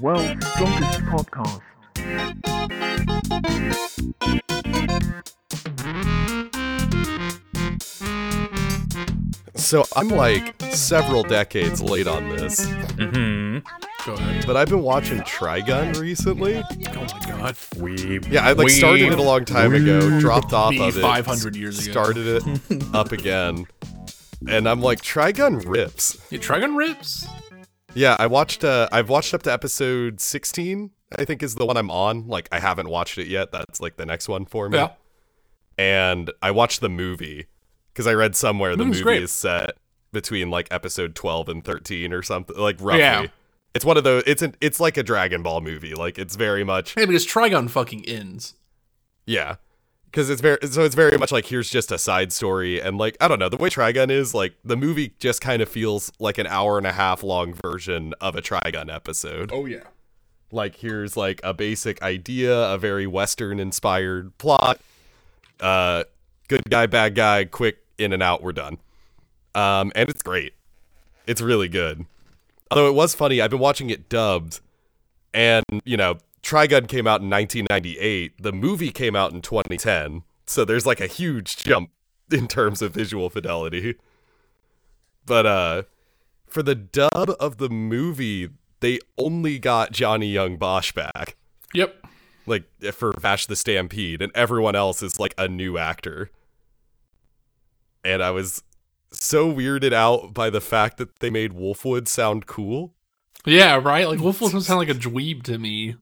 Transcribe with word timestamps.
World's 0.00 0.46
strongest 0.46 1.00
podcast. 1.06 1.62
So 9.54 9.84
I'm 9.96 10.08
like 10.08 10.54
several 10.70 11.22
decades 11.22 11.82
late 11.82 12.06
on 12.06 12.28
this, 12.30 12.64
Mm-hmm. 12.66 13.58
Go 14.06 14.14
ahead. 14.14 14.46
but 14.46 14.56
I've 14.56 14.68
been 14.68 14.82
watching 14.82 15.18
Trigun 15.20 15.98
recently. 16.00 16.56
Oh 16.56 16.62
my 16.94 17.26
god. 17.26 17.56
We 17.76 18.20
Yeah, 18.30 18.46
I 18.46 18.52
like 18.52 18.70
started 18.70 19.12
it 19.12 19.18
a 19.18 19.22
long 19.22 19.44
time 19.44 19.74
ago, 19.74 20.18
dropped 20.20 20.52
off 20.52 20.70
Me 20.70 20.88
of 20.88 20.96
it, 20.96 21.00
500 21.02 21.56
years 21.56 21.82
ago. 21.86 21.90
started 21.90 22.26
it 22.46 22.94
up 22.94 23.12
again, 23.12 23.66
and 24.46 24.68
I'm 24.68 24.80
like, 24.80 25.00
Trigun 25.00 25.66
rips. 25.66 26.18
Yeah, 26.30 26.38
Trigun 26.38 26.76
rips. 26.76 27.26
Yeah, 27.94 28.16
I 28.18 28.26
watched. 28.26 28.64
Uh, 28.64 28.88
I've 28.92 29.08
watched 29.08 29.34
up 29.34 29.42
to 29.44 29.52
episode 29.52 30.20
16. 30.20 30.90
I 31.18 31.24
think 31.24 31.42
is 31.42 31.54
the 31.54 31.64
one 31.64 31.76
I'm 31.76 31.90
on. 31.90 32.26
Like, 32.28 32.48
I 32.52 32.60
haven't 32.60 32.88
watched 32.88 33.16
it 33.18 33.28
yet. 33.28 33.50
That's 33.50 33.80
like 33.80 33.96
the 33.96 34.04
next 34.06 34.28
one 34.28 34.44
for 34.44 34.68
me. 34.68 34.78
Yeah. 34.78 34.90
And 35.78 36.30
I 36.42 36.50
watched 36.50 36.80
the 36.80 36.88
movie 36.88 37.46
because 37.92 38.06
I 38.06 38.12
read 38.12 38.36
somewhere 38.36 38.76
the 38.76 38.84
movie 38.84 39.02
great. 39.02 39.22
is 39.22 39.32
set 39.32 39.72
between 40.12 40.50
like 40.50 40.68
episode 40.70 41.14
12 41.14 41.48
and 41.48 41.64
13 41.64 42.12
or 42.12 42.22
something. 42.22 42.56
Like 42.56 42.76
roughly. 42.80 43.00
Yeah. 43.00 43.26
It's 43.74 43.84
one 43.84 43.96
of 43.96 44.04
those. 44.04 44.22
It's 44.26 44.42
an. 44.42 44.54
It's 44.60 44.80
like 44.80 44.96
a 44.96 45.02
Dragon 45.02 45.42
Ball 45.42 45.60
movie. 45.60 45.94
Like 45.94 46.18
it's 46.18 46.36
very 46.36 46.64
much. 46.64 46.94
Hey, 46.94 47.04
because 47.06 47.26
Trigun 47.26 47.70
fucking 47.70 48.04
ends. 48.06 48.54
Yeah. 49.26 49.56
Because 50.10 50.30
it's 50.30 50.40
very 50.40 50.58
so 50.70 50.84
it's 50.84 50.94
very 50.94 51.18
much 51.18 51.30
like 51.32 51.46
here's 51.46 51.68
just 51.68 51.92
a 51.92 51.98
side 51.98 52.32
story 52.32 52.80
and 52.80 52.96
like 52.98 53.16
I 53.20 53.28
don't 53.28 53.38
know 53.38 53.48
the 53.50 53.58
way 53.58 53.68
Trigun 53.68 54.10
is 54.10 54.34
like 54.34 54.54
the 54.64 54.76
movie 54.76 55.14
just 55.18 55.40
kind 55.40 55.60
of 55.60 55.68
feels 55.68 56.10
like 56.18 56.38
an 56.38 56.46
hour 56.46 56.78
and 56.78 56.86
a 56.86 56.92
half 56.92 57.22
long 57.22 57.52
version 57.52 58.14
of 58.20 58.34
a 58.34 58.40
Trigun 58.42 58.92
episode. 58.92 59.50
Oh 59.52 59.66
yeah. 59.66 59.84
like 60.50 60.76
here's 60.76 61.14
like 61.16 61.40
a 61.44 61.52
basic 61.52 62.00
idea 62.02 62.56
a 62.72 62.78
very 62.78 63.06
western 63.06 63.60
inspired 63.60 64.36
plot 64.38 64.80
uh 65.60 66.04
good 66.48 66.62
guy 66.70 66.86
bad 66.86 67.14
guy 67.14 67.44
quick 67.44 67.78
in 67.98 68.12
and 68.14 68.22
out 68.22 68.42
we're 68.42 68.52
done 68.52 68.78
um 69.54 69.92
and 69.94 70.08
it's 70.08 70.22
great 70.22 70.54
it's 71.26 71.42
really 71.42 71.68
good 71.68 72.06
although 72.70 72.88
it 72.88 72.94
was 72.94 73.14
funny 73.14 73.42
i've 73.42 73.50
been 73.50 73.58
watching 73.58 73.90
it 73.90 74.08
dubbed 74.08 74.60
and 75.34 75.64
you 75.84 75.96
know 75.98 76.16
trigun 76.42 76.86
came 76.88 77.06
out 77.06 77.20
in 77.20 77.28
1998 77.30 78.42
the 78.42 78.52
movie 78.52 78.90
came 78.90 79.16
out 79.16 79.32
in 79.32 79.40
2010 79.42 80.22
so 80.46 80.64
there's 80.64 80.86
like 80.86 81.00
a 81.00 81.06
huge 81.06 81.56
jump 81.56 81.90
in 82.32 82.46
terms 82.48 82.80
of 82.82 82.92
visual 82.94 83.28
fidelity 83.30 83.96
but 85.26 85.46
uh 85.46 85.82
for 86.48 86.62
the 86.62 86.74
dub 86.74 87.30
of 87.38 87.58
the 87.58 87.68
movie, 87.68 88.48
they 88.80 88.98
only 89.18 89.58
got 89.58 89.92
Johnny 89.92 90.28
Yong 90.28 90.56
Bosch 90.56 90.92
back, 90.92 91.36
Yep. 91.74 92.06
like 92.46 92.64
for 92.94 93.12
Vash 93.20 93.44
the 93.44 93.54
Stampede, 93.54 94.22
and 94.22 94.32
everyone 94.34 94.74
else 94.74 95.02
is 95.02 95.20
like 95.20 95.34
a 95.36 95.46
new 95.46 95.76
actor. 95.76 96.30
And 98.02 98.22
I 98.22 98.30
was 98.30 98.62
so 99.12 99.52
weirded 99.52 99.92
out 99.92 100.32
by 100.32 100.48
the 100.48 100.60
fact 100.62 100.96
that 100.96 101.18
they 101.20 101.28
made 101.28 101.52
Wolfwood 101.52 102.08
sound 102.08 102.46
cool. 102.46 102.94
Yeah, 103.44 103.76
right? 103.76 104.08
Like 104.08 104.20
Wolfwood 104.20 104.62
sound 104.62 104.78
like 104.78 104.88
a 104.88 104.94
dweeb 104.94 105.42
to 105.44 105.58
me. 105.58 105.96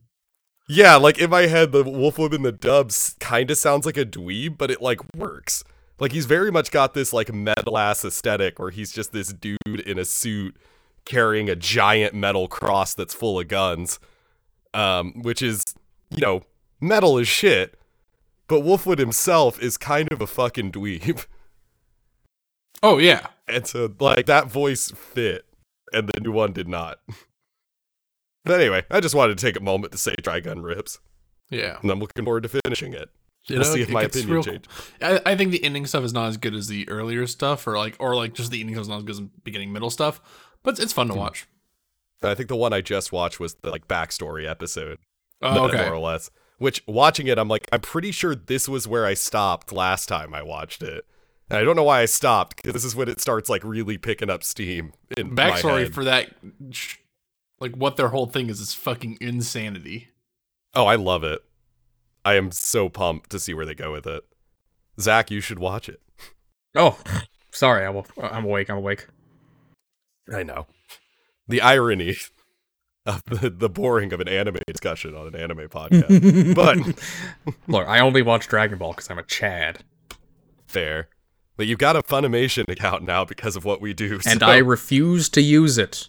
Yeah, 0.69 0.97
like 0.97 1.19
in 1.19 1.31
my 1.31 1.43
head, 1.43 1.73
the 1.73 1.85
Wolfwood 1.85 2.35
in 2.35 2.43
the 2.43 2.53
dubs 2.53 3.15
kind 3.21 3.51
of 3.51 3.59
sounds 3.59 3.87
like 3.87 3.97
a 3.97 4.05
dweeb, 4.05 4.59
but 4.59 4.71
it 4.71 4.83
like 4.83 5.01
works. 5.15 5.63
Like 5.99 6.13
he's 6.13 6.27
very 6.27 6.51
much 6.51 6.71
got 6.71 6.93
this 6.93 7.13
like 7.13 7.33
metal 7.33 7.79
ass 7.79 8.05
aesthetic 8.05 8.59
where 8.59 8.71
he's 8.71 8.93
just 8.93 9.13
this 9.13 9.33
dude 9.33 9.59
in 9.65 9.99
a 9.99 10.05
suit 10.05 10.57
carrying 11.05 11.49
a 11.49 11.57
giant 11.57 12.15
metal 12.15 12.49
cross 12.49 12.95
that's 12.95 13.15
full 13.15 13.39
of 13.39 13.49
guns. 13.49 14.01
Um, 14.75 15.23
which 15.23 15.41
is, 15.41 15.65
you 16.11 16.21
know, 16.21 16.43
metal 16.81 17.17
as 17.19 17.29
shit. 17.29 17.79
But 18.49 18.61
Wolfwood 18.61 18.99
himself 18.99 19.59
is 19.63 19.79
kind 19.79 20.13
of 20.13 20.21
a 20.21 20.27
fucking 20.27 20.73
dweeb. 20.73 21.27
Oh 22.83 22.99
yeah. 22.99 23.29
And 23.49 23.67
so 23.67 23.91
like 23.99 24.27
that 24.27 24.49
voice 24.49 24.91
fit 24.91 25.47
and 25.95 26.09
the 26.09 26.21
new 26.21 26.31
one 26.31 26.53
did 26.53 26.69
not. 26.69 26.99
But 28.47 28.61
anyway, 28.61 28.85
I 28.91 29.01
just 29.01 29.15
wanted 29.15 29.37
to 29.37 29.45
take 29.47 29.57
a 29.57 29.63
moment 29.63 29.93
to 29.93 29.99
say 29.99 30.15
Trigun 30.23 30.63
rips. 30.65 30.99
Yeah. 31.51 31.79
And 31.83 31.91
I'm 31.91 32.01
looking 32.01 32.25
forward 32.25 32.45
to 32.45 32.49
finishing 32.49 32.95
it. 32.95 33.11
You 33.49 33.59
We'll 33.59 33.65
know, 33.69 33.75
see 33.75 33.83
if 33.83 33.89
it 33.89 33.93
my 33.93 34.03
opinion 34.05 34.31
real- 34.33 34.43
changes. 34.43 34.69
I, 35.03 35.21
I 35.27 35.37
think 35.37 35.53
the 35.53 35.63
ending 35.63 35.87
stuff 35.87 36.03
is 36.05 36.13
not 36.13 36.27
as 36.29 36.37
good 36.37 36.55
as 36.55 36.67
the 36.67 36.89
earlier 36.89 37.27
stuff, 37.27 37.67
or 37.67 37.77
like, 37.77 37.97
or 38.01 38.17
like 38.17 38.33
just 38.35 38.51
the 38.51 38.61
ending 38.61 38.75
stuff 38.75 38.83
is 38.83 38.89
not 38.89 38.97
as 38.99 39.03
good 39.05 39.11
as 39.11 39.19
the 39.19 39.31
beginning 39.45 39.73
middle 39.73 39.91
stuff. 39.91 40.21
But 40.63 40.71
it's, 40.73 40.81
it's 40.81 40.93
fun 40.93 41.09
to 41.09 41.13
Hmm. 41.13 41.19
watch. 41.21 41.47
I 42.23 42.35
think 42.35 42.49
the 42.49 42.57
one 42.57 42.73
I 42.73 42.81
just 42.81 43.13
watched 43.13 43.39
was 43.39 43.55
the 43.55 43.71
like 43.71 43.87
backstory 43.87 44.49
episode, 44.51 44.99
Oh, 45.43 45.55
more 45.71 45.93
or 45.93 45.99
less. 45.99 46.31
Which 46.59 46.83
watching 46.89 47.27
it, 47.27 47.39
I'm 47.39 47.49
like, 47.49 47.69
I'm 47.71 47.81
pretty 47.83 48.11
sure 48.11 48.35
this 48.35 48.69
was 48.69 48.89
where 48.89 49.05
I 49.07 49.15
stopped 49.15 49.71
last 49.71 50.07
time 50.09 50.35
I 50.35 50.43
watched 50.43 50.83
it. 50.83 51.05
And 51.51 51.59
I 51.59 51.63
don't 51.63 51.77
know 51.77 51.85
why 51.85 52.01
I 52.01 52.07
stopped 52.07 52.57
because 52.57 52.73
this 52.73 52.85
is 52.85 52.97
when 52.97 53.09
it 53.09 53.21
starts 53.21 53.49
like 53.49 53.63
really 53.63 53.99
picking 53.99 54.31
up 54.31 54.43
steam. 54.43 54.93
In 55.17 55.35
my 55.35 55.51
Backstory 55.51 55.93
for 55.93 56.03
that, 56.05 56.31
sh- 56.71 56.97
like 57.61 57.75
what 57.75 57.97
their 57.97 58.09
whole 58.09 58.27
thing 58.27 58.49
is, 58.49 58.61
is 58.61 58.75
fucking 58.75 59.19
insanity. 59.21 60.09
Oh, 60.75 60.87
I 60.87 60.97
love 60.97 61.25
it. 61.25 61.41
I 62.25 62.35
am 62.35 62.51
so 62.51 62.89
pumped 62.89 63.31
to 63.31 63.39
see 63.39 63.55
where 63.55 63.65
they 63.65 63.75
go 63.75 63.93
with 63.93 64.07
it. 64.07 64.25
Zach, 65.01 65.31
you 65.31 65.41
should 65.41 65.59
watch 65.59 65.89
it. 65.89 66.01
Oh, 66.79 66.99
sorry. 67.53 67.87
I'm, 67.87 68.03
I'm 68.21 68.45
awake. 68.45 68.69
I'm 68.69 68.77
awake. 68.77 69.07
I 70.31 70.43
know. 70.43 70.67
The 71.49 71.63
irony 71.63 72.17
of 73.07 73.23
the, 73.25 73.49
the 73.49 73.71
boring 73.71 74.13
of 74.13 74.21
an 74.21 74.29
anime 74.29 74.59
discussion 74.67 75.15
on 75.15 75.27
an 75.29 75.37
anime 75.37 75.69
podcast. 75.71 76.55
but 76.55 76.77
Look, 77.67 77.89
I 77.89 78.01
only 78.01 78.21
watch 78.21 78.47
Dragon 78.49 78.77
Ball 78.77 78.91
because 78.93 79.09
I'm 79.09 79.19
a 79.19 79.23
Chad, 79.23 79.85
fair. 80.67 81.09
But 81.57 81.67
you've 81.67 81.79
got 81.79 81.97
a 81.97 82.03
Funimation 82.03 82.69
account 82.69 83.05
now 83.05 83.25
because 83.25 83.57
of 83.57 83.65
what 83.65 83.81
we 83.81 83.95
do. 83.95 84.21
and 84.27 84.41
so 84.41 84.47
I 84.47 84.59
refuse 84.59 85.31
to 85.31 85.41
use 85.41 85.79
it 85.79 86.09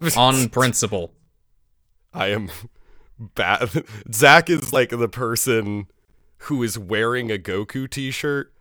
on 0.16 0.48
principle. 0.48 1.12
I 2.12 2.28
am 2.28 2.50
bad. 3.18 3.84
Zach 4.12 4.50
is 4.50 4.72
like 4.72 4.90
the 4.90 5.08
person 5.08 5.86
who 6.38 6.62
is 6.62 6.78
wearing 6.78 7.30
a 7.30 7.38
Goku 7.38 7.88
t-shirt 7.88 8.52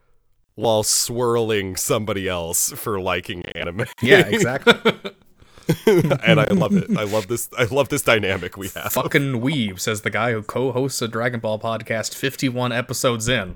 while 0.56 0.84
swirling 0.84 1.76
somebody 1.76 2.28
else 2.28 2.72
for 2.72 3.00
liking 3.00 3.46
anime. 3.48 3.86
Yeah, 4.02 4.26
exactly. 4.28 4.74
and 5.86 6.40
I 6.40 6.48
love 6.52 6.76
it. 6.76 6.96
I 6.98 7.04
love 7.04 7.28
this. 7.28 7.50
I 7.58 7.66
love 7.66 7.90
this 7.90 8.02
dynamic 8.02 8.56
we 8.56 8.70
have. 8.70 8.94
Fucking 8.94 9.42
weeb, 9.42 9.80
says 9.80 10.02
the 10.02 10.10
guy 10.10 10.32
who 10.32 10.42
co-hosts 10.44 11.02
a 11.02 11.08
Dragon 11.08 11.40
Ball 11.40 11.60
podcast 11.60 12.16
51 12.16 12.72
episodes 12.72 13.28
in. 13.28 13.56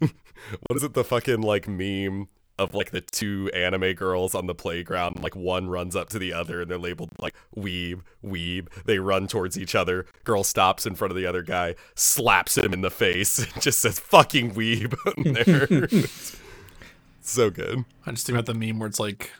What 0.66 0.76
is 0.76 0.82
it? 0.82 0.94
The 0.94 1.04
fucking 1.04 1.42
like 1.42 1.68
meme 1.68 2.28
of 2.60 2.74
like 2.74 2.90
the 2.90 3.00
two 3.00 3.50
anime 3.54 3.94
girls 3.94 4.34
on 4.34 4.46
the 4.46 4.54
playground. 4.54 5.22
Like 5.22 5.34
one 5.34 5.68
runs 5.68 5.96
up 5.96 6.10
to 6.10 6.18
the 6.18 6.34
other 6.34 6.60
and 6.60 6.70
they're 6.70 6.78
labeled 6.78 7.10
like 7.18 7.34
weeb, 7.56 8.02
weeb. 8.22 8.68
They 8.84 8.98
run 8.98 9.26
towards 9.26 9.58
each 9.58 9.74
other. 9.74 10.04
Girl 10.24 10.44
stops 10.44 10.84
in 10.84 10.94
front 10.94 11.10
of 11.10 11.16
the 11.16 11.24
other 11.26 11.42
guy, 11.42 11.74
slaps 11.94 12.58
him 12.58 12.74
in 12.74 12.82
the 12.82 12.90
face, 12.90 13.38
and 13.54 13.62
just 13.62 13.80
says 13.80 13.98
"fucking 13.98 14.52
weeb" 14.52 14.94
on 15.16 15.32
there. 15.32 15.88
so 17.22 17.48
good. 17.50 17.86
I 18.04 18.10
just 18.10 18.26
think 18.26 18.38
about 18.38 18.46
the 18.46 18.54
meme 18.54 18.78
where 18.78 18.88
it's 18.88 19.00
like 19.00 19.32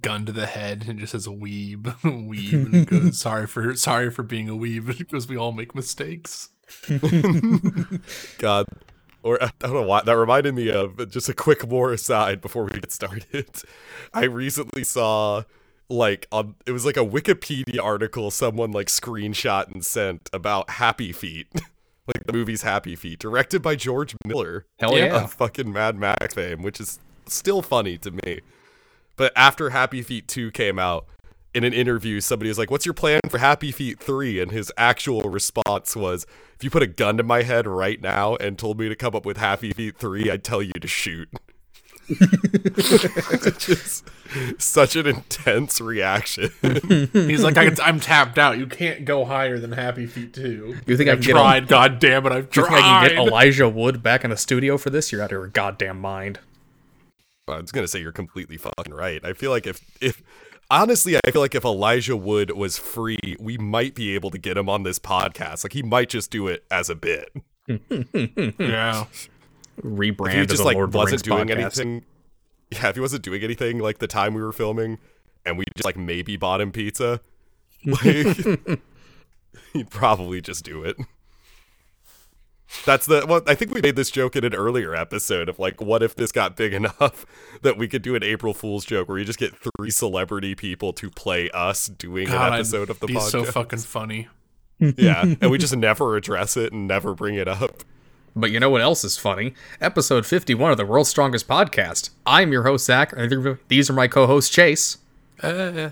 gun 0.00 0.24
to 0.24 0.32
the 0.32 0.46
head 0.46 0.86
and 0.88 0.98
just 0.98 1.12
says 1.12 1.28
weeb, 1.28 1.82
weeb, 2.02 2.72
and 2.72 2.86
goes 2.86 3.18
sorry 3.18 3.46
for 3.46 3.76
sorry 3.76 4.10
for 4.10 4.22
being 4.22 4.48
a 4.48 4.54
weeb 4.54 4.98
because 4.98 5.28
we 5.28 5.36
all 5.36 5.52
make 5.52 5.74
mistakes. 5.74 6.48
God. 8.38 8.66
Or 9.24 9.42
I 9.42 9.50
don't 9.58 9.72
know 9.72 9.82
why 9.82 10.02
that 10.02 10.16
reminded 10.16 10.54
me 10.54 10.70
of 10.70 11.10
just 11.10 11.28
a 11.30 11.34
quick 11.34 11.66
more 11.66 11.92
aside 11.92 12.40
before 12.42 12.64
we 12.64 12.78
get 12.78 12.92
started. 12.92 13.48
I 14.14 14.24
recently 14.24 14.84
saw 14.84 15.44
like 15.88 16.26
on 16.30 16.54
it 16.66 16.72
was 16.72 16.84
like 16.84 16.96
a 16.98 17.04
Wikipedia 17.04 17.82
article 17.82 18.30
someone 18.30 18.70
like 18.70 18.88
screenshot 18.88 19.68
and 19.72 19.84
sent 19.84 20.28
about 20.32 20.68
Happy 20.70 21.10
Feet. 21.10 21.48
like 22.06 22.24
the 22.26 22.34
movie's 22.34 22.60
Happy 22.62 22.94
Feet, 22.94 23.18
directed 23.18 23.62
by 23.62 23.76
George 23.76 24.14
Miller. 24.26 24.66
Hell 24.78 24.96
Yeah. 24.96 25.06
yeah. 25.06 25.26
Fucking 25.26 25.72
Mad 25.72 25.96
Max 25.96 26.34
fame, 26.34 26.62
which 26.62 26.78
is 26.78 26.98
still 27.26 27.62
funny 27.62 27.96
to 27.98 28.10
me. 28.10 28.40
But 29.16 29.32
after 29.36 29.70
Happy 29.70 30.02
Feet 30.02 30.28
2 30.28 30.50
came 30.50 30.78
out, 30.78 31.06
in 31.54 31.64
an 31.64 31.72
interview, 31.72 32.20
somebody 32.20 32.48
was 32.48 32.58
like, 32.58 32.70
What's 32.70 32.84
your 32.84 32.94
plan 32.94 33.20
for 33.28 33.38
Happy 33.38 33.70
Feet 33.72 34.00
3? 34.00 34.40
And 34.40 34.50
his 34.50 34.72
actual 34.76 35.22
response 35.22 35.94
was, 35.96 36.26
If 36.56 36.64
you 36.64 36.70
put 36.70 36.82
a 36.82 36.86
gun 36.86 37.16
to 37.16 37.22
my 37.22 37.42
head 37.42 37.66
right 37.66 38.00
now 38.00 38.36
and 38.36 38.58
told 38.58 38.78
me 38.78 38.88
to 38.88 38.96
come 38.96 39.14
up 39.14 39.24
with 39.24 39.36
Happy 39.36 39.72
Feet 39.72 39.96
3, 39.96 40.30
I'd 40.30 40.44
tell 40.44 40.62
you 40.62 40.72
to 40.72 40.88
shoot. 40.88 41.28
Which 42.08 43.68
is 43.70 44.02
such 44.58 44.94
an 44.94 45.06
intense 45.06 45.80
reaction. 45.80 46.50
He's 47.12 47.42
like, 47.42 47.56
I, 47.56 47.70
I'm 47.82 47.98
tapped 47.98 48.38
out. 48.38 48.58
You 48.58 48.66
can't 48.66 49.06
go 49.06 49.24
higher 49.24 49.58
than 49.58 49.72
Happy 49.72 50.06
Feet 50.06 50.34
two. 50.34 50.76
You 50.86 50.98
think 50.98 51.08
I 51.08 51.12
I've 51.12 51.20
can 51.20 51.28
get 51.28 51.32
tried? 51.32 51.68
God 51.68 51.98
damn 52.00 52.26
it, 52.26 52.32
I've 52.32 52.50
Do 52.50 52.60
you 52.60 52.66
tried. 52.66 52.76
think 52.76 52.86
I 52.86 53.08
can 53.08 53.16
get 53.16 53.26
Elijah 53.26 53.68
Wood 53.70 54.02
back 54.02 54.22
in 54.22 54.28
the 54.30 54.36
studio 54.36 54.76
for 54.76 54.90
this? 54.90 55.12
You're 55.12 55.22
out 55.22 55.26
of 55.26 55.30
your 55.32 55.46
goddamn 55.46 55.98
mind. 55.98 56.40
I 57.48 57.60
was 57.60 57.72
gonna 57.72 57.88
say 57.88 58.00
you're 58.00 58.12
completely 58.12 58.56
fucking 58.58 58.92
right. 58.92 59.24
I 59.24 59.32
feel 59.32 59.50
like 59.50 59.66
if 59.66 59.80
if 60.00 60.22
honestly, 60.82 61.16
I 61.16 61.30
feel 61.30 61.40
like 61.40 61.54
if 61.54 61.64
Elijah 61.64 62.16
Wood 62.16 62.50
was 62.50 62.76
free, 62.78 63.36
we 63.38 63.56
might 63.58 63.94
be 63.94 64.14
able 64.14 64.30
to 64.30 64.38
get 64.38 64.56
him 64.56 64.68
on 64.68 64.82
this 64.82 64.98
podcast. 64.98 65.64
Like 65.64 65.72
he 65.72 65.82
might 65.82 66.08
just 66.08 66.30
do 66.30 66.48
it 66.48 66.64
as 66.70 66.90
a 66.90 66.94
bit. 66.94 67.30
Yeah. 68.58 69.06
Rebrand 69.82 70.28
If 70.28 70.34
he 70.34 70.46
just 70.46 70.58
the 70.58 70.64
like 70.64 70.76
Lord 70.76 70.94
wasn't 70.94 71.22
doing 71.24 71.48
podcast. 71.48 71.50
anything. 71.80 72.04
Yeah, 72.70 72.88
if 72.90 72.94
he 72.94 73.00
wasn't 73.00 73.22
doing 73.22 73.42
anything 73.42 73.78
like 73.78 73.98
the 73.98 74.06
time 74.06 74.34
we 74.34 74.42
were 74.42 74.52
filming, 74.52 74.98
and 75.44 75.58
we 75.58 75.64
just 75.76 75.84
like 75.84 75.96
maybe 75.96 76.36
bought 76.36 76.60
him 76.60 76.70
pizza, 76.72 77.20
like 77.84 78.04
he'd 79.72 79.90
probably 79.90 80.40
just 80.40 80.64
do 80.64 80.84
it. 80.84 80.96
That's 82.84 83.06
the 83.06 83.24
well. 83.28 83.40
I 83.46 83.54
think 83.54 83.72
we 83.72 83.80
made 83.80 83.96
this 83.96 84.10
joke 84.10 84.36
in 84.36 84.44
an 84.44 84.54
earlier 84.54 84.94
episode 84.94 85.48
of 85.48 85.58
like, 85.58 85.80
what 85.80 86.02
if 86.02 86.14
this 86.16 86.32
got 86.32 86.56
big 86.56 86.72
enough 86.80 87.24
that 87.62 87.78
we 87.78 87.88
could 87.88 88.02
do 88.02 88.14
an 88.14 88.22
April 88.22 88.52
Fool's 88.54 88.84
joke 88.84 89.08
where 89.08 89.18
you 89.18 89.24
just 89.24 89.38
get 89.38 89.54
three 89.56 89.90
celebrity 89.90 90.54
people 90.54 90.92
to 90.94 91.10
play 91.10 91.50
us 91.50 91.86
doing 91.86 92.26
God, 92.28 92.48
an 92.48 92.54
episode 92.54 92.90
of 92.90 93.00
the 93.00 93.06
be 93.06 93.14
podcast. 93.14 93.30
so 93.30 93.44
fucking 93.44 93.78
funny. 93.80 94.28
yeah, 94.78 95.22
and 95.40 95.50
we 95.50 95.56
just 95.58 95.74
never 95.76 96.16
address 96.16 96.56
it 96.56 96.72
and 96.72 96.86
never 96.86 97.14
bring 97.14 97.36
it 97.36 97.48
up. 97.48 97.84
But 98.36 98.50
you 98.50 98.58
know 98.58 98.68
what 98.70 98.80
else 98.80 99.04
is 99.04 99.16
funny? 99.16 99.54
Episode 99.80 100.26
51 100.26 100.72
of 100.72 100.76
the 100.76 100.84
World's 100.84 101.08
Strongest 101.08 101.46
Podcast. 101.46 102.10
I'm 102.26 102.50
your 102.50 102.64
host, 102.64 102.84
Zach. 102.86 103.14
These 103.68 103.88
are 103.88 103.92
my 103.92 104.08
co 104.08 104.26
hosts, 104.26 104.50
Chase 104.50 104.98
Uh, 105.40 105.90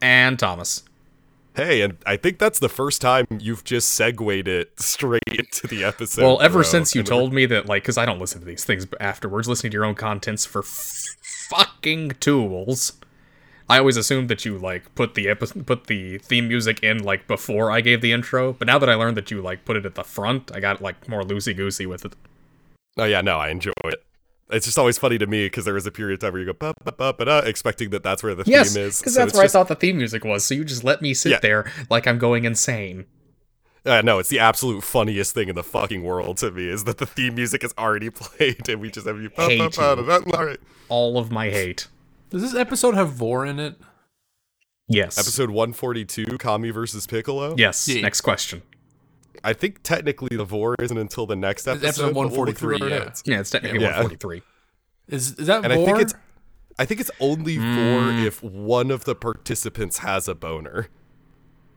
and 0.00 0.38
Thomas. 0.38 0.84
Hey, 1.56 1.82
and 1.82 1.98
I 2.06 2.16
think 2.16 2.38
that's 2.38 2.58
the 2.60 2.68
first 2.68 3.00
time 3.00 3.26
you've 3.38 3.64
just 3.64 3.88
segued 3.88 4.46
it 4.48 4.80
straight 4.80 5.22
into 5.26 5.66
the 5.66 5.82
episode. 5.84 6.22
Well, 6.22 6.40
ever 6.40 6.60
bro. 6.60 6.62
since 6.62 6.94
you 6.94 7.00
And 7.00 7.08
told 7.08 7.32
me 7.32 7.44
that, 7.46 7.66
like, 7.66 7.82
because 7.82 7.98
I 7.98 8.06
don't 8.06 8.20
listen 8.20 8.40
to 8.40 8.46
these 8.46 8.64
things 8.64 8.86
afterwards, 9.00 9.48
listening 9.48 9.72
to 9.72 9.74
your 9.76 9.84
own 9.84 9.96
contents 9.96 10.46
for 10.46 10.60
f- 10.60 11.16
fucking 11.48 12.12
tools. 12.20 12.92
I 13.68 13.78
always 13.78 13.96
assumed 13.96 14.28
that 14.30 14.44
you 14.44 14.58
like 14.58 14.92
put 14.94 15.14
the 15.14 15.28
epi- 15.28 15.62
put 15.62 15.86
the 15.86 16.18
theme 16.18 16.48
music 16.48 16.82
in 16.82 17.02
like 17.04 17.26
before 17.28 17.70
I 17.70 17.80
gave 17.80 18.00
the 18.00 18.10
intro, 18.12 18.52
but 18.52 18.66
now 18.66 18.78
that 18.78 18.88
I 18.88 18.94
learned 18.94 19.16
that 19.16 19.30
you 19.30 19.40
like 19.40 19.64
put 19.64 19.76
it 19.76 19.86
at 19.86 19.94
the 19.94 20.02
front, 20.02 20.50
I 20.54 20.58
got 20.60 20.80
like 20.80 21.08
more 21.08 21.22
loosey 21.22 21.56
goosey 21.56 21.86
with 21.86 22.04
it. 22.04 22.14
Oh 22.96 23.04
yeah, 23.04 23.20
no, 23.20 23.38
I 23.38 23.50
enjoy 23.50 23.70
it. 23.84 24.02
It's 24.52 24.66
just 24.66 24.78
always 24.78 24.98
funny 24.98 25.18
to 25.18 25.26
me 25.26 25.46
because 25.46 25.64
there 25.64 25.74
was 25.74 25.86
a 25.86 25.90
period 25.90 26.14
of 26.14 26.20
time 26.20 26.32
where 26.32 26.40
you 26.40 26.46
go 26.46 26.52
ba 26.52 26.74
ba 26.84 26.92
ba 26.92 27.12
ba 27.12 27.24
da, 27.24 27.38
expecting 27.40 27.90
that 27.90 28.02
that's 28.02 28.22
where 28.22 28.34
the 28.34 28.44
Yes, 28.46 28.74
theme 28.74 28.84
is. 28.84 28.98
because 29.00 29.14
So 29.14 29.20
that's 29.20 29.34
where 29.34 29.44
just- 29.44 29.54
I 29.54 29.58
thought 29.58 29.68
the 29.68 29.74
theme 29.76 29.96
music 29.98 30.24
was. 30.24 30.44
So 30.44 30.54
you 30.54 30.64
just 30.64 30.84
let 30.84 31.00
me 31.02 31.14
sit 31.14 31.30
Yeah. 31.32 31.38
there 31.40 31.72
like 31.90 32.06
I'm 32.06 32.18
going 32.18 32.44
insane. 32.44 33.06
Uh, 33.86 34.02
no, 34.02 34.18
it's 34.18 34.28
the 34.28 34.38
absolute 34.38 34.84
funniest 34.84 35.32
thing 35.34 35.48
in 35.48 35.54
the 35.54 35.62
fucking 35.62 36.02
world 36.02 36.36
to 36.38 36.50
me 36.50 36.68
is 36.68 36.84
that 36.84 36.98
the 36.98 37.06
theme 37.06 37.34
music 37.34 37.64
is 37.64 37.72
already 37.78 38.10
played 38.10 38.68
and 38.68 38.80
we 38.80 38.90
just 38.90 39.06
have 39.06 39.20
you. 39.20 39.30
ba- 39.30 39.36
ba- 39.36 39.42
Hate 39.48 39.58
ba- 39.58 39.64
you. 39.64 39.70
da- 40.06 40.18
da- 40.20 40.36
All 40.38 40.44
right. 40.44 40.60
All 40.90 41.16
of 41.18 41.30
my 41.30 41.48
hate. 41.48 41.88
does 42.28 42.42
this 42.42 42.54
episode 42.54 42.94
have 42.94 43.10
Vor 43.10 43.46
in 43.46 43.58
it? 43.58 43.76
Yes. 44.88 45.16
Episode 45.18 45.50
142, 45.50 46.36
Kami 46.38 46.70
versus 46.70 47.06
Piccolo. 47.06 47.54
Yes. 47.56 47.86
Yeah. 47.88 48.02
Next 48.02 48.20
question. 48.22 48.62
I 49.44 49.52
think 49.52 49.82
technically 49.82 50.36
the 50.36 50.44
vor 50.44 50.74
isn't 50.80 50.96
until 50.98 51.26
the 51.26 51.36
next 51.36 51.66
episode. 51.68 51.86
episode 51.86 52.02
but 52.08 52.14
we'll 52.14 52.28
143, 52.30 52.78
yeah. 52.90 52.98
notes. 52.98 53.22
Yeah, 53.26 53.40
it's 53.40 53.50
technically 53.50 53.80
Yeah. 53.80 53.88
143. 54.00 54.42
Is 55.08 55.32
is 55.38 55.46
that 55.46 55.64
And 55.64 55.72
I 55.72 55.84
think 55.84 55.98
it's 56.00 56.14
I 56.78 56.84
think 56.84 57.00
it's 57.00 57.10
only 57.20 57.56
Hmm. 57.56 57.74
for 57.74 58.10
if 58.26 58.42
one 58.42 58.90
of 58.90 59.04
the 59.04 59.14
participants 59.14 59.98
has 59.98 60.28
a 60.28 60.34
boner. 60.34 60.88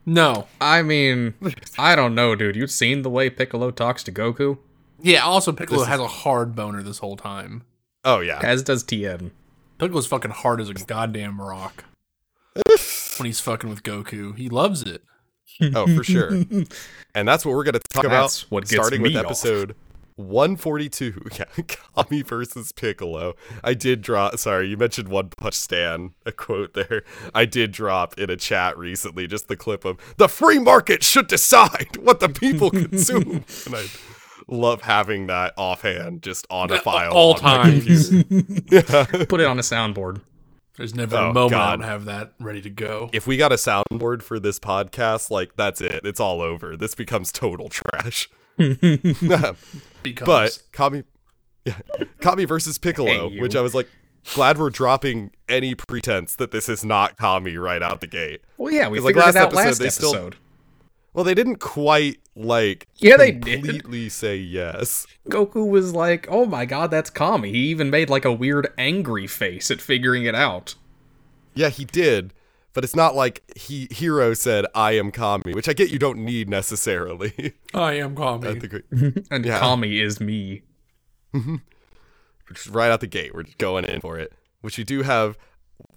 no. 0.06 0.48
I 0.62 0.82
mean, 0.82 1.34
I 1.78 1.96
don't 1.96 2.14
know, 2.16 2.36
dude. 2.36 2.56
You've 2.56 2.72
seen 2.72 3.02
the 3.02 3.10
way 3.10 3.30
Piccolo 3.30 3.72
talks 3.72 4.04
to 4.04 4.12
Goku, 4.12 4.58
Yeah. 5.02 5.20
Also, 5.24 5.52
Piccolo 5.52 5.80
This 5.80 5.84
is- 5.88 5.90
has 5.90 6.00
a 6.00 6.08
hard 6.08 6.56
boner 6.56 6.82
this 6.84 7.00
whole 7.00 7.18
time. 7.18 7.64
Oh 8.06 8.20
yeah. 8.20 8.40
as 8.44 8.62
does 8.64 8.84
Tien. 8.84 9.32
Piccolo's 9.80 10.08
fucking 10.08 10.32
hard 10.32 10.62
as 10.62 10.70
a 10.70 10.74
goddamn 10.74 11.42
rock. 11.42 11.86
when 13.18 13.26
he's 13.26 13.40
fucking 13.40 13.70
with 13.70 13.84
Goku, 13.84 14.36
he 14.38 14.48
loves 14.50 14.82
it. 14.84 15.02
Oh, 15.76 15.88
for 15.96 16.04
sure. 16.04 16.30
and 17.16 17.28
that's 17.28 17.46
what 17.46 17.54
we're 17.56 17.64
going 17.64 17.74
to 17.74 17.80
talk 17.80 18.04
That's 18.04 18.44
about 18.44 18.52
what 18.52 18.62
gets 18.64 18.74
starting 18.74 19.02
with 19.02 19.12
me 19.14 19.18
off. 19.18 19.26
episode 19.26 19.76
142. 20.16 21.30
Yeah, 21.40 21.46
Kami 21.96 22.22
versus 22.22 22.72
Piccolo. 22.72 23.34
I 23.64 23.74
did 23.74 24.02
drop, 24.02 24.38
sorry, 24.38 24.68
you 24.68 24.78
mentioned 24.78 25.08
One 25.10 25.30
Punch 25.30 25.56
Stan, 25.56 26.14
a 26.26 26.32
quote 26.32 26.74
there. 26.74 27.04
I 27.34 27.46
did 27.46 27.72
drop 27.72 28.18
in 28.20 28.30
a 28.30 28.36
chat 28.38 28.78
recently 28.78 29.26
just 29.28 29.48
the 29.48 29.56
clip 29.56 29.86
of 29.86 29.98
the 30.18 30.28
free 30.30 30.60
market 30.60 31.04
should 31.04 31.28
decide 31.28 31.98
what 32.00 32.20
the 32.20 32.30
people 32.30 32.70
consume. 32.72 33.44
and 33.66 33.76
I 33.76 33.86
love 34.48 34.82
having 34.84 35.28
that 35.28 35.54
offhand 35.58 36.22
just 36.22 36.46
on 36.50 36.70
a 36.72 36.80
file. 36.80 37.14
all 37.14 37.34
on 37.36 37.44
my 37.44 37.58
times. 37.64 38.10
Put 38.10 39.40
it 39.40 39.46
on 39.46 39.58
a 39.58 39.64
soundboard. 39.64 40.22
There's 40.76 40.96
never 40.96 41.16
Oh, 41.16 41.30
a 41.30 41.34
moment 41.34 41.54
I 41.62 41.72
don't 41.72 41.82
have 41.86 42.06
that 42.06 42.34
ready 42.40 42.62
to 42.62 42.70
go. 42.70 43.10
if 43.14 43.28
we 43.28 43.38
got 43.38 43.52
a 43.52 43.56
soundboard 43.56 44.24
for 44.24 44.40
this 44.40 44.60
podcast, 44.60 45.30
like 45.30 45.56
that's 45.56 45.82
it. 45.82 46.02
It's 46.04 46.20
all 46.20 46.42
over. 46.42 46.76
This 46.76 46.96
becomes 46.96 47.32
total 47.32 47.70
trash. 47.70 48.30
Because 48.58 50.26
But 50.26 50.64
Kami, 50.72 51.04
yeah, 51.66 51.78
Kami 52.22 52.46
versus 52.46 52.78
Piccolo, 52.78 53.30
Hey, 53.30 53.40
which 53.40 53.56
I 53.56 53.62
was 53.62 53.74
like, 53.74 53.88
glad 54.34 54.58
we're 54.58 54.70
dropping 54.70 55.32
any 55.48 55.76
pretense 55.76 56.36
that 56.36 56.52
this 56.52 56.68
is 56.70 56.84
not 56.84 57.18
Kami 57.18 57.58
right 57.58 57.82
out 57.82 58.02
the 58.02 58.08
gate. 58.08 58.42
Well, 58.58 58.74
yeah, 58.74 58.90
we 58.90 58.98
'Cause, 58.98 59.06
like, 59.06 59.16
figured 59.16 59.26
last 59.26 59.36
it 59.36 59.40
out 59.40 59.46
episode, 59.48 59.66
last 59.66 59.80
they 59.80 59.90
still- 59.90 60.10
episode. 60.12 60.36
Well, 61.14 61.24
they 61.24 61.34
didn't 61.36 61.58
quite 61.58 62.18
like 62.36 62.88
Yeah, 62.98 63.18
they 63.18 63.32
did. 63.32 63.62
completely 63.64 64.10
say 64.10 64.36
yes. 64.38 65.06
Goku 65.30 65.68
was 65.70 65.94
like, 65.94 66.28
"Oh 66.30 66.46
my 66.46 66.66
god, 66.66 66.90
that's 66.92 67.10
Kami." 67.12 67.52
He 67.52 67.60
even 67.68 67.90
made 67.90 68.10
like 68.10 68.26
a 68.26 68.32
weird 68.34 68.74
angry 68.78 69.28
face 69.28 69.70
at 69.70 69.80
figuring 69.82 70.26
it 70.26 70.34
out. 70.36 70.76
Yeah, 71.54 71.70
he 71.70 71.86
did, 71.86 72.34
but 72.74 72.84
it's 72.84 72.96
not 72.96 73.16
like 73.16 73.44
he 73.56 73.88
Hero 73.92 74.34
said, 74.34 74.66
"I 74.74 74.94
am 74.94 75.12
Kami," 75.12 75.54
which 75.54 75.70
I 75.70 75.74
get 75.74 75.92
you 75.92 76.00
don't 76.00 76.18
need 76.20 76.50
necessarily. 76.50 77.54
I 77.76 77.94
am 77.94 78.16
Kami. 78.16 78.48
I 78.48 78.60
think 78.60 78.74
we, 78.92 79.14
And 79.30 79.46
Yeah. 79.46 79.60
Kami 79.60 80.00
is 80.00 80.20
me. 80.20 80.64
which 82.48 82.68
right 82.70 82.92
out 82.92 83.00
the 83.02 83.08
gate. 83.08 83.34
We're 83.34 83.44
just 83.44 83.58
going 83.58 83.86
in 83.86 84.02
for 84.02 84.18
it. 84.18 84.34
Which 84.62 84.78
you 84.78 84.84
do 84.84 85.02
have 85.04 85.38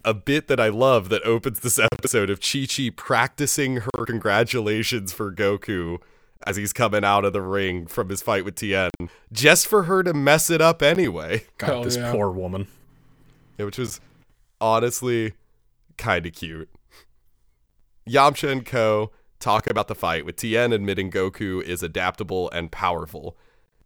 a 0.07 0.13
bit 0.13 0.47
that 0.47 0.57
I 0.57 0.69
love 0.69 1.09
that 1.09 1.21
opens 1.23 1.59
this 1.59 1.77
episode 1.77 2.29
of 2.29 2.39
Chi 2.39 2.65
Chi 2.65 2.89
practicing 2.95 3.81
her 3.81 4.05
congratulations 4.05 5.11
for 5.11 5.33
Goku 5.33 5.97
as 6.45 6.55
he's 6.55 6.71
coming 6.71 7.03
out 7.03 7.25
of 7.25 7.33
the 7.33 7.41
ring 7.41 7.87
from 7.87 8.07
his 8.07 8.21
fight 8.21 8.45
with 8.45 8.55
Tien, 8.55 8.89
just 9.33 9.67
for 9.67 9.83
her 9.83 10.03
to 10.03 10.13
mess 10.13 10.49
it 10.49 10.61
up 10.61 10.81
anyway. 10.81 11.43
God, 11.57 11.67
Hell 11.67 11.83
this 11.83 11.97
yeah. 11.97 12.09
poor 12.13 12.31
woman. 12.31 12.67
Yeah, 13.57 13.65
which 13.65 13.77
was 13.77 13.99
honestly 14.61 15.33
kind 15.97 16.25
of 16.25 16.31
cute. 16.31 16.69
Yamcha 18.07 18.49
and 18.49 18.65
Co. 18.65 19.11
talk 19.41 19.69
about 19.69 19.89
the 19.89 19.95
fight, 19.95 20.25
with 20.25 20.37
Tien 20.37 20.71
admitting 20.71 21.11
Goku 21.11 21.61
is 21.61 21.83
adaptable 21.83 22.49
and 22.51 22.71
powerful, 22.71 23.35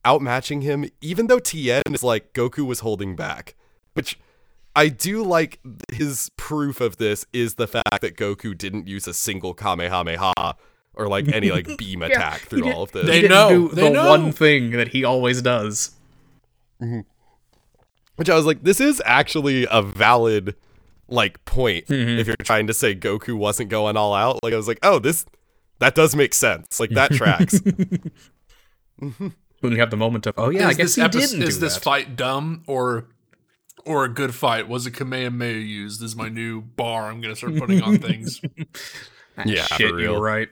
outmatching 0.05 0.61
him, 0.61 0.87
even 1.01 1.25
though 1.25 1.39
Tien 1.39 1.81
is 1.89 2.03
like 2.03 2.33
Goku 2.33 2.63
was 2.63 2.81
holding 2.81 3.15
back. 3.15 3.55
Which 3.93 4.19
I 4.75 4.87
do 4.87 5.23
like 5.23 5.59
his 5.91 6.31
proof 6.37 6.79
of 6.81 6.97
this 6.97 7.25
is 7.33 7.55
the 7.55 7.67
fact 7.67 8.01
that 8.01 8.15
Goku 8.15 8.57
didn't 8.57 8.87
use 8.87 9.07
a 9.07 9.13
single 9.13 9.53
Kamehameha 9.53 10.55
or 10.93 11.07
like 11.07 11.27
any 11.27 11.51
like 11.51 11.67
beam 11.77 12.01
attack 12.01 12.41
through 12.41 12.61
did- 12.63 12.73
all 12.73 12.83
of 12.83 12.91
this. 12.91 13.05
They 13.05 13.21
didn't 13.21 13.31
know, 13.31 13.49
do 13.69 13.75
they 13.75 13.83
the 13.83 13.89
know. 13.89 14.09
one 14.09 14.31
thing 14.31 14.71
that 14.71 14.89
he 14.89 15.03
always 15.03 15.41
does. 15.41 15.91
Which 18.15 18.29
I 18.29 18.35
was 18.35 18.45
like, 18.45 18.63
this 18.63 18.79
is 18.79 19.01
actually 19.05 19.67
a 19.69 19.81
valid 19.81 20.55
like 21.07 21.43
point 21.45 21.87
Mm-hmm. 21.87 22.19
if 22.19 22.27
you're 22.27 22.35
trying 22.37 22.67
to 22.67 22.73
say 22.73 22.95
Goku 22.95 23.33
wasn't 23.35 23.69
going 23.69 23.97
all 23.97 24.13
out. 24.13 24.39
Like 24.43 24.53
I 24.53 24.57
was 24.57 24.67
like, 24.67 24.79
oh, 24.83 24.99
this 24.99 25.25
that 25.79 25.95
does 25.95 26.15
make 26.15 26.33
sense. 26.33 26.79
Like 26.79 26.91
that 26.91 27.11
tracks. 27.11 27.59
When 29.61 29.73
you 29.73 29.79
have 29.79 29.91
the 29.91 29.97
moment 29.97 30.25
of, 30.25 30.33
oh 30.37 30.49
yeah, 30.49 30.67
I 30.67 30.71
is 30.71 30.77
guess 30.77 30.85
this 30.87 30.95
he 30.95 31.01
epi- 31.03 31.19
didn't 31.19 31.43
is 31.43 31.55
do 31.55 31.59
this 31.61 31.75
that. 31.75 31.83
fight 31.83 32.15
dumb 32.15 32.63
or 32.65 33.05
or 33.85 34.03
a 34.05 34.09
good 34.09 34.33
fight? 34.35 34.67
Was 34.67 34.85
a 34.85 34.91
Kamehameha 34.91 35.59
used? 35.59 35.99
This 36.01 36.11
is 36.11 36.15
my 36.15 36.29
new 36.29 36.61
bar 36.61 37.09
I'm 37.11 37.21
gonna 37.21 37.35
start 37.35 37.55
putting 37.57 37.81
on 37.81 37.97
things. 37.99 38.41
Ah, 39.37 39.43
Yeah, 39.45 39.65
for 39.65 39.75
shit, 39.75 39.93
real. 39.93 40.11
you're 40.11 40.19
right. 40.21 40.49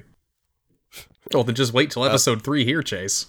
Well, 1.34 1.44
then 1.44 1.54
just 1.54 1.74
wait 1.74 1.92
till 1.92 2.06
episode 2.06 2.44
three 2.44 2.64
here, 2.64 2.82
Chase. 2.82 3.26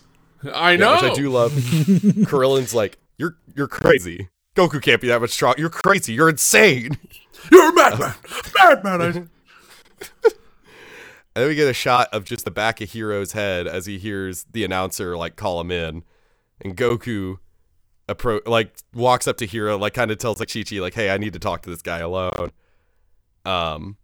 I 0.54 0.72
Yeah, 0.72 0.76
know. 0.76 0.92
which 0.94 1.02
I 1.10 1.14
do 1.14 1.28
love. 1.28 1.50
Krillin's 2.24 2.72
like, 2.72 2.98
you're 3.18 3.36
you're 3.56 3.66
crazy. 3.66 4.28
Goku 4.54 4.80
can't 4.80 5.00
be 5.00 5.08
that 5.08 5.20
much 5.20 5.30
strong. 5.30 5.54
You're 5.58 5.68
crazy. 5.68 6.12
You're 6.12 6.28
insane. 6.28 6.96
You're 7.50 7.70
a 7.70 7.74
madman. 7.74 8.14
madman. 8.56 9.00
I- 9.02 10.28
And 11.36 11.42
then 11.42 11.48
we 11.48 11.54
get 11.54 11.68
a 11.68 11.72
shot 11.74 12.08
of 12.12 12.24
just 12.24 12.44
the 12.44 12.50
back 12.50 12.80
of 12.80 12.90
Hero's 12.90 13.32
head 13.32 13.66
as 13.68 13.86
he 13.86 13.98
hears 13.98 14.46
the 14.50 14.64
announcer 14.64 15.16
like 15.16 15.36
call 15.36 15.60
him 15.60 15.70
in, 15.70 16.02
and 16.60 16.76
Goku 16.76 17.38
appro 18.14 18.46
like 18.46 18.74
walks 18.94 19.26
up 19.26 19.36
to 19.38 19.46
Hero, 19.46 19.78
like 19.78 19.94
kind 19.94 20.10
of 20.10 20.18
tells 20.18 20.40
like 20.40 20.52
Chi 20.52 20.62
Chi 20.62 20.76
like, 20.76 20.94
"Hey, 20.94 21.10
I 21.10 21.18
need 21.18 21.32
to 21.32 21.38
talk 21.38 21.62
to 21.62 21.70
this 21.70 21.82
guy 21.82 21.98
alone." 21.98 22.50
Um, 23.44 23.96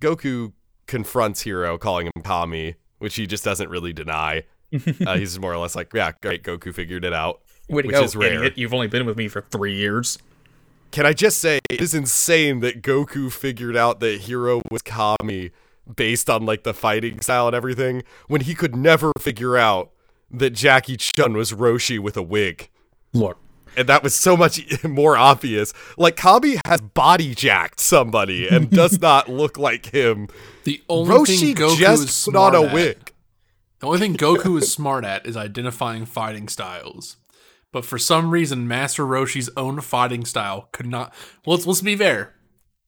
Goku 0.00 0.52
confronts 0.86 1.42
Hero, 1.42 1.78
calling 1.78 2.06
him 2.06 2.22
Kami, 2.22 2.76
which 2.98 3.16
he 3.16 3.26
just 3.26 3.44
doesn't 3.44 3.68
really 3.68 3.92
deny. 3.92 4.44
uh, 5.06 5.16
he's 5.16 5.38
more 5.38 5.52
or 5.52 5.58
less 5.58 5.74
like, 5.74 5.92
"Yeah, 5.92 6.12
great, 6.22 6.42
Goku 6.42 6.74
figured 6.74 7.04
it 7.04 7.12
out." 7.12 7.42
Way 7.68 7.82
Which 7.82 7.90
go, 7.90 8.02
is 8.02 8.16
rare. 8.16 8.34
idiot. 8.34 8.56
You've 8.56 8.72
only 8.72 8.86
been 8.86 9.04
with 9.04 9.18
me 9.18 9.28
for 9.28 9.42
three 9.42 9.74
years. 9.74 10.18
Can 10.90 11.04
I 11.04 11.12
just 11.12 11.38
say 11.38 11.60
it 11.68 11.82
is 11.82 11.94
insane 11.94 12.60
that 12.60 12.82
Goku 12.82 13.30
figured 13.30 13.76
out 13.76 14.00
that 14.00 14.22
Hero 14.22 14.62
was 14.70 14.80
Kami 14.80 15.50
based 15.96 16.30
on 16.30 16.46
like 16.46 16.62
the 16.64 16.72
fighting 16.72 17.20
style 17.20 17.46
and 17.46 17.54
everything 17.54 18.04
when 18.26 18.42
he 18.42 18.54
could 18.54 18.74
never 18.74 19.12
figure 19.20 19.56
out 19.58 19.90
that 20.30 20.50
Jackie 20.50 20.96
Chun 20.96 21.34
was 21.34 21.52
Roshi 21.52 21.98
with 21.98 22.16
a 22.16 22.22
wig. 22.22 22.70
Look, 23.12 23.38
And 23.76 23.88
that 23.88 24.02
was 24.02 24.14
so 24.14 24.36
much 24.36 24.84
more 24.84 25.16
obvious. 25.16 25.72
Like 25.96 26.16
Kami 26.16 26.58
has 26.66 26.80
body 26.80 27.34
jacked 27.34 27.80
somebody 27.80 28.48
and 28.48 28.70
does 28.70 29.00
not 29.00 29.28
look 29.28 29.58
like 29.58 29.86
him. 29.86 30.28
The 30.64 30.82
only 30.88 31.14
Roshi 31.14 31.40
thing 31.40 31.54
Goku 31.54 31.72
is 31.72 31.78
just 31.78 32.02
put 32.02 32.32
smart 32.32 32.54
on 32.54 32.64
a 32.64 32.66
at, 32.66 32.74
wig. 32.74 33.12
The 33.80 33.86
only 33.86 33.98
thing 33.98 34.16
Goku 34.16 34.58
is 34.58 34.72
smart 34.72 35.04
at 35.04 35.26
is 35.26 35.36
identifying 35.36 36.04
fighting 36.04 36.48
styles. 36.48 37.16
But 37.70 37.84
for 37.84 37.98
some 37.98 38.30
reason, 38.30 38.66
Master 38.66 39.04
Roshi's 39.04 39.50
own 39.56 39.80
fighting 39.80 40.24
style 40.24 40.68
could 40.72 40.86
not. 40.86 41.14
Well, 41.44 41.56
let's, 41.56 41.66
let's 41.66 41.82
be 41.82 41.96
fair. 41.96 42.34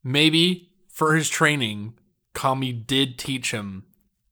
Maybe 0.02 0.70
for 0.88 1.14
his 1.14 1.28
training, 1.28 1.94
Kami 2.34 2.72
did 2.72 3.18
teach 3.18 3.50
him 3.52 3.84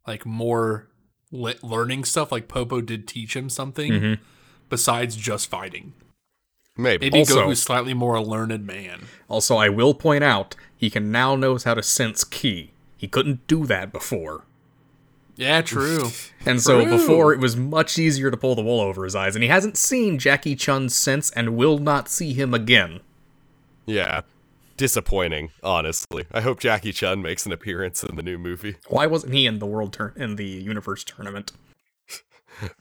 like 0.07 0.25
more 0.25 0.89
le- 1.31 1.55
learning 1.63 2.05
stuff. 2.05 2.33
Like 2.33 2.49
Popo 2.49 2.81
did 2.81 3.07
teach 3.07 3.37
him 3.37 3.51
something 3.51 3.93
mm-hmm. 3.93 4.23
Besides 4.69 5.17
just 5.17 5.49
fighting. 5.51 5.93
Maybe. 6.77 7.07
Maybe 7.07 7.19
Also- 7.21 7.47
Goku's 7.49 7.63
slightly 7.63 7.95
more 7.95 8.15
a 8.15 8.23
learned 8.23 8.65
man. 8.67 9.07
also, 9.29 9.57
I 9.57 9.69
will 9.69 9.95
point 9.95 10.23
out 10.25 10.55
he 10.77 10.91
can 10.91 11.11
now 11.11 11.35
knows 11.35 11.65
how 11.65 11.75
to 11.75 11.83
sense 11.83 12.23
ki. 12.25 12.71
He 12.97 13.09
couldn't 13.09 13.47
do 13.47 13.67
that 13.67 13.93
before. 13.93 14.45
Yeah, 15.37 15.61
true. 15.63 16.11
And 16.47 16.61
so 16.63 16.85
before 16.85 17.33
it 17.35 17.41
was 17.41 17.57
much 17.57 17.99
easier 17.99 18.31
to 18.31 18.37
pull 18.37 18.55
the 18.55 18.63
wool 18.63 18.81
over 18.81 19.05
his 19.05 19.15
eyes, 19.15 19.37
and 19.37 19.43
he 19.43 19.49
hasn't 19.51 19.77
seen 19.77 20.19
Jackie 20.19 20.57
Chun 20.57 20.89
since 20.89 21.31
and 21.33 21.57
will 21.57 21.79
not 21.79 22.09
see 22.09 22.33
him 22.33 22.55
again. 22.55 23.01
Yeah. 23.87 24.23
Disappointing, 24.77 25.51
honestly. 25.63 26.25
I 26.33 26.41
hope 26.41 26.61
Jackie 26.61 26.93
Chun 26.93 27.21
makes 27.21 27.45
an 27.45 27.53
appearance 27.53 28.03
in 28.05 28.15
the 28.17 28.23
new 28.23 28.39
movie. 28.39 28.77
Why 28.89 29.07
wasn't 29.07 29.35
he 29.35 29.47
in 29.47 29.59
the 29.59 29.67
world 29.67 29.93
tur- 29.93 30.15
in 30.17 30.37
the 30.37 30.47
universe 30.47 31.03
tournament? 31.05 31.53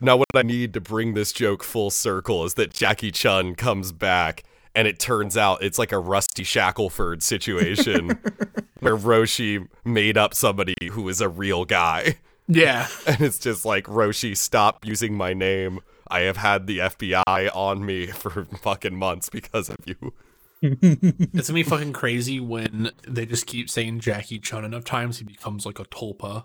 Now, 0.00 0.16
what 0.16 0.26
I 0.34 0.42
need 0.42 0.72
to 0.74 0.80
bring 0.80 1.14
this 1.14 1.32
joke 1.32 1.62
full 1.62 1.90
circle 1.90 2.44
is 2.44 2.54
that 2.54 2.72
Jackie 2.72 3.10
Chun 3.10 3.54
comes 3.54 3.92
back, 3.92 4.44
and 4.74 4.86
it 4.88 4.98
turns 4.98 5.36
out 5.36 5.62
it's 5.62 5.78
like 5.78 5.92
a 5.92 5.98
Rusty 5.98 6.44
Shackleford 6.44 7.22
situation 7.22 8.08
where 8.80 8.96
Roshi 8.96 9.68
made 9.84 10.16
up 10.16 10.34
somebody 10.34 10.74
who 10.92 11.08
is 11.08 11.20
a 11.20 11.28
real 11.28 11.64
guy. 11.64 12.16
Yeah. 12.46 12.88
And 13.06 13.20
it's 13.20 13.38
just 13.38 13.64
like, 13.64 13.84
Roshi, 13.84 14.36
stop 14.36 14.84
using 14.84 15.16
my 15.16 15.34
name. 15.34 15.80
I 16.10 16.20
have 16.20 16.38
had 16.38 16.66
the 16.66 16.78
FBI 16.78 17.54
on 17.54 17.84
me 17.84 18.06
for 18.06 18.44
fucking 18.44 18.96
months 18.96 19.28
because 19.28 19.68
of 19.68 19.76
you. 19.84 20.14
It's 20.60 21.48
gonna 21.48 21.54
be 21.54 21.62
fucking 21.62 21.92
crazy 21.92 22.40
when 22.40 22.90
they 23.06 23.26
just 23.26 23.46
keep 23.46 23.70
saying 23.70 24.00
Jackie 24.00 24.38
Chun 24.38 24.64
enough 24.64 24.84
times 24.84 25.18
he 25.18 25.24
becomes 25.24 25.64
like 25.64 25.78
a 25.78 25.84
tulpa. 25.84 26.44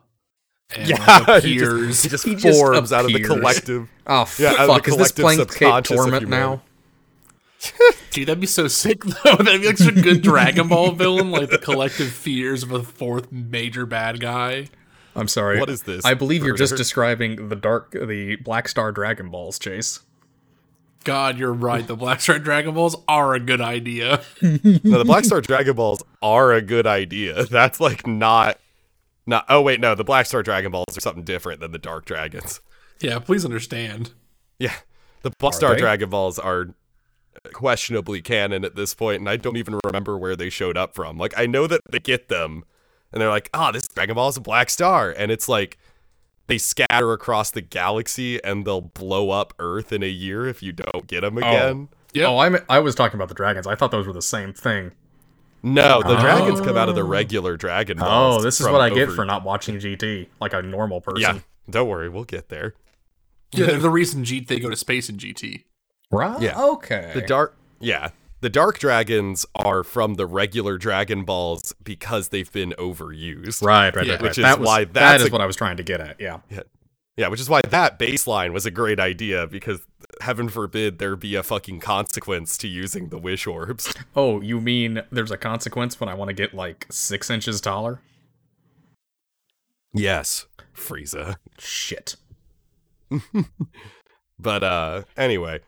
And 0.75 0.89
like, 1.27 1.43
he 1.43 1.57
just, 1.57 2.03
he 2.03 2.09
just 2.09 2.25
He 2.25 2.35
just 2.35 2.59
forms 2.59 2.91
out 2.93 3.05
of 3.05 3.13
the 3.13 3.21
collective. 3.21 3.89
Oh, 4.07 4.21
f- 4.21 4.39
Yeah, 4.39 4.49
out 4.57 4.67
the 4.67 4.73
fuck, 4.73 4.87
is 4.87 4.97
this 4.97 5.11
playing 5.11 5.39
Cape 5.39 5.49
subconscious 5.51 5.95
Torment 5.97 6.27
now? 6.29 6.61
Dude, 8.11 8.27
that'd 8.27 8.41
be 8.41 8.47
so 8.47 8.67
sick 8.67 9.03
though. 9.05 9.35
That'd 9.37 9.61
be 9.61 9.67
like 9.67 9.77
such 9.77 9.95
a 9.95 10.01
good 10.01 10.21
Dragon 10.21 10.67
Ball 10.67 10.91
villain, 10.91 11.31
like 11.31 11.49
the 11.49 11.57
collective 11.57 12.11
fears 12.11 12.61
of 12.63 12.71
a 12.73 12.83
fourth 12.83 13.31
major 13.31 13.85
bad 13.85 14.19
guy. 14.19 14.67
I'm 15.15 15.27
sorry. 15.29 15.59
What 15.59 15.69
is 15.69 15.83
this, 15.83 16.03
I 16.03 16.13
believe 16.13 16.43
you're 16.43 16.57
just 16.57 16.75
describing 16.75 17.47
the 17.49 17.55
dark, 17.55 17.91
the 17.91 18.35
Black 18.37 18.67
Star 18.67 18.91
Dragon 18.91 19.29
Balls, 19.29 19.57
Chase. 19.59 20.01
God, 21.05 21.37
you're 21.37 21.53
right. 21.53 21.85
The 21.85 21.95
Black 21.95 22.19
Star 22.21 22.39
Dragon 22.39 22.73
Balls 22.73 22.95
are 23.07 23.33
a 23.33 23.39
good 23.39 23.61
idea. 23.61 24.21
No, 24.41 24.97
the 24.97 25.03
Black 25.05 25.23
Star 25.25 25.39
Dragon 25.39 25.75
Balls 25.75 26.03
are 26.21 26.51
a 26.51 26.61
good 26.61 26.87
idea. 26.87 27.43
That's 27.45 27.79
like 27.79 28.05
not 28.07 28.57
not 29.25 29.45
oh 29.49 29.61
wait, 29.61 29.79
no, 29.79 29.95
the 29.95 30.03
Black 30.03 30.25
Star 30.25 30.43
Dragon 30.43 30.71
Balls 30.71 30.97
are 30.97 31.01
something 31.01 31.23
different 31.23 31.59
than 31.59 31.71
the 31.71 31.79
Dark 31.79 32.05
Dragons. 32.05 32.61
Yeah, 33.01 33.19
please 33.19 33.43
understand. 33.43 34.11
Yeah. 34.59 34.75
The 35.23 35.31
Black 35.39 35.53
Star 35.53 35.73
they? 35.73 35.79
Dragon 35.79 36.09
Balls 36.09 36.39
are 36.39 36.69
questionably 37.53 38.21
canon 38.21 38.63
at 38.63 38.75
this 38.75 38.93
point, 38.93 39.19
and 39.19 39.29
I 39.29 39.37
don't 39.37 39.57
even 39.57 39.79
remember 39.83 40.17
where 40.17 40.35
they 40.35 40.49
showed 40.49 40.77
up 40.77 40.95
from. 40.95 41.17
Like 41.17 41.33
I 41.37 41.45
know 41.45 41.67
that 41.67 41.81
they 41.89 41.99
get 41.99 42.29
them 42.29 42.63
and 43.13 43.21
they're 43.21 43.29
like, 43.29 43.49
oh, 43.53 43.71
this 43.71 43.87
Dragon 43.87 44.15
Ball 44.15 44.29
is 44.29 44.37
a 44.37 44.41
black 44.41 44.69
star. 44.69 45.11
And 45.11 45.31
it's 45.31 45.47
like 45.47 45.77
they 46.47 46.57
scatter 46.57 47.13
across 47.13 47.51
the 47.51 47.61
galaxy 47.61 48.43
and 48.43 48.65
they'll 48.65 48.81
blow 48.81 49.29
up 49.29 49.53
Earth 49.59 49.93
in 49.93 50.01
a 50.03 50.07
year 50.07 50.47
if 50.47 50.63
you 50.63 50.71
don't 50.73 51.07
get 51.07 51.21
them 51.21 51.37
oh. 51.37 51.39
again. 51.39 51.89
Yep. 52.13 52.27
Oh, 52.27 52.39
I'm, 52.39 52.57
I 52.69 52.79
was 52.79 52.95
talking 52.95 53.17
about 53.17 53.29
the 53.29 53.35
dragons. 53.35 53.65
I 53.65 53.75
thought 53.75 53.91
those 53.91 54.05
were 54.05 54.13
the 54.13 54.21
same 54.21 54.53
thing. 54.53 54.91
No, 55.63 56.01
the 56.01 56.17
oh. 56.17 56.21
dragons 56.21 56.59
come 56.59 56.75
out 56.75 56.89
of 56.89 56.95
the 56.95 57.05
regular 57.05 57.55
Dragon 57.55 57.97
oh, 57.99 58.03
Balls. 58.03 58.37
Oh, 58.39 58.43
this 58.43 58.59
is 58.59 58.67
what 58.67 58.81
I 58.81 58.89
get 58.89 59.03
over- 59.03 59.15
for 59.15 59.25
not 59.25 59.43
watching 59.43 59.79
GT 59.79 60.27
like 60.41 60.53
a 60.53 60.61
normal 60.61 60.99
person. 60.99 61.21
Yeah, 61.21 61.39
don't 61.69 61.87
worry, 61.87 62.09
we'll 62.09 62.25
get 62.25 62.49
there. 62.49 62.75
Yeah, 63.53 63.67
they're 63.67 63.79
the 63.79 63.89
reason 63.89 64.25
G- 64.25 64.41
they 64.41 64.59
go 64.59 64.69
to 64.69 64.75
space 64.75 65.09
in 65.09 65.17
GT. 65.17 65.63
Right? 66.11 66.41
Yeah. 66.41 66.59
Okay. 66.61 67.11
The 67.13 67.21
dark, 67.21 67.55
yeah, 67.79 68.09
the 68.41 68.49
dark 68.49 68.77
dragons 68.77 69.45
are 69.55 69.83
from 69.83 70.15
the 70.15 70.25
regular 70.25 70.77
Dragon 70.77 71.23
Balls 71.23 71.73
because 71.81 72.29
they've 72.29 72.51
been 72.51 72.73
overused. 72.77 73.63
right, 73.65 73.95
right, 73.95 74.05
Yeah. 74.05 74.13
right, 74.13 74.21
right. 74.21 74.21
Which 74.21 74.37
is 74.37 74.43
that 74.43 74.59
why 74.59 74.83
that 74.83 74.93
that's 74.93 75.23
is 75.23 75.29
a- 75.29 75.31
what 75.31 75.41
I 75.41 75.45
was 75.45 75.55
trying 75.55 75.77
to 75.77 75.83
get 75.83 76.01
at. 76.01 76.19
Yeah. 76.19 76.39
Yeah. 76.49 76.63
Yeah, 77.15 77.27
which 77.27 77.39
is 77.39 77.47
why 77.47 77.61
that 77.69 77.99
baseline 77.99 78.53
was 78.53 78.65
a 78.65 78.71
great 78.71 78.99
idea 78.99 79.45
because 79.45 79.85
heaven 80.21 80.49
forbid 80.49 80.99
there 80.99 81.15
be 81.15 81.35
a 81.35 81.43
fucking 81.43 81.79
consequence 81.79 82.57
to 82.57 82.67
using 82.67 83.09
the 83.09 83.17
wish 83.17 83.47
orbs. 83.47 83.93
Oh, 84.15 84.41
you 84.41 84.61
mean 84.61 85.01
there's 85.11 85.31
a 85.31 85.37
consequence 85.37 85.99
when 85.99 86.07
I 86.07 86.13
want 86.13 86.29
to 86.29 86.33
get 86.33 86.53
like 86.53 86.85
six 86.91 87.29
inches 87.29 87.59
taller? 87.59 87.99
Yes, 89.93 90.45
Frieza. 90.75 91.37
Shit. 91.57 92.15
But 94.39 94.63
uh 94.63 95.03
anyway. 95.15 95.61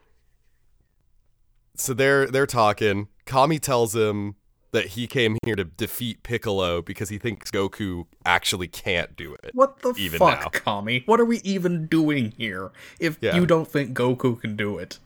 So 1.75 1.93
they're 1.93 2.27
they're 2.27 2.45
talking. 2.45 3.07
Kami 3.25 3.59
tells 3.59 3.95
him 3.95 4.35
that 4.75 4.87
he 4.87 5.07
came 5.07 5.37
here 5.45 5.55
to 5.55 5.63
defeat 5.63 6.21
Piccolo 6.21 6.81
because 6.81 7.09
he 7.09 7.17
thinks 7.17 7.49
Goku 7.49 8.05
actually 8.25 8.67
can't 8.67 9.15
do 9.15 9.33
it. 9.43 9.51
What 9.53 9.79
the 9.81 9.93
Even 9.97 10.19
fuck, 10.19 10.41
now. 10.41 10.49
Kami? 10.49 11.03
What 11.05 11.19
are 11.19 11.25
we 11.25 11.37
even 11.39 11.87
doing 11.87 12.33
here 12.37 12.71
if 12.99 13.17
Yeah. 13.21 13.35
you 13.35 13.45
don't 13.45 13.67
think 13.67 13.95
Goku 13.97 14.39
can 14.39 14.55
do 14.55 14.77
it? 14.77 14.99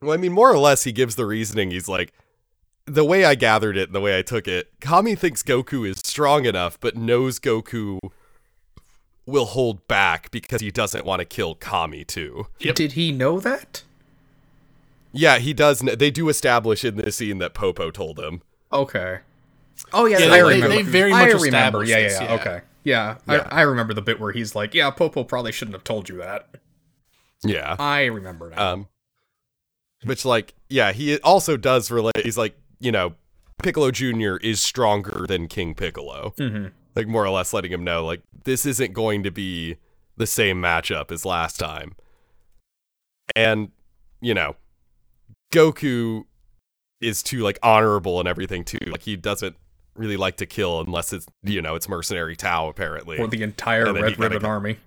Well, 0.00 0.12
I 0.12 0.16
mean, 0.16 0.32
more 0.32 0.50
or 0.50 0.58
less, 0.58 0.84
he 0.84 0.92
gives 0.92 1.16
the 1.16 1.26
reasoning. 1.26 1.70
He's 1.70 1.88
like, 1.88 2.12
the 2.86 3.04
way 3.04 3.24
I 3.24 3.34
gathered 3.34 3.76
it 3.76 3.88
and 3.88 3.94
the 3.94 4.00
way 4.00 4.18
I 4.18 4.22
took 4.22 4.48
it, 4.48 4.68
Kami 4.80 5.14
thinks 5.14 5.42
Goku 5.42 5.86
is 5.86 5.98
strong 6.04 6.46
enough, 6.46 6.78
but 6.80 6.96
knows 6.96 7.38
Goku 7.38 7.98
will 9.26 9.44
hold 9.44 9.86
back 9.88 10.30
because 10.30 10.62
he 10.62 10.70
doesn't 10.70 11.04
want 11.04 11.20
to 11.20 11.24
kill 11.26 11.54
Kami 11.54 12.04
too. 12.04 12.46
Yep. 12.60 12.74
Did 12.76 12.92
he 12.92 13.12
know 13.12 13.38
that? 13.40 13.82
Yeah, 15.12 15.38
he 15.38 15.52
does. 15.52 15.80
kn- 15.80 15.98
They 15.98 16.10
do 16.10 16.28
establish 16.28 16.84
in 16.84 16.96
this 16.96 17.16
scene 17.16 17.38
that 17.38 17.54
Popo 17.54 17.90
told 17.90 18.18
him. 18.18 18.42
Okay. 18.72 19.20
Oh 19.92 20.06
yeah, 20.06 20.18
Yeah, 20.18 20.32
I 20.34 20.38
remember. 20.38 20.68
they 20.68 20.82
very 20.82 21.12
I 21.12 21.26
much 21.32 21.42
remember. 21.42 21.84
Yeah, 21.84 21.96
yeah, 21.98 22.02
this, 22.08 22.20
yeah. 22.20 22.24
yeah. 22.26 22.34
Okay. 22.40 22.60
Yeah, 22.84 23.16
Yeah. 23.28 23.48
I, 23.50 23.60
I 23.60 23.62
remember 23.62 23.94
the 23.94 24.02
bit 24.02 24.18
where 24.20 24.32
he's 24.32 24.54
like, 24.54 24.74
"Yeah, 24.74 24.90
Popo 24.90 25.24
probably 25.24 25.52
shouldn't 25.52 25.74
have 25.74 25.84
told 25.84 26.08
you 26.08 26.16
that." 26.18 26.48
Yeah. 27.44 27.76
I 27.78 28.06
remember 28.06 28.50
that. 28.50 28.58
Um, 28.58 28.88
which, 30.04 30.24
like, 30.24 30.54
yeah, 30.68 30.92
he 30.92 31.18
also 31.20 31.56
does 31.56 31.90
relate. 31.90 32.16
He's 32.24 32.38
like, 32.38 32.56
you 32.80 32.90
know, 32.92 33.14
Piccolo 33.62 33.90
Jr. 33.90 34.36
is 34.36 34.60
stronger 34.60 35.24
than 35.28 35.48
King 35.48 35.74
Piccolo. 35.74 36.34
Mhm. 36.38 36.72
Like, 36.96 37.06
more 37.08 37.24
or 37.24 37.30
less 37.30 37.52
letting 37.52 37.72
him 37.72 37.84
know, 37.84 38.04
like, 38.04 38.22
this 38.44 38.64
isn't 38.66 38.92
going 38.92 39.22
to 39.22 39.30
be 39.30 39.76
the 40.16 40.26
same 40.26 40.60
matchup 40.60 41.12
as 41.12 41.24
last 41.24 41.58
time. 41.58 41.94
And, 43.36 43.70
you 44.20 44.34
know, 44.34 44.56
Goku 45.52 46.24
is 47.00 47.22
too, 47.22 47.40
like, 47.40 47.58
honorable 47.62 48.18
and 48.20 48.28
everything, 48.28 48.64
too. 48.64 48.78
Like, 48.86 49.02
he 49.02 49.16
doesn't 49.16 49.56
really 49.94 50.16
like 50.16 50.36
to 50.38 50.46
kill 50.46 50.80
unless 50.80 51.12
it's, 51.12 51.26
you 51.42 51.60
know, 51.62 51.74
it's 51.74 51.88
Mercenary 51.88 52.36
Tao 52.36 52.68
apparently. 52.68 53.18
or 53.18 53.26
the 53.28 53.42
entire 53.42 53.86
And 53.86 53.96
then 53.96 54.04
he 54.04 54.10
Red 54.10 54.18
Ribbon 54.18 54.42
go- 54.42 54.48
Army. 54.48 54.78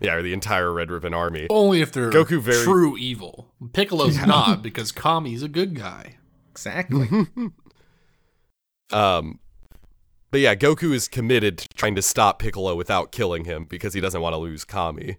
yeah, 0.00 0.14
or 0.14 0.22
the 0.22 0.32
entire 0.32 0.72
Red 0.72 0.90
Ribbon 0.90 1.14
Army. 1.14 1.46
Only 1.50 1.80
if 1.82 1.92
they're 1.92 2.10
Goku 2.10 2.40
very- 2.40 2.64
true 2.64 2.96
evil. 2.96 3.52
Piccolo's 3.72 4.18
not 4.26 4.62
because 4.62 4.90
Kami's 4.92 5.42
a 5.42 5.48
good 5.48 5.74
guy. 5.74 6.16
Exactly. 6.50 7.08
Um, 8.92 9.38
but 10.30 10.40
yeah, 10.40 10.54
Goku 10.54 10.92
is 10.92 11.08
committed 11.08 11.58
to 11.58 11.68
trying 11.76 11.94
to 11.94 12.02
stop 12.02 12.38
Piccolo 12.40 12.74
without 12.74 13.12
killing 13.12 13.44
him 13.44 13.64
because 13.64 13.94
he 13.94 14.00
doesn't 14.00 14.20
want 14.20 14.32
to 14.32 14.38
lose 14.38 14.64
Kami. 14.64 15.18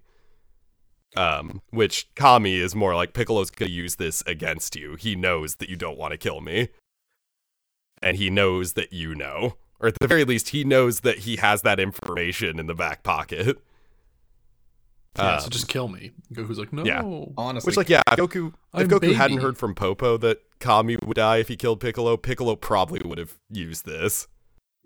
Um, 1.17 1.61
which 1.71 2.07
Kami 2.15 2.55
is 2.55 2.73
more 2.73 2.95
like 2.95 3.13
Piccolo's 3.13 3.49
gonna 3.49 3.69
use 3.69 3.95
this 3.95 4.23
against 4.25 4.75
you. 4.77 4.95
He 4.95 5.15
knows 5.15 5.55
that 5.55 5.69
you 5.69 5.75
don't 5.75 5.97
want 5.97 6.11
to 6.11 6.17
kill 6.17 6.39
me, 6.39 6.69
and 8.01 8.15
he 8.17 8.29
knows 8.29 8.73
that 8.73 8.93
you 8.93 9.13
know, 9.13 9.57
or 9.81 9.89
at 9.89 9.99
the 9.99 10.07
very 10.07 10.23
least, 10.23 10.49
he 10.49 10.63
knows 10.63 11.01
that 11.01 11.19
he 11.19 11.35
has 11.37 11.63
that 11.63 11.79
information 11.79 12.59
in 12.59 12.67
the 12.67 12.73
back 12.75 13.03
pocket. 13.03 13.57
Yeah, 15.17 15.33
Um, 15.35 15.39
so 15.41 15.49
just 15.49 15.67
kill 15.67 15.89
me. 15.89 16.11
Goku's 16.33 16.57
like, 16.57 16.71
no. 16.71 16.85
yeah. 16.85 17.01
Honestly, 17.37 17.67
Which, 17.67 17.75
like, 17.75 17.89
yeah, 17.89 18.01
if 18.13 18.17
Goku, 18.17 18.47
if 18.47 18.53
I'm 18.73 18.87
Goku 18.87 19.13
hadn't 19.13 19.39
heard 19.39 19.57
from 19.57 19.75
Popo 19.75 20.15
that 20.17 20.41
Kami 20.59 20.97
would 21.03 21.17
die 21.17 21.37
if 21.37 21.49
he 21.49 21.57
killed 21.57 21.81
Piccolo, 21.81 22.15
Piccolo 22.15 22.55
probably 22.55 23.01
would 23.03 23.17
have 23.17 23.37
used 23.49 23.85
this. 23.85 24.29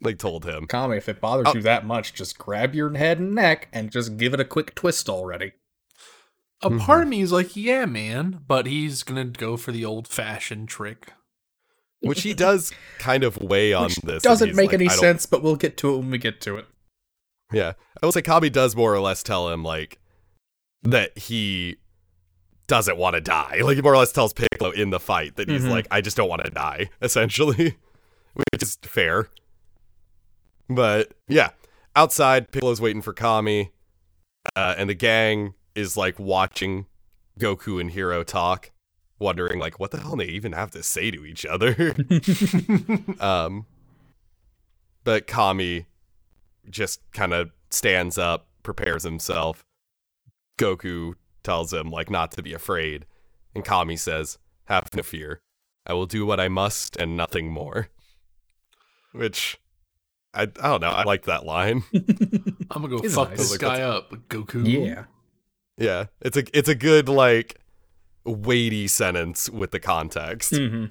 like 0.00 0.18
told 0.18 0.44
him. 0.44 0.66
Kami, 0.66 0.96
if 0.96 1.08
it 1.08 1.20
bothers 1.20 1.46
Oh. 1.48 1.54
you 1.54 1.62
that 1.62 1.84
much, 1.86 2.14
just 2.14 2.38
grab 2.38 2.74
your 2.74 2.96
head 2.96 3.18
and 3.18 3.34
neck 3.34 3.68
and 3.72 3.90
just 3.90 4.16
give 4.16 4.34
it 4.34 4.40
a 4.40 4.44
quick 4.44 4.74
twist 4.74 5.08
already. 5.08 5.52
A 6.62 6.70
Mm-hmm. 6.70 6.78
part 6.78 7.02
of 7.02 7.08
me 7.08 7.20
is 7.20 7.32
like, 7.32 7.54
yeah, 7.56 7.84
man, 7.86 8.40
but 8.46 8.66
he's 8.66 9.02
gonna 9.02 9.24
go 9.24 9.56
for 9.56 9.72
the 9.72 9.84
old 9.84 10.08
fashioned 10.08 10.68
trick. 10.68 11.12
Which 12.00 12.22
he 12.22 12.32
does 12.34 12.72
kind 12.98 13.24
of 13.24 13.36
weigh 13.42 13.72
on 13.72 13.84
Which 13.86 13.96
this. 13.96 14.22
doesn't 14.22 14.54
make 14.54 14.68
like, 14.72 14.74
any 14.74 14.88
sense, 14.88 15.26
but 15.26 15.42
we'll 15.42 15.56
get 15.56 15.76
to 15.78 15.94
it 15.94 15.98
when 15.98 16.10
we 16.10 16.18
get 16.18 16.40
to 16.42 16.56
it. 16.56 16.66
Yeah. 17.52 17.72
I 18.00 18.06
will 18.06 18.12
say 18.12 18.22
Kami 18.22 18.50
does 18.50 18.76
more 18.76 18.94
or 18.94 19.00
less 19.00 19.22
tell 19.24 19.48
him 19.48 19.64
like 19.64 19.98
that 20.82 21.16
he 21.18 21.76
doesn't 22.68 22.96
want 22.96 23.14
to 23.14 23.20
die. 23.20 23.60
Like 23.62 23.76
he 23.76 23.82
more 23.82 23.94
or 23.94 23.98
less 23.98 24.12
tells 24.12 24.32
Piccolo 24.32 24.70
in 24.70 24.90
the 24.90 25.00
fight 25.00 25.34
that 25.36 25.48
he's 25.48 25.62
Mhm. 25.62 25.70
like, 25.70 25.86
I 25.90 26.00
just 26.00 26.16
don't 26.16 26.28
want 26.28 26.44
to 26.44 26.50
die, 26.50 26.90
essentially. 27.02 27.76
Which 28.52 28.62
is 28.62 28.76
fair. 28.82 29.28
But 30.68 31.12
yeah. 31.28 31.50
Outside, 31.96 32.52
Piccolo's 32.52 32.80
waiting 32.80 33.02
for 33.02 33.12
Kami. 33.12 33.72
Uh, 34.54 34.74
and 34.78 34.88
the 34.88 34.94
gang 34.94 35.54
is 35.74 35.96
like 35.96 36.18
watching 36.18 36.86
Goku 37.38 37.80
and 37.80 37.90
Hero 37.90 38.22
talk, 38.22 38.70
wondering 39.18 39.58
like 39.58 39.80
what 39.80 39.90
the 39.90 39.98
hell 39.98 40.16
they 40.16 40.26
even 40.26 40.52
have 40.52 40.70
to 40.72 40.82
say 40.82 41.10
to 41.10 41.24
each 41.24 41.44
other. 41.44 41.94
um 43.20 43.66
but 45.08 45.26
Kami 45.26 45.86
just 46.68 47.00
kind 47.12 47.32
of 47.32 47.50
stands 47.70 48.18
up, 48.18 48.46
prepares 48.62 49.04
himself. 49.04 49.64
Goku 50.58 51.14
tells 51.42 51.72
him 51.72 51.90
like 51.90 52.10
not 52.10 52.30
to 52.32 52.42
be 52.42 52.52
afraid, 52.52 53.06
and 53.54 53.64
Kami 53.64 53.96
says, 53.96 54.36
"Have 54.64 54.94
no 54.94 55.02
fear. 55.02 55.40
I 55.86 55.94
will 55.94 56.04
do 56.04 56.26
what 56.26 56.40
I 56.40 56.48
must 56.48 56.94
and 56.96 57.16
nothing 57.16 57.50
more." 57.50 57.88
Which 59.12 59.56
I 60.34 60.42
I 60.42 60.46
don't 60.46 60.80
know. 60.80 60.90
I 60.90 61.04
like 61.04 61.24
that 61.24 61.44
line. 61.46 61.82
I'm 61.94 62.82
gonna 62.82 62.88
go 62.88 62.98
It's 62.98 63.14
fuck 63.14 63.30
nice. 63.30 63.38
this 63.38 63.50
Like, 63.52 63.60
guy 63.60 63.80
up, 63.82 64.10
Goku. 64.28 64.66
Yeah. 64.66 65.04
yeah, 65.76 66.06
it's 66.20 66.36
a 66.36 66.44
it's 66.56 66.68
a 66.68 66.74
good 66.74 67.08
like 67.08 67.60
weighty 68.24 68.86
sentence 68.88 69.48
with 69.48 69.70
the 69.70 69.80
context. 69.80 70.54
hmm 70.56 70.86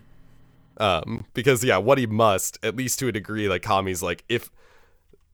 um 0.79 1.25
because 1.33 1.63
yeah 1.63 1.77
what 1.77 1.97
he 1.97 2.05
must 2.05 2.59
at 2.63 2.75
least 2.75 2.99
to 2.99 3.07
a 3.07 3.11
degree 3.11 3.49
like 3.49 3.63
kami's 3.63 4.03
like 4.03 4.23
if 4.29 4.51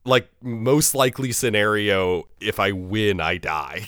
like 0.05 0.29
most 0.41 0.95
likely 0.95 1.33
scenario 1.33 2.24
if 2.39 2.62
i 2.62 2.72
win 2.72 3.19
i 3.19 3.36
die 3.38 3.86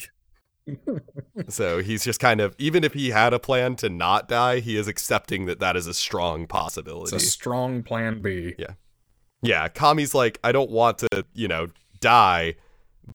so 1.47 1.81
he's 1.81 2.03
just 2.03 2.19
kind 2.19 2.41
of 2.41 2.53
even 2.57 2.83
if 2.83 2.93
he 2.93 3.11
had 3.11 3.33
a 3.33 3.39
plan 3.39 3.75
to 3.77 3.87
not 3.87 4.27
die 4.27 4.59
he 4.59 4.75
is 4.75 4.89
accepting 4.89 5.45
that 5.45 5.61
that 5.61 5.77
is 5.77 5.87
a 5.87 5.93
strong 5.93 6.41
It's 6.43 6.51
possibility 6.51 7.15
a 7.15 7.19
strong 7.21 7.83
plan 7.83 8.21
B. 8.21 8.55
yeah 8.57 8.73
kami's 9.73 10.13
like 10.15 10.39
i 10.43 10.51
don't 10.51 10.69
want 10.71 10.97
to 10.99 11.07
you 11.33 11.47
know 11.47 11.67
die 11.99 12.55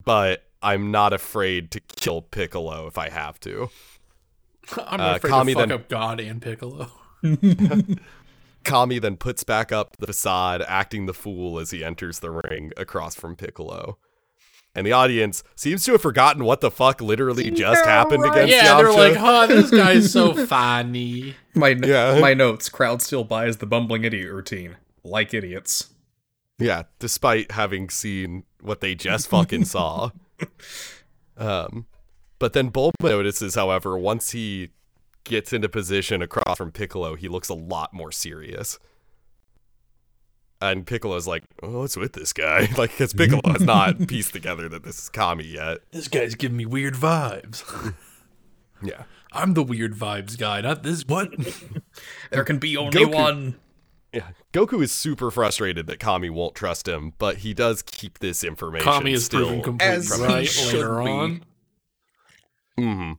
but 0.04 0.44
i'm 0.62 0.90
not 0.90 1.12
afraid 1.12 1.70
to 1.70 1.80
kill 1.80 2.22
piccolo 2.22 2.86
if 2.86 2.96
i 2.98 3.08
have 3.08 3.38
to 3.40 3.68
I'm 4.86 5.00
Uh, 5.00 5.16
afraid 5.16 5.30
Kami 5.30 5.54
to 5.54 5.58
fuck 5.60 5.68
then- 5.68 5.74
up 5.80 5.88
God 5.88 6.20
and 6.20 6.40
Piccolo. 6.40 6.86
Kami 8.64 8.98
then 9.00 9.16
puts 9.16 9.42
back 9.42 9.72
up 9.72 9.96
the 9.96 10.06
facade, 10.06 10.62
acting 10.68 11.06
the 11.06 11.14
fool 11.14 11.58
as 11.58 11.70
he 11.72 11.82
enters 11.82 12.20
the 12.20 12.30
ring 12.30 12.70
across 12.76 13.14
from 13.16 13.34
Piccolo. 13.34 13.98
And 14.74 14.86
the 14.86 14.92
audience 14.92 15.42
seems 15.56 15.82
to 15.86 15.92
have 15.92 16.02
forgotten 16.02 16.44
what 16.44 16.60
the 16.60 16.70
fuck 16.70 17.00
literally 17.00 17.50
just 17.50 17.84
Yeah, 17.84 17.90
happened 17.90 18.22
right. 18.22 18.44
against 18.44 18.54
Yeah, 18.54 18.76
they're 18.76 18.92
like, 18.92 19.16
huh, 19.16 19.46
this 19.48 19.70
guy's 19.72 20.12
so 20.12 20.34
funny. 20.46 21.34
My 21.54 21.70
Yeah. 21.70 22.18
my 22.20 22.34
notes. 22.34 22.68
Crowd 22.68 23.02
still 23.02 23.24
buys 23.24 23.56
the 23.56 23.66
bumbling 23.66 24.04
idiot 24.04 24.30
routine, 24.32 24.76
like 25.02 25.34
idiots. 25.34 25.88
Yeah, 26.60 26.84
despite 26.98 27.52
having 27.52 27.90
seen 27.90 28.44
what 28.60 28.80
they 28.80 28.94
just 28.94 29.28
fucking 29.28 29.64
saw. 29.64 30.10
Um, 31.36 31.86
but 32.38 32.52
then 32.52 32.70
Bulma 32.70 32.92
notices, 33.02 33.54
however, 33.54 33.96
once 33.98 34.32
he 34.32 34.68
gets 35.24 35.54
into 35.54 35.70
position 35.70 36.20
across 36.20 36.58
from 36.58 36.70
Piccolo, 36.70 37.14
he 37.16 37.28
looks 37.28 37.48
a 37.48 37.54
lot 37.54 37.94
more 37.94 38.12
serious. 38.12 38.78
And 40.60 40.86
Piccolo's 40.86 41.26
like, 41.26 41.44
oh, 41.62 41.80
what's 41.80 41.96
with 41.96 42.12
this 42.12 42.34
guy? 42.34 42.68
Like, 42.76 42.90
because 42.90 43.14
Piccolo 43.14 43.40
has 43.52 43.62
not 43.62 43.98
pieced 44.08 44.34
together 44.34 44.68
that 44.68 44.84
this 44.84 44.98
is 44.98 45.08
Kami 45.08 45.44
yet. 45.44 45.78
This 45.92 46.08
guy's 46.08 46.34
giving 46.34 46.58
me 46.58 46.66
weird 46.66 46.94
vibes. 46.94 47.94
Yeah. 48.82 49.04
I'm 49.32 49.54
the 49.54 49.62
weird 49.62 49.94
vibes 49.94 50.36
guy, 50.36 50.60
not 50.60 50.82
this. 50.82 51.06
What? 51.06 51.30
There 52.30 52.44
can 52.44 52.58
be 52.58 52.76
only 52.76 53.04
Goku- 53.04 53.14
one. 53.14 53.56
Yeah. 54.12 54.30
Goku 54.52 54.82
is 54.82 54.90
super 54.92 55.30
frustrated 55.30 55.86
that 55.86 56.00
Kami 56.00 56.30
won't 56.30 56.54
trust 56.54 56.88
him, 56.88 57.12
but 57.18 57.38
he 57.38 57.54
does 57.54 57.82
keep 57.82 58.18
this 58.18 58.42
information. 58.42 58.84
Kami 58.90 59.12
is 59.12 59.24
still. 59.24 59.46
proven 59.46 59.62
completely 59.62 59.96
As 59.96 60.10
right 60.18 60.56
later 60.72 61.02
be. 61.02 61.10
on. 61.10 61.44
hmm 62.76 63.12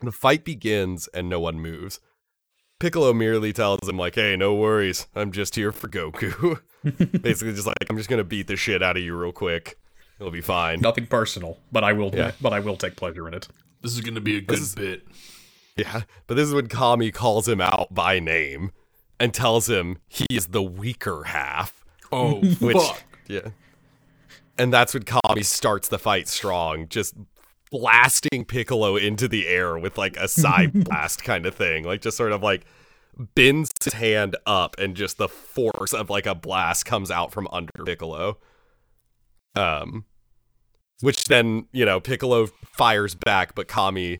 The 0.00 0.12
fight 0.12 0.44
begins 0.44 1.08
and 1.14 1.28
no 1.28 1.38
one 1.40 1.60
moves. 1.60 2.00
Piccolo 2.80 3.12
merely 3.14 3.52
tells 3.52 3.88
him, 3.88 3.96
like, 3.96 4.16
hey, 4.16 4.36
no 4.36 4.54
worries. 4.54 5.06
I'm 5.14 5.32
just 5.32 5.54
here 5.54 5.72
for 5.72 5.88
Goku. 5.88 6.60
Basically, 7.22 7.54
just 7.54 7.66
like, 7.66 7.76
I'm 7.88 7.96
just 7.96 8.10
going 8.10 8.18
to 8.18 8.24
beat 8.24 8.48
the 8.48 8.56
shit 8.56 8.82
out 8.82 8.96
of 8.98 9.02
you 9.02 9.16
real 9.16 9.32
quick. 9.32 9.78
It'll 10.18 10.30
be 10.32 10.42
fine. 10.42 10.80
Nothing 10.80 11.06
personal, 11.06 11.58
but 11.72 11.84
I 11.84 11.92
will. 11.92 12.14
Yeah. 12.14 12.32
But 12.40 12.52
I 12.52 12.60
will 12.60 12.76
take 12.76 12.96
pleasure 12.96 13.26
in 13.28 13.34
it. 13.34 13.48
This 13.82 13.92
is 13.92 14.00
gonna 14.00 14.20
be 14.22 14.38
a 14.38 14.40
good 14.40 14.58
is- 14.58 14.74
bit. 14.74 15.06
Yeah. 15.76 16.02
But 16.26 16.34
this 16.36 16.48
is 16.48 16.54
when 16.54 16.68
Kami 16.68 17.10
calls 17.10 17.46
him 17.46 17.60
out 17.60 17.92
by 17.94 18.18
name 18.18 18.72
and 19.18 19.32
tells 19.32 19.68
him 19.68 19.98
he 20.08 20.26
is 20.30 20.48
the 20.48 20.62
weaker 20.62 21.24
half. 21.24 21.84
Oh, 22.12 22.40
Which, 22.60 22.76
fuck. 22.76 23.02
yeah. 23.28 23.48
And 24.58 24.72
that's 24.72 24.94
when 24.94 25.02
Kami 25.02 25.42
starts 25.42 25.88
the 25.88 25.98
fight 25.98 26.28
strong, 26.28 26.88
just 26.88 27.14
blasting 27.70 28.44
Piccolo 28.44 28.96
into 28.96 29.28
the 29.28 29.46
air 29.46 29.78
with 29.78 29.98
like 29.98 30.16
a 30.16 30.28
side 30.28 30.72
blast 30.84 31.24
kind 31.24 31.46
of 31.46 31.54
thing. 31.54 31.84
Like 31.84 32.00
just 32.00 32.16
sort 32.16 32.32
of 32.32 32.42
like 32.42 32.64
bends 33.34 33.70
his 33.82 33.94
hand 33.94 34.36
up 34.46 34.76
and 34.78 34.94
just 34.94 35.18
the 35.18 35.28
force 35.28 35.92
of 35.92 36.10
like 36.10 36.26
a 36.26 36.34
blast 36.34 36.84
comes 36.86 37.10
out 37.10 37.32
from 37.32 37.48
under 37.50 37.72
Piccolo. 37.84 38.38
Um 39.54 40.04
which 41.00 41.24
then, 41.24 41.66
you 41.72 41.84
know, 41.84 42.00
Piccolo 42.00 42.46
fires 42.64 43.14
back, 43.14 43.54
but 43.54 43.68
Kami 43.68 44.18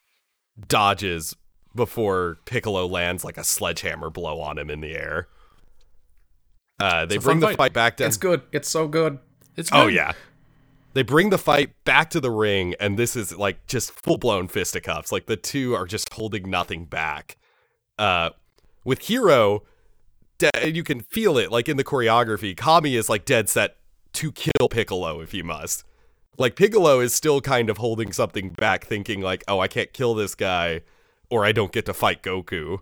dodges 0.68 1.34
before 1.76 2.38
Piccolo 2.44 2.86
lands 2.86 3.24
like 3.24 3.36
a 3.36 3.44
sledgehammer 3.44 4.10
blow 4.10 4.40
on 4.40 4.58
him 4.58 4.70
in 4.70 4.80
the 4.80 4.96
air. 4.96 5.28
Uh, 6.78 7.06
they 7.06 7.18
bring 7.18 7.40
the 7.40 7.46
fight. 7.48 7.56
fight 7.56 7.72
back 7.72 7.96
down. 7.96 8.08
It's 8.08 8.16
good. 8.16 8.42
It's 8.52 8.68
so 8.68 8.88
good. 8.88 9.18
It's 9.56 9.70
Oh 9.72 9.86
yeah. 9.86 10.12
They 10.92 11.02
bring 11.02 11.28
the 11.28 11.38
fight 11.38 11.72
back 11.84 12.08
to 12.10 12.20
the 12.20 12.30
ring, 12.30 12.74
and 12.80 12.98
this 12.98 13.16
is 13.16 13.36
like 13.36 13.66
just 13.66 13.92
full 13.92 14.18
blown 14.18 14.48
fisticuffs. 14.48 15.12
Like 15.12 15.26
the 15.26 15.36
two 15.36 15.74
are 15.74 15.86
just 15.86 16.12
holding 16.12 16.48
nothing 16.50 16.86
back. 16.86 17.36
Uh, 17.98 18.30
with 18.84 19.00
Hero, 19.00 19.62
de- 20.38 20.70
you 20.70 20.82
can 20.82 21.00
feel 21.00 21.36
it 21.38 21.50
like 21.50 21.68
in 21.68 21.76
the 21.76 21.84
choreography. 21.84 22.56
Kami 22.56 22.94
is 22.94 23.08
like 23.08 23.24
dead 23.24 23.48
set 23.48 23.76
to 24.14 24.32
kill 24.32 24.68
Piccolo 24.70 25.20
if 25.20 25.32
he 25.32 25.42
must. 25.42 25.84
Like 26.38 26.56
Piccolo 26.56 27.00
is 27.00 27.14
still 27.14 27.40
kind 27.40 27.68
of 27.68 27.78
holding 27.78 28.12
something 28.12 28.50
back, 28.50 28.86
thinking 28.86 29.20
like, 29.20 29.44
"Oh, 29.48 29.60
I 29.60 29.68
can't 29.68 29.92
kill 29.92 30.14
this 30.14 30.34
guy, 30.34 30.80
or 31.30 31.44
I 31.44 31.52
don't 31.52 31.72
get 31.72 31.86
to 31.86 31.94
fight 31.94 32.22
Goku." 32.22 32.78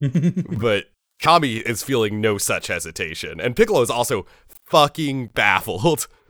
but 0.60 0.86
Kami 1.22 1.56
is 1.56 1.82
feeling 1.82 2.20
no 2.20 2.38
such 2.38 2.66
hesitation, 2.68 3.40
and 3.40 3.54
Piccolo 3.56 3.82
is 3.82 3.90
also 3.90 4.26
fucking 4.66 5.26
baffled, 5.28 6.08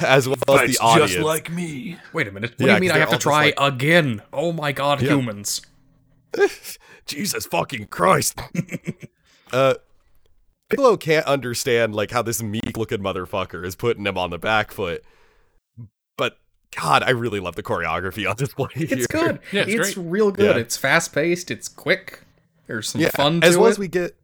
as 0.00 0.28
well 0.28 0.36
as 0.48 0.76
the 0.76 0.78
audience. 0.80 1.12
just 1.12 1.18
like 1.24 1.50
me. 1.50 1.96
Wait 2.12 2.26
a 2.28 2.32
minute. 2.32 2.52
What 2.58 2.66
Yeah, 2.66 2.78
do 2.78 2.84
you 2.84 2.90
mean 2.90 2.90
I 2.90 2.98
have 2.98 3.10
to 3.10 3.18
try 3.18 3.46
like- 3.46 3.54
again? 3.58 4.22
Oh 4.32 4.52
my 4.52 4.72
god, 4.72 5.00
Yeah. 5.00 5.10
humans. 5.14 5.62
Jesus 7.06 7.46
fucking 7.46 7.86
Christ. 7.86 8.40
uh 9.52 9.74
Piccolo 10.68 10.96
can't 10.96 11.26
understand 11.26 11.94
like 11.94 12.10
how 12.10 12.22
this 12.22 12.42
meek 12.42 12.76
looking 12.76 12.98
motherfucker 13.00 13.64
is 13.64 13.76
putting 13.76 14.06
him 14.06 14.18
on 14.18 14.30
the 14.30 14.38
back 14.38 14.72
foot. 14.72 15.04
But 16.74 16.82
God, 16.82 17.02
I 17.02 17.10
really 17.10 17.40
love 17.40 17.56
the 17.56 17.62
choreography 17.62 18.28
on 18.28 18.36
display 18.36 18.68
here. 18.74 18.88
It's 18.90 19.06
good. 19.06 19.40
Yeah, 19.52 19.62
it's 19.62 19.74
it's 19.74 19.94
great. 19.94 20.06
real 20.10 20.30
good. 20.30 20.56
Yeah. 20.56 20.60
It's 20.62 20.76
fast 20.76 21.12
paced. 21.14 21.50
It's 21.50 21.68
quick. 21.68 22.20
There's 22.66 22.88
some 22.88 23.00
Yeah, 23.00 23.10
fun 23.10 23.40
to 23.40 23.46
as 23.46 23.56
well 23.56 23.66
it. 23.66 23.70
as 23.70 23.78
we 23.78 23.88
get 23.88 24.16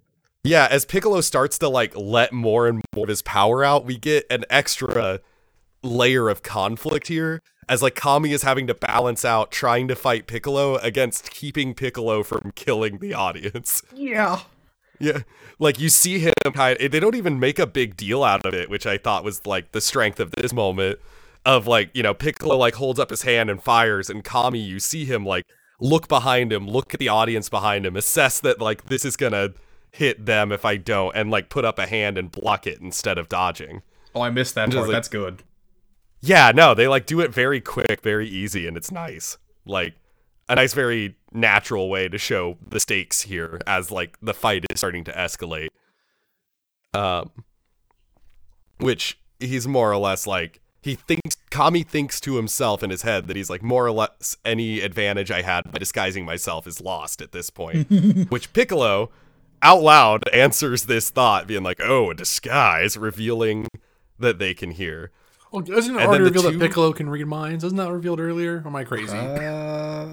Yeah, 0.45 0.67
as 0.71 0.85
Piccolo 0.85 1.21
starts 1.21 1.59
to 1.59 1.69
like 1.69 1.97
let 1.97 2.33
more 2.33 2.67
and 2.67 2.81
more 2.95 3.05
of 3.05 3.09
his 3.09 3.23
power 3.23 3.65
out, 3.65 3.85
we 3.85 3.99
get 3.99 4.25
an 4.31 4.45
extra 4.51 5.21
layer 5.83 6.29
of 6.29 6.43
conflict 6.43 7.09
here 7.09 7.41
as 7.69 7.83
like 7.83 7.95
Kami 7.95 8.33
is 8.33 8.43
having 8.43 8.67
to 8.67 8.75
balance 8.75 9.25
out 9.25 9.51
trying 9.53 9.89
to 9.89 9.95
fight 9.97 10.27
Piccolo 10.27 10.77
against 10.79 11.31
keeping 11.31 11.73
Piccolo 11.75 12.23
from 12.23 12.53
killing 12.55 12.99
the 12.99 13.15
audience. 13.15 13.83
yeah. 13.95 14.41
Yeah, 15.03 15.21
like 15.59 15.79
you 15.81 15.89
see 15.89 16.19
him 16.19 16.35
kind. 16.53 16.77
they 16.79 17.01
don't 17.01 17.15
even 17.15 17.41
make 17.41 17.59
a 17.59 17.67
big 17.67 17.97
deal 17.97 18.23
out 18.23 18.45
of 18.45 18.53
it, 18.53 18.69
which 18.69 18.87
I 18.87 18.99
thought 18.99 19.25
was 19.25 19.47
like 19.47 19.73
the 19.73 19.81
strength 19.81 20.21
of 20.21 20.31
this 20.33 20.53
moment. 20.53 20.99
Of 21.47 21.67
like 21.67 21.91
you 21.95 22.03
know 22.03 22.13
Piccolo 22.13 22.57
like 22.57 22.75
holds 22.75 23.01
up 23.01 23.11
his 23.11 23.23
hand 23.23 23.49
and 23.49 23.63
fires, 23.63 24.11
and 24.11 24.23
Kami 24.23 24.59
you 24.61 24.79
see 24.79 25.05
him 25.07 25.25
like 25.25 25.47
look 25.81 26.07
behind 26.07 26.53
him, 26.53 26.69
look 26.69 26.93
at 26.93 27.01
the 27.01 27.09
audience 27.09 27.49
behind 27.49 27.87
him, 27.87 27.97
assess 27.97 28.41
that 28.41 28.61
like 28.61 28.87
this 28.87 29.05
is 29.07 29.17
gonna 29.17 29.51
hit 29.93 30.27
them 30.27 30.53
if 30.53 30.65
I 30.67 30.77
don't, 30.77 31.17
and 31.17 31.31
like 31.31 31.49
put 31.49 31.65
up 31.65 31.79
a 31.79 31.87
hand 31.87 32.19
and 32.19 32.31
block 32.31 32.67
it 32.67 32.81
instead 32.81 33.17
of 33.17 33.29
dodging. 33.31 33.81
Oh, 34.15 34.21
I 34.21 34.29
missed 34.31 34.55
that 34.57 34.71
part. 34.71 34.83
like- 34.89 34.93
That's 34.93 35.09
good. 35.09 35.43
Yeah, 36.21 36.53
no, 36.55 36.75
they 36.75 36.87
like 36.87 37.07
do 37.07 37.21
it 37.21 37.33
very 37.33 37.63
quick, 37.63 38.03
very 38.03 38.29
easy, 38.29 38.67
and 38.67 38.77
it's 38.77 38.91
nice. 38.93 39.39
Like 39.65 39.95
a 40.51 40.57
nice, 40.57 40.75
very 40.75 41.17
natural 41.33 41.89
way 41.89 42.09
to 42.11 42.19
show 42.19 42.59
the 42.69 42.79
stakes 42.81 43.23
here 43.23 43.59
as 43.67 43.91
like 43.91 44.19
the 44.21 44.35
fight 44.35 44.67
is 44.71 44.79
starting 44.79 45.05
to 45.05 45.13
escalate. 45.13 45.69
Um, 46.93 47.31
which 48.79 49.19
he's 49.39 49.67
more 49.67 49.91
or 49.91 49.97
less 49.97 50.27
like 50.27 50.61
he 50.83 50.95
thinks 50.95 51.37
Kami 51.51 51.83
thinks 51.83 52.21
to 52.23 52.37
himself 52.37 52.83
in 52.83 52.91
his 52.91 53.03
head 53.03 53.27
that 53.27 53.37
he's 53.37 53.51
like 53.51 53.63
more 53.63 53.87
or 53.87 53.91
less 53.93 54.37
any 54.45 54.81
advantage 54.81 55.31
I 55.31 55.43
had 55.43 55.71
by 55.73 55.79
disguising 55.79 56.25
myself 56.25 56.67
is 56.67 56.81
lost 56.81 57.21
at 57.21 57.33
this 57.33 57.51
point. 57.51 57.89
which 58.31 58.53
Piccolo 58.53 59.11
out 59.63 59.83
loud 59.83 60.23
answers 60.33 60.85
this 60.85 61.11
thought, 61.11 61.47
being 61.47 61.63
like, 61.63 61.81
"Oh, 61.83 62.11
a 62.11 62.15
disguise," 62.15 62.97
revealing 62.97 63.67
that 64.19 64.39
they 64.39 64.55
can 64.55 64.71
hear. 64.71 65.11
Well, 65.53 65.63
isn't 65.71 65.95
it 65.97 65.99
And 66.01 66.09
already 66.09 66.25
then 66.25 66.33
the 66.33 66.39
revealed 66.39 66.53
two- 66.55 66.59
that 66.59 66.67
Piccolo 66.69 66.93
can 66.93 67.11
read 67.11 67.27
minds? 67.27 67.65
Isn't 67.65 67.77
that 67.79 67.93
revealed 67.93 68.21
earlier? 68.21 68.63
Or 68.65 68.69
am 68.69 68.77
I 68.77 68.85
crazy? 68.85 69.17
Uh, 69.19 70.07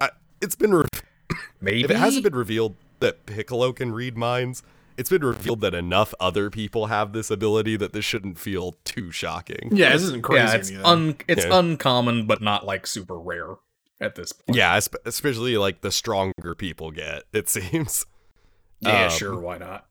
I, 0.00 0.10
it's 0.40 0.54
been 0.54 0.72
re- 0.72 0.86
maybe 1.60 1.84
if 1.84 1.90
it 1.90 1.96
hasn't 1.96 2.24
been 2.24 2.34
revealed 2.36 2.76
that 3.00 3.26
Piccolo 3.26 3.72
can 3.72 3.92
read 3.92 4.16
minds, 4.16 4.62
it's 5.00 5.10
been 5.10 5.24
revealed 5.24 5.60
that 5.62 5.74
enough 5.74 6.12
other 6.20 6.50
people 6.50 6.86
have 6.86 7.12
this 7.12 7.30
ability 7.30 7.76
that 7.78 7.92
this 7.92 8.04
shouldn't 8.04 8.38
feel 8.38 8.76
too 8.84 9.10
shocking. 9.10 9.70
yeah, 9.72 9.92
this 9.92 10.02
isn't 10.02 10.22
crazy. 10.22 10.42
Yeah, 10.42 10.54
it's 10.54 10.72
un 10.84 11.16
it's 11.26 11.44
Yeah. 11.46 11.58
uncommon, 11.58 12.26
but 12.26 12.40
not 12.42 12.66
like 12.66 12.86
super 12.86 13.18
rare 13.18 13.54
at 14.00 14.14
this 14.14 14.32
point. 14.32 14.56
Yeah, 14.56 14.78
especially 15.04 15.56
like 15.56 15.80
the 15.80 15.90
stronger 15.90 16.54
people 16.54 16.90
get, 16.90 17.24
it 17.32 17.48
seems. 17.56 18.04
yeah, 18.80 19.04
Um, 19.06 19.10
sure, 19.10 19.38
why 19.40 19.58
not? 19.58 19.86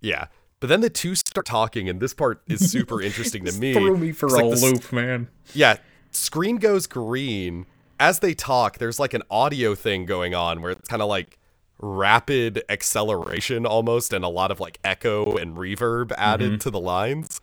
Yeah. 0.00 0.26
But 0.60 0.68
then 0.68 0.80
the 0.80 0.90
two 0.90 1.14
start 1.14 1.46
talking, 1.46 1.88
and 1.88 2.00
this 2.00 2.14
part 2.14 2.42
is 2.48 2.70
super 2.70 3.00
interesting 3.08 3.44
to 3.44 3.52
me. 3.52 3.74
Threw 3.74 3.96
me 3.96 4.10
for 4.12 4.26
a 4.26 4.30
like 4.30 4.44
the 4.46 4.50
s- 4.52 4.62
loop, 4.62 4.92
man. 4.92 5.28
Yeah, 5.54 5.76
screen 6.10 6.56
goes 6.56 6.86
green. 6.86 7.66
As 8.00 8.20
they 8.20 8.34
talk, 8.34 8.78
there's 8.78 8.98
like 9.00 9.14
an 9.14 9.22
audio 9.30 9.74
thing 9.74 10.04
going 10.06 10.34
on 10.34 10.62
where 10.62 10.70
it's 10.72 10.88
kind 10.88 11.02
of 11.02 11.08
like 11.08 11.38
rapid 11.80 12.62
acceleration 12.68 13.64
almost, 13.66 14.12
and 14.12 14.24
a 14.24 14.28
lot 14.28 14.50
of 14.50 14.60
like 14.60 14.78
echo 14.84 15.36
and 15.36 15.56
reverb 15.56 16.12
added 16.18 16.60
to 16.62 16.70
the 16.70 16.80
lines 16.80 17.40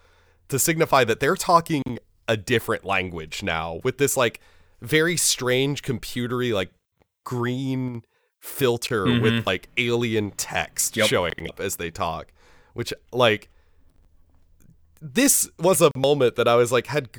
to 0.49 0.59
signify 0.59 1.03
that 1.03 1.19
they're 1.19 1.35
talking 1.35 1.83
a 2.27 2.35
different 2.35 2.83
language 2.83 3.43
now 3.43 3.79
with 3.83 3.97
this 3.97 4.17
like 4.17 4.39
very 4.81 5.15
strange 5.15 5.83
computery 5.83 6.53
like 6.53 6.71
green 7.23 8.03
filter 8.39 9.05
with 9.21 9.45
like 9.47 9.69
alien 9.77 10.31
text 10.31 10.97
Yep. 10.97 11.07
showing 11.07 11.47
up 11.49 11.59
as 11.59 11.77
they 11.77 11.89
talk 11.89 12.31
which 12.73 12.93
like 13.11 13.49
this 15.01 15.49
was 15.59 15.81
a 15.81 15.91
moment 15.95 16.35
that 16.35 16.47
I 16.47 16.55
was 16.55 16.71
like, 16.71 16.87
had 16.87 17.09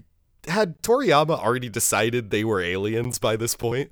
had 0.49 0.81
Toriyama 0.83 1.39
already 1.43 1.69
decided 1.69 2.31
they 2.31 2.45
were 2.45 2.61
aliens 2.61 3.19
by 3.19 3.37
this 3.37 3.55
point? 3.55 3.91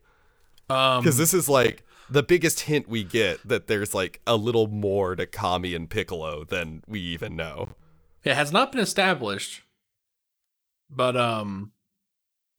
Um, 0.69 1.01
Because 1.01 1.17
this 1.17 1.35
is 1.35 1.49
like 1.49 1.83
the 2.15 2.23
biggest 2.23 2.61
hint 2.61 2.89
we 2.89 3.05
get 3.05 3.47
that 3.47 3.67
there's 3.67 3.93
like 3.95 4.21
a 4.27 4.37
little 4.37 4.67
more 4.69 5.15
to 5.17 5.27
Kami 5.27 5.75
and 5.75 5.91
Piccolo 5.91 6.45
than 6.45 6.83
we 6.87 7.01
even 7.01 7.37
know. 7.37 7.71
it 8.23 8.35
has 8.35 8.51
not 8.53 8.73
been 8.73 8.81
established, 8.81 9.63
but 10.89 11.17
um, 11.17 11.73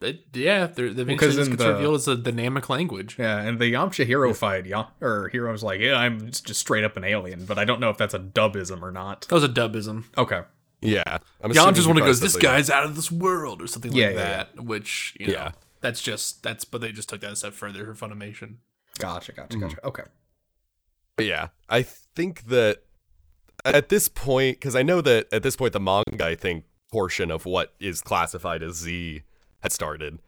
it, 0.01 0.25
yeah, 0.33 0.67
they're, 0.67 0.93
they've 0.93 1.07
Well, 1.07 1.17
'cause 1.17 1.35
eventually 1.35 1.45
in 1.45 1.51
gets 1.57 1.63
the- 1.63 1.73
revealed 1.73 1.95
as 1.95 2.07
a 2.07 2.15
dynamic 2.17 2.69
language. 2.69 3.15
Yeah, 3.17 3.39
and 3.41 3.57
the 3.59 3.71
Yamcha 3.73 4.05
hero 4.05 4.33
fight, 4.33 4.65
yeah, 4.65 4.85
or 5.01 5.29
hero's 5.29 5.63
like, 5.63 5.79
yeah, 5.79 5.95
I'm 5.95 6.29
just 6.31 6.55
straight 6.55 6.83
up 6.83 6.97
an 6.97 7.03
alien, 7.03 7.45
but 7.45 7.57
I 7.57 7.65
don't 7.65 7.79
know 7.79 7.89
if 7.89 7.97
that's 7.97 8.13
a 8.13 8.19
dubism 8.19 8.81
or 8.81 8.91
not. 8.91 9.21
That 9.21 9.35
was 9.35 9.43
a 9.43 9.49
dubism. 9.49 10.03
Okay. 10.17 10.41
Yeah, 10.81 11.01
I'm 11.41 11.51
Jan 11.51 11.57
assuming 11.69 11.73
just 11.75 11.87
one 11.87 11.95
he 11.95 12.01
that 12.01 12.07
goes, 12.07 12.19
"This 12.19 12.35
guy's 12.35 12.69
out 12.69 12.85
of 12.85 12.95
this 12.95 13.09
world" 13.11 13.59
or 13.61 13.65
something 13.65 13.91
Yeah, 13.93 14.07
like 14.07 14.15
yeah, 14.15 14.21
that. 14.21 14.63
Which 14.63 15.15
you 15.19 15.27
know, 15.27 15.33
Yeah. 15.33 15.51
that's 15.81 15.99
just 16.01 16.43
that's. 16.43 16.63
But 16.65 16.81
they 16.81 16.91
just 16.91 17.09
took 17.09 17.21
that 17.21 17.31
a 17.31 17.35
step 17.35 17.53
further 17.53 17.91
for 17.91 18.07
Funimation. 18.07 18.57
Gotcha, 18.99 19.31
Mm-hmm. 19.33 19.41
gotcha, 19.41 19.57
gotcha. 19.59 19.85
Okay. 19.87 20.03
But 21.17 21.25
yeah, 21.25 21.47
I 21.69 21.81
think 21.83 22.47
that 22.47 22.79
at 23.63 23.89
this 23.89 24.07
point, 24.07 24.57
because 24.59 24.75
I 24.75 24.83
know 24.83 25.01
that 25.01 25.27
at 25.31 25.43
this 25.43 25.55
point 25.55 25.73
the 25.73 25.79
manga, 25.79 26.25
I 26.25 26.35
think 26.35 26.65
portion 26.91 27.31
of 27.31 27.45
what 27.45 27.73
is 27.79 28.01
classified 28.01 28.61
as 28.63 28.75
Z 28.75 29.23
had 29.61 29.71
started. 29.71 30.19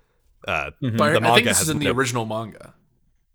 Uh, 0.48 0.72
But 0.82 0.98
the 0.98 1.04
I- 1.04 1.32
I 1.32 1.36
think 1.36 1.48
this 1.48 1.62
is 1.62 1.70
in 1.70 1.80
the 1.80 1.86
no- 1.86 1.92
original 1.92 2.26
manga. 2.26 2.74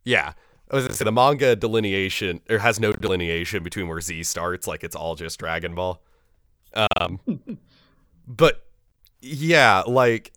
Yeah. 0.04 0.32
I 0.70 0.76
was 0.76 0.84
gonna 0.86 0.94
say 0.94 1.04
the 1.04 1.12
manga 1.12 1.54
delineation 1.54 2.40
or 2.48 2.58
has 2.58 2.80
no 2.80 2.92
delineation 2.92 3.62
between 3.62 3.88
where 3.88 4.00
Z 4.00 4.22
starts, 4.22 4.66
like 4.66 4.82
it's 4.82 4.96
all 4.96 5.14
just 5.14 5.38
Dragon 5.38 5.74
Ball. 5.74 6.02
Um 6.98 7.20
but 8.26 8.64
yeah, 9.20 9.82
like 9.86 10.32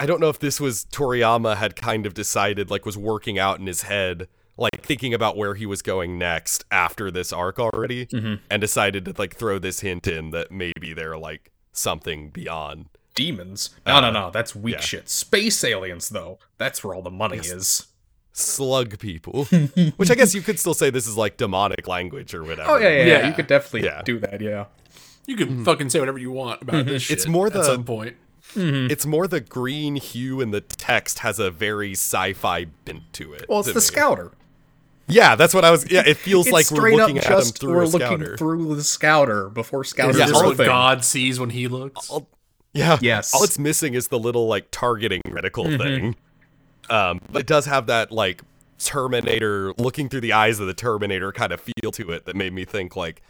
I 0.00 0.06
don't 0.06 0.20
know 0.20 0.28
if 0.28 0.38
this 0.38 0.60
was 0.60 0.84
Toriyama 0.86 1.56
had 1.56 1.76
kind 1.76 2.06
of 2.06 2.14
decided 2.14 2.70
like 2.70 2.84
was 2.84 2.98
working 2.98 3.38
out 3.38 3.60
in 3.60 3.66
his 3.66 3.82
head, 3.82 4.28
like 4.56 4.82
thinking 4.82 5.14
about 5.14 5.36
where 5.36 5.54
he 5.54 5.66
was 5.66 5.82
going 5.82 6.18
next 6.18 6.64
after 6.70 7.10
this 7.10 7.32
arc 7.32 7.58
already, 7.58 8.06
mm-hmm. 8.06 8.42
and 8.50 8.60
decided 8.60 9.04
to 9.04 9.14
like 9.16 9.36
throw 9.36 9.58
this 9.58 9.80
hint 9.80 10.06
in 10.06 10.30
that 10.30 10.50
maybe 10.50 10.92
they're 10.94 11.16
like 11.16 11.52
something 11.72 12.30
beyond. 12.30 12.86
Demons? 13.14 13.70
No, 13.86 14.00
no, 14.00 14.10
no. 14.10 14.26
Uh, 14.26 14.30
That's 14.30 14.56
weak 14.56 14.74
yeah. 14.74 14.80
shit. 14.80 15.08
Space 15.08 15.62
aliens, 15.62 16.08
though. 16.08 16.38
That's 16.58 16.82
where 16.82 16.94
all 16.94 17.02
the 17.02 17.10
money 17.10 17.38
is. 17.38 17.86
Slug 18.32 18.98
people, 18.98 19.44
which 19.96 20.10
I 20.10 20.16
guess 20.16 20.34
you 20.34 20.42
could 20.42 20.58
still 20.58 20.74
say 20.74 20.90
this 20.90 21.06
is 21.06 21.16
like 21.16 21.36
demonic 21.36 21.86
language 21.86 22.34
or 22.34 22.42
whatever. 22.42 22.68
Oh 22.68 22.76
yeah, 22.78 22.88
yeah, 22.88 22.96
yeah. 22.96 23.06
Yeah. 23.06 23.28
You 23.28 23.32
could 23.34 23.46
definitely 23.46 23.84
Yeah. 23.84 24.02
do 24.02 24.18
that. 24.18 24.40
Yeah. 24.40 24.64
You 25.26 25.36
can 25.36 25.48
mm-hmm. 25.48 25.64
fucking 25.64 25.90
say 25.90 26.00
whatever 26.00 26.18
you 26.18 26.32
want 26.32 26.62
about 26.62 26.74
mm-hmm. 26.74 26.88
this 26.88 27.04
shit. 27.04 27.18
It's 27.18 27.28
more 27.28 27.48
the- 27.48 27.60
at 27.60 27.64
some 27.64 27.84
point. 27.84 28.16
It's 28.56 29.04
more 29.06 29.26
the 29.26 29.40
green 29.40 29.96
hue 29.96 30.40
and 30.40 30.52
the 30.54 30.60
text 30.60 31.20
has 31.20 31.38
a 31.38 31.50
very 31.50 31.92
sci-fi 31.92 32.66
bent 32.84 33.12
to 33.14 33.32
it. 33.32 33.46
Well, 33.48 33.60
it's 33.60 33.68
the 33.68 33.74
me. 33.74 33.80
scouter. 33.80 34.32
Yeah, 35.06 35.34
that's 35.36 35.52
what 35.52 35.64
I 35.64 35.70
was. 35.70 35.90
Yeah, 35.90 36.02
it 36.06 36.16
feels 36.16 36.48
like 36.50 36.70
we're 36.70 36.76
straight 36.78 36.96
looking 36.96 37.18
up 37.18 37.24
at 37.24 37.30
him 37.30 37.38
just 37.38 37.58
through 37.60 37.74
we're 37.74 37.82
a 37.82 37.86
looking 37.88 38.06
scouter. 38.18 38.36
through 38.36 38.74
the 38.74 38.84
scouter 38.84 39.48
before 39.50 39.84
scouter 39.84 40.10
Is 40.10 40.16
Yeah, 40.18 40.24
is 40.26 40.32
this 40.32 40.42
what. 40.42 40.56
God 40.58 41.04
sees 41.04 41.38
when 41.38 41.50
He 41.50 41.68
looks? 41.68 42.08
All- 42.10 42.28
yeah, 42.72 42.98
Yes. 43.00 43.32
All 43.34 43.44
it's 43.44 43.58
missing 43.58 43.94
is 43.94 44.08
the 44.08 44.18
little 44.18 44.46
like 44.48 44.68
targeting 44.70 45.20
reticle 45.28 45.76
thing. 45.78 46.16
Um, 46.90 47.20
but 47.30 47.40
it 47.40 47.46
does 47.46 47.66
have 47.66 47.86
that 47.86 48.10
like 48.12 48.42
Terminator 48.78 49.72
looking 49.78 50.08
through 50.08 50.20
the 50.22 50.32
eyes 50.32 50.60
of 50.60 50.66
the 50.66 50.74
Terminator 50.74 51.32
kind 51.32 51.52
of 51.52 51.60
feel 51.60 51.90
to 51.92 52.10
it 52.12 52.26
that 52.26 52.36
made 52.36 52.52
me 52.52 52.64
think 52.64 52.96
like 52.96 53.22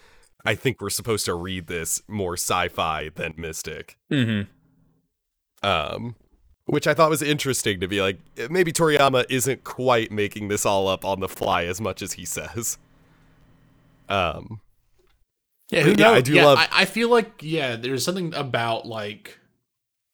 I 0.44 0.54
think 0.54 0.80
we're 0.80 0.90
supposed 0.90 1.24
to 1.26 1.34
read 1.34 1.68
this 1.68 2.02
more 2.08 2.34
sci-fi 2.34 3.10
than 3.14 3.34
mystic. 3.36 3.96
Mhm. 4.12 4.46
Um, 5.64 6.14
which 6.66 6.86
I 6.86 6.94
thought 6.94 7.10
was 7.10 7.22
interesting 7.22 7.80
to 7.80 7.88
be 7.88 8.00
like 8.00 8.18
maybe 8.50 8.72
Toriyama 8.72 9.24
isn't 9.28 9.64
quite 9.64 10.10
making 10.12 10.48
this 10.48 10.64
all 10.64 10.88
up 10.88 11.04
on 11.04 11.20
the 11.20 11.28
fly 11.28 11.64
as 11.64 11.80
much 11.80 12.00
as 12.02 12.14
he 12.14 12.24
says. 12.24 12.78
Um, 14.08 14.60
Yeah, 15.70 15.82
who 15.82 15.90
Yeah, 15.90 15.96
knows? 15.96 16.16
I 16.16 16.20
do 16.20 16.32
yeah, 16.34 16.44
love- 16.46 16.58
I, 16.58 16.68
I 16.72 16.84
feel 16.84 17.08
like 17.08 17.42
yeah, 17.42 17.76
there's 17.76 18.04
something 18.04 18.34
about 18.34 18.86
like 18.86 19.38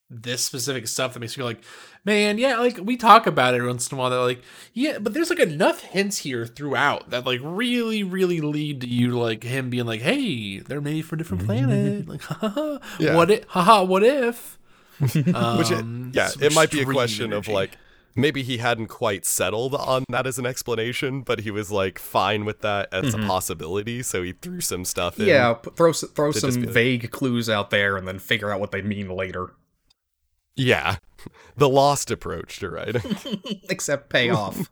this 0.08 0.44
specific 0.44 0.88
stuff 0.88 1.14
that 1.14 1.20
makes 1.20 1.38
me 1.38 1.44
like, 1.44 1.62
man, 2.04 2.36
yeah, 2.38 2.58
like 2.58 2.78
we 2.82 2.96
talk 2.96 3.26
about 3.28 3.54
it 3.54 3.62
once 3.62 3.90
in 3.90 3.96
a 3.96 4.00
while. 4.00 4.10
That 4.10 4.18
like, 4.18 4.42
yeah, 4.72 4.98
but 4.98 5.14
there's 5.14 5.30
like 5.30 5.38
enough 5.38 5.82
hints 5.82 6.18
here 6.18 6.46
throughout 6.46 7.10
that 7.10 7.24
like 7.26 7.40
really, 7.42 8.02
really 8.02 8.40
lead 8.40 8.80
to 8.80 8.88
you 8.88 9.10
like 9.18 9.44
him 9.44 9.70
being 9.70 9.86
like, 9.86 10.00
hey, 10.00 10.58
they're 10.58 10.80
made 10.80 11.02
for 11.02 11.14
a 11.14 11.18
different 11.18 11.44
planet. 11.44 12.08
Like, 12.08 12.22
haha, 12.24 12.78
Yeah. 12.98 13.14
what 13.16 13.30
if? 13.30 13.44
Haha, 13.48 13.84
what 13.84 14.02
if? 14.02 14.58
which 15.14 15.16
it, 15.16 15.34
Um, 15.80 16.12
yeah, 16.14 16.28
some 16.28 16.42
it 16.42 16.54
might 16.54 16.70
be 16.70 16.78
a 16.78 16.82
extreme 16.82 16.94
question 16.94 17.32
of 17.32 17.48
like 17.48 17.76
maybe 18.16 18.42
he 18.42 18.58
hadn't 18.58 18.88
quite 18.88 19.24
settled 19.24 19.74
on 19.74 20.04
that 20.08 20.26
as 20.26 20.38
an 20.38 20.46
explanation, 20.46 21.22
but 21.22 21.40
he 21.40 21.50
was 21.50 21.70
like 21.70 21.98
fine 21.98 22.44
with 22.44 22.60
that 22.60 22.88
as 22.92 23.14
a 23.14 23.18
possibility, 23.18 24.02
so 24.02 24.22
he 24.22 24.32
threw 24.32 24.60
some 24.60 24.84
stuff 24.84 25.18
in. 25.18 25.26
Yeah, 25.26 25.54
p- 25.54 25.70
throw 25.76 25.90
s- 25.90 26.04
throw 26.14 26.32
just 26.32 26.44
some 26.44 26.60
be 26.60 26.66
like- 26.66 26.74
vague 26.74 27.10
clues 27.10 27.48
out 27.48 27.70
there 27.70 27.96
and 27.96 28.06
then 28.06 28.18
figure 28.18 28.50
out 28.50 28.60
what 28.60 28.70
they 28.72 28.82
mean 28.82 29.08
later. 29.08 29.52
Yeah. 30.56 30.96
The 31.56 31.68
lost 31.68 32.10
approach 32.10 32.58
to 32.60 32.70
writing. 32.70 33.02
Except 33.68 34.08
pay 34.08 34.30
off. 34.30 34.70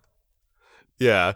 yeah. 0.98 1.34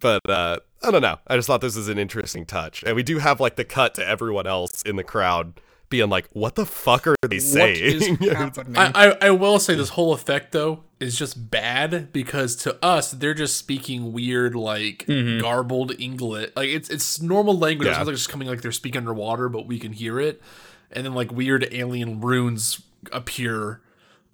But 0.00 0.28
uh 0.28 0.58
I 0.82 0.90
don't 0.90 1.02
know. 1.02 1.18
I 1.28 1.36
just 1.36 1.46
thought 1.46 1.60
this 1.60 1.76
was 1.76 1.88
an 1.88 1.98
interesting 1.98 2.44
touch. 2.44 2.82
And 2.84 2.96
we 2.96 3.04
do 3.04 3.18
have 3.18 3.38
like 3.40 3.54
the 3.54 3.64
cut 3.64 3.94
to 3.94 4.06
everyone 4.06 4.46
else 4.48 4.82
in 4.82 4.96
the 4.96 5.04
crowd 5.04 5.60
being 5.88 6.08
like, 6.10 6.28
what 6.32 6.54
the 6.54 6.66
fuck 6.66 7.06
are 7.06 7.14
they 7.22 7.36
what 7.36 7.42
saying? 7.42 8.18
is? 8.22 8.58
I, 8.76 8.92
I, 8.94 9.16
I 9.28 9.30
will 9.30 9.58
say 9.58 9.74
this 9.74 9.90
whole 9.90 10.12
effect 10.12 10.52
though 10.52 10.84
is 10.98 11.16
just 11.18 11.50
bad 11.50 12.12
because 12.12 12.56
to 12.56 12.82
us 12.84 13.10
they're 13.12 13.34
just 13.34 13.56
speaking 13.56 14.12
weird 14.12 14.54
like 14.54 15.04
mm-hmm. 15.06 15.40
garbled 15.42 15.92
English 16.00 16.50
like 16.56 16.68
it's 16.68 16.88
it's 16.88 17.20
normal 17.20 17.56
language. 17.58 17.86
It 17.86 17.90
Yeah. 17.90 17.96
sounds 17.98 18.06
like 18.08 18.14
it's 18.14 18.26
coming 18.26 18.48
like 18.48 18.62
they're 18.62 18.72
speaking 18.72 19.00
underwater, 19.00 19.48
but 19.48 19.66
we 19.66 19.78
can 19.78 19.92
hear 19.92 20.18
it, 20.18 20.42
and 20.90 21.04
then 21.04 21.14
like 21.14 21.30
weird 21.30 21.68
alien 21.72 22.20
runes 22.20 22.82
appear 23.12 23.80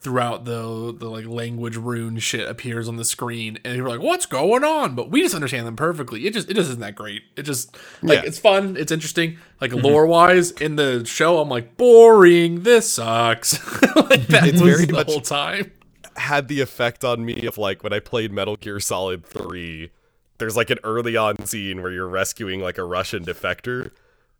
throughout 0.02 0.44
the 0.44 0.94
the 0.98 1.08
like 1.08 1.26
language 1.26 1.76
rune 1.76 2.18
shit 2.18 2.48
appears 2.48 2.88
on 2.88 2.96
the 2.96 3.04
screen 3.04 3.58
and 3.64 3.76
you're 3.76 3.88
like 3.88 4.00
what's 4.00 4.26
going 4.26 4.64
on? 4.64 4.94
But 4.94 5.10
we 5.10 5.22
just 5.22 5.34
understand 5.34 5.66
them 5.66 5.76
perfectly. 5.76 6.26
It 6.26 6.34
just 6.34 6.50
it 6.50 6.54
just 6.54 6.68
isn't 6.70 6.80
that 6.80 6.94
great. 6.94 7.22
It 7.36 7.42
just 7.42 7.76
like 8.02 8.20
Yeah. 8.22 8.26
it's 8.28 8.38
fun. 8.38 8.76
It's 8.76 8.90
interesting. 8.92 9.38
Like 9.60 9.70
mm-hmm. 9.70 9.84
lore 9.86 10.06
wise 10.06 10.50
in 10.52 10.76
the 10.76 11.04
show 11.04 11.38
i'm 11.40 11.48
like 11.48 11.76
boring. 11.76 12.62
This 12.62 12.92
sucks. 12.92 13.58
Like 13.96 14.26
that 14.28 14.46
It's 14.48 14.60
was 14.60 14.70
very 14.74 14.84
the 14.86 14.92
much- 14.94 15.06
whole 15.06 15.20
time. 15.20 15.70
had 16.16 16.48
the 16.48 16.60
effect 16.60 17.04
on 17.04 17.24
me 17.24 17.46
of 17.46 17.56
like 17.56 17.82
when 17.82 17.92
I 17.92 18.00
played 18.00 18.32
Metal 18.32 18.56
Gear 18.56 18.80
Solid 18.80 19.24
3. 19.24 19.90
There's 20.38 20.56
like 20.56 20.70
an 20.70 20.78
early 20.84 21.16
on 21.16 21.46
scene 21.46 21.80
where 21.82 21.90
you're 21.92 22.08
rescuing 22.08 22.60
like 22.60 22.76
a 22.78 22.84
Russian 22.84 23.24
defector. 23.24 23.90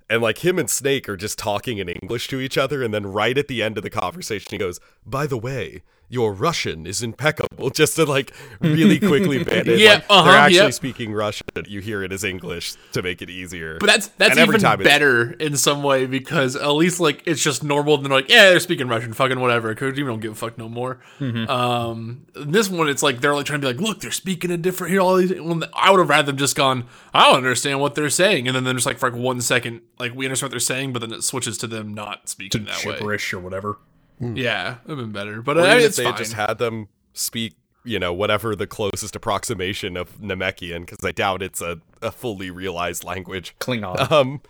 And 0.08 0.22
like 0.22 0.38
him 0.38 0.58
and 0.58 0.68
Snake 0.68 1.08
are 1.08 1.16
just 1.16 1.38
talking 1.38 1.78
in 1.78 1.88
English 1.88 2.28
to 2.28 2.40
each 2.40 2.58
other. 2.58 2.82
And 2.82 2.92
then 2.92 3.06
right 3.06 3.36
at 3.36 3.48
the 3.48 3.62
end 3.62 3.76
of 3.76 3.82
the 3.82 3.90
conversation, 3.90 4.48
he 4.50 4.58
goes, 4.58 4.80
By 5.06 5.26
the 5.26 5.38
way, 5.38 5.82
your 6.12 6.32
Russian 6.34 6.86
is 6.86 7.02
impeccable. 7.02 7.70
Just 7.74 7.96
to 7.96 8.04
like 8.04 8.32
really 8.60 9.00
quickly 9.00 9.42
ban 9.44 9.68
it. 9.68 9.78
Yeah, 9.78 9.94
like, 9.94 10.04
uh-huh, 10.10 10.30
they're 10.30 10.38
actually 10.38 10.56
yep. 10.56 10.74
speaking 10.74 11.12
Russian. 11.12 11.46
You 11.66 11.80
hear 11.80 12.02
it 12.02 12.12
as 12.12 12.22
English 12.22 12.74
to 12.92 13.02
make 13.02 13.22
it 13.22 13.30
easier. 13.30 13.78
But 13.78 13.86
that's 13.86 14.08
that's 14.18 14.32
And 14.32 14.40
every 14.40 14.56
even 14.56 14.60
time 14.60 14.82
better 14.82 15.32
in 15.32 15.56
some 15.56 15.82
way 15.82 16.06
because 16.06 16.54
at 16.54 16.68
least 16.68 17.00
like 17.00 17.22
it's 17.26 17.42
just 17.42 17.64
normal. 17.64 17.94
And 17.94 18.04
they're 18.04 18.12
like, 18.12 18.28
yeah, 18.28 18.50
they're 18.50 18.60
speaking 18.60 18.88
Russian, 18.88 19.14
fucking 19.14 19.40
whatever. 19.40 19.70
Because 19.70 19.96
you 19.96 20.06
don't 20.06 20.20
give 20.20 20.32
a 20.32 20.34
fuck 20.34 20.58
no 20.58 20.68
more. 20.68 21.00
Mm-hmm. 21.18 21.50
Um, 21.50 22.26
this 22.34 22.68
one, 22.68 22.88
it's 22.88 23.02
like 23.02 23.20
they're 23.20 23.34
like 23.34 23.46
trying 23.46 23.60
to 23.62 23.66
be 23.66 23.72
like, 23.72 23.82
look, 23.82 24.00
they're 24.00 24.10
speaking 24.10 24.50
a 24.50 24.58
different. 24.58 24.92
Here, 24.92 25.00
all 25.00 25.16
these. 25.16 25.32
Well, 25.40 25.62
I 25.72 25.90
would 25.90 25.98
have 25.98 26.10
rather 26.10 26.26
them 26.26 26.36
just 26.36 26.56
gone. 26.56 26.86
I 27.14 27.24
don't 27.24 27.36
understand 27.36 27.80
what 27.80 27.94
they're 27.94 28.10
saying, 28.10 28.46
and 28.46 28.54
then 28.54 28.64
they're 28.64 28.74
just 28.74 28.86
like 28.86 28.98
for 28.98 29.10
like 29.10 29.18
one 29.18 29.40
second, 29.40 29.80
like 29.98 30.14
we 30.14 30.26
understand 30.26 30.48
what 30.48 30.50
they're 30.52 30.60
saying, 30.60 30.92
but 30.92 31.00
then 31.00 31.12
it 31.12 31.22
switches 31.22 31.56
to 31.58 31.66
them 31.66 31.94
not 31.94 32.28
speaking 32.28 32.64
that 32.64 32.84
way. 32.84 32.94
Gibberish 32.94 33.32
or 33.32 33.40
whatever. 33.40 33.78
Yeah, 34.22 34.76
it'd 34.84 34.96
been 34.98 35.12
better. 35.12 35.42
But 35.42 35.56
Or 35.58 35.62
I 35.62 35.64
even 35.66 35.76
mean, 35.78 35.86
if 35.86 35.96
they 35.96 36.04
fine. 36.04 36.16
just 36.16 36.32
had 36.34 36.58
them 36.58 36.88
speak, 37.12 37.54
you 37.84 37.98
know, 37.98 38.12
whatever 38.12 38.54
the 38.54 38.66
closest 38.66 39.16
approximation 39.16 39.96
of 39.96 40.20
Namekian, 40.20 40.80
because 40.86 41.04
I 41.04 41.10
doubt 41.12 41.42
it's 41.42 41.60
a, 41.60 41.80
a 42.00 42.12
fully 42.12 42.50
realized 42.50 43.02
language. 43.04 43.54
Klingon. 43.58 43.96
Um, 44.12 44.40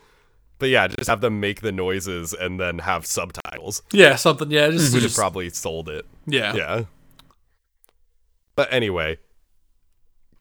but 0.59 0.69
yeah, 0.69 0.87
just 0.87 1.09
have 1.09 1.21
them 1.23 1.41
make 1.41 1.61
the 1.63 1.73
noises 1.73 2.33
and 2.35 2.61
then 2.61 2.79
have 2.81 3.05
subtitles. 3.07 3.83
yeah, 3.93 4.15
something. 4.17 4.49
Yeah, 4.51 4.71
just, 4.71 4.93
Would 4.93 5.03
have 5.03 5.11
just 5.11 5.17
probably 5.19 5.49
sold 5.51 5.89
it. 5.89 6.05
yeah. 6.27 6.55
Yeah. 6.55 6.85
But 8.55 8.73
anyway, 8.73 9.17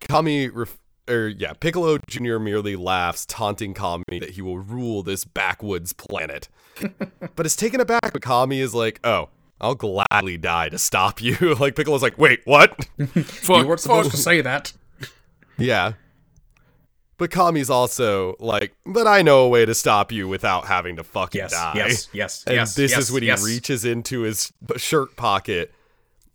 Kami, 0.01 0.49
ref- 0.49 0.77
or 1.11 1.27
yeah, 1.27 1.53
Piccolo 1.53 1.99
Jr. 2.07 2.39
merely 2.39 2.75
laughs, 2.75 3.25
taunting 3.25 3.73
Kami 3.73 4.03
that 4.07 4.31
he 4.31 4.41
will 4.41 4.59
rule 4.59 5.03
this 5.03 5.25
backwoods 5.25 5.93
planet. 5.93 6.47
but 7.35 7.45
it's 7.45 7.55
taken 7.55 7.79
aback. 7.81 8.13
But 8.13 8.21
Kami 8.21 8.59
is 8.59 8.73
like, 8.73 8.99
"Oh, 9.03 9.29
I'll 9.59 9.75
gladly 9.75 10.37
die 10.37 10.69
to 10.69 10.77
stop 10.77 11.21
you." 11.21 11.35
like 11.59 11.75
Piccolo's 11.75 12.01
like, 12.01 12.17
"Wait, 12.17 12.41
what?" 12.45 12.87
You 12.97 13.07
weren't 13.47 13.79
supposed 13.79 14.11
to 14.11 14.17
say 14.17 14.41
that. 14.41 14.73
yeah. 15.57 15.93
But 17.17 17.29
Kami's 17.29 17.69
also 17.69 18.35
like, 18.39 18.73
"But 18.85 19.05
I 19.05 19.21
know 19.21 19.41
a 19.41 19.49
way 19.49 19.65
to 19.65 19.75
stop 19.75 20.11
you 20.11 20.27
without 20.27 20.65
having 20.65 20.95
to 20.95 21.03
fucking 21.03 21.39
Yes, 21.39 21.51
die." 21.51 21.73
yes, 21.75 21.89
yes, 21.89 22.07
yes. 22.13 22.43
And 22.47 22.55
yes. 22.55 22.75
this 22.75 22.91
yes, 22.91 22.99
is 23.01 23.11
when 23.11 23.23
yes. 23.23 23.45
he 23.45 23.53
reaches 23.53 23.85
into 23.85 24.21
his 24.21 24.51
shirt 24.77 25.15
pocket, 25.15 25.71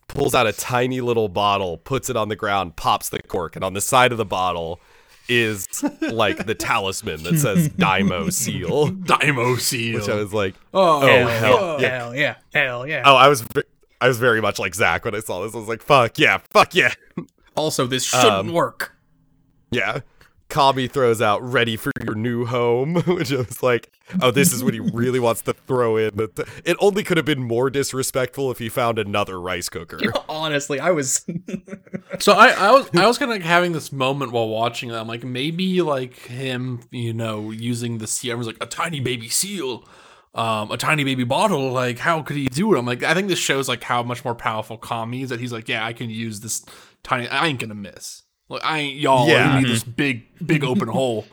pulls 0.08 0.34
out 0.34 0.46
a 0.46 0.52
tiny 0.52 1.00
little 1.00 1.28
bottle, 1.28 1.78
puts 1.78 2.08
it 2.10 2.16
on 2.16 2.28
the 2.28 2.36
ground, 2.36 2.76
pops 2.76 3.08
the 3.08 3.22
cork, 3.22 3.56
and 3.56 3.64
on 3.64 3.74
the 3.74 3.80
side 3.80 4.12
of 4.12 4.18
the 4.18 4.24
bottle 4.24 4.80
is 5.28 5.66
like 6.00 6.46
the 6.46 6.54
talisman 6.54 7.22
that 7.24 7.38
says 7.38 7.68
Daimo 7.70 8.32
Seal. 8.32 8.90
Daimo 8.90 9.58
seal. 9.58 9.98
Which 9.98 10.08
I 10.08 10.14
was 10.14 10.32
like, 10.32 10.54
oh, 10.72 11.02
oh 11.02 11.26
hell, 11.26 11.80
yeah. 11.80 11.88
Hell 11.88 12.14
yeah, 12.14 12.34
hell 12.54 12.86
yeah. 12.86 13.02
Oh, 13.04 13.16
I 13.16 13.28
was, 13.28 13.44
I 14.00 14.06
was 14.08 14.18
very 14.18 14.40
much 14.40 14.58
like 14.58 14.74
Zach 14.74 15.04
when 15.04 15.14
I 15.14 15.20
saw 15.20 15.42
this. 15.42 15.54
I 15.54 15.58
was 15.58 15.68
like, 15.68 15.82
fuck 15.82 16.18
yeah, 16.18 16.38
fuck 16.50 16.74
yeah, 16.74 16.92
Also, 17.56 17.86
this 17.86 18.04
shouldn't 18.04 18.30
Um, 18.32 18.52
work. 18.52 18.94
yeah. 19.70 20.00
Kami 20.48 20.86
throws 20.86 21.20
out 21.20 21.42
"Ready 21.42 21.76
for 21.76 21.90
your 22.04 22.14
new 22.14 22.46
home," 22.46 22.94
which 23.06 23.32
I 23.32 23.36
was 23.36 23.62
like, 23.62 23.90
"Oh, 24.20 24.30
this 24.30 24.52
is 24.52 24.62
what 24.62 24.74
he 24.74 24.80
really 24.80 25.18
wants 25.18 25.42
to 25.42 25.52
throw 25.52 25.96
in." 25.96 26.14
The 26.14 26.28
th- 26.28 26.48
it 26.64 26.76
only 26.80 27.02
could 27.02 27.16
have 27.16 27.26
been 27.26 27.42
more 27.42 27.68
disrespectful 27.68 28.50
if 28.50 28.58
he 28.58 28.68
found 28.68 28.98
another 28.98 29.40
rice 29.40 29.68
cooker. 29.68 29.98
Honestly, 30.28 30.80
I 30.80 30.90
was. 30.90 31.24
So 32.20 32.32
I, 32.32 32.50
I 32.50 32.70
was 32.70 32.88
I 32.94 33.06
was 33.06 33.18
kind 33.18 33.32
of 33.32 33.42
having 33.42 33.72
this 33.72 33.90
moment 33.92 34.30
while 34.32 34.48
watching 34.48 34.90
it. 34.90 34.94
I'm 34.94 35.08
like 35.08 35.24
maybe 35.24 35.82
like 35.82 36.16
him, 36.20 36.80
you 36.90 37.12
know, 37.12 37.50
using 37.50 37.98
the 37.98 38.06
seal. 38.06 38.32
I 38.32 38.34
was 38.36 38.46
like 38.46 38.56
a 38.60 38.66
tiny 38.66 39.00
baby 39.00 39.28
seal, 39.28 39.86
um, 40.34 40.70
a 40.70 40.76
tiny 40.76 41.02
baby 41.02 41.24
bottle. 41.24 41.72
Like 41.72 41.98
how 41.98 42.22
could 42.22 42.36
he 42.36 42.46
do 42.46 42.74
it? 42.74 42.78
I'm 42.78 42.86
like 42.86 43.02
I 43.02 43.12
think 43.12 43.26
this 43.28 43.40
shows 43.40 43.68
like 43.68 43.82
how 43.82 44.02
much 44.04 44.24
more 44.24 44.36
powerful 44.36 44.78
Kami 44.78 45.22
is. 45.22 45.30
That 45.30 45.40
he's 45.40 45.52
like 45.52 45.68
yeah 45.68 45.84
I 45.84 45.92
can 45.92 46.08
use 46.08 46.40
this 46.40 46.64
tiny. 47.02 47.28
I 47.28 47.48
ain't 47.48 47.58
gonna 47.60 47.74
miss. 47.74 48.22
Like 48.48 48.64
I 48.64 48.78
ain't 48.78 48.98
y'all. 48.98 49.28
Yeah. 49.28 49.54
Yeah, 49.54 49.60
need 49.60 49.68
this 49.68 49.82
mm-hmm. 49.82 49.90
big 49.92 50.46
big 50.46 50.64
open 50.64 50.88
hole. 50.98 51.26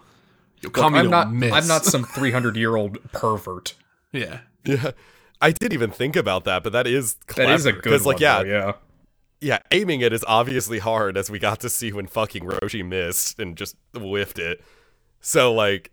Yo, 0.61 0.69
Kami 0.69 0.99
I'm 0.99 1.09
don't 1.09 1.39
miss. 1.39 1.51
I'm 1.51 1.67
not 1.67 1.85
some 1.85 2.03
300 2.03 2.55
year 2.55 2.75
old 2.75 2.97
pervert. 3.11 3.75
Yeah. 4.11 4.41
Yeah. 4.65 4.91
I 5.43 5.51
didn't 5.51 5.73
even 5.73 5.91
think 5.91 6.15
about 6.15 6.45
that, 6.45 6.63
but 6.63 6.71
that 6.71 6.87
is 6.87 7.17
clever. 7.27 7.49
That 7.49 7.55
is 7.55 7.65
a 7.65 7.73
good 7.73 7.83
Because, 7.83 8.05
like, 8.05 8.21
yeah, 8.21 8.43
though, 8.43 8.49
yeah. 8.49 8.73
yeah, 9.41 9.59
aiming 9.71 9.99
it 9.99 10.13
is 10.13 10.23
obviously 10.25 10.79
hard, 10.79 11.17
as 11.17 11.29
we 11.29 11.37
got 11.37 11.59
to 11.59 11.69
see 11.69 11.91
when 11.91 12.07
fucking 12.07 12.45
Roshi 12.45 12.85
missed 12.85 13.39
and 13.39 13.57
just 13.57 13.75
whiffed 13.93 14.39
it. 14.39 14.63
So, 15.19 15.53
like, 15.53 15.91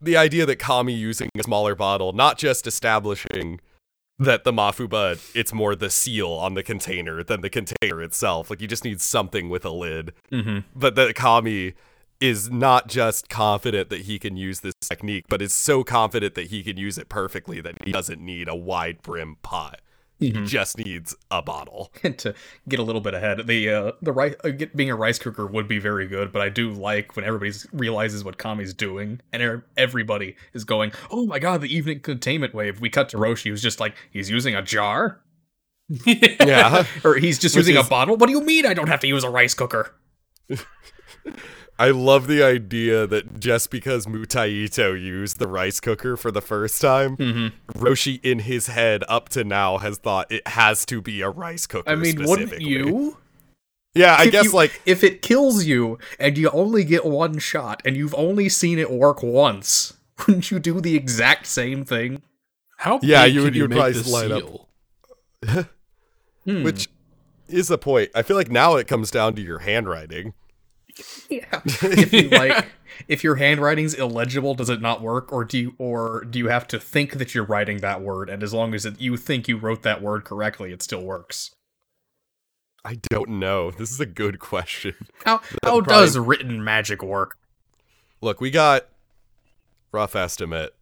the 0.00 0.16
idea 0.16 0.46
that 0.46 0.56
Kami 0.56 0.94
using 0.94 1.28
a 1.38 1.42
smaller 1.42 1.74
bottle, 1.74 2.14
not 2.14 2.38
just 2.38 2.66
establishing 2.66 3.60
that 4.18 4.44
the 4.44 4.52
Mafuba, 4.52 5.18
it's 5.34 5.52
more 5.52 5.74
the 5.74 5.90
seal 5.90 6.30
on 6.32 6.54
the 6.54 6.62
container 6.62 7.22
than 7.22 7.40
the 7.40 7.50
container 7.50 8.02
itself. 8.02 8.50
Like, 8.50 8.60
you 8.60 8.68
just 8.68 8.84
need 8.84 9.00
something 9.00 9.48
with 9.48 9.64
a 9.64 9.70
lid. 9.70 10.12
Mm-hmm. 10.30 10.60
But 10.74 10.94
that 10.94 11.14
Kami 11.14 11.74
is 12.20 12.50
not 12.50 12.86
just 12.88 13.28
confident 13.28 13.90
that 13.90 14.02
he 14.02 14.18
can 14.18 14.36
use 14.36 14.60
this 14.60 14.74
technique, 14.80 15.24
but 15.28 15.42
is 15.42 15.52
so 15.52 15.82
confident 15.82 16.34
that 16.34 16.46
he 16.46 16.62
can 16.62 16.76
use 16.76 16.96
it 16.96 17.08
perfectly 17.08 17.60
that 17.60 17.74
he 17.84 17.92
doesn't 17.92 18.20
need 18.20 18.48
a 18.48 18.54
wide 18.54 19.02
brim 19.02 19.36
pot. 19.42 19.80
He 20.32 20.44
just 20.44 20.78
needs 20.78 21.14
a 21.30 21.42
bottle. 21.42 21.92
to 22.02 22.34
get 22.68 22.78
a 22.80 22.82
little 22.82 23.00
bit 23.00 23.14
ahead. 23.14 23.46
The 23.46 23.70
uh, 23.70 23.92
the 24.02 24.12
rice 24.12 24.34
uh, 24.44 24.50
get, 24.50 24.76
being 24.76 24.90
a 24.90 24.96
rice 24.96 25.18
cooker 25.18 25.46
would 25.46 25.68
be 25.68 25.78
very 25.78 26.06
good, 26.06 26.32
but 26.32 26.42
I 26.42 26.48
do 26.48 26.70
like 26.72 27.16
when 27.16 27.24
everybody 27.24 27.52
realizes 27.72 28.24
what 28.24 28.38
Kami's 28.38 28.74
doing 28.74 29.20
and 29.32 29.42
er- 29.42 29.66
everybody 29.76 30.36
is 30.52 30.64
going, 30.64 30.92
"Oh 31.10 31.26
my 31.26 31.38
god, 31.38 31.60
the 31.60 31.74
evil 31.74 31.94
containment 31.98 32.54
wave." 32.54 32.80
We 32.80 32.90
cut 32.90 33.08
to 33.10 33.16
Roshi, 33.16 33.50
who's 33.50 33.62
just 33.62 33.80
like, 33.80 33.94
he's 34.10 34.30
using 34.30 34.54
a 34.54 34.62
jar, 34.62 35.20
Yeah. 36.06 36.86
or 37.04 37.16
he's 37.16 37.38
just 37.38 37.54
Which 37.54 37.66
using 37.66 37.76
is- 37.80 37.86
a 37.86 37.90
bottle. 37.90 38.16
What 38.16 38.26
do 38.26 38.32
you 38.32 38.40
mean? 38.42 38.66
I 38.66 38.74
don't 38.74 38.88
have 38.88 39.00
to 39.00 39.06
use 39.06 39.24
a 39.24 39.30
rice 39.30 39.54
cooker? 39.54 39.94
I 41.78 41.90
love 41.90 42.28
the 42.28 42.42
idea 42.42 43.06
that 43.06 43.40
just 43.40 43.70
because 43.70 44.06
Mutaito 44.06 44.92
used 45.00 45.38
the 45.40 45.48
rice 45.48 45.80
cooker 45.80 46.16
for 46.16 46.30
the 46.30 46.40
first 46.40 46.80
time, 46.80 47.16
mm-hmm. 47.16 47.78
Roshi 47.78 48.20
in 48.22 48.40
his 48.40 48.68
head 48.68 49.02
up 49.08 49.28
to 49.30 49.42
now 49.42 49.78
has 49.78 49.98
thought 49.98 50.30
it 50.30 50.46
has 50.48 50.86
to 50.86 51.00
be 51.02 51.20
a 51.20 51.30
rice 51.30 51.66
cooker. 51.66 51.90
I 51.90 51.96
mean, 51.96 52.16
wouldn't 52.24 52.50
specifically. 52.50 52.64
you? 52.70 53.16
Yeah, 53.94 54.16
I 54.18 54.24
If 54.26 54.32
guess 54.32 54.44
you- 54.46 54.52
like 54.52 54.80
if 54.86 55.02
it 55.04 55.20
kills 55.22 55.64
you 55.64 55.98
and 56.20 56.38
you 56.38 56.48
only 56.50 56.84
get 56.84 57.04
one 57.04 57.38
shot 57.38 57.82
and 57.84 57.96
you've 57.96 58.14
only 58.14 58.48
seen 58.48 58.78
it 58.78 58.90
work 58.90 59.22
once, 59.22 59.94
wouldn't 60.26 60.50
you 60.52 60.58
do 60.60 60.80
the 60.80 60.94
exact 60.94 61.46
same 61.46 61.84
thing? 61.84 62.22
How 62.78 63.00
Yeah, 63.02 63.24
big 63.24 63.34
you 63.34 63.42
would- 63.42 63.54
you 63.56 63.62
would 63.62 63.70
make 63.70 63.78
probably 63.78 63.92
this 63.94 64.12
line 64.12 64.32
up. 64.32 64.40
seal? 64.40 64.68
Hmm. 66.46 66.62
which 66.62 66.90
is 67.48 67.68
the 67.68 67.78
point. 67.78 68.10
I 68.14 68.20
feel 68.22 68.36
like 68.36 68.50
now 68.50 68.76
it 68.76 68.86
comes 68.86 69.10
down 69.10 69.34
to 69.36 69.40
your 69.42 69.60
handwriting. 69.60 70.34
Yeah. 71.28 71.60
if 71.64 72.12
you 72.12 72.28
like 72.28 72.66
if 73.08 73.24
your 73.24 73.36
handwriting's 73.36 73.94
illegible, 73.94 74.54
does 74.54 74.70
it 74.70 74.80
not 74.80 75.02
work? 75.02 75.32
Or 75.32 75.44
do 75.44 75.58
you 75.58 75.74
or 75.78 76.24
do 76.24 76.38
you 76.38 76.48
have 76.48 76.66
to 76.68 76.78
think 76.78 77.14
that 77.14 77.34
you're 77.34 77.44
writing 77.44 77.78
that 77.78 78.00
word 78.00 78.30
and 78.30 78.42
as 78.42 78.54
long 78.54 78.74
as 78.74 78.86
it, 78.86 79.00
you 79.00 79.16
think 79.16 79.48
you 79.48 79.56
wrote 79.56 79.82
that 79.82 80.02
word 80.02 80.24
correctly, 80.24 80.72
it 80.72 80.82
still 80.82 81.02
works? 81.02 81.54
I 82.84 82.98
don't 83.10 83.30
know. 83.30 83.70
This 83.70 83.90
is 83.90 84.00
a 84.00 84.06
good 84.06 84.38
question. 84.38 84.94
How 85.24 85.38
how 85.64 85.80
probably- 85.80 85.94
does 85.94 86.18
written 86.18 86.62
magic 86.62 87.02
work? 87.02 87.38
Look, 88.20 88.40
we 88.40 88.50
got 88.50 88.86
rough 89.92 90.16
estimate 90.16 90.74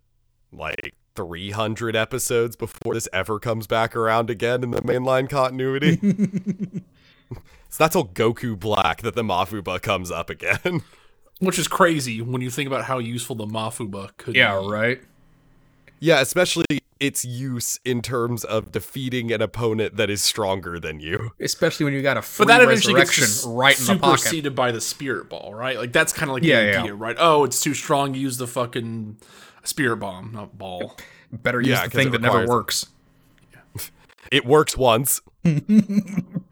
like 0.52 0.94
300 1.14 1.96
episodes 1.96 2.56
before 2.56 2.94
this 2.94 3.08
ever 3.12 3.38
comes 3.38 3.66
back 3.66 3.94
around 3.96 4.30
again 4.30 4.62
in 4.62 4.70
the 4.70 4.82
mainline 4.82 5.28
continuity. 5.28 6.82
it's 7.72 7.80
not 7.80 7.90
till 7.90 8.06
Goku 8.06 8.58
Black 8.58 9.00
that 9.00 9.14
the 9.14 9.22
Mafuba 9.22 9.80
comes 9.80 10.10
up 10.10 10.28
again. 10.28 10.82
Which 11.40 11.58
is 11.58 11.66
crazy 11.68 12.20
when 12.20 12.42
you 12.42 12.50
think 12.50 12.66
about 12.66 12.84
how 12.84 12.98
useful 12.98 13.34
the 13.34 13.46
Mafuba 13.46 14.10
could 14.18 14.34
Yeah, 14.36 14.60
be. 14.60 14.66
right. 14.68 15.00
yeah, 16.00 16.20
especially 16.20 16.66
its 17.00 17.24
use 17.24 17.80
in 17.84 18.02
terms 18.02 18.44
of 18.44 18.70
defeating 18.72 19.32
an 19.32 19.40
opponent 19.40 19.96
that 19.96 20.10
is 20.10 20.20
stronger 20.20 20.78
than 20.78 21.00
you. 21.00 21.30
Especially 21.40 21.84
when 21.84 21.94
you 21.94 22.02
got 22.02 22.18
a 22.18 22.22
free 22.22 22.44
But 22.44 22.48
that 22.58 22.62
eventually 22.62 22.94
gets 22.94 23.42
right 23.44 23.80
in 23.80 23.86
the 23.86 23.96
pocket. 23.98 24.20
superseded 24.20 24.54
by 24.54 24.70
the 24.70 24.80
spirit 24.82 25.30
ball, 25.30 25.54
right? 25.54 25.78
Like 25.78 25.92
that's 25.92 26.12
kind 26.12 26.30
of 26.30 26.34
like 26.34 26.44
Yeah, 26.44 26.60
the 26.62 26.70
yeah. 26.72 26.80
idea, 26.82 26.94
right? 26.94 27.16
Oh, 27.18 27.42
it's 27.44 27.60
too 27.62 27.72
strong. 27.72 28.12
Use 28.14 28.36
the 28.36 28.46
fucking 28.46 29.16
spirit 29.64 29.96
bomb, 29.96 30.32
not 30.32 30.58
ball. 30.58 30.96
Better 31.32 31.58
use 31.60 31.70
Yeah, 31.70 31.84
the 31.84 31.90
'cause 31.90 31.92
thing 32.02 32.10
that 32.12 32.20
never 32.20 32.40
requires- 32.40 32.50
works. 32.50 32.86
It 34.30 34.44
works 34.46 34.76
once. 34.76 35.20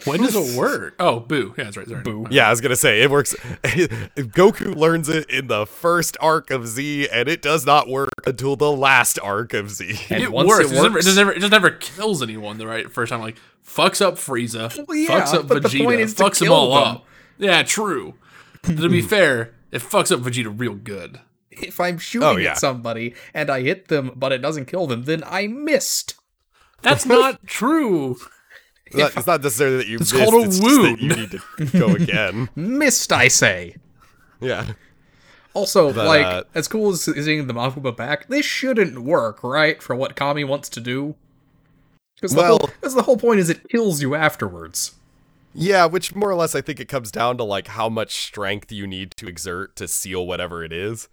When 0.05 0.21
does 0.23 0.35
it 0.37 0.57
work? 0.59 0.95
Oh, 0.99 1.21
boo. 1.21 1.55
Yeah, 1.59 1.65
that's 1.65 1.77
right. 1.77 1.89
Sorry. 1.89 2.03
Boo. 2.03 2.27
Yeah, 2.31 2.47
I 2.47 2.51
was 2.51 2.61
gonna 2.61 2.77
say 2.77 3.03
it 3.03 3.11
works. 3.11 3.35
Goku 3.65 4.75
learns 4.75 5.09
it 5.09 5.29
in 5.31 5.47
the 5.49 5.67
first 5.67 6.17
arc 6.21 6.51
of 6.51 6.67
Z, 6.67 7.09
and 7.11 7.29
it 7.29 7.43
does 7.43 7.67
not 7.67 7.89
work 7.89 8.11
until 8.27 8.57
the 8.57 8.71
last 8.73 9.19
arc 9.23 9.53
of 9.55 9.71
Z. 9.71 9.99
And 10.11 10.23
It 10.23 10.33
once 10.33 10.49
works. 10.49 10.71
it 10.71 10.73
It, 10.73 10.75
just 10.75 10.83
never, 10.83 10.99
it 10.99 11.03
just 11.03 11.17
never, 11.17 11.33
it 11.33 11.41
just 11.41 11.53
never 11.53 11.71
kills 11.71 12.23
anyone 12.23 12.59
the 12.59 12.67
right 12.67 12.91
first 12.91 13.11
time. 13.11 13.21
Like 13.21 13.37
fucks 13.67 14.01
up 14.05 14.15
Frieza, 14.15 14.87
Well, 14.87 14.97
yeah, 14.97 15.09
fucks 15.23 15.35
up 15.35 15.49
but 15.49 15.63
the 15.63 15.69
Vegeta, 15.69 15.85
point 15.85 16.01
is 16.01 16.15
to 16.15 16.25
fucks 16.25 16.39
them 16.39 16.47
kill 16.49 16.55
all 16.55 16.71
them. 16.71 16.97
up. 16.97 17.07
Yeah, 17.39 17.63
true. 17.63 18.15
To 18.65 18.89
be 18.89 19.01
fair, 19.03 19.55
it 19.71 19.81
fucks 19.83 20.13
up 20.13 20.21
Vegeta 20.21 20.53
real 20.59 20.75
good. 20.75 21.21
If 21.51 21.79
I'm 21.81 21.97
oh, 21.97 21.99
shooting 21.99 22.29
Oh, 22.29 22.37
yeah. 22.37 22.53
at 22.53 22.59
somebody 22.59 23.15
and 23.35 23.51
I 23.51 23.61
hit 23.63 23.89
them, 23.89 24.13
but 24.17 24.33
it 24.33 24.39
doesn't 24.39 24.67
kill 24.67 24.87
them, 24.87 25.05
then 25.05 25.23
I 25.27 25.47
missed. 25.47 26.15
That's 26.83 27.05
not 27.05 27.47
true. 27.47 28.17
It's 28.91 28.97
not, 28.99 29.17
it's 29.17 29.27
not 29.27 29.43
necessarily 29.43 29.77
that 29.79 29.87
you 29.89 29.99
It's 29.99 30.13
missed, 30.13 30.31
called 30.31 30.43
a 30.43 30.47
it's 30.47 30.59
just 30.59 30.69
that 30.69 30.83
wound. 30.83 31.01
you 31.01 31.09
need 31.17 31.31
to 31.31 31.79
go 31.79 31.89
again. 31.95 32.49
Missed, 32.57 33.13
I 33.13 33.29
say. 33.29 33.77
Yeah. 34.41 34.73
Also, 35.55 35.93
But, 35.93 36.07
like, 36.07 36.25
uh, 36.27 36.45
as 36.55 36.69
cool 36.69 36.91
as 36.91 37.03
seeing 37.03 37.47
the 37.47 37.55
Mafuba 37.55 37.97
back, 37.97 38.29
this 38.29 38.45
shouldn't 38.47 39.01
work, 39.01 39.43
right? 39.43 39.83
For 39.83 39.97
what 39.97 40.15
Kami 40.17 40.45
wants 40.45 40.69
to 40.71 40.81
do. 40.81 41.15
Because 42.17 42.33
the, 42.33 42.39
Well- 42.43 42.59
whole- 42.59 42.71
'cause 42.81 42.95
the 42.95 43.03
whole 43.03 43.17
point 43.17 43.41
is 43.41 43.49
it 43.51 43.69
kills 43.69 44.01
you 44.03 44.15
afterwards. 44.15 44.93
Yeah, 45.55 45.87
which 45.87 46.15
more 46.15 46.31
or 46.31 46.37
less 46.37 46.55
I 46.55 46.61
think 46.61 46.79
it 46.79 46.87
comes 46.89 47.11
down 47.11 47.37
to 47.39 47.45
like 47.45 47.67
how 47.69 47.89
much 47.89 48.15
strength 48.25 48.71
you 48.71 48.87
need 48.87 49.13
to 49.17 49.27
exert 49.27 49.75
to 49.77 49.89
seal 49.89 50.25
whatever 50.27 50.63
it 50.63 50.73
is. 50.73 51.09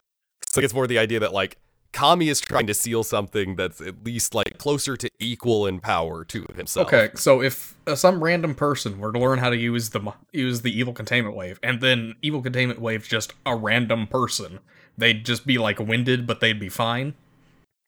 So 0.49 0.61
it's 0.61 0.73
more 0.75 0.85
the 0.85 0.99
idea 0.99 1.19
that 1.19 1.33
like 1.33 1.57
Kami 1.93 2.29
is 2.29 2.39
trying 2.39 2.67
to 2.67 2.73
seal 2.73 3.03
something 3.03 3.55
that's 3.55 3.81
at 3.81 4.03
least 4.03 4.35
like 4.35 4.57
closer 4.57 4.95
to 4.97 5.09
equal 5.19 5.65
in 5.65 5.79
power 5.79 6.23
to 6.25 6.45
himself. 6.55 6.87
Okay, 6.87 7.09
so 7.15 7.41
if 7.41 7.75
uh, 7.87 7.95
some 7.95 8.23
random 8.23 8.53
person 8.53 8.99
were 8.99 9.11
to 9.11 9.17
learn 9.19 9.39
how 9.39 9.49
to 9.49 9.57
use 9.57 9.89
the 9.89 10.13
use 10.31 10.61
the 10.61 10.77
evil 10.77 10.93
containment 10.93 11.35
wave, 11.35 11.59
and 11.63 11.81
then 11.81 12.13
evil 12.21 12.41
containment 12.41 12.79
wave's 12.79 13.07
just 13.07 13.33
a 13.45 13.55
random 13.55 14.05
person, 14.07 14.59
they'd 14.97 15.25
just 15.25 15.47
be 15.47 15.57
like 15.57 15.79
winded, 15.79 16.27
but 16.27 16.39
they'd 16.39 16.59
be 16.59 16.69
fine. 16.69 17.15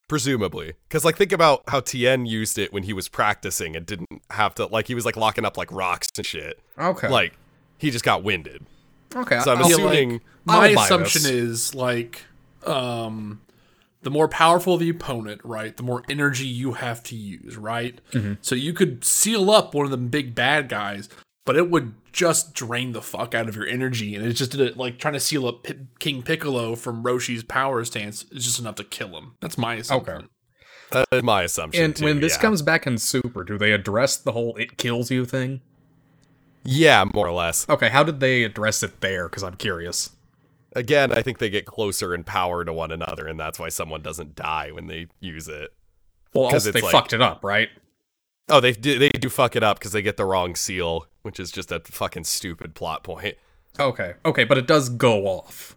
Presumably. 0.08 0.74
Because 0.88 1.06
like 1.06 1.18
think 1.18 1.32
about 1.32 1.62
how 1.68 1.80
Tien 1.82 2.26
used 2.26 2.58
it 2.58 2.74
when 2.74 2.84
he 2.84 2.94
was 2.94 3.08
practicing 3.08 3.76
and 3.76 3.86
didn't 3.86 4.10
have 4.32 4.56
to 4.56 4.66
like 4.66 4.88
he 4.88 4.96
was 4.96 5.06
like 5.06 5.16
locking 5.18 5.46
up 5.46 5.56
like 5.56 5.72
rocks 5.72 6.08
and 6.18 6.26
shit. 6.26 6.60
Okay, 6.80 7.08
Like 7.10 7.34
he 7.78 7.92
just 7.92 8.04
got 8.06 8.24
winded. 8.24 8.66
okay, 9.16 9.40
So 9.42 9.52
I'm 9.52 9.60
I'll- 9.60 9.68
assuming 9.68 10.22
My 10.46 10.70
assumption 10.70 11.22
this. 11.24 11.32
is 11.32 11.76
like, 11.76 12.24
um, 12.66 13.40
the 14.02 14.10
more 14.10 14.28
powerful 14.28 14.78
the 14.78 14.90
opponent, 14.90 15.42
right, 15.44 15.76
the 15.76 15.84
more 15.84 16.04
energy 16.10 16.48
you 16.48 16.74
have 16.74 17.04
to 17.04 17.16
use, 17.16 17.58
right. 17.58 18.00
Mm-hmm. 18.12 18.34
So 18.42 18.56
you 18.56 18.74
could 18.74 19.04
seal 19.04 19.52
up 19.52 19.74
one 19.74 19.86
of 19.86 19.92
the 19.92 19.98
big 19.98 20.34
bad 20.34 20.70
guys, 20.70 21.10
but 21.46 21.58
it 21.58 21.70
would 21.70 21.94
just 22.12 22.54
drain 22.54 22.94
the 22.94 23.02
fuck 23.02 23.36
out 23.36 23.50
of 23.50 23.56
your 23.56 23.68
energy, 23.68 24.16
and 24.16 24.26
it 24.26 24.34
just 24.34 24.52
did 24.52 24.62
it 24.62 24.78
like 24.78 25.00
trying 25.00 25.16
to 25.16 25.20
seal 25.20 25.48
up 25.48 25.64
P- 25.64 25.76
King 26.00 26.24
Piccolo 26.24 26.76
from 26.76 27.04
Roshi's 27.04 27.44
power 27.44 27.84
stance 27.84 28.24
is 28.32 28.46
just 28.46 28.60
enough 28.60 28.76
to 28.76 28.84
kill 28.84 29.18
him. 29.18 29.36
That's 29.42 29.58
my 29.58 29.76
assumption. 29.76 30.16
Okay. 30.16 30.28
that 30.92 31.08
is 31.12 31.24
my 31.24 31.44
assumption. 31.44 31.84
and 31.84 31.96
too, 31.96 32.06
when 32.06 32.20
this 32.20 32.36
yeah. 32.36 32.42
comes 32.42 32.62
back 32.62 32.88
in 32.88 32.98
Super, 32.98 33.44
do 33.44 33.58
they 33.58 33.72
address 33.74 34.16
the 34.18 34.32
whole 34.32 34.56
"it 34.56 34.78
kills 34.78 35.12
you" 35.12 35.26
thing? 35.26 35.62
Yeah, 36.64 37.06
more 37.14 37.28
or 37.28 37.32
less. 37.34 37.68
Okay, 37.70 37.90
how 37.90 38.04
did 38.04 38.20
they 38.20 38.44
address 38.44 38.84
it 38.84 39.02
there? 39.02 39.28
Because 39.28 39.44
I'm 39.44 39.56
curious. 39.56 40.12
Again, 40.80 41.12
I 41.12 41.22
think 41.22 41.40
they 41.40 41.50
get 41.50 41.66
closer 41.66 42.16
in 42.16 42.24
power 42.24 42.64
to 42.64 42.72
one 42.72 42.90
another, 42.92 43.28
and 43.28 43.38
that's 43.40 43.60
why 43.60 43.68
someone 43.70 44.02
doesn't 44.02 44.34
die 44.36 44.72
when 44.72 44.88
they 44.88 45.08
use 45.20 45.48
it. 45.50 45.74
Well, 46.34 46.46
'Cause 46.50 46.66
also 46.68 46.72
they 46.72 46.82
like- 46.82 46.92
fucked 46.94 47.12
it 47.14 47.22
up, 47.22 47.44
right? 47.44 47.68
Oh, 48.48 48.60
they 48.62 48.72
do, 48.72 48.98
they 48.98 49.10
do 49.10 49.30
fuck 49.30 49.56
it 49.56 49.62
up 49.64 49.78
because 49.78 49.92
they 49.92 50.02
get 50.02 50.16
the 50.18 50.26
wrong 50.26 50.56
seal, 50.56 51.06
which 51.22 51.40
is 51.40 51.52
just 51.52 51.72
a 51.72 51.82
fucking 51.82 52.24
stupid 52.24 52.76
plot 52.76 53.04
point. 53.04 53.36
Okay, 53.80 54.14
okay, 54.26 54.44
but 54.46 54.58
it 54.58 54.66
does 54.68 54.88
go 54.90 55.26
off. 55.28 55.76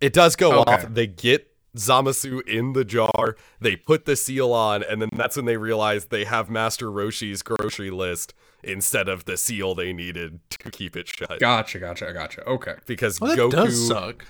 It 0.00 0.12
does 0.12 0.36
go 0.36 0.60
Okay. 0.60 0.72
off. 0.72 0.86
They 0.94 1.06
get 1.08 1.48
Zamasu 1.76 2.40
in 2.48 2.72
the 2.72 2.84
jar. 2.84 3.36
They 3.60 3.74
put 3.76 4.04
the 4.04 4.16
seal 4.16 4.52
on, 4.52 4.82
and 4.82 5.02
then 5.02 5.10
that's 5.12 5.36
when 5.36 5.44
they 5.44 5.56
realize 5.56 6.06
they 6.06 6.24
have 6.24 6.48
Master 6.48 6.90
Roshi's 6.90 7.42
grocery 7.42 7.90
list 7.90 8.32
instead 8.62 9.08
of 9.08 9.24
the 9.24 9.36
seal 9.36 9.74
they 9.74 9.92
needed 9.92 10.40
to 10.50 10.70
keep 10.70 10.96
it 10.96 11.08
shut. 11.08 11.38
Gotcha, 11.40 11.78
gotcha, 11.78 12.12
gotcha. 12.12 12.44
Okay. 12.46 12.74
Because 12.86 13.20
Well, 13.20 13.36
Goku 13.36 13.50
does 13.52 13.88
suck. 13.88 14.24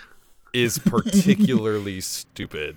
is 0.52 0.78
particularly 1.24 2.00
stupid 2.00 2.76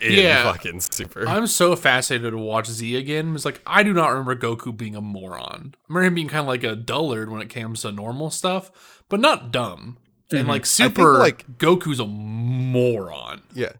in 0.00 0.12
Yeah. 0.12 0.44
fucking 0.52 0.80
Super. 0.80 1.26
I'm 1.28 1.46
so 1.46 1.76
fascinated 1.76 2.32
to 2.32 2.38
watch 2.38 2.66
Z 2.68 2.96
again. 2.96 3.34
It's 3.34 3.44
like 3.44 3.60
I 3.66 3.82
do 3.82 3.92
not 3.92 4.08
remember 4.08 4.36
Goku 4.36 4.76
being 4.76 4.96
a 4.96 5.00
moron. 5.00 5.74
I 5.74 5.78
remember 5.88 6.06
him 6.06 6.14
being 6.14 6.28
kind 6.28 6.40
of 6.42 6.46
like 6.46 6.64
a 6.64 6.74
dullard 6.76 7.30
when 7.30 7.40
it 7.42 7.48
comes 7.48 7.82
to 7.82 7.92
normal 7.92 8.30
stuff, 8.30 9.02
but 9.08 9.20
not 9.20 9.50
dumb. 9.52 9.98
And 10.32 10.46
like 10.46 10.64
Super, 10.64 11.18
like- 11.18 11.44
Goku's 11.58 11.98
a 12.00 12.06
moron. 12.06 13.42
Yeah. 13.54 13.72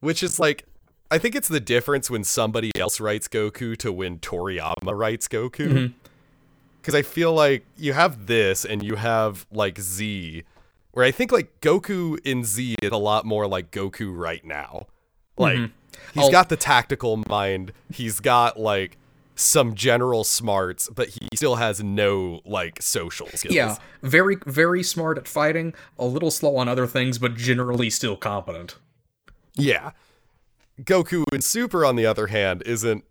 Which 0.00 0.22
is 0.22 0.38
like 0.38 0.64
I 1.10 1.18
think 1.18 1.34
it's 1.36 1.48
the 1.48 1.60
difference 1.60 2.10
when 2.10 2.24
somebody 2.24 2.70
else 2.78 2.98
writes 3.00 3.28
Goku 3.28 3.76
to 3.78 3.92
when 3.92 4.18
Toriyama 4.18 4.74
writes 4.96 5.28
Goku. 5.28 5.68
Mm-hmm. 5.68 5.92
Cuz 6.86 6.94
I 6.94 7.02
feel 7.02 7.32
like 7.34 7.64
you 7.76 7.92
have 7.92 8.26
this 8.26 8.64
and 8.64 8.82
you 8.82 8.94
have 8.94 9.44
like 9.50 9.78
Z 9.80 10.44
where 10.92 11.04
I 11.04 11.10
think 11.10 11.32
like 11.32 11.60
Goku 11.60 12.16
in 12.24 12.44
Z 12.44 12.76
is 12.80 12.90
a 12.92 12.96
lot 12.96 13.26
more 13.26 13.46
like 13.46 13.70
Goku 13.72 14.16
right 14.16 14.44
now. 14.44 14.86
Like 15.36 15.56
he's 15.58 15.68
Mm-hmm. 15.68 16.20
I'll- 16.20 16.30
got 16.30 16.48
the 16.48 16.56
tactical 16.56 17.22
mind, 17.28 17.72
he's 17.92 18.20
got 18.20 18.58
like 18.58 18.96
some 19.34 19.74
general 19.74 20.24
smarts, 20.24 20.88
but 20.88 21.08
he 21.08 21.28
still 21.34 21.56
has 21.56 21.82
no 21.82 22.40
like 22.46 22.80
social 22.80 23.26
skills. 23.34 23.54
Yeah, 23.54 23.76
very, 24.02 24.36
very 24.46 24.82
smart 24.82 25.18
at 25.18 25.26
fighting, 25.28 25.74
a 25.98 26.06
little 26.06 26.30
slow 26.30 26.56
on 26.56 26.68
other 26.68 26.86
things, 26.86 27.18
but 27.18 27.34
generally 27.34 27.90
still 27.90 28.16
competent. 28.16 28.76
Yeah. 29.54 29.90
Goku 30.80 31.24
in 31.32 31.40
Super, 31.42 31.84
on 31.84 31.96
the 31.96 32.06
other 32.06 32.28
hand, 32.28 32.62
isn't 32.64 33.04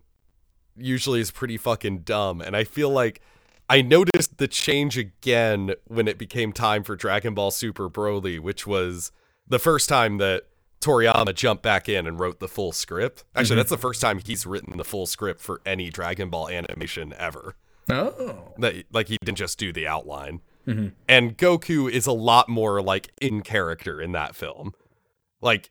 usually 0.77 1.19
is 1.19 1.29
pretty 1.31 1.57
fucking 1.57 1.99
dumb. 1.99 2.41
And 2.41 2.55
I 2.55 2.63
feel 2.63 2.89
like 2.89 3.21
I 3.69 3.81
noticed 3.81 4.37
the 4.37 4.47
change 4.47 4.97
again 4.97 5.73
when 5.85 6.07
it 6.07 6.17
became 6.17 6.53
time 6.53 6.83
for 6.83 6.95
Dragon 6.95 7.33
Ball 7.33 7.51
Super 7.51 7.89
Broly, 7.89 8.39
which 8.39 8.67
was 8.67 9.11
the 9.47 9.59
first 9.59 9.89
time 9.89 10.17
that 10.19 10.43
Toriyama 10.81 11.33
jumped 11.33 11.63
back 11.63 11.89
in 11.89 12.05
and 12.05 12.19
wrote 12.19 12.39
the 12.39 12.47
full 12.47 12.71
script. 12.71 13.23
Actually, 13.35 13.53
mm-hmm. 13.53 13.57
that's 13.57 13.69
the 13.71 13.77
first 13.77 14.01
time 14.01 14.19
he's 14.19 14.45
written 14.45 14.77
the 14.77 14.83
full 14.83 15.07
script 15.07 15.41
for 15.41 15.61
any 15.65 15.89
Dragon 15.89 16.29
Ball 16.29 16.49
animation 16.49 17.13
ever 17.17 17.55
Oh. 17.89 18.53
that 18.57 18.83
like 18.91 19.07
he 19.07 19.17
didn't 19.23 19.37
just 19.37 19.57
do 19.59 19.71
the 19.71 19.87
outline. 19.87 20.41
Mm-hmm. 20.67 20.89
And 21.07 21.37
Goku 21.37 21.89
is 21.89 22.07
a 22.07 22.11
lot 22.11 22.49
more 22.49 22.81
like 22.81 23.11
in 23.21 23.41
character 23.41 24.01
in 24.01 24.11
that 24.13 24.35
film. 24.35 24.73
Like, 25.41 25.69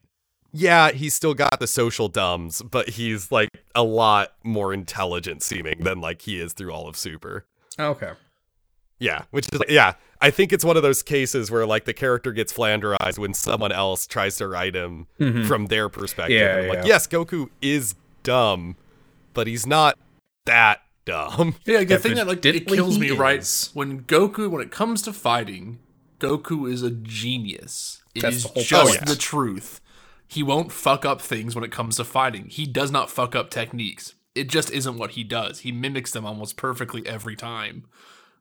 yeah, 0.52 0.92
he's 0.92 1.14
still 1.14 1.34
got 1.34 1.58
the 1.58 1.66
social 1.66 2.08
dumbs, 2.08 2.62
but 2.62 2.90
he's 2.90 3.32
like 3.32 3.48
a 3.74 3.82
lot 3.82 4.34
more 4.44 4.72
intelligent 4.72 5.42
seeming 5.42 5.82
than 5.82 6.00
like 6.00 6.22
he 6.22 6.40
is 6.40 6.52
through 6.52 6.72
all 6.72 6.88
of 6.88 6.96
Super. 6.96 7.46
Oh, 7.78 7.90
okay. 7.90 8.12
Yeah, 8.98 9.22
which 9.30 9.46
is 9.52 9.60
yeah, 9.68 9.94
I 10.20 10.30
think 10.30 10.52
it's 10.52 10.64
one 10.64 10.76
of 10.76 10.82
those 10.82 11.02
cases 11.02 11.50
where 11.50 11.66
like 11.66 11.84
the 11.84 11.92
character 11.92 12.32
gets 12.32 12.52
flanderized 12.52 13.18
when 13.18 13.34
someone 13.34 13.72
else 13.72 14.06
tries 14.06 14.36
to 14.36 14.48
write 14.48 14.74
him 14.74 15.08
mm-hmm. 15.20 15.44
from 15.44 15.66
their 15.66 15.88
perspective. 15.88 16.38
Yeah, 16.38 16.58
And 16.58 16.68
like, 16.68 16.78
yeah. 16.78 16.84
yes, 16.86 17.06
Goku 17.06 17.50
is 17.60 17.94
dumb, 18.22 18.76
but 19.34 19.46
he's 19.46 19.66
not 19.66 19.98
that 20.46 20.80
dumb. 21.04 21.56
Yeah, 21.66 21.84
the 21.84 21.98
thing 21.98 22.14
that 22.14 22.26
like 22.26 22.44
it 22.46 22.66
kills 22.66 22.98
me, 22.98 23.08
he 23.08 23.16
right? 23.16 23.40
is. 23.40 23.70
When 23.74 24.02
Goku, 24.02 24.48
when 24.48 24.62
it 24.62 24.70
comes 24.70 25.02
to 25.02 25.12
fighting, 25.12 25.80
Goku 26.18 26.70
is 26.70 26.82
a 26.82 26.90
genius. 26.90 28.02
It 28.14 28.22
That's 28.22 28.36
is 28.36 28.42
the 28.44 28.48
whole 28.48 28.62
just 28.62 28.98
point. 28.98 29.06
the 29.06 29.16
truth. 29.16 29.80
He 30.26 30.42
won't 30.42 30.72
fuck 30.72 31.04
up 31.04 31.20
things 31.20 31.54
when 31.54 31.64
it 31.64 31.72
comes 31.72 31.96
to 31.96 32.04
fighting. 32.04 32.46
He 32.48 32.66
does 32.66 32.90
not 32.90 33.10
fuck 33.10 33.36
up 33.36 33.50
techniques. 33.50 34.13
It 34.34 34.48
just 34.48 34.70
isn't 34.70 34.98
what 34.98 35.12
he 35.12 35.24
does. 35.24 35.60
He 35.60 35.70
mimics 35.72 36.10
them 36.12 36.26
almost 36.26 36.56
perfectly 36.56 37.06
every 37.06 37.36
time. 37.36 37.84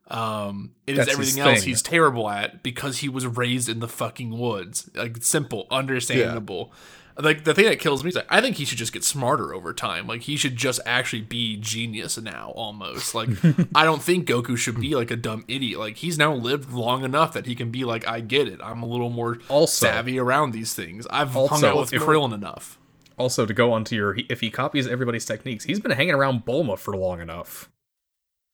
Um, 0.09 0.71
it 0.85 0.93
is 0.93 0.97
That's 0.97 1.09
his 1.11 1.19
everything 1.37 1.41
else 1.53 1.63
he's 1.63 1.81
terrible 1.81 2.29
at 2.29 2.61
because 2.61 2.99
he 2.99 3.09
was 3.09 3.25
raised 3.25 3.69
in 3.69 3.79
the 3.79 3.87
fucking 3.87 4.37
woods. 4.37 4.89
Like 4.95 5.23
simple, 5.23 5.65
understandable. 5.71 6.71
Like 7.17 7.43
the 7.43 7.53
thing 7.53 7.65
that 7.65 7.79
kills 7.79 8.03
me 8.03 8.09
is 8.09 8.15
like, 8.15 8.25
I 8.27 8.41
think 8.41 8.55
he 8.57 8.65
should 8.65 8.79
just 8.79 8.91
get 8.91 9.03
smarter 9.03 9.53
over 9.53 9.71
time. 9.71 10.07
Like 10.07 10.21
he 10.23 10.35
should 10.35 10.55
just 10.55 10.79
actually 10.85 11.21
be 11.21 11.57
genius 11.57 12.17
now, 12.17 12.51
almost. 12.55 13.13
Like 13.13 13.29
I 13.75 13.85
don't 13.85 14.01
think 14.01 14.27
Goku 14.27 14.57
should 14.57 14.79
be 14.79 14.95
like 14.95 15.11
a 15.11 15.15
dumb 15.15 15.45
idiot. 15.47 15.79
Like 15.79 15.97
he's 15.97 16.17
now 16.17 16.33
lived 16.33 16.71
long 16.71 17.03
enough 17.03 17.33
that 17.33 17.45
he 17.45 17.53
can 17.55 17.69
be 17.69 17.83
like, 17.83 18.07
I 18.07 18.19
get 18.19 18.47
it. 18.47 18.59
I'm 18.63 18.81
a 18.81 18.87
little 18.87 19.11
more 19.11 19.37
Also- 19.47 19.85
savvy 19.85 20.17
around 20.19 20.51
these 20.51 20.73
things. 20.73 21.05
I've 21.11 21.29
hung 21.29 21.63
out 21.63 21.77
with 21.77 21.91
Krillin 21.91 22.33
enough. 22.33 22.79
Also, 23.17 23.45
to 23.45 23.53
go 23.53 23.71
on 23.73 23.83
to 23.85 23.95
your, 23.95 24.17
if 24.29 24.41
he 24.41 24.49
copies 24.49 24.87
everybody's 24.87 25.25
techniques, 25.25 25.63
he's 25.65 25.79
been 25.79 25.91
hanging 25.91 26.13
around 26.15 26.45
Bulma 26.45 26.77
for 26.77 26.95
long 26.95 27.21
enough. 27.21 27.69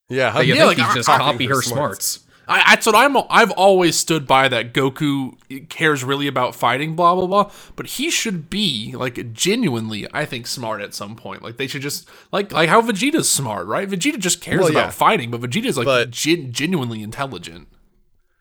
Yeah, 0.10 0.32
how 0.32 0.40
That 0.40 0.48
you 0.48 0.56
yeah, 0.56 0.68
think 0.68 0.80
like, 0.80 0.88
he's 0.88 0.96
just 0.96 1.08
copy 1.10 1.46
her 1.46 1.56
her 1.56 1.62
smarts. 1.62 2.06
smarts. 2.08 2.26
I, 2.52 2.72
that's 2.72 2.88
what 2.88 2.96
I'm. 2.96 3.16
I've 3.30 3.52
always 3.52 3.96
stood 3.96 4.26
by 4.26 4.48
that. 4.48 4.74
Goku 4.74 5.36
cares 5.70 6.04
really 6.04 6.26
about 6.26 6.56
fighting, 6.56 6.96
blah 6.96 7.14
blah 7.14 7.28
blah. 7.28 7.52
But 7.76 7.86
he 7.86 8.10
should 8.10 8.50
be 8.50 8.96
like 8.98 9.34
genuinely, 9.34 10.08
I 10.12 10.26
think, 10.26 10.48
smart 10.48 10.82
at 10.82 10.96
some 10.96 11.16
point. 11.16 11.44
Like 11.44 11.58
they 11.58 11.68
should 11.68 11.84
just 11.84 12.10
like 12.32 12.52
like 12.52 12.68
how 12.68 12.82
Vegeta's 12.82 13.30
smart, 13.30 13.68
right? 13.68 13.88
Vegeta 13.88 14.18
just 14.18 14.42
cares 14.42 14.62
Well, 14.62 14.72
about 14.72 14.96
fighting, 14.96 15.30
but 15.30 15.42
Vegeta's 15.42 15.78
like 15.78 15.86
But- 15.86 16.10
gen- 16.10 16.52
genuinely 16.52 17.04
intelligent. 17.04 17.68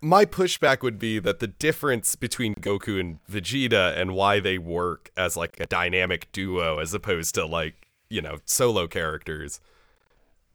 My 0.01 0.25
pushback 0.25 0.83
would 0.83 0.99
be 0.99 1.19
that 1.19 1.41
the 1.41 1.47
difference 1.47 2.15
between 2.15 2.55
Goku 2.55 3.01
and 3.01 3.19
Vegeta 3.31 3.97
and 3.97 4.15
why 4.15 4.41
they 4.41 4.59
work 4.59 5.11
as 5.17 5.37
like 5.37 5.59
a 5.59 5.67
dynamic 5.67 6.31
duo 6.33 6.79
as 6.79 6.95
opposed 6.95 7.35
to 7.35 7.47
like, 7.47 7.89
you 8.09 8.23
know, 8.23 8.39
solo 8.45 8.87
characters 8.87 9.61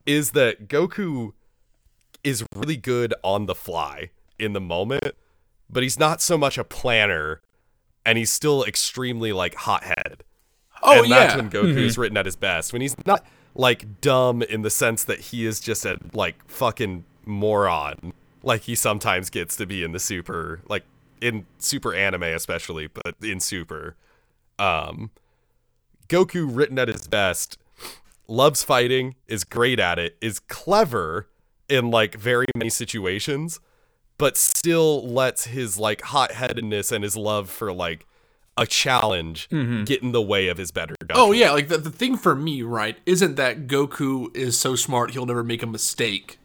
is 0.06 0.32
that 0.32 0.68
Goku 0.68 1.34
is 2.24 2.46
really 2.56 2.78
good 2.78 3.14
on 3.24 3.46
the 3.46 3.56
fly 3.56 4.10
in 4.40 4.54
the 4.54 4.62
moment, 4.62 5.16
but 5.70 5.84
he's 5.84 6.00
not 6.00 6.22
so 6.22 6.38
much 6.38 6.58
a 6.58 6.64
planner 6.64 7.42
and 8.06 8.18
he's 8.18 8.32
still 8.32 8.64
extremely 8.64 9.34
like 9.34 9.56
hot-headed. 9.56 10.24
Oh 10.82 11.00
and 11.00 11.08
yeah, 11.08 11.20
that's 11.20 11.36
when 11.36 11.50
Goku 11.50 11.78
is 11.78 11.94
mm-hmm. 11.94 12.02
written 12.02 12.18
at 12.18 12.26
his 12.26 12.36
best. 12.36 12.74
When 12.74 12.82
he's 12.82 12.96
not 13.06 13.26
like 13.56 14.02
dumb 14.02 14.42
in 14.42 14.62
the 14.62 14.70
sense 14.70 15.04
that 15.06 15.20
he 15.20 15.46
is 15.46 15.60
just 15.60 15.86
a 15.86 15.98
like 16.14 16.36
fucking 16.50 17.06
moron, 17.26 18.14
like 18.44 18.62
he 18.62 18.76
sometimes 18.76 19.30
gets 19.30 19.56
to 19.56 19.66
be 19.66 19.84
in 19.84 19.94
the 19.94 20.00
super, 20.00 20.62
like 20.68 20.84
in 21.22 21.46
super 21.58 21.94
anime 21.96 22.24
especially, 22.24 22.88
but 22.88 23.16
in 23.22 23.40
super. 23.40 23.96
Um, 24.60 25.10
Goku 26.10 26.48
written 26.50 26.78
at 26.78 26.90
his 26.90 27.08
best, 27.08 27.58
loves 28.28 28.64
fighting, 28.64 29.16
is 29.28 29.44
great 29.44 29.80
at 29.80 29.98
it, 29.98 30.18
is 30.22 30.40
clever 30.40 31.28
in 31.70 31.90
like 31.90 32.16
very 32.16 32.46
many 32.56 32.70
situations, 32.70 33.60
but 34.18 34.38
still 34.38 35.08
lets 35.08 35.46
his 35.46 35.80
like 35.80 36.02
hot-headedness 36.02 36.92
and 36.92 37.04
his 37.04 37.18
love 37.18 37.50
for 37.50 37.74
like 37.74 38.06
a 38.56 38.68
challenge 38.68 39.50
get 39.50 40.04
in 40.04 40.12
the 40.12 40.22
way 40.22 40.48
of 40.48 40.58
his 40.60 40.70
better 40.70 40.94
judgment. 41.02 41.20
Oh 41.20 41.32
yeah, 41.32 41.52
like 41.52 41.70
the, 41.70 41.78
the 41.78 41.90
thing 41.90 42.18
for 42.18 42.36
me, 42.36 42.62
right, 42.62 42.98
isn't 43.06 43.36
that 43.36 43.66
Goku 43.66 44.36
is 44.36 44.60
so 44.60 44.76
smart 44.76 45.12
he'll 45.12 45.26
never 45.26 45.44
make 45.44 45.64
a 45.64 45.68
mistake. 45.68 46.38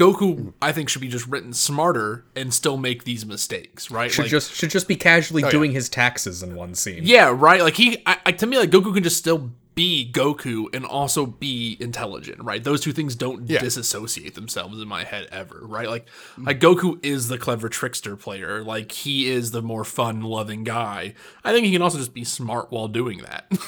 Goku, 0.00 0.54
I 0.62 0.72
think, 0.72 0.88
should 0.88 1.02
be 1.02 1.08
just 1.08 1.26
written 1.26 1.52
smarter 1.52 2.24
and 2.34 2.52
still 2.54 2.76
make 2.76 3.04
these 3.04 3.26
mistakes, 3.26 3.90
right? 3.90 4.10
Should 4.10 4.22
Like- 4.22 4.30
just 4.30 4.54
should 4.54 4.70
just 4.70 4.88
be 4.88 4.96
casually 4.96 5.42
yeah. 5.42 5.50
doing 5.50 5.72
his 5.72 5.88
taxes 5.88 6.42
in 6.42 6.54
one 6.56 6.74
scene. 6.74 7.02
yeah, 7.04 7.32
right. 7.36 7.62
Like 7.62 7.74
he, 7.74 8.02
I, 8.06 8.16
I, 8.26 8.32
to 8.32 8.46
me, 8.46 8.56
like 8.58 8.70
Goku 8.70 8.94
can 8.94 9.02
just 9.02 9.18
still 9.18 9.50
be 9.74 10.10
Goku 10.12 10.66
and 10.74 10.84
also 10.84 11.26
be 11.26 11.76
intelligent, 11.80 12.42
right? 12.42 12.62
Those 12.64 12.80
two 12.80 12.92
things 12.92 13.14
don't 13.14 13.48
Yeah. 13.48 13.60
disassociate 13.60 14.34
themselves 14.34 14.80
in 14.80 14.88
my 14.88 15.04
head 15.04 15.28
ever, 15.30 15.60
right? 15.62 15.88
Like, 15.88 16.06
like 16.38 16.58
Goku 16.60 16.98
is 17.04 17.28
the 17.28 17.38
clever 17.38 17.68
trickster 17.68 18.16
player, 18.16 18.64
like 18.64 18.90
he 18.92 19.28
is 19.28 19.52
the 19.52 19.62
more 19.62 19.84
fun 19.84 20.22
loving 20.22 20.64
guy. 20.64 21.14
I 21.44 21.52
think 21.52 21.66
he 21.66 21.72
can 21.72 21.82
also 21.82 21.98
just 21.98 22.12
be 22.14 22.24
smart 22.24 22.70
while 22.72 22.88
doing 22.88 23.18
that. 23.18 23.46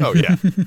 Oh 0.00 0.12
yeah. 0.12 0.34
um, 0.42 0.66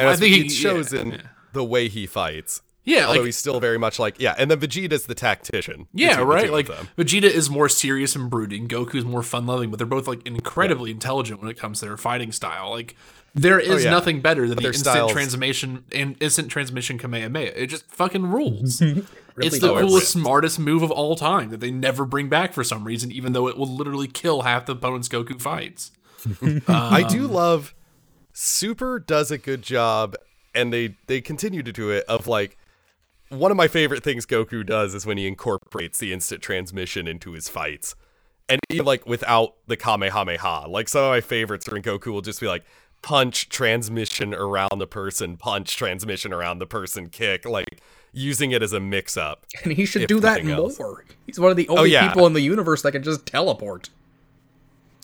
And 0.00 0.08
I 0.08 0.12
I 0.12 0.16
think 0.16 0.34
it 0.34 0.42
he 0.44 0.48
shows 0.48 0.94
yeah, 0.94 1.00
in 1.02 1.10
yeah. 1.12 1.20
the 1.52 1.62
way 1.62 1.88
he 1.88 2.06
fights. 2.06 2.62
Yeah, 2.84 3.06
Although 3.06 3.20
like 3.20 3.26
he's 3.26 3.36
still 3.36 3.60
very 3.60 3.78
much 3.78 3.98
like 4.00 4.20
yeah, 4.20 4.34
and 4.38 4.50
then 4.50 4.58
Vegeta's 4.58 5.06
the 5.06 5.14
tactician. 5.14 5.86
Yeah, 5.94 6.20
right. 6.22 6.50
Like. 6.50 6.66
Vegeta 6.96 7.24
is 7.24 7.48
more 7.48 7.68
serious 7.68 8.16
and 8.16 8.28
brooding. 8.28 8.66
Goku's 8.66 9.04
more 9.04 9.22
fun-loving, 9.22 9.70
but 9.70 9.78
they're 9.78 9.86
both 9.86 10.08
like 10.08 10.26
incredibly 10.26 10.90
intelligent 10.90 11.40
when 11.40 11.48
it 11.50 11.56
comes 11.56 11.78
to 11.80 11.86
their 11.86 11.96
fighting 11.96 12.32
style. 12.32 12.70
Like 12.70 12.96
there 13.34 13.60
is 13.60 13.70
Oh, 13.70 13.76
yeah. 13.76 13.90
nothing 13.90 14.20
better 14.20 14.48
than 14.48 14.56
the 14.56 14.62
their 14.62 14.70
instant 14.72 14.94
styles- 14.94 15.12
transmission 15.12 15.84
and 15.92 16.16
instant 16.20 16.48
transmission 16.50 16.98
Kamehameha. 16.98 17.62
It 17.62 17.66
just 17.68 17.88
fucking 17.90 18.26
rules. 18.26 18.82
Really 19.34 19.46
it's 19.46 19.60
the 19.60 19.68
does. 19.72 19.80
coolest, 19.88 20.10
smartest 20.10 20.58
move 20.58 20.82
of 20.82 20.90
all 20.90 21.16
time 21.16 21.48
that 21.48 21.60
they 21.60 21.70
never 21.70 22.04
bring 22.04 22.28
back 22.28 22.52
for 22.52 22.62
some 22.62 22.84
reason, 22.84 23.10
even 23.10 23.32
though 23.32 23.48
it 23.48 23.56
will 23.56 23.66
literally 23.66 24.06
kill 24.06 24.42
half 24.42 24.66
the 24.66 24.72
opponents 24.72 25.08
Goku 25.08 25.40
fights. 25.40 25.90
I 26.68 27.00
Um, 27.00 27.08
do 27.08 27.26
love 27.26 27.74
Super 28.34 28.98
does 28.98 29.30
a 29.30 29.38
good 29.38 29.62
job 29.62 30.16
and 30.54 30.70
they 30.70 30.96
they 31.06 31.22
continue 31.22 31.62
to 31.62 31.72
do 31.72 31.88
it 31.88 32.04
of 32.08 32.26
like 32.26 32.58
one 33.32 33.50
of 33.50 33.56
my 33.56 33.68
favorite 33.68 34.02
things 34.02 34.26
Goku 34.26 34.64
does 34.64 34.94
is 34.94 35.06
when 35.06 35.18
he 35.18 35.26
incorporates 35.26 35.98
the 35.98 36.12
instant 36.12 36.42
transmission 36.42 37.08
into 37.08 37.32
his 37.32 37.48
fights. 37.48 37.94
And 38.48 38.60
even 38.70 38.84
like 38.84 39.06
without 39.06 39.54
the 39.66 39.76
Kamehameha. 39.76 40.66
Like 40.68 40.88
some 40.88 41.04
of 41.04 41.10
my 41.10 41.20
favorites 41.20 41.68
are 41.68 41.72
when 41.72 41.82
Goku 41.82 42.08
will 42.08 42.20
just 42.20 42.40
be 42.40 42.46
like 42.46 42.64
punch 43.00 43.48
transmission 43.48 44.34
around 44.34 44.78
the 44.78 44.86
person, 44.86 45.36
punch 45.36 45.76
transmission 45.76 46.32
around 46.32 46.58
the 46.58 46.66
person, 46.66 47.08
kick, 47.08 47.46
like 47.46 47.80
using 48.12 48.50
it 48.50 48.62
as 48.62 48.72
a 48.72 48.80
mix 48.80 49.16
up. 49.16 49.46
And 49.64 49.72
he 49.72 49.86
should 49.86 50.06
do 50.06 50.20
that 50.20 50.44
else. 50.44 50.78
more. 50.78 51.04
He's 51.26 51.40
one 51.40 51.50
of 51.50 51.56
the 51.56 51.68
oh, 51.68 51.78
only 51.78 51.92
yeah. 51.92 52.08
people 52.08 52.26
in 52.26 52.34
the 52.34 52.42
universe 52.42 52.82
that 52.82 52.92
can 52.92 53.02
just 53.02 53.24
teleport. 53.26 53.88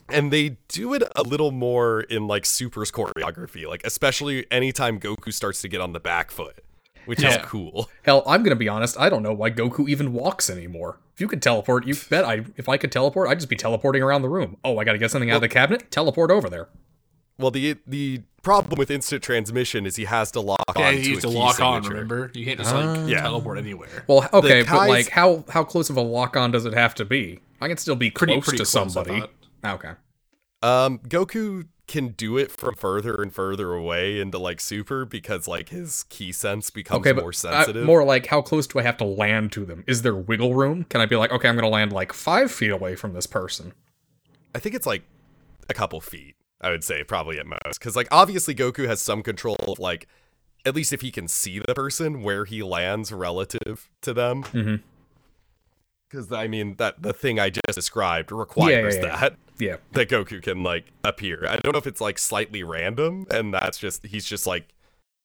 and 0.09 0.33
they 0.33 0.57
do 0.69 0.95
it 0.95 1.03
a 1.17 1.23
little 1.23 1.51
more 1.51 2.01
in 2.01 2.27
like 2.27 2.45
Super's 2.47 2.91
choreography, 2.91 3.67
like 3.67 3.83
especially 3.85 4.47
anytime 4.51 4.99
Goku 4.99 5.33
starts 5.33 5.63
to 5.63 5.69
get 5.69 5.81
on 5.81 5.93
the 5.93 6.01
back 6.01 6.31
foot, 6.31 6.63
which 7.09 7.23
is 7.25 7.37
cool. 7.39 7.91
Hell, 8.03 8.23
I'm 8.27 8.43
gonna 8.43 8.55
be 8.57 8.69
honest. 8.69 8.99
I 9.01 9.09
don't 9.09 9.23
know 9.23 9.33
why 9.33 9.51
Goku 9.51 9.89
even 9.89 10.13
walks 10.13 10.49
anymore. 10.49 11.01
If 11.15 11.21
you 11.21 11.27
could 11.29 11.43
teleport, 11.43 11.87
you 11.87 11.95
bet 12.11 12.25
I. 12.25 12.45
If 12.57 12.69
I 12.69 12.77
could 12.77 12.93
teleport, 12.93 13.29
I'd 13.29 13.39
just 13.39 13.49
be 13.49 13.57
teleporting 13.57 14.03
around 14.03 14.23
the 14.23 14.29
room. 14.29 14.57
Oh, 14.65 14.79
I 14.79 14.85
gotta 14.85 14.99
get 14.99 15.11
something 15.11 15.31
out 15.31 15.37
of 15.37 15.43
the 15.43 15.49
cabinet. 15.49 15.91
Teleport 15.91 16.31
over 16.31 16.49
there. 16.49 16.69
Well, 17.39 17.51
the 17.51 17.77
the 17.87 18.23
problem 18.43 18.79
with 18.79 18.91
instant 18.91 19.23
transmission 19.23 19.85
is 19.87 19.97
he 19.97 20.05
has 20.05 20.31
to 20.33 20.41
lock 20.41 20.63
Yeah, 20.77 20.89
on 20.89 20.95
he 20.95 21.03
to 21.03 21.09
used 21.11 21.23
to 21.23 21.29
ki 21.29 21.35
lock 21.35 21.61
on. 21.61 21.83
Remember, 21.83 22.31
you 22.35 22.45
can't 22.45 22.59
just 22.59 22.75
like 22.75 23.09
Yeah. 23.09 23.23
teleport 23.23 23.59
anywhere. 23.59 24.05
Well, 24.07 24.29
okay, 24.33 24.63
but 24.63 24.89
like, 24.89 25.09
how 25.11 25.45
how 25.49 25.65
close 25.65 25.91
of 25.91 25.97
a 25.97 26.01
lock 26.03 26.37
on 26.37 26.51
does 26.51 26.65
it 26.67 26.75
have 26.75 26.95
to 26.97 27.05
be? 27.05 27.41
I 27.61 27.69
can 27.69 27.77
still 27.77 27.97
be 27.97 28.11
Pretty- 28.11 28.35
close 28.35 28.45
pretty 28.45 28.59
to 28.65 28.71
close, 28.71 28.93
somebody. 28.93 29.23
Okay. 29.65 29.91
Um, 30.63 30.99
Goku 31.01 31.67
can 31.89 32.09
do 32.09 32.37
it 32.37 32.53
from 32.53 32.75
further 32.75 33.21
and 33.21 33.33
further 33.33 33.73
away 33.73 34.21
into 34.21 34.39
like 34.39 34.61
Super 34.61 35.05
because 35.05 35.49
like 35.49 35.71
his 35.71 36.05
ki 36.09 36.31
sense 36.33 36.71
becomes 36.71 37.07
Okay, 37.07 37.19
more 37.19 37.31
uh, 37.31 37.33
sensitive. 37.33 37.85
more 37.85 38.05
like 38.05 38.27
how 38.27 38.41
close 38.43 38.67
do 38.67 38.79
I 38.79 38.83
have 38.83 38.97
to 38.99 39.05
land 39.05 39.51
to 39.53 39.65
them? 39.65 39.83
Is 39.87 40.03
there 40.03 40.15
wiggle 40.15 40.55
room? 40.55 40.85
Can 40.85 41.01
I 41.01 41.07
be 41.07 41.17
like, 41.17 41.33
okay, 41.33 41.49
I'm 41.49 41.57
gonna 41.57 41.69
land 41.69 41.93
like 41.93 42.13
five 42.13 42.53
feet 42.53 42.71
away 42.71 42.95
from 42.95 43.15
this 43.15 43.27
person? 43.27 43.73
I 44.55 44.59
think 44.61 44.75
it's 44.75 44.87
like 44.87 45.03
a 45.69 45.75
couple 45.75 46.01
feet. 46.01 46.37
I 46.61 46.71
would 46.71 46.83
say 46.85 47.05
probably 47.05 47.39
at 47.39 47.47
most 47.47 47.79
because 47.79 47.97
like 47.97 48.09
obviously 48.11 48.55
Goku 48.55 48.87
has 48.87 49.01
some 49.01 49.23
control 49.23 49.57
of 49.67 49.79
like 49.79 50.07
at 50.67 50.75
least 50.75 50.93
if 50.93 51.01
he 51.03 51.11
can 51.11 51.29
see 51.29 51.59
the 51.61 51.75
person 51.75 52.23
where 52.23 52.45
he 52.45 52.63
lands 52.63 53.13
relative 53.13 53.89
to 54.03 54.13
them. 54.13 54.43
Mhm. 54.45 54.83
Because 56.11 56.33
I 56.33 56.47
mean 56.49 56.77
that 56.77 57.03
the 57.03 57.13
thing 57.13 57.39
I 57.39 57.51
just 57.51 57.75
described 57.75 58.33
requires 58.33 58.97
yeah, 58.97 59.03
yeah. 59.07 59.17
that 59.21 59.37
Yeah. 59.59 59.77
that 59.93 60.09
Goku 60.09 60.43
can 60.43 60.63
like 60.63 60.87
appear. 61.05 61.45
I 61.47 61.57
don't 61.57 61.73
know 61.73 61.79
if 61.79 61.87
it's 61.87 62.01
like 62.01 62.19
slightly 62.19 62.63
random 62.63 63.27
and 63.31 63.53
that's 63.53 63.79
just 63.79 64.07
he's 64.07 64.25
just 64.25 64.47
like 64.47 64.69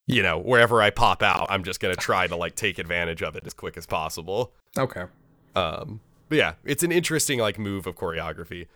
you 0.08 0.22
know 0.22 0.38
wherever 0.38 0.82
I 0.82 0.90
pop 0.90 1.24
out, 1.24 1.48
I'm 1.50 1.64
just 1.64 1.80
gonna 1.80 1.96
try 1.96 2.28
to 2.28 2.36
like 2.36 2.56
take 2.56 2.80
advantage 2.80 3.22
of 3.24 3.36
it 3.36 3.44
as 3.46 3.54
quick 3.54 3.78
as 3.78 3.86
possible. 3.86 4.52
Okay. 4.78 5.04
Um, 5.56 6.02
but 6.30 6.38
yeah, 6.38 6.54
it's 6.66 6.84
an 6.84 6.92
interesting 6.92 7.40
like 7.40 7.58
move 7.58 7.88
of 7.88 7.96
choreography. 7.96 8.68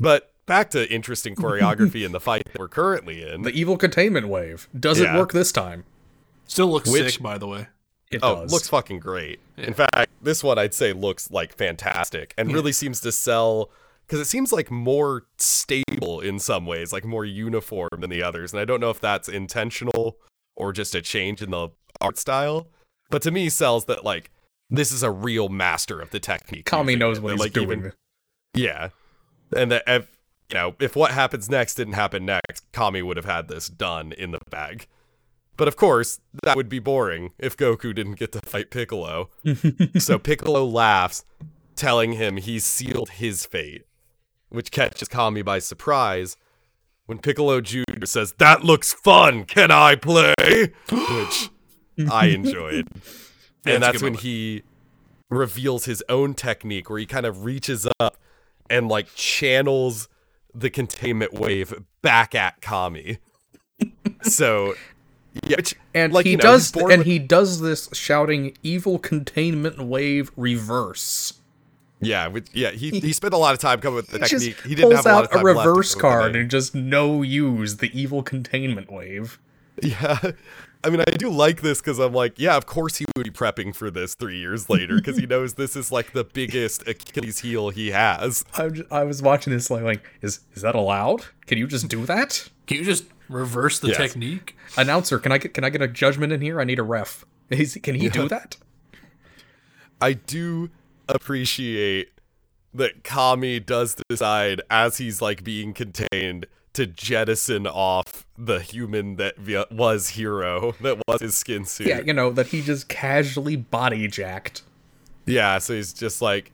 But 0.00 0.32
back 0.46 0.70
to 0.70 0.90
interesting 0.92 1.34
choreography 1.36 2.04
in 2.04 2.10
the 2.12 2.20
fight 2.20 2.44
that 2.46 2.58
we're 2.58 2.66
currently 2.68 3.22
in. 3.22 3.42
The 3.42 3.50
evil 3.50 3.76
containment 3.76 4.26
wave. 4.28 4.68
Does 4.78 4.98
Yeah. 4.98 5.14
it 5.14 5.18
work 5.18 5.32
this 5.32 5.52
time? 5.52 5.84
Still 6.46 6.68
looks 6.68 6.90
Which- 6.90 7.12
sick, 7.14 7.22
by 7.22 7.38
the 7.38 7.46
way. 7.46 7.66
It 8.10 8.20
oh, 8.22 8.42
does. 8.42 8.52
looks 8.52 8.68
fucking 8.68 9.00
great. 9.00 9.40
In 9.56 9.74
fact, 9.74 10.10
this 10.22 10.42
one 10.42 10.58
I'd 10.58 10.74
say 10.74 10.92
looks 10.92 11.30
like 11.30 11.54
fantastic 11.54 12.34
and 12.38 12.52
really 12.52 12.72
seems 12.72 13.00
to 13.00 13.12
sell 13.12 13.70
because 14.06 14.20
it 14.20 14.24
seems 14.26 14.52
like 14.52 14.70
more 14.70 15.26
stable 15.36 16.20
in 16.20 16.38
some 16.38 16.64
ways, 16.64 16.92
like 16.92 17.04
more 17.04 17.26
uniform 17.26 17.90
than 17.98 18.08
the 18.08 18.22
others. 18.22 18.52
And 18.52 18.60
I 18.60 18.64
don't 18.64 18.80
know 18.80 18.90
if 18.90 19.00
that's 19.00 19.28
intentional 19.28 20.18
or 20.56 20.72
just 20.72 20.94
a 20.94 21.02
change 21.02 21.42
in 21.42 21.50
the 21.50 21.68
art 22.00 22.16
style. 22.16 22.68
But 23.10 23.22
to 23.22 23.30
me, 23.30 23.50
sells 23.50 23.84
that 23.86 24.04
like 24.04 24.30
this 24.70 24.92
is 24.92 25.02
a 25.02 25.10
real 25.10 25.48
master 25.48 26.00
of 26.00 26.10
the 26.10 26.20
technique. 26.20 26.64
Kami 26.64 26.96
knows 26.96 27.20
what 27.20 27.28
that, 27.28 27.34
he's 27.34 27.40
like, 27.40 27.52
doing. 27.52 27.78
even- 27.78 27.92
Yeah. 28.54 28.88
And 29.54 29.70
that 29.72 29.82
if 29.86 30.08
you 30.50 30.54
know, 30.54 30.74
if 30.80 30.96
what 30.96 31.10
happens 31.10 31.50
next 31.50 31.74
didn't 31.74 31.94
happen 31.94 32.24
next, 32.24 32.70
Kami 32.72 33.02
would 33.02 33.18
have 33.18 33.26
had 33.26 33.48
this 33.48 33.68
done 33.68 34.12
in 34.12 34.30
the 34.30 34.40
bag. 34.50 34.86
But 35.58 35.68
of 35.68 35.76
course, 35.76 36.20
that 36.44 36.56
would 36.56 36.68
be 36.68 36.78
boring 36.78 37.32
if 37.36 37.56
Goku 37.56 37.92
didn't 37.94 38.14
get 38.14 38.30
to 38.32 38.40
fight 38.40 38.70
Piccolo. 38.70 39.28
so 39.98 40.16
Piccolo 40.18 40.64
laughs, 40.64 41.24
telling 41.74 42.12
him 42.12 42.36
he's 42.36 42.64
sealed 42.64 43.10
his 43.10 43.44
fate, 43.44 43.84
which 44.50 44.70
catches 44.70 45.08
Kami 45.08 45.42
by 45.42 45.58
surprise 45.58 46.36
when 47.06 47.18
Piccolo 47.18 47.60
Jr. 47.60 48.04
says, 48.04 48.34
That 48.38 48.62
looks 48.62 48.92
fun, 48.92 49.44
can 49.44 49.72
I 49.72 49.96
play? 49.96 50.34
Which 50.90 51.50
I 52.10 52.26
enjoyed. 52.26 52.88
Yeah, 53.66 53.74
and 53.74 53.82
a 53.82 53.86
that's 53.86 54.02
when 54.02 54.12
moment. 54.12 54.22
he 54.22 54.62
reveals 55.30 55.84
his 55.84 56.02
own 56.08 56.32
technique 56.34 56.88
where 56.88 57.00
he 57.00 57.06
kind 57.06 57.26
of 57.26 57.44
reaches 57.44 57.88
up 57.98 58.16
and 58.70 58.88
like 58.88 59.12
channels 59.16 60.08
the 60.54 60.70
containment 60.70 61.34
wave 61.34 61.74
back 62.00 62.36
at 62.36 62.62
Kami. 62.62 63.18
so 64.22 64.74
Yeah, 65.46 65.56
which, 65.56 65.74
And 65.94 66.12
like, 66.12 66.24
he 66.26 66.32
you 66.32 66.36
know, 66.38 66.42
does 66.42 66.70
he's 66.72 66.82
and 66.82 66.98
with- 66.98 67.06
he 67.06 67.18
does 67.18 67.60
this 67.60 67.88
shouting 67.92 68.56
evil 68.62 68.98
containment 68.98 69.82
wave 69.84 70.30
reverse. 70.36 71.34
yeah, 72.00 72.26
which, 72.28 72.46
yeah. 72.52 72.70
He 72.70 73.00
he 73.00 73.12
spent 73.12 73.34
a 73.34 73.38
lot 73.38 73.54
of 73.54 73.60
time 73.60 73.80
coming 73.80 73.96
with 73.96 74.08
the 74.08 74.18
He 74.18 74.24
just 74.26 74.44
technique. 74.46 74.62
He 74.66 74.74
didn't 74.74 74.90
pulls 74.92 75.04
have 75.04 75.06
a 75.06 75.08
lot 75.16 75.24
out 75.24 75.24
of 75.24 75.30
a 75.30 75.34
time 75.34 75.44
left 75.56 75.66
reverse 75.66 75.94
come 75.94 76.10
up 76.10 76.16
with 76.16 76.22
card 76.22 76.36
and 76.36 76.50
just 76.50 76.74
no 76.74 77.22
use 77.22 77.76
the 77.78 77.90
evil 77.98 78.22
containment 78.22 78.90
wave. 78.90 79.38
Yeah. 79.82 80.18
I 80.84 80.90
mean, 80.90 81.00
I 81.00 81.10
do 81.10 81.28
like 81.28 81.60
this 81.62 81.80
because 81.80 81.98
I'm 81.98 82.12
like, 82.12 82.38
yeah, 82.38 82.56
of 82.56 82.66
course 82.66 82.98
he 82.98 83.04
would 83.16 83.24
be 83.24 83.30
prepping 83.30 83.74
for 83.74 83.90
this 83.90 84.14
three 84.14 84.38
years 84.38 84.70
later 84.70 84.94
because 84.94 85.16
he 85.16 85.26
knows 85.26 85.54
this 85.54 85.74
is 85.74 85.90
like 85.90 86.12
the 86.12 86.22
biggest 86.22 86.86
Achilles 86.86 87.40
heel 87.40 87.70
he 87.70 87.88
has. 87.90 88.44
I, 88.56 88.68
just, 88.68 88.92
I 88.92 89.02
was 89.02 89.20
watching 89.20 89.52
this 89.52 89.70
like, 89.72 89.82
like, 89.82 90.04
is 90.22 90.38
is 90.54 90.62
that 90.62 90.76
allowed? 90.76 91.24
Can 91.46 91.58
you 91.58 91.66
just 91.66 91.88
do 91.88 92.06
that? 92.06 92.48
Can 92.68 92.76
you 92.76 92.84
just 92.84 93.06
reverse 93.28 93.78
the 93.78 93.88
Yes. 93.88 93.96
technique? 93.96 94.56
Announcer, 94.76 95.18
can 95.18 95.32
I 95.32 95.38
get 95.38 95.54
can 95.54 95.64
I 95.64 95.70
get 95.70 95.82
a 95.82 95.88
judgment 95.88 96.32
in 96.32 96.40
here? 96.40 96.60
I 96.60 96.64
need 96.64 96.78
a 96.78 96.82
ref. 96.82 97.24
Is, 97.50 97.78
can 97.82 97.94
he 97.94 98.08
do 98.08 98.28
that? 98.28 98.56
I 100.00 100.12
do 100.12 100.70
appreciate 101.08 102.10
that 102.74 103.02
Kami 103.04 103.58
does 103.60 103.96
decide 104.08 104.60
as 104.70 104.98
he's 104.98 105.20
like 105.22 105.42
being 105.42 105.72
contained 105.72 106.46
to 106.74 106.86
jettison 106.86 107.66
off 107.66 108.26
the 108.36 108.60
human 108.60 109.16
that 109.16 109.34
was 109.72 110.10
hero 110.10 110.72
that 110.82 110.98
was 111.08 111.20
his 111.20 111.36
skin 111.36 111.64
suit. 111.64 111.86
Yeah, 111.88 112.00
you 112.00 112.12
know 112.12 112.30
that 112.30 112.48
he 112.48 112.60
just 112.62 112.88
casually 112.88 113.56
body 113.56 114.06
jacked. 114.06 114.62
Yeah, 115.26 115.58
so 115.58 115.74
he's 115.74 115.92
just 115.92 116.22
like, 116.22 116.52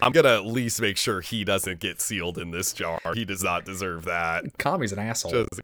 I'm 0.00 0.12
gonna 0.12 0.34
at 0.34 0.46
least 0.46 0.80
make 0.80 0.96
sure 0.96 1.20
he 1.20 1.44
doesn't 1.44 1.80
get 1.80 2.00
sealed 2.00 2.38
in 2.38 2.50
this 2.52 2.72
jar. 2.72 3.00
He 3.14 3.24
does 3.24 3.42
not 3.42 3.64
deserve 3.64 4.04
that. 4.06 4.56
Kami's 4.58 4.92
an 4.92 5.00
asshole. 5.00 5.32
Just- 5.32 5.60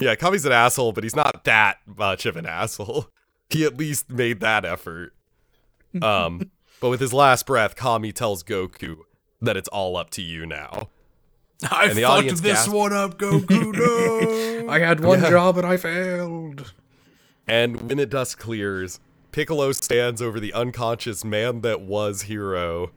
yeah, 0.00 0.14
Kami's 0.14 0.44
an 0.44 0.52
asshole, 0.52 0.92
but 0.92 1.04
he's 1.04 1.16
not 1.16 1.44
that 1.44 1.78
much 1.86 2.26
of 2.26 2.36
an 2.36 2.46
asshole. 2.46 3.08
He 3.50 3.64
at 3.64 3.78
least 3.78 4.10
made 4.10 4.40
that 4.40 4.64
effort. 4.66 5.14
Um, 6.02 6.50
but 6.80 6.90
with 6.90 7.00
his 7.00 7.14
last 7.14 7.46
breath, 7.46 7.74
Kami 7.74 8.12
tells 8.12 8.44
Goku 8.44 8.98
that 9.40 9.56
it's 9.56 9.68
all 9.68 9.96
up 9.96 10.10
to 10.10 10.22
you 10.22 10.44
now. 10.44 10.90
I 11.70 11.86
And 11.86 11.96
the 11.96 12.02
fucked 12.02 12.12
audience 12.18 12.40
this 12.42 12.58
gasped. 12.58 12.74
one 12.74 12.92
up, 12.92 13.18
Goku. 13.18 13.74
No. 14.66 14.70
I 14.70 14.80
had 14.80 15.00
one 15.00 15.20
job 15.20 15.56
and 15.56 15.66
I 15.66 15.78
failed. 15.78 16.74
And 17.46 17.88
when 17.88 17.98
it 17.98 18.10
dust 18.10 18.38
clears, 18.38 19.00
Piccolo 19.32 19.72
stands 19.72 20.20
over 20.20 20.38
the 20.38 20.52
unconscious 20.52 21.24
man 21.24 21.62
that 21.62 21.80
was 21.80 22.22
Hero 22.22 22.90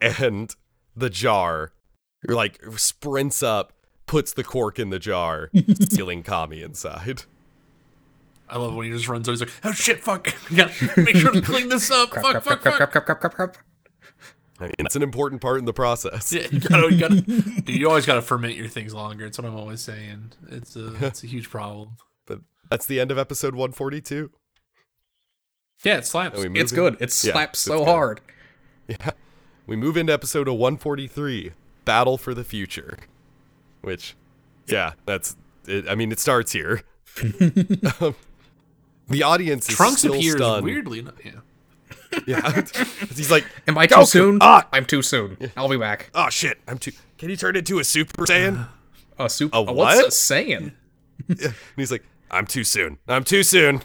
and 0.00 0.54
the 0.96 1.10
jar. 1.10 1.72
Like 2.26 2.58
sprints 2.76 3.42
up, 3.42 3.74
puts 4.12 4.32
the 4.34 4.44
cork 4.44 4.78
in 4.78 4.90
the 4.90 4.98
jar, 4.98 5.50
sealing 5.88 6.22
Kami 6.22 6.60
inside. 6.62 7.22
I 8.48 8.58
love 8.58 8.74
when 8.74 8.84
he 8.86 8.92
just 8.92 9.08
runs 9.08 9.26
over. 9.26 9.32
He's 9.32 9.40
like, 9.40 9.50
"Oh 9.64 9.72
shit, 9.72 10.00
fuck! 10.04 10.34
Gotta 10.54 11.00
make 11.00 11.16
sure 11.16 11.32
to 11.32 11.40
clean 11.40 11.70
this 11.70 11.90
up. 11.90 12.10
Crap, 12.10 12.22
fuck, 12.22 12.32
crap, 12.32 12.44
fuck, 12.44 12.60
crap, 12.60 12.78
fuck." 12.78 12.90
crap, 12.90 12.92
crap, 13.06 13.20
crap, 13.20 13.20
crap, 13.20 13.34
crap. 13.34 13.56
I 14.60 14.64
mean, 14.64 14.74
it's 14.80 14.94
an 14.94 15.02
important 15.02 15.40
part 15.40 15.58
in 15.58 15.64
the 15.64 15.72
process. 15.72 16.32
Yeah, 16.32 16.46
you 16.52 16.60
gotta, 16.60 16.92
you 16.92 17.00
gotta, 17.00 17.20
dude, 17.22 17.68
you 17.68 17.88
always 17.88 18.04
gotta 18.06 18.20
ferment 18.22 18.54
your 18.54 18.68
things 18.68 18.92
longer. 18.94 19.24
It's 19.24 19.38
what 19.38 19.46
I'm 19.46 19.56
always 19.56 19.80
saying. 19.80 20.32
It's 20.50 20.76
a, 20.76 20.94
it's 21.04 21.24
a 21.24 21.26
huge 21.26 21.48
problem. 21.48 21.96
But 22.26 22.40
that's 22.70 22.84
the 22.86 23.00
end 23.00 23.10
of 23.10 23.16
episode 23.18 23.54
142. 23.54 24.30
Yeah, 25.84 25.96
it 25.96 26.06
slaps. 26.06 26.38
We 26.38 26.48
move 26.48 26.58
It's 26.58 26.70
in- 26.72 26.76
good. 26.76 26.96
It 27.00 27.10
slaps 27.10 27.52
it's 27.58 27.62
so 27.62 27.78
good. 27.78 27.88
hard. 27.88 28.20
We 29.66 29.74
move 29.76 29.96
into 29.96 30.12
episode 30.12 30.46
of 30.46 30.54
143, 30.54 31.52
Battle 31.86 32.18
for 32.18 32.34
the 32.34 32.44
Future. 32.44 32.98
Which, 33.82 34.14
yeah, 34.66 34.92
that's. 35.06 35.36
It, 35.66 35.88
I 35.88 35.94
mean, 35.94 36.10
it 36.12 36.18
starts 36.18 36.52
here. 36.52 36.82
Um, 38.00 38.14
the 39.08 39.22
audience 39.24 39.68
is 39.68 39.76
Trunks 39.76 39.98
still 39.98 40.14
appears 40.14 40.36
stunned. 40.36 40.64
weirdly 40.64 41.00
enough. 41.00 41.14
Yeah. 41.24 41.32
Yeah, 42.26 42.62
he's 43.14 43.30
like, 43.30 43.44
Am 43.66 43.76
I 43.76 43.86
too 43.86 43.96
Goku, 43.96 44.06
soon? 44.06 44.38
ah! 44.40 44.66
I'm 44.72 44.84
too 44.86 45.02
soon. 45.02 45.36
I'll 45.56 45.68
be 45.68 45.76
back. 45.76 46.10
oh 46.14 46.30
shit, 46.30 46.58
I'm 46.68 46.78
too. 46.78 46.92
Can 47.18 47.28
he 47.28 47.36
turn 47.36 47.56
into 47.56 47.78
a 47.78 47.84
Super 47.84 48.24
Saiyan? 48.24 48.66
A 49.18 49.28
super. 49.28 49.56
A 49.56 49.60
uh, 49.60 49.72
What's 49.72 49.96
what? 49.96 50.06
it 50.06 50.12
saying? 50.12 50.72
and 51.28 51.54
he's 51.76 51.90
like, 51.90 52.04
I'm 52.30 52.46
too 52.46 52.64
soon. 52.64 52.98
I'm 53.08 53.24
too 53.24 53.42
soon. 53.42 53.80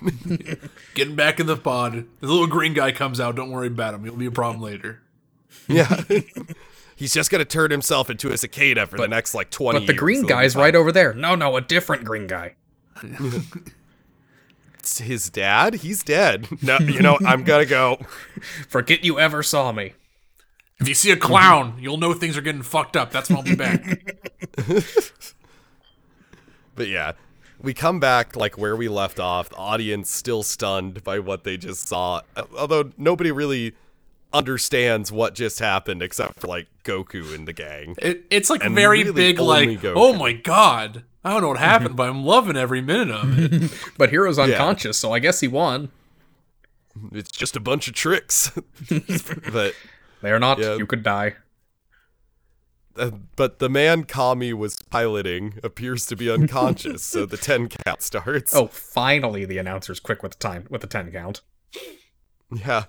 Getting 0.93 1.15
back 1.15 1.39
in 1.39 1.47
the 1.47 1.57
pod. 1.57 2.05
The 2.21 2.27
little 2.27 2.47
green 2.47 2.73
guy 2.73 2.91
comes 2.93 3.19
out. 3.19 3.35
Don't 3.35 3.51
worry 3.51 3.67
about 3.67 3.93
him. 3.93 4.03
He'll 4.05 4.15
be 4.15 4.25
a 4.27 4.31
problem 4.31 4.61
later. 4.61 5.01
yeah. 5.67 6.01
He's 6.97 7.13
just 7.13 7.29
gonna 7.31 7.45
turn 7.45 7.71
himself 7.71 8.09
into 8.09 8.31
a 8.31 8.37
cicada 8.37 8.85
for 8.87 8.97
the 8.97 9.07
next 9.07 9.33
like 9.33 9.49
20 9.51 9.79
But 9.79 9.85
the 9.87 9.93
years. 9.93 9.99
green 9.99 10.17
It'll 10.19 10.29
guy's 10.29 10.55
right 10.55 10.75
over 10.75 10.91
there. 10.91 11.13
No, 11.13 11.35
no, 11.35 11.55
a 11.55 11.61
different 11.61 12.03
green 12.03 12.27
guy. 12.27 12.55
It's 14.79 14.97
his 14.97 15.29
dad? 15.29 15.75
He's 15.75 16.01
dead. 16.03 16.47
No, 16.63 16.79
you 16.79 17.01
know, 17.01 17.17
I'm 17.25 17.43
gonna 17.43 17.65
go. 17.65 17.97
Forget 18.67 19.03
you 19.05 19.19
ever 19.19 19.43
saw 19.43 19.71
me. 19.71 19.93
If 20.79 20.87
you 20.87 20.93
see 20.95 21.11
a 21.11 21.17
clown, 21.17 21.77
you'll 21.79 21.97
know 21.97 22.13
things 22.13 22.37
are 22.37 22.41
getting 22.41 22.61
fucked 22.63 22.95
up. 22.95 23.11
That's 23.11 23.29
when 23.29 23.37
I'll 23.37 23.43
be 23.43 23.55
back. 23.55 24.15
But 26.75 26.87
yeah, 26.89 27.13
we 27.59 27.73
come 27.73 27.99
back 27.99 28.35
like 28.35 28.57
where 28.57 28.75
we 28.75 28.87
left 28.87 29.19
off. 29.19 29.49
The 29.49 29.55
audience 29.55 30.11
still 30.11 30.43
stunned 30.43 31.03
by 31.03 31.17
what 31.19 31.43
they 31.43 31.57
just 31.57 31.87
saw. 31.87 32.21
Although 32.55 32.91
nobody 32.97 33.31
really 33.31 33.73
understands 34.33 35.11
what 35.11 35.33
just 35.35 35.59
happened 35.59 36.01
except 36.01 36.39
for 36.39 36.47
like 36.47 36.67
Goku 36.83 37.33
and 37.33 37.47
the 37.47 37.53
gang. 37.53 37.95
It, 37.99 38.25
it's 38.29 38.49
like 38.49 38.63
And 38.63 38.75
very 38.75 38.99
really 38.99 39.13
big, 39.13 39.39
like, 39.39 39.69
Goku. 39.69 39.93
oh 39.95 40.13
my 40.13 40.33
god. 40.33 41.03
I 41.23 41.31
don't 41.31 41.41
know 41.41 41.49
what 41.49 41.59
happened, 41.59 41.95
but 41.97 42.09
I'm 42.09 42.23
loving 42.23 42.55
every 42.57 42.81
minute 42.81 43.09
of 43.11 43.37
it. 43.37 43.71
But 43.97 44.09
Hero's 44.11 44.37
unconscious, 44.39 44.97
so 44.97 45.11
I 45.13 45.19
guess 45.19 45.39
he 45.39 45.47
won. 45.47 45.89
It's 47.11 47.31
just 47.31 47.55
a 47.55 47.59
bunch 47.59 47.87
of 47.87 47.93
tricks. 47.93 48.51
but 49.51 49.73
They're 50.21 50.39
not. 50.39 50.59
Yeah. 50.59 50.75
You 50.75 50.85
could 50.85 51.03
die. 51.03 51.35
uh, 52.97 53.11
but 53.35 53.59
the 53.59 53.69
man 53.69 54.03
Kami 54.03 54.53
was 54.53 54.77
piloting 54.89 55.59
appears 55.63 56.05
to 56.07 56.15
be 56.15 56.29
unconscious, 56.31 57.03
so 57.03 57.25
the 57.25 57.37
10 57.37 57.67
count 57.69 58.01
starts. 58.01 58.55
Oh, 58.55 58.67
finally, 58.67 59.45
the 59.45 59.57
announcer's 59.59 59.99
quick 59.99 60.23
with 60.23 60.33
the 60.33 60.37
time 60.39 60.65
with 60.69 60.81
the 60.81 60.87
ten 60.87 61.11
count. 61.11 61.41
Yeah. 62.51 62.85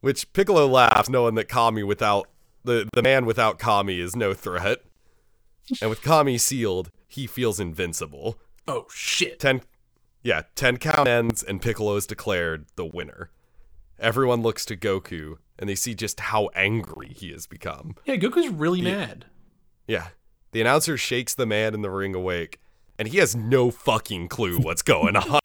Which 0.00 0.32
Piccolo 0.32 0.66
laughs 0.66 1.08
knowing 1.08 1.34
that 1.34 1.48
Kami 1.48 1.82
without 1.82 2.28
the 2.64 2.88
the 2.92 3.02
man 3.02 3.26
without 3.26 3.58
Kami 3.58 4.00
is 4.00 4.14
no 4.16 4.34
threat. 4.34 4.78
And 5.80 5.88
with 5.90 6.02
Kami 6.02 6.36
sealed, 6.38 6.90
he 7.06 7.26
feels 7.26 7.60
invincible. 7.60 8.38
Oh 8.66 8.86
shit. 8.92 9.38
10 9.40 9.62
Yeah, 10.22 10.42
10 10.54 10.78
count 10.78 11.08
ends 11.08 11.42
and 11.42 11.62
Piccolo 11.62 11.96
is 11.96 12.06
declared 12.06 12.66
the 12.76 12.84
winner. 12.86 13.30
Everyone 13.98 14.42
looks 14.42 14.64
to 14.66 14.76
Goku 14.76 15.36
and 15.58 15.68
they 15.68 15.74
see 15.74 15.94
just 15.94 16.20
how 16.20 16.48
angry 16.54 17.08
he 17.14 17.30
has 17.32 17.46
become. 17.46 17.94
Yeah, 18.04 18.16
Goku's 18.16 18.48
really 18.48 18.80
mad. 18.82 19.26
Yeah. 19.86 20.08
The 20.52 20.60
announcer 20.62 20.96
shakes 20.96 21.34
the 21.34 21.46
man 21.46 21.74
in 21.74 21.82
the 21.82 21.90
ring 21.90 22.14
awake, 22.14 22.58
and 22.98 23.06
he 23.08 23.18
has 23.18 23.36
no 23.36 23.70
fucking 23.70 24.28
clue 24.28 24.58
what's 24.58 24.82
going 24.82 25.16
on. 25.16 25.40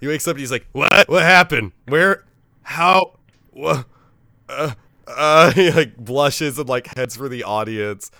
he 0.00 0.06
wakes 0.06 0.28
up 0.28 0.32
and 0.32 0.40
he's 0.40 0.52
like, 0.52 0.66
What? 0.72 1.08
What 1.08 1.22
happened? 1.24 1.72
Where? 1.88 2.24
How? 2.62 3.17
What? 3.58 3.86
Uh, 4.48 4.74
uh, 5.08 5.50
he 5.50 5.72
like 5.72 5.96
blushes 5.96 6.60
and 6.60 6.68
like 6.68 6.94
heads 6.96 7.16
for 7.16 7.28
the 7.28 7.42
audience, 7.42 8.12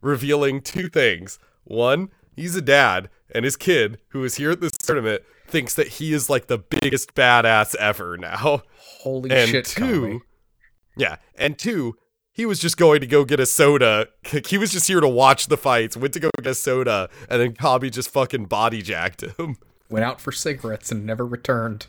revealing 0.00 0.62
two 0.62 0.88
things. 0.88 1.38
One, 1.64 2.08
he's 2.34 2.56
a 2.56 2.62
dad, 2.62 3.10
and 3.30 3.44
his 3.44 3.58
kid, 3.58 3.98
who 4.08 4.24
is 4.24 4.36
here 4.36 4.52
at 4.52 4.62
this 4.62 4.72
tournament, 4.72 5.22
thinks 5.46 5.74
that 5.74 5.88
he 5.88 6.14
is 6.14 6.30
like 6.30 6.46
the 6.46 6.56
biggest 6.56 7.14
badass 7.14 7.74
ever 7.74 8.16
now. 8.16 8.62
Holy 9.00 9.30
And 9.30 9.50
shit, 9.50 9.66
two, 9.66 10.22
yeah, 10.96 11.16
and 11.34 11.58
two, 11.58 11.98
he 12.32 12.46
was 12.46 12.58
just 12.58 12.78
going 12.78 13.02
to 13.02 13.06
go 13.06 13.26
get 13.26 13.38
a 13.38 13.46
soda. 13.46 14.08
He 14.46 14.56
was 14.56 14.72
just 14.72 14.86
here 14.86 15.00
to 15.00 15.08
watch 15.08 15.48
the 15.48 15.58
fights. 15.58 15.94
Went 15.94 16.14
to 16.14 16.20
go 16.20 16.30
get 16.38 16.46
a 16.46 16.54
soda, 16.54 17.10
and 17.28 17.38
then 17.42 17.52
Kami 17.54 17.90
just 17.90 18.08
fucking 18.08 18.46
body 18.46 18.80
jacked 18.80 19.20
him. 19.20 19.56
Went 19.90 20.06
out 20.06 20.22
for 20.22 20.32
cigarettes 20.32 20.90
and 20.90 21.04
never 21.04 21.26
returned. 21.26 21.86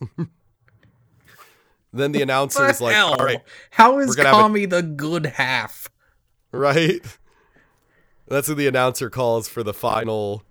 Then 1.92 2.12
the 2.12 2.22
announcer 2.22 2.60
What 2.62 2.70
is 2.70 2.80
like, 2.80 2.94
hell? 2.94 3.14
"All 3.18 3.24
right, 3.24 3.42
How 3.70 3.98
is 3.98 4.14
gonna 4.14 4.54
a- 4.54 4.66
the 4.66 4.82
good 4.82 5.26
half? 5.26 5.88
right." 6.52 7.00
That's 8.28 8.46
what 8.48 8.56
the 8.56 8.68
announcer 8.68 9.10
calls 9.10 9.48
for 9.48 9.62
the 9.64 9.74
final 9.74 10.44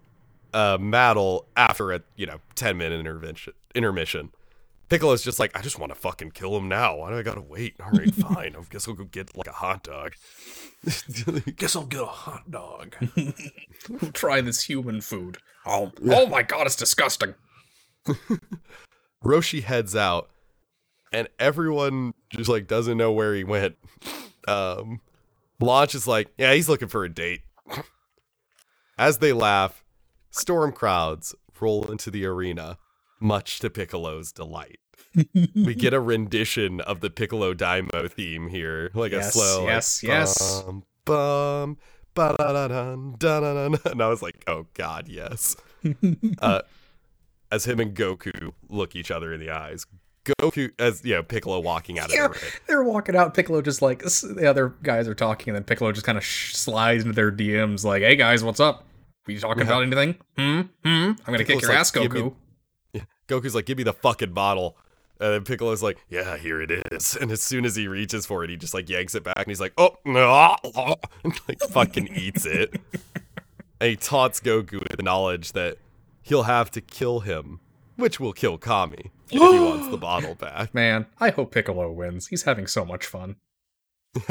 uh, 0.54 0.78
battle 0.78 1.46
after 1.56 1.92
a 1.94 2.02
you 2.18 2.26
know 2.26 2.40
ten 2.56 2.78
minute 2.78 3.00
intervention 3.00 3.54
intermission. 3.74 4.32
Piccolo's 4.90 5.24
just 5.24 5.40
like, 5.40 5.56
I 5.56 5.62
just 5.62 5.78
want 5.78 5.92
to 5.94 5.96
fucking 6.00 6.32
kill 6.32 6.58
him 6.58 6.68
now. 6.68 6.98
Why 6.98 7.12
do 7.12 7.18
I 7.18 7.22
gotta 7.22 7.42
wait? 7.42 7.76
All 7.80 7.92
right, 7.92 8.14
fine. 8.16 8.56
I 8.58 8.62
guess 8.70 8.88
I'll 8.88 8.96
go 8.96 9.04
get 9.06 9.38
like 9.38 9.48
a 9.48 9.52
hot 9.52 9.84
dog. 9.84 10.14
Guess 11.58 11.76
I'll 11.76 11.86
get 11.86 12.02
a 12.02 12.06
hot 12.06 12.50
dog. 12.52 12.96
We'll 13.90 14.12
try 14.12 14.42
this 14.42 14.64
human 14.64 15.00
food. 15.02 15.38
Oh, 15.66 15.92
oh 16.10 16.26
my 16.28 16.42
god, 16.44 16.66
it's 16.68 16.76
disgusting. 16.76 17.34
Roshi 19.24 19.64
heads 19.64 19.96
out, 19.96 20.30
and 21.12 21.28
everyone 21.40 22.14
just 22.30 22.50
like 22.50 22.68
doesn't 22.68 22.98
know 22.98 23.12
where 23.12 23.34
he 23.34 23.44
went. 23.44 23.76
Um, 24.48 25.02
Launch 25.60 25.96
is 25.96 26.08
like, 26.08 26.30
yeah, 26.38 26.54
he's 26.54 26.70
looking 26.70 26.88
for 26.88 27.04
a 27.04 27.10
date. 27.10 27.42
As 28.98 29.20
they 29.20 29.34
laugh, 29.34 29.84
storm 30.30 30.72
crowds 30.72 31.36
roll 31.60 31.92
into 31.92 32.12
the 32.12 32.26
arena, 32.26 32.78
much 33.20 33.60
to 33.60 33.70
Piccolo's 33.70 34.32
delight. 34.32 34.80
we 35.56 35.74
get 35.74 35.94
a 35.94 36.00
rendition 36.00 36.82
of 36.82 37.02
the 37.02 37.10
Piccolo 37.10 37.54
Daimao 37.54 38.12
theme 38.12 38.48
here, 38.48 38.92
like 38.94 39.12
Yes, 39.12 39.30
a 39.30 39.32
slow, 39.32 39.60
like, 39.64 39.68
yes, 39.68 40.04
yes. 40.04 40.62
bum, 40.64 40.84
bum, 41.06 41.78
ba-da-da-dun, 42.14 43.16
da-da-dun. 43.18 43.80
and 43.92 44.02
I 44.02 44.08
was 44.08 44.22
like, 44.22 44.44
oh 44.48 44.68
god, 44.74 45.08
yes. 45.08 45.56
uh, 46.42 46.62
as 47.52 47.66
him 47.66 47.80
and 47.80 47.96
Goku 47.96 48.54
look 48.70 48.96
each 48.96 49.12
other 49.12 49.34
in 49.34 49.40
the 49.40 49.50
eyes, 49.50 49.86
Goku, 50.42 50.72
as 50.80 51.04
you 51.04 51.16
know, 51.16 51.24
Piccolo 51.24 51.60
walking 51.60 52.00
out 52.00 52.10
of 52.10 52.16
Yeah, 52.16 52.28
the 52.28 52.34
ring. 52.34 52.42
they're 52.68 52.84
walking 52.84 53.16
out. 53.16 53.34
Piccolo 53.34 53.62
just 53.62 53.82
like 53.82 54.00
the 54.04 54.48
other 54.50 54.74
guys 54.84 55.08
are 55.08 55.16
talking, 55.16 55.50
and 55.50 55.56
then 55.56 55.64
Piccolo 55.64 55.92
just 55.92 56.06
kind 56.06 56.18
of 56.18 56.24
sh- 56.24 56.54
slides 56.56 57.04
into 57.04 57.14
their 57.16 57.32
DMs, 57.32 57.84
like, 57.84 58.02
"Hey 58.02 58.16
guys, 58.16 58.44
what's 58.44 58.60
up? 58.60 58.86
We 59.28 59.38
talking 59.38 59.64
about 59.64 59.84
anything? 59.84 60.16
Hmm, 60.38 60.62
hmm. 60.84 60.88
I'm 60.90 61.16
gonna 61.26 61.44
kick 61.44 61.62
your 61.62 61.70
like, 61.72 61.80
ass, 61.80 61.92
"Give 61.92 62.12
me- 62.12 62.20
Goku." 62.22 62.34
Goku's 63.28 63.54
like, 63.54 63.68
give 63.68 63.78
me 63.78 63.84
the 63.84 63.94
fucking 63.94 64.34
bottle. 64.34 64.76
And 65.20 65.34
then 65.34 65.44
Piccolo's 65.44 65.84
like, 65.84 66.00
yeah, 66.10 66.36
here 66.36 66.62
it 66.62 66.72
is. 66.92 67.16
And 67.22 67.30
as 67.32 67.42
soon 67.44 67.64
as 67.64 67.76
he 67.76 67.88
reaches 67.88 68.26
for 68.26 68.44
it, 68.44 68.50
he 68.50 68.58
just 68.58 68.74
like 68.74 68.90
yanks 68.90 69.14
it 69.14 69.24
back 69.24 69.38
and 69.38 69.46
he's 69.48 69.60
like, 69.62 69.74
oh, 69.78 69.98
no. 70.04 70.56
And 71.24 71.34
like 71.48 71.60
fucking 71.60 72.08
eats 72.16 72.48
it. 72.48 72.74
and 73.80 73.90
he 73.92 73.96
taunts 73.96 74.40
Goku 74.40 74.80
with 74.80 74.98
the 74.98 75.04
knowledge 75.04 75.52
that 75.52 75.78
he'll 76.24 76.44
have 76.44 76.72
to 76.72 76.82
kill 76.82 77.20
him, 77.20 77.60
which 78.00 78.20
will 78.20 78.34
kill 78.34 78.58
Kami 78.58 79.12
if 79.32 79.32
he 79.32 79.40
wants 79.60 79.90
the 79.90 79.98
bottle 79.98 80.36
back. 80.36 80.74
Man, 80.74 81.06
I 81.20 81.30
hope 81.30 81.52
Piccolo 81.52 81.92
wins. 81.92 82.28
He's 82.28 82.44
having 82.44 82.68
so 82.68 82.86
much 82.86 83.06
fun. 83.06 83.36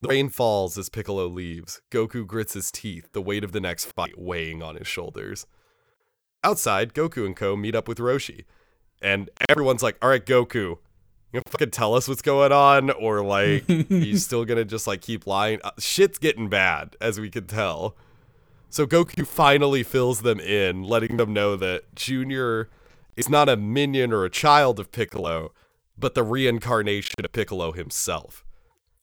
The 0.00 0.08
rain 0.08 0.28
falls 0.28 0.78
as 0.78 0.88
Piccolo 0.88 1.26
leaves. 1.26 1.80
Goku 1.90 2.24
grits 2.24 2.54
his 2.54 2.70
teeth, 2.70 3.08
the 3.12 3.22
weight 3.22 3.42
of 3.42 3.52
the 3.52 3.60
next 3.60 3.86
fight 3.86 4.16
weighing 4.16 4.62
on 4.62 4.76
his 4.76 4.86
shoulders. 4.86 5.46
Outside, 6.44 6.94
Goku 6.94 7.26
and 7.26 7.34
Co. 7.34 7.56
meet 7.56 7.74
up 7.74 7.88
with 7.88 7.98
Roshi. 7.98 8.44
And 9.02 9.28
everyone's 9.48 9.82
like, 9.82 9.96
alright, 10.02 10.24
Goku, 10.24 10.78
you 11.32 11.42
fucking 11.48 11.72
tell 11.72 11.94
us 11.94 12.06
what's 12.06 12.22
going 12.22 12.52
on? 12.52 12.90
Or 12.90 13.24
like, 13.24 13.68
you 13.68 14.16
still 14.18 14.44
gonna 14.44 14.64
just 14.64 14.86
like 14.86 15.00
keep 15.00 15.26
lying? 15.26 15.60
Uh, 15.64 15.72
shit's 15.78 16.18
getting 16.18 16.48
bad, 16.48 16.94
as 17.00 17.18
we 17.18 17.28
can 17.28 17.46
tell. 17.46 17.96
So 18.70 18.86
Goku 18.86 19.26
finally 19.26 19.82
fills 19.82 20.22
them 20.22 20.38
in, 20.40 20.82
letting 20.82 21.16
them 21.16 21.32
know 21.32 21.56
that 21.56 21.94
Junior 21.94 22.68
is 23.16 23.28
not 23.28 23.48
a 23.48 23.56
minion 23.56 24.12
or 24.12 24.24
a 24.24 24.30
child 24.30 24.78
of 24.78 24.92
Piccolo, 24.92 25.52
but 25.98 26.14
the 26.14 26.22
reincarnation 26.22 27.14
of 27.24 27.32
Piccolo 27.32 27.72
himself. 27.72 28.44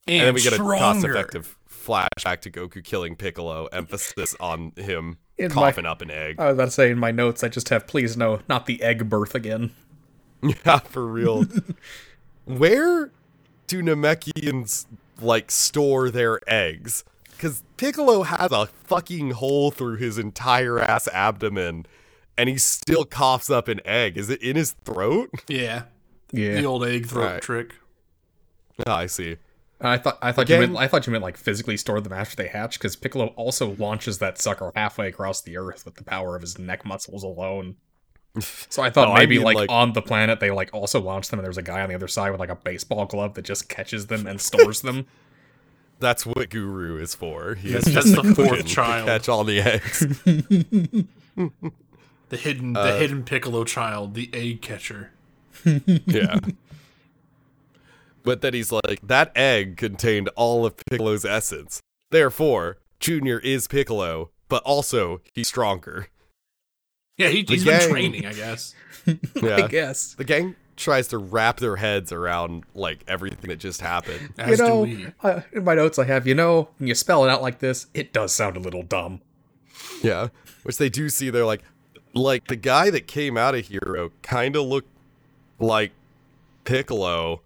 And, 0.08 0.18
And 0.18 0.28
then 0.28 0.34
we 0.36 0.42
get 0.44 0.54
a 0.54 0.58
cost-effective 0.58 1.58
flashback 1.70 2.42
to 2.42 2.52
Goku 2.52 2.84
killing 2.84 3.16
Piccolo, 3.16 3.66
emphasis 3.68 4.36
on 4.40 4.72
him 4.78 5.18
In 5.38 5.48
my- 5.48 5.54
coughing 5.72 5.86
up 5.86 6.02
an 6.02 6.12
egg. 6.12 6.36
I 6.40 6.46
was 6.48 6.54
about 6.54 6.66
to 6.66 6.72
say 6.72 6.92
in 6.92 7.00
my 7.00 7.12
notes, 7.12 7.44
I 7.44 7.50
just 7.50 7.70
have 7.70 7.88
please 7.88 8.16
no, 8.16 8.42
not 8.48 8.68
the 8.68 8.82
egg 8.84 9.10
birth 9.10 9.34
again. 9.36 9.72
yeah, 10.44 10.78
for 10.80 11.06
real. 11.08 11.46
Where 12.46 13.12
do 13.68 13.82
Namekians 13.82 14.86
like 15.20 15.50
store 15.50 16.10
their 16.12 16.40
eggs? 16.48 17.04
Because 17.38 17.64
Piccolo 17.78 18.24
has 18.24 18.52
a 18.52 18.66
fucking 18.68 19.32
hole 19.32 19.72
through 19.72 19.98
his 19.98 20.18
entire 20.18 20.80
ass 20.80 21.08
abdomen, 21.10 21.86
and 22.38 22.50
he 22.50 22.58
still 22.58 23.06
coughs 23.06 23.50
up 23.50 23.68
an 23.68 23.82
egg. 23.86 24.18
Is 24.18 24.30
it 24.30 24.42
in 24.42 24.56
his 24.56 24.72
throat? 24.84 25.30
Yeah. 25.48 25.84
Yeah, 26.32 26.56
The 26.56 26.66
old 26.66 26.84
egg 26.84 27.06
throat 27.06 27.26
Right. 27.34 27.42
trick. 27.42 27.76
Oh, 28.86 28.92
I 28.92 29.06
see. 29.06 29.38
I 29.80 29.98
thought 29.98 30.18
I 30.22 30.32
thought 30.34 30.50
you 30.50 30.58
meant 30.60 30.76
I 30.76 30.88
thought 30.88 31.06
you 31.08 31.12
meant 31.12 31.24
like 31.24 31.38
physically 31.38 31.78
store 31.78 32.02
them 32.02 32.12
after 32.12 32.36
they 32.36 32.48
hatch, 32.48 32.78
because 32.78 32.96
Piccolo 32.96 33.28
also 33.38 33.76
launches 33.78 34.18
that 34.18 34.42
sucker 34.42 34.72
halfway 34.76 35.08
across 35.08 35.42
the 35.42 35.56
earth 35.56 35.86
with 35.86 35.96
the 35.96 36.04
power 36.04 36.36
of 36.36 36.42
his 36.42 36.58
neck 36.60 36.84
muscles 36.84 37.24
alone. 37.24 37.76
So 38.70 38.82
I 38.84 38.90
thought 38.90 39.08
No, 39.10 39.14
I 39.14 39.20
maybe 39.20 39.36
mean, 39.38 39.46
like, 39.46 39.56
like- 39.56 39.70
on 39.72 39.94
the 39.94 40.02
planet 40.02 40.42
they 40.42 40.52
like 40.52 40.72
also 40.74 41.00
launch 41.00 41.30
them, 41.30 41.40
and 41.40 41.46
there's 41.46 41.58
a 41.60 41.62
guy 41.62 41.82
on 41.82 41.88
the 41.90 41.96
other 41.96 42.08
side 42.10 42.32
with 42.32 42.40
like 42.42 42.50
a 42.50 42.56
baseball 42.56 43.06
glove 43.06 43.36
that 43.36 43.44
just 43.46 43.70
catches 43.70 44.08
them 44.08 44.28
and 44.28 44.42
stores 44.42 44.82
them. 44.82 45.06
That's 46.00 46.26
what 46.26 46.50
Guru 46.50 46.98
is 47.02 47.16
for. 47.16 47.56
He 47.56 47.74
is 47.74 47.86
That's 47.86 48.06
just 48.08 48.16
the 48.16 48.24
fourth 48.24 48.38
looking 48.38 48.56
to 48.58 48.64
child. 48.64 49.08
catch 49.08 49.30
all 49.30 49.44
the 49.44 49.62
eggs. 49.62 50.06
The 52.30 52.38
hidden 52.38 52.76
Uh, 52.76 52.84
the 52.92 52.98
hidden 52.98 53.24
Piccolo 53.24 53.64
child, 53.66 54.16
the 54.16 54.30
egg 54.34 54.62
catcher. 54.64 55.12
yeah. 55.86 56.40
But 58.24 58.42
then 58.42 58.56
he's 58.56 58.72
like, 58.72 59.00
that 59.04 59.32
egg 59.36 59.78
contained 59.78 60.30
all 60.36 60.66
of 60.66 60.76
Piccolo's 60.90 61.24
essence. 61.24 61.82
Therefore, 62.10 62.78
Junior 63.00 63.38
is 63.40 63.68
Piccolo, 63.68 64.32
but 64.50 64.64
also 64.64 65.22
he's 65.36 65.48
stronger. 65.48 66.08
Yeah, 67.18 67.28
he, 67.30 67.46
he's 67.48 67.64
gang- 67.64 67.80
been 67.82 67.90
training, 67.92 68.26
I 68.26 68.34
guess. 68.34 68.74
yeah. 69.36 69.58
I 69.58 69.68
guess. 69.68 70.16
The 70.16 70.24
gang 70.24 70.56
tries 70.76 71.08
to 71.10 71.18
wrap 71.18 71.58
their 71.58 71.78
heads 71.78 72.12
around 72.12 72.64
like 72.74 73.04
everything 73.08 73.50
that 73.50 73.60
just 73.60 73.82
happened. 73.82 74.34
As 74.38 74.60
you 74.60 74.66
know, 74.66 74.86
do 74.86 74.98
we. 74.98 75.08
I, 75.24 75.44
in 75.54 75.64
my 75.64 75.76
notes 75.76 75.98
I 75.98 76.06
have, 76.06 76.28
you 76.28 76.36
know, 76.36 76.70
when 76.78 76.88
you 76.88 76.96
spell 76.96 77.24
it 77.26 77.30
out 77.30 77.42
like 77.42 77.60
this, 77.60 77.88
it 77.94 78.14
does 78.14 78.34
sound 78.34 78.58
a 78.58 78.60
little 78.60 78.84
dumb. 78.84 79.22
Yeah. 80.02 80.30
Which 80.64 80.78
they 80.78 80.90
do 80.90 81.10
see 81.10 81.30
they're 81.30 81.46
like 81.46 81.64
like 82.14 82.48
the 82.48 82.56
guy 82.56 82.90
that 82.90 83.08
came 83.08 83.38
out 83.38 83.56
of 83.56 83.68
Hero 83.68 84.12
kind 84.22 84.56
of 84.56 84.66
looked 84.66 84.90
like 85.60 85.92
Piccolo. 86.64 87.42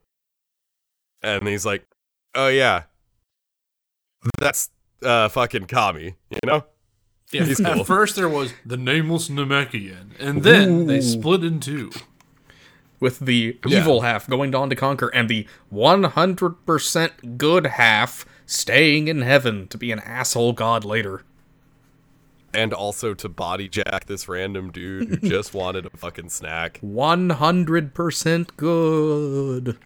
And 1.22 1.48
he's 1.48 1.66
like, 1.66 1.86
"Oh 2.36 2.48
yeah. 2.48 2.84
That's 4.40 4.70
uh 5.04 5.28
fucking 5.30 5.66
Kami, 5.66 6.16
you 6.30 6.40
know?" 6.46 6.66
Yeah, 7.32 7.46
cool. 7.54 7.66
At 7.68 7.86
first 7.86 8.16
there 8.16 8.30
was 8.30 8.54
the 8.66 8.78
nameless 8.78 9.30
Namekian, 9.30 10.20
and 10.20 10.44
then 10.44 10.88
they 10.88 11.02
split 11.02 11.44
in 11.44 11.60
two. 11.60 11.92
With 13.00 13.20
the 13.20 13.58
Yeah. 13.66 13.80
evil 13.80 14.02
half 14.02 14.28
going 14.30 14.54
on 14.54 14.70
to 14.70 14.76
conquer, 14.76 15.08
and 15.10 15.30
the 15.30 15.48
100% 15.72 17.38
good 17.38 17.66
half 17.68 18.26
staying 18.46 19.08
in 19.08 19.22
heaven 19.22 19.68
to 19.70 19.78
be 19.78 19.92
an 19.92 20.00
asshole 20.00 20.54
god 20.54 20.84
later. 20.84 21.24
and 22.52 22.74
also 22.74 23.14
to 23.14 23.30
body 23.30 23.70
jack 23.70 24.06
this 24.08 24.28
random 24.28 24.72
dude 24.72 25.08
who 25.08 25.18
just 25.30 25.54
wanted 25.54 25.86
a 25.86 25.90
fucking 25.96 26.28
snack. 26.30 26.80
100% 26.84 28.48
good. 28.58 29.78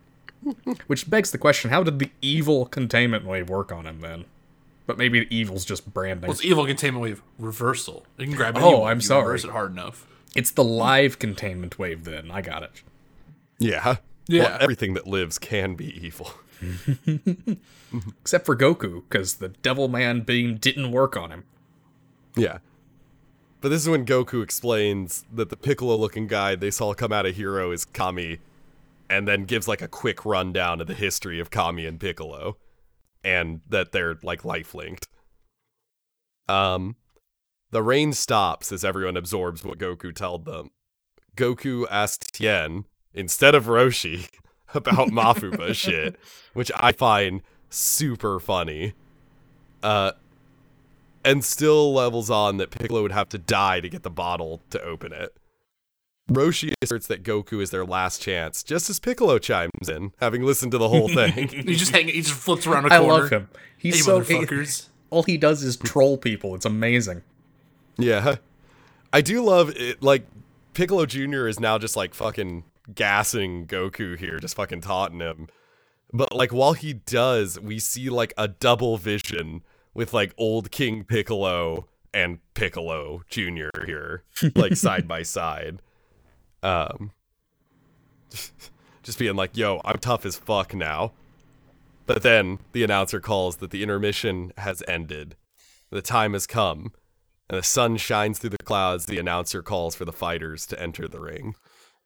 Which 0.87 1.09
begs 1.09 1.31
the 1.31 1.37
question 1.37 1.71
how 1.71 1.83
did 1.83 1.99
the 1.99 2.09
evil 2.21 2.65
containment 2.65 3.25
wave 3.25 3.49
work 3.49 3.73
on 3.73 3.85
him 3.85 3.99
then? 3.99 4.23
But 4.87 4.97
maybe 4.97 5.19
the 5.19 5.35
evil's 5.35 5.65
just 5.65 5.93
branding. 5.93 6.27
Well, 6.29 6.31
it's 6.35 6.45
evil 6.45 6.65
containment 6.65 7.01
wave 7.03 7.21
reversal. 7.37 8.05
You 8.17 8.27
can 8.27 8.35
grab 8.35 8.57
Oh, 8.57 8.69
anyone 8.69 8.91
I'm 8.91 8.97
you 8.97 9.01
sorry. 9.01 9.23
Reverse 9.25 9.43
it 9.43 9.51
hard 9.51 9.71
enough. 9.71 10.07
It's 10.33 10.51
the 10.51 10.63
live 10.63 11.19
containment 11.19 11.77
wave 11.77 12.05
then. 12.05 12.31
I 12.31 12.41
got 12.41 12.63
it. 12.63 12.81
Yeah. 13.63 13.97
Yeah. 14.27 14.43
Well, 14.43 14.57
everything 14.61 14.93
that 14.93 15.07
lives 15.07 15.39
can 15.39 15.75
be 15.75 16.05
evil. 16.05 16.31
Except 18.21 18.45
for 18.45 18.55
Goku, 18.55 19.03
because 19.07 19.35
the 19.35 19.49
Devil 19.49 19.87
Man 19.87 20.21
beam 20.21 20.57
didn't 20.57 20.91
work 20.91 21.17
on 21.17 21.31
him. 21.31 21.43
Yeah. 22.35 22.59
But 23.61 23.69
this 23.69 23.81
is 23.81 23.89
when 23.89 24.05
Goku 24.05 24.43
explains 24.43 25.23
that 25.33 25.49
the 25.49 25.55
Piccolo 25.57 25.95
looking 25.95 26.27
guy 26.27 26.55
they 26.55 26.71
saw 26.71 26.93
come 26.93 27.13
out 27.13 27.25
of 27.25 27.35
Hero 27.35 27.71
is 27.71 27.85
Kami, 27.85 28.39
and 29.09 29.27
then 29.27 29.45
gives 29.45 29.67
like 29.67 29.81
a 29.81 29.87
quick 29.87 30.25
rundown 30.25 30.81
of 30.81 30.87
the 30.87 30.93
history 30.93 31.39
of 31.39 31.51
Kami 31.51 31.85
and 31.85 31.99
Piccolo, 31.99 32.57
and 33.23 33.61
that 33.69 33.91
they're 33.91 34.17
like 34.23 34.43
life 34.43 34.73
linked. 34.73 35.07
Um, 36.49 36.97
the 37.71 37.81
rain 37.83 38.13
stops 38.13 38.71
as 38.71 38.83
everyone 38.83 39.17
absorbs 39.17 39.63
what 39.63 39.77
Goku 39.79 40.13
told 40.13 40.45
them. 40.45 40.71
Goku 41.35 41.85
asks 41.89 42.31
Tien, 42.31 42.85
instead 43.13 43.55
of 43.55 43.65
Roshi, 43.65 44.29
about 44.73 45.09
Mafuba 45.09 45.73
shit, 45.75 46.15
which 46.53 46.71
I 46.77 46.91
find 46.91 47.41
super 47.69 48.39
funny. 48.39 48.93
Uh, 49.81 50.13
and 51.25 51.43
still 51.43 51.93
levels 51.93 52.29
on 52.29 52.57
that 52.57 52.69
Piccolo 52.71 53.01
would 53.01 53.11
have 53.11 53.29
to 53.29 53.37
die 53.37 53.79
to 53.79 53.89
get 53.89 54.03
the 54.03 54.09
bottle 54.09 54.61
to 54.71 54.81
open 54.81 55.13
it. 55.13 55.35
Roshi 56.31 56.73
asserts 56.81 57.07
that 57.07 57.23
Goku 57.23 57.61
is 57.61 57.69
their 57.71 57.85
last 57.85 58.21
chance, 58.21 58.63
just 58.63 58.89
as 58.89 58.99
Piccolo 58.99 59.39
chimes 59.39 59.89
in, 59.89 60.13
having 60.19 60.43
listened 60.43 60.71
to 60.71 60.77
the 60.77 60.87
whole 60.89 61.07
thing. 61.13 61.49
He 61.49 61.75
just 61.75 61.91
hang. 61.91 62.07
He 62.07 62.21
just 62.21 62.33
flips 62.33 62.65
around 62.65 62.85
a 62.85 62.93
I 62.93 62.99
corner. 62.99 63.13
I 63.13 63.17
love 63.19 63.29
him. 63.29 63.49
He's 63.77 63.95
Hey, 63.95 64.01
so 64.01 64.21
motherfuckers. 64.21 64.87
all 65.09 65.23
he 65.23 65.37
does 65.37 65.63
is 65.63 65.75
troll 65.77 66.17
people. 66.17 66.55
It's 66.55 66.65
amazing. 66.65 67.21
yeah. 67.97 68.35
I 69.11 69.21
do 69.21 69.43
love 69.43 69.69
it. 69.75 70.01
Like, 70.01 70.25
Piccolo 70.73 71.05
Jr. 71.05 71.47
is 71.47 71.59
now 71.59 71.77
just 71.77 71.95
like 71.95 72.13
fucking 72.15 72.63
gassing 72.93 73.67
Goku 73.67 74.17
here, 74.17 74.39
just 74.39 74.55
fucking 74.55 74.81
taunting 74.81 75.19
him. 75.19 75.47
But 76.11 76.33
like, 76.33 76.51
while 76.53 76.73
he 76.73 76.93
does, 76.93 77.59
we 77.59 77.79
see 77.79 78.09
like 78.09 78.33
a 78.37 78.47
double 78.47 78.97
vision 78.97 79.63
with 79.93 80.13
like 80.13 80.33
old 80.37 80.71
King 80.71 81.03
Piccolo 81.03 81.87
and 82.13 82.39
Piccolo 82.53 83.23
Jr. 83.29 83.69
here, 83.85 84.23
like 84.55 84.75
side 84.75 85.07
by 85.07 85.23
side. 85.23 85.81
Um, 86.61 87.11
just 89.03 89.19
being 89.19 89.35
like, 89.35 89.57
yo, 89.57 89.81
I'm 89.83 89.97
tough 89.97 90.25
as 90.25 90.35
fuck 90.35 90.73
now. 90.73 91.13
But 92.05 92.21
then 92.21 92.59
the 92.73 92.83
announcer 92.83 93.19
calls 93.19 93.57
that 93.57 93.71
the 93.71 93.81
intermission 93.81 94.51
has 94.57 94.83
ended. 94.87 95.35
The 95.89 96.01
time 96.01 96.33
has 96.33 96.45
come. 96.47 96.91
and 97.49 97.57
the 97.57 97.63
sun 97.63 97.97
shines 97.97 98.39
through 98.39 98.51
the 98.51 98.57
clouds. 98.57 99.05
The 99.05 99.19
announcer 99.19 99.61
calls 99.61 99.95
for 99.95 100.05
the 100.05 100.11
fighters 100.11 100.65
to 100.67 100.81
enter 100.81 101.07
the 101.07 101.19
ring. 101.19 101.55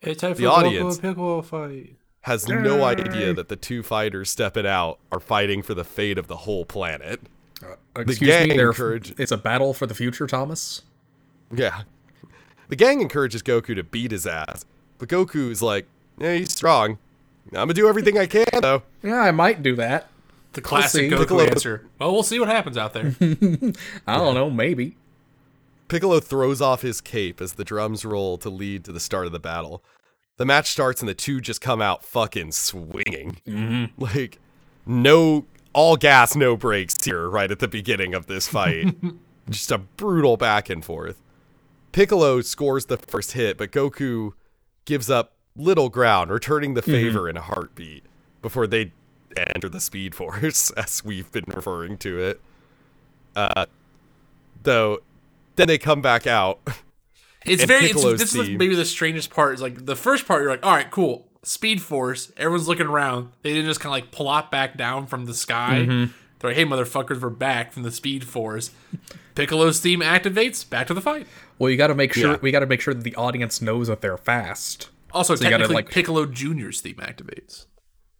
It's 0.02 0.22
time 0.22 0.34
for 0.34 0.42
The 0.42 0.46
audience- 0.48 1.00
Goku 1.00 1.38
and 1.40 1.46
fight. 1.46 1.96
Has 2.22 2.48
no 2.48 2.84
idea 2.84 3.34
that 3.34 3.48
the 3.48 3.56
two 3.56 3.82
fighters 3.84 4.30
stepping 4.30 4.68
out 4.68 5.00
are 5.12 5.20
fighting 5.20 5.62
for 5.62 5.74
the 5.74 5.86
fate 5.86 6.18
of 6.18 6.28
the 6.28 6.38
whole 6.38 6.66
planet. 6.66 7.22
Uh, 7.64 7.76
excuse 7.96 8.30
gang 8.30 8.50
me, 8.50 8.60
encourage- 8.60 9.14
it's 9.18 9.32
a 9.32 9.38
battle 9.38 9.74
for 9.74 9.88
the 9.88 9.96
future, 9.96 10.28
Thomas. 10.28 10.82
Yeah. 11.56 11.84
The 12.68 12.76
gang 12.76 13.00
encourages 13.02 13.42
Goku 13.42 13.74
to 13.76 13.84
beat 13.84 14.12
his 14.12 14.28
ass, 14.28 14.66
but 14.98 15.08
Goku 15.08 15.50
is 15.50 15.62
like, 15.62 15.88
yeah, 16.20 16.34
he's 16.36 16.52
strong. 16.52 16.98
I'm 17.54 17.54
gonna 17.54 17.74
do 17.74 17.88
everything 17.88 18.18
I 18.18 18.26
can, 18.26 18.46
though. 18.62 18.84
Yeah, 19.02 19.22
I 19.22 19.32
might 19.32 19.64
do 19.64 19.76
that. 19.78 20.10
The 20.52 20.60
classic 20.62 21.04
see. 21.04 21.10
Goku 21.10 21.20
Piccolo- 21.20 21.46
answer. 21.46 21.86
Well, 21.98 22.12
we'll 22.12 22.24
see 22.24 22.40
what 22.42 22.50
happens 22.50 22.78
out 22.78 22.92
there. 22.92 23.16
I 24.06 24.18
don't 24.18 24.34
know, 24.36 24.50
maybe. 24.50 24.98
Piccolo 25.88 26.20
throws 26.20 26.62
off 26.62 26.82
his 26.82 27.02
cape 27.02 27.42
as 27.42 27.54
the 27.54 27.64
drums 27.64 28.04
roll 28.04 28.38
to 28.40 28.50
lead 28.50 28.84
to 28.86 28.92
the 28.92 29.00
start 29.00 29.26
of 29.26 29.32
the 29.32 29.40
battle. 29.40 29.84
The 30.38 30.46
match 30.46 30.70
starts 30.70 31.02
and 31.02 31.10
the 31.10 31.14
two 31.14 31.42
just 31.42 31.62
come 31.62 31.82
out 31.82 32.04
fucking 32.04 32.52
swinging. 32.52 33.42
Mm-hmm. 33.48 34.02
Like, 34.02 34.40
no, 34.86 35.46
all 35.74 35.98
gas, 35.98 36.36
no 36.36 36.56
brakes 36.56 37.04
here 37.04 37.30
right 37.30 37.52
at 37.52 37.60
the 37.60 37.68
beginning 37.68 38.14
of 38.14 38.28
this 38.28 38.48
fight. 38.48 38.96
just 39.50 39.72
a 39.72 39.78
brutal 39.78 40.38
back 40.38 40.70
and 40.70 40.84
forth. 40.84 41.22
Piccolo 41.92 42.42
scores 42.42 42.86
the 42.86 42.98
first 42.98 43.32
hit, 43.32 43.58
but 43.58 43.72
Goku 43.72 44.34
gives 44.86 45.10
up 45.10 45.34
little 45.56 45.90
ground, 45.90 46.30
returning 46.30 46.76
the 46.76 46.82
favor 46.82 47.28
in 47.28 47.36
a 47.38 47.42
heartbeat 47.42 48.06
before 48.42 48.68
they 48.68 48.92
enter 49.56 49.70
the 49.70 49.80
Speed 49.80 50.14
Force, 50.16 50.72
as 50.78 51.04
we've 51.04 51.32
been 51.32 51.46
referring 51.48 51.98
to 52.00 52.20
it. 52.20 52.42
Uh, 53.36 53.66
though, 54.64 55.00
then 55.58 55.68
they 55.68 55.78
come 55.78 56.02
back 56.02 56.26
out. 56.26 56.60
It's 57.46 57.64
very. 57.64 57.86
It's, 57.86 57.94
Piccolo's 57.94 58.20
this 58.20 58.36
is 58.36 58.48
theme. 58.48 58.58
maybe 58.58 58.76
the 58.76 58.84
strangest 58.84 59.30
part. 59.30 59.54
Is 59.54 59.62
like 59.62 59.86
the 59.86 59.96
first 59.96 60.28
part. 60.28 60.42
You're 60.42 60.52
like, 60.52 60.66
all 60.66 60.74
right, 60.76 60.92
cool. 60.92 61.30
Speed 61.44 61.82
Force. 61.82 62.30
Everyone's 62.36 62.68
looking 62.68 62.88
around. 62.88 63.32
They 63.42 63.54
didn't 63.54 63.68
just 63.68 63.80
kind 63.80 63.88
of 63.96 64.04
like 64.04 64.12
plop 64.12 64.52
back 64.52 64.76
down 64.76 65.08
from 65.08 65.28
the 65.28 65.34
sky. 65.34 65.86
Mm-hmm. 65.88 66.12
They're 66.40 66.50
like, 66.50 66.58
hey, 66.58 66.66
motherfuckers, 66.66 67.22
we're 67.22 67.30
back 67.30 67.72
from 67.72 67.84
the 67.84 67.92
Speed 67.92 68.26
Force. 68.26 68.72
Piccolo's 69.36 69.80
theme 69.80 70.02
activates. 70.02 70.68
Back 70.70 70.88
to 70.88 70.94
the 70.94 71.00
fight. 71.00 71.26
Well, 71.58 71.70
you 71.70 71.78
got 71.78 71.88
to 71.88 71.96
make 71.96 72.12
sure 72.14 72.32
Yeah. 72.32 72.38
we 72.42 72.52
got 72.52 72.60
to 72.60 72.66
make 72.66 72.82
sure 72.82 72.94
that 72.94 73.04
the 73.04 73.16
audience 73.16 73.62
knows 73.62 73.88
that 73.88 74.02
they're 74.02 74.18
fast. 74.18 74.90
Also, 75.14 75.34
you 75.36 75.40
gotta, 75.44 75.52
technically, 75.52 75.76
like- 75.76 75.90
Piccolo 75.90 76.26
Junior's 76.26 76.82
theme 76.82 76.96
activates. 76.96 77.66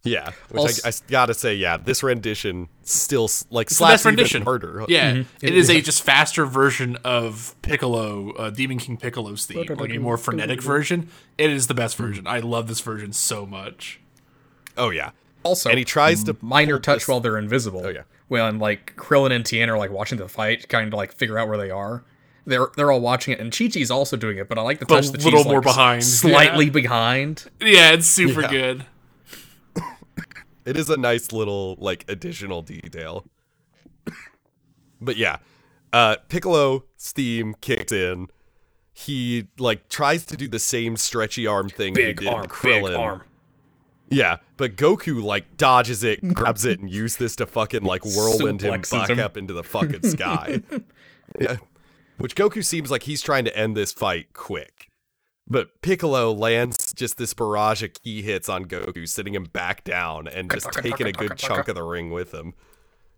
Yeah, 0.08 0.30
which 0.50 0.60
Also- 0.60 0.82
I, 0.88 0.90
I 0.90 0.92
gotta 1.08 1.34
say, 1.34 1.54
yeah, 1.54 1.76
this 1.76 2.02
rendition 2.02 2.68
still 2.82 3.28
like 3.50 3.66
It's 3.66 3.74
the 3.74 3.76
slaps 3.76 3.92
best 3.92 4.04
rendition. 4.06 4.42
harder. 4.42 4.84
Yeah, 4.88 5.22
it 5.42 5.54
is 5.54 5.68
a 5.70 5.80
just 5.80 6.02
faster 6.02 6.44
version 6.46 6.96
of 7.04 7.54
Piccolo, 7.62 8.32
uh, 8.32 8.50
Demon 8.50 8.78
King 8.78 8.96
Piccolo's 8.96 9.46
theme, 9.46 9.66
like 9.76 9.90
a 9.94 9.98
more 9.98 10.16
frenetic 10.16 10.62
version. 10.62 11.08
It 11.36 11.50
is 11.50 11.66
the 11.66 11.74
best 11.74 11.96
version. 11.96 12.26
I 12.26 12.40
love 12.40 12.68
this 12.68 12.80
version 12.80 13.12
so 13.12 13.44
much. 13.46 14.00
Oh 14.76 14.90
yeah. 14.90 15.10
Also, 15.44 15.70
And 15.70 15.78
he 15.78 15.84
tries 15.84 16.24
to 16.24 16.36
minor 16.40 16.78
touch 16.78 17.00
this- 17.00 17.08
while 17.08 17.20
they're 17.20 17.38
invisible. 17.38 17.82
Oh, 17.84 17.88
yeah. 17.88 18.02
When 18.26 18.58
like 18.58 18.94
Krillin 18.96 19.30
and 19.32 19.44
Tien 19.46 19.70
are 19.70 19.78
like 19.78 19.90
watching 19.90 20.18
the 20.18 20.28
fight, 20.28 20.68
kind 20.68 20.88
of 20.92 20.96
like 20.96 21.12
figure 21.12 21.38
out 21.38 21.48
where 21.48 21.56
they 21.58 21.70
are. 21.70 22.04
They're 22.44 22.68
they're 22.76 22.90
all 22.90 23.00
watching 23.00 23.34
it, 23.34 23.40
and 23.40 23.56
Chi 23.56 23.68
Chi's 23.68 23.90
also 23.90 24.16
doing 24.16 24.38
it. 24.38 24.48
But 24.48 24.58
I 24.58 24.62
like 24.62 24.78
the 24.80 24.86
But 24.86 24.96
touch 24.96 25.12
that 25.12 25.22
little 25.24 25.40
she's 25.40 25.46
more 25.46 25.56
like, 25.56 25.64
behind, 25.64 26.04
slightly 26.04 26.64
yeah. 26.66 26.70
behind. 26.70 27.44
Yeah, 27.60 27.92
it's 27.92 28.06
super 28.06 28.40
Yeah. 28.42 28.48
good. 28.50 28.86
It 30.68 30.76
is 30.76 30.90
a 30.90 30.96
nice 30.96 31.32
little 31.32 31.76
like 31.78 32.04
additional 32.08 32.60
detail. 32.62 33.24
but 35.00 35.16
yeah, 35.16 35.38
uh, 35.92 36.16
Piccolo's 36.28 36.82
theme 36.98 37.54
kicked 37.60 37.90
in. 37.90 38.28
He 38.92 39.48
like 39.58 39.88
tries 39.88 40.26
to 40.26 40.36
do 40.36 40.46
the 40.46 40.58
same 40.58 40.96
stretchy 40.96 41.46
arm 41.46 41.68
thing 41.70 41.94
he 41.94 42.02
Big 42.02 42.20
did 42.20 42.28
arm, 42.28 42.46
Krillin. 42.46 42.88
big 42.88 42.96
arm. 42.96 43.22
Yeah, 44.10 44.36
but 44.56 44.76
Goku 44.76 45.22
like 45.22 45.56
dodges 45.56 46.02
it, 46.04 46.34
grabs 46.34 46.64
it, 46.64 46.80
and 46.80 46.90
used 46.90 47.18
this 47.18 47.36
to 47.36 47.46
fucking 47.46 47.82
like 47.82 48.04
whirlwind 48.04 48.60
him 48.60 48.82
back 48.90 49.10
him. 49.10 49.20
up 49.20 49.36
into 49.36 49.54
the 49.54 49.62
fucking 49.64 50.02
sky. 50.02 50.62
yeah. 51.40 51.56
Which 52.18 52.34
Goku 52.34 52.64
seems 52.64 52.90
like 52.90 53.04
he's 53.04 53.22
trying 53.22 53.44
to 53.44 53.56
end 53.56 53.76
this 53.76 53.92
fight 53.92 54.32
quick. 54.32 54.90
But 55.46 55.80
Piccolo 55.80 56.32
lands 56.32 56.77
just 56.98 57.16
this 57.16 57.32
barrage 57.32 57.82
of 57.82 57.92
ki 58.02 58.20
hits 58.22 58.48
on 58.48 58.66
Goku, 58.66 59.08
sitting 59.08 59.34
him 59.34 59.44
back 59.44 59.84
down 59.84 60.28
and 60.28 60.50
just 60.50 60.70
taking 60.72 61.06
a 61.06 61.12
good 61.12 61.36
chunk 61.36 61.68
of 61.68 61.74
the 61.74 61.82
ring 61.82 62.10
with 62.10 62.32
him. 62.34 62.54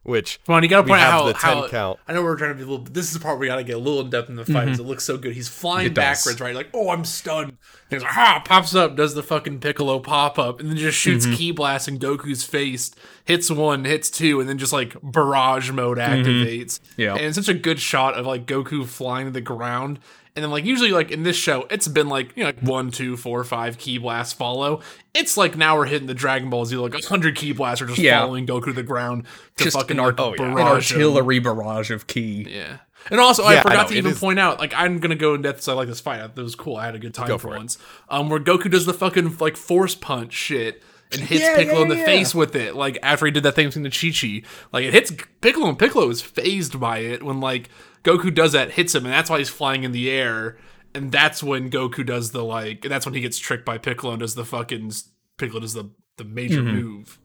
Which 0.02 0.40
Come 0.46 0.54
on, 0.54 0.62
you 0.62 0.70
gotta 0.70 0.88
point 0.88 1.02
out 1.02 1.10
how, 1.10 1.24
the 1.26 1.34
10 1.34 1.40
how 1.40 1.68
count. 1.68 1.98
I 2.08 2.14
know 2.14 2.22
we're 2.22 2.34
trying 2.38 2.52
to 2.52 2.54
be 2.54 2.62
a 2.62 2.66
little. 2.66 2.82
This 2.86 3.08
is 3.08 3.12
the 3.12 3.20
part 3.20 3.38
we 3.38 3.48
gotta 3.48 3.62
get 3.62 3.76
a 3.76 3.78
little 3.78 4.00
in 4.00 4.08
depth 4.08 4.30
in 4.30 4.36
the 4.36 4.46
fight. 4.46 4.68
'cause 4.68 4.80
It 4.80 4.84
looks 4.86 5.04
so 5.04 5.18
good. 5.18 5.34
He's 5.34 5.50
flying 5.50 5.88
It 5.88 5.94
does. 5.94 6.02
backwards, 6.24 6.40
right? 6.40 6.54
Like, 6.54 6.68
oh, 6.72 6.88
I'm 6.88 7.04
stunned. 7.04 7.50
And 7.50 7.58
he's 7.90 8.02
like, 8.02 8.16
ah, 8.16 8.40
pops 8.42 8.74
up, 8.74 8.96
does 8.96 9.12
the 9.14 9.22
fucking 9.22 9.60
Piccolo 9.60 9.98
pop 9.98 10.38
up, 10.38 10.58
and 10.58 10.70
then 10.70 10.78
just 10.78 10.96
shoots 10.96 11.26
ki 11.26 11.50
blast 11.52 11.86
in 11.86 11.98
Goku's 11.98 12.44
face. 12.44 12.92
Hits 13.26 13.50
one, 13.50 13.84
hits 13.84 14.08
two, 14.08 14.40
and 14.40 14.48
then 14.48 14.56
just 14.56 14.72
like 14.72 14.96
barrage 15.02 15.70
mode 15.70 15.98
activates. 15.98 16.80
Yeah. 16.96 17.12
and 17.16 17.24
it's 17.26 17.36
such 17.36 17.48
a 17.50 17.54
good 17.54 17.78
shot 17.78 18.14
of 18.14 18.24
like 18.24 18.46
Goku 18.46 18.86
flying 18.86 19.26
to 19.26 19.32
the 19.32 19.42
ground. 19.42 19.98
And 20.36 20.44
then, 20.44 20.50
like, 20.50 20.64
usually, 20.64 20.92
like 20.92 21.10
in 21.10 21.24
this 21.24 21.36
show, 21.36 21.66
it's 21.70 21.88
been 21.88 22.08
like, 22.08 22.36
you 22.36 22.44
know, 22.44 22.48
like 22.50 22.60
one, 22.60 22.90
two, 22.92 23.16
four, 23.16 23.42
five 23.42 23.78
ki 23.78 23.98
blasts 23.98 24.32
follow. 24.32 24.80
It's 25.12 25.36
like 25.36 25.56
now 25.56 25.76
we're 25.76 25.86
hitting 25.86 26.06
the 26.06 26.14
Dragon 26.14 26.50
Ball 26.50 26.64
Z, 26.64 26.76
like 26.76 26.94
a 26.94 27.06
hundred 27.08 27.34
ki 27.36 27.52
blasts 27.52 27.82
are 27.82 27.86
just 27.86 27.98
Yeah. 27.98 28.20
following 28.20 28.46
Goku 28.46 28.66
to 28.66 28.72
the 28.72 28.82
ground 28.84 29.24
to 29.56 29.64
Just 29.64 29.76
fucking 29.76 29.98
an 29.98 30.04
like, 30.04 30.20
art- 30.20 30.38
An 30.38 30.54
barrage 30.54 30.92
artillery 30.92 31.40
barrage 31.40 31.90
of 31.90 32.06
ki. 32.06 32.46
Yeah. 32.48 32.78
And 33.10 33.18
also, 33.18 33.42
Yeah, 33.42 33.48
I 33.48 33.58
I 33.58 33.62
forgot 33.62 33.82
know, 33.86 33.88
to 33.92 33.98
even 33.98 34.12
is- 34.12 34.20
point 34.20 34.38
out, 34.38 34.60
like, 34.60 34.72
I'm 34.76 34.98
gonna 35.00 35.16
go 35.16 35.34
in 35.34 35.42
depth. 35.42 35.62
So 35.62 35.72
I 35.72 35.76
like 35.76 35.88
this 35.88 36.00
fight. 36.00 36.18
That 36.34 36.40
was 36.42 36.54
cool. 36.54 36.76
I 36.76 36.84
had 36.86 36.94
a 36.94 36.98
good 37.00 37.12
time 37.14 37.26
Go 37.26 37.36
for, 37.38 37.48
for 37.48 37.56
once. 37.56 37.76
Um, 38.08 38.28
where 38.30 38.38
Goku 38.40 38.70
does 38.70 38.86
the 38.86 38.94
fucking 38.94 39.36
like 39.38 39.56
force 39.56 39.94
punch 39.96 40.32
shit 40.32 40.80
and 41.10 41.22
hits 41.22 41.42
Yeah, 41.42 41.56
Piccolo 41.56 41.78
yeah, 41.78 41.82
in 41.82 41.88
the 41.88 41.96
yeah. 41.96 42.04
face 42.04 42.34
with 42.36 42.54
it. 42.54 42.76
Like 42.76 42.98
after 43.02 43.26
he 43.26 43.32
did 43.32 43.42
that 43.42 43.56
thing 43.56 43.68
to 43.72 43.90
Chi 43.90 44.10
Chi, 44.16 44.42
like 44.72 44.84
it 44.84 44.92
hits 44.94 45.12
Piccolo, 45.40 45.68
and 45.70 45.78
Piccolo 45.78 46.08
is 46.08 46.22
phased 46.22 46.78
by 46.78 46.98
it 46.98 47.24
when 47.24 47.40
like 47.40 47.68
Goku 48.04 48.34
does 48.34 48.52
that, 48.52 48.72
hits 48.72 48.94
him, 48.94 49.04
and 49.04 49.12
that's 49.12 49.28
why 49.30 49.38
he's 49.38 49.48
flying 49.50 49.84
in 49.84 49.92
the 49.92 50.10
air. 50.10 50.56
And 50.94 51.12
that's 51.12 51.42
when 51.42 51.70
Goku 51.70 52.04
does 52.04 52.32
the 52.32 52.42
like. 52.44 52.84
And 52.84 52.90
that's 52.92 53.06
when 53.06 53.14
he 53.14 53.20
gets 53.20 53.38
tricked 53.38 53.64
by 53.64 53.78
Piccolo 53.78 54.12
and 54.12 54.20
does 54.20 54.34
the 54.34 54.44
fucking 54.44 54.92
Piccolo 55.38 55.60
does 55.60 55.74
the 55.74 55.90
the 56.16 56.24
major 56.24 56.62
move. 56.62 57.18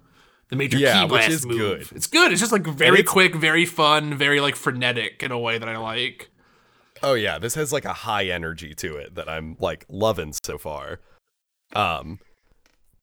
The 0.49 0.55
major 0.55 0.77
Yeah, 0.77 0.93
ki 0.99 1.01
which 1.05 1.09
blast 1.09 1.29
is 1.29 1.45
move. 1.45 1.57
good. 1.57 1.87
It's 1.95 2.05
good. 2.07 2.31
It's 2.31 2.39
just 2.39 2.51
like 2.51 2.65
very 2.67 3.01
quick, 3.01 3.35
very 3.35 3.65
fun, 3.65 4.15
very 4.15 4.39
like 4.39 4.55
frenetic 4.55 5.23
in 5.23 5.31
a 5.31 5.39
way 5.39 5.57
that 5.57 5.67
I 5.67 5.77
like. 5.77 6.29
Oh 7.01 7.13
yeah, 7.15 7.39
this 7.39 7.55
has 7.55 7.73
like 7.73 7.85
a 7.85 7.93
high 7.93 8.25
energy 8.25 8.73
to 8.75 8.95
it 8.97 9.15
that 9.15 9.27
I'm 9.27 9.57
like 9.59 9.85
loving 9.89 10.33
so 10.43 10.57
far. 10.59 10.99
Um 11.75 12.19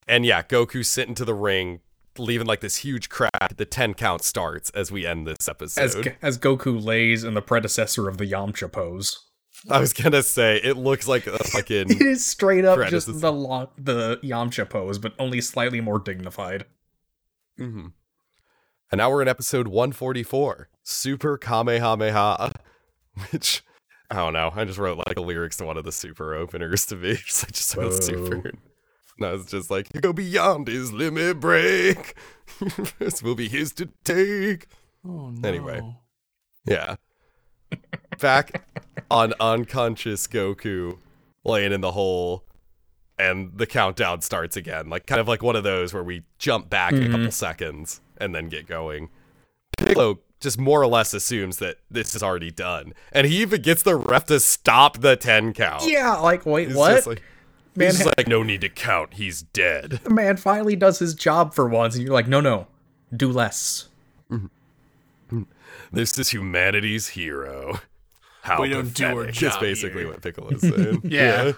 and 0.09 0.25
yeah, 0.25 0.43
Goku's 0.43 0.89
sitting 0.89 1.15
to 1.17 1.25
the 1.25 1.35
ring, 1.35 1.81
leaving 2.19 2.47
like 2.47 2.61
this 2.61 2.77
huge 2.77 3.09
crack. 3.09 3.57
The 3.57 3.65
10 3.65 3.95
count 3.95 4.23
starts 4.23 4.71
as 4.71 4.91
we 4.93 5.07
end 5.07 5.27
this 5.27 5.49
episode. 5.49 6.17
as 6.23 6.39
Goku 6.39 6.83
lays 6.83 7.25
in 7.25 7.35
the 7.35 7.43
predecessor 7.43 8.09
of 8.09 8.19
the 8.19 8.25
Yamcha 8.27 8.71
pose. 8.71 9.27
I 9.71 9.79
was 9.79 9.93
to 10.13 10.23
say 10.25 10.57
it 10.57 10.77
looks 10.77 11.07
like 11.07 11.27
a 11.27 11.39
fucking 11.39 11.91
It 11.91 12.03
is 12.03 12.25
straight 12.27 12.65
up 12.65 12.89
just 12.89 13.21
the 13.21 13.33
lo- 13.33 13.71
the 13.79 14.17
Yamcha 14.25 14.69
pose, 14.69 14.99
but 14.99 15.15
only 15.19 15.41
slightly 15.41 15.81
more 15.81 15.99
dignified. 16.01 16.65
Mm-hmm. 17.61 17.89
And 18.91 18.99
now 18.99 19.11
we're 19.11 19.23
in 19.23 19.29
episode 19.29 19.69
144, 19.69 20.69
Super 20.83 21.39
Kamehameha, 21.39 22.53
which 23.31 23.63
I 24.11 24.17
don't 24.17 24.33
know. 24.33 24.51
I 24.55 24.65
just 24.65 24.79
wrote 24.79 24.99
like 24.99 25.15
the 25.15 25.23
lyrics 25.23 25.57
to 25.59 25.65
one 25.65 25.77
of 25.77 25.85
the 25.85 25.93
super 25.93 26.35
openers 26.35 26.85
to 26.87 26.97
me. 26.97 27.17
'cause 27.17 27.45
I 27.47 27.51
just 27.53 27.77
wrote 27.77 27.93
Whoa. 27.93 28.01
super. 28.01 28.53
I 29.25 29.33
was 29.33 29.47
just 29.47 29.71
like, 29.71 29.89
you 29.95 30.01
go 30.01 30.13
beyond 30.13 30.69
his 30.69 30.93
limit 30.93 31.41
break. 31.41 32.15
this 32.99 33.23
will 33.23 33.35
be 33.35 33.49
his 33.49 33.73
to 33.75 33.89
take. 34.05 34.67
Oh 35.07 35.31
no. 35.31 35.49
Anyway. 35.49 35.97
Yeah. 36.65 36.97
Back 38.21 38.65
on 39.11 39.35
unconscious 39.41 40.27
Goku 40.27 40.99
laying 41.45 41.73
in 41.73 41.81
the 41.81 41.93
hole 41.93 42.45
and 43.19 43.53
the 43.57 43.67
countdown 43.67 44.21
starts 44.21 44.57
again. 44.57 44.91
Like 44.91 45.07
kind 45.07 45.21
of 45.21 45.29
like 45.29 45.43
one 45.43 45.57
of 45.57 45.65
those 45.65 45.93
where 45.93 46.05
we 46.05 46.23
jump 46.39 46.71
back 46.71 46.93
a 46.93 47.01
couple 47.01 47.19
mm-hmm. 47.19 47.31
seconds 47.31 48.01
and 48.19 48.35
then 48.35 48.49
get 48.49 48.67
going. 48.67 49.11
Piccolo 49.77 50.21
just 50.41 50.59
more 50.59 50.83
or 50.83 50.87
less 50.89 51.15
assumes 51.15 51.59
that 51.59 51.79
this 51.91 52.15
is 52.15 52.23
already 52.23 52.51
done. 52.51 52.93
And 53.13 53.27
he 53.27 53.41
even 53.41 53.63
gets 53.63 53.83
the 53.83 53.97
ref 53.97 54.27
to 54.27 54.41
stop 54.41 54.99
the 54.99 55.17
10 55.17 55.53
count. 55.55 55.85
Yeah, 55.87 56.17
like 56.17 56.45
wait, 56.45 56.75
what? 56.75 57.07
like, 57.07 57.23
Man, 57.75 57.89
he's 57.89 57.99
just 58.05 58.19
like, 58.19 58.29
no 58.29 58.43
need 58.43 58.61
to 58.61 58.69
count. 58.69 59.15
He's 59.15 59.43
dead. 59.43 60.01
the 60.05 60.11
man 60.11 60.37
finally 60.37 60.77
does 60.77 60.99
his 60.99 61.15
job 61.15 61.55
for 61.55 61.67
once, 61.69 61.95
and 61.95 62.05
you're 62.05 62.13
like, 62.13 62.29
no, 62.29 62.41
no, 62.41 62.67
do 63.17 63.31
less. 63.31 63.89
This 65.91 66.19
is 66.19 66.31
humanity's 66.31 67.09
hero. 67.09 67.81
How 68.43 68.63
We 68.63 68.71
don't 68.71 68.93
do 68.95 69.05
our 69.07 69.27
job 69.31 69.53
Is 69.53 69.59
basically 69.59 70.03
here. 70.03 70.11
what 70.11 70.23
Piccolo's 70.23 70.61
saying. 70.63 71.03
Yeah. 71.05 71.53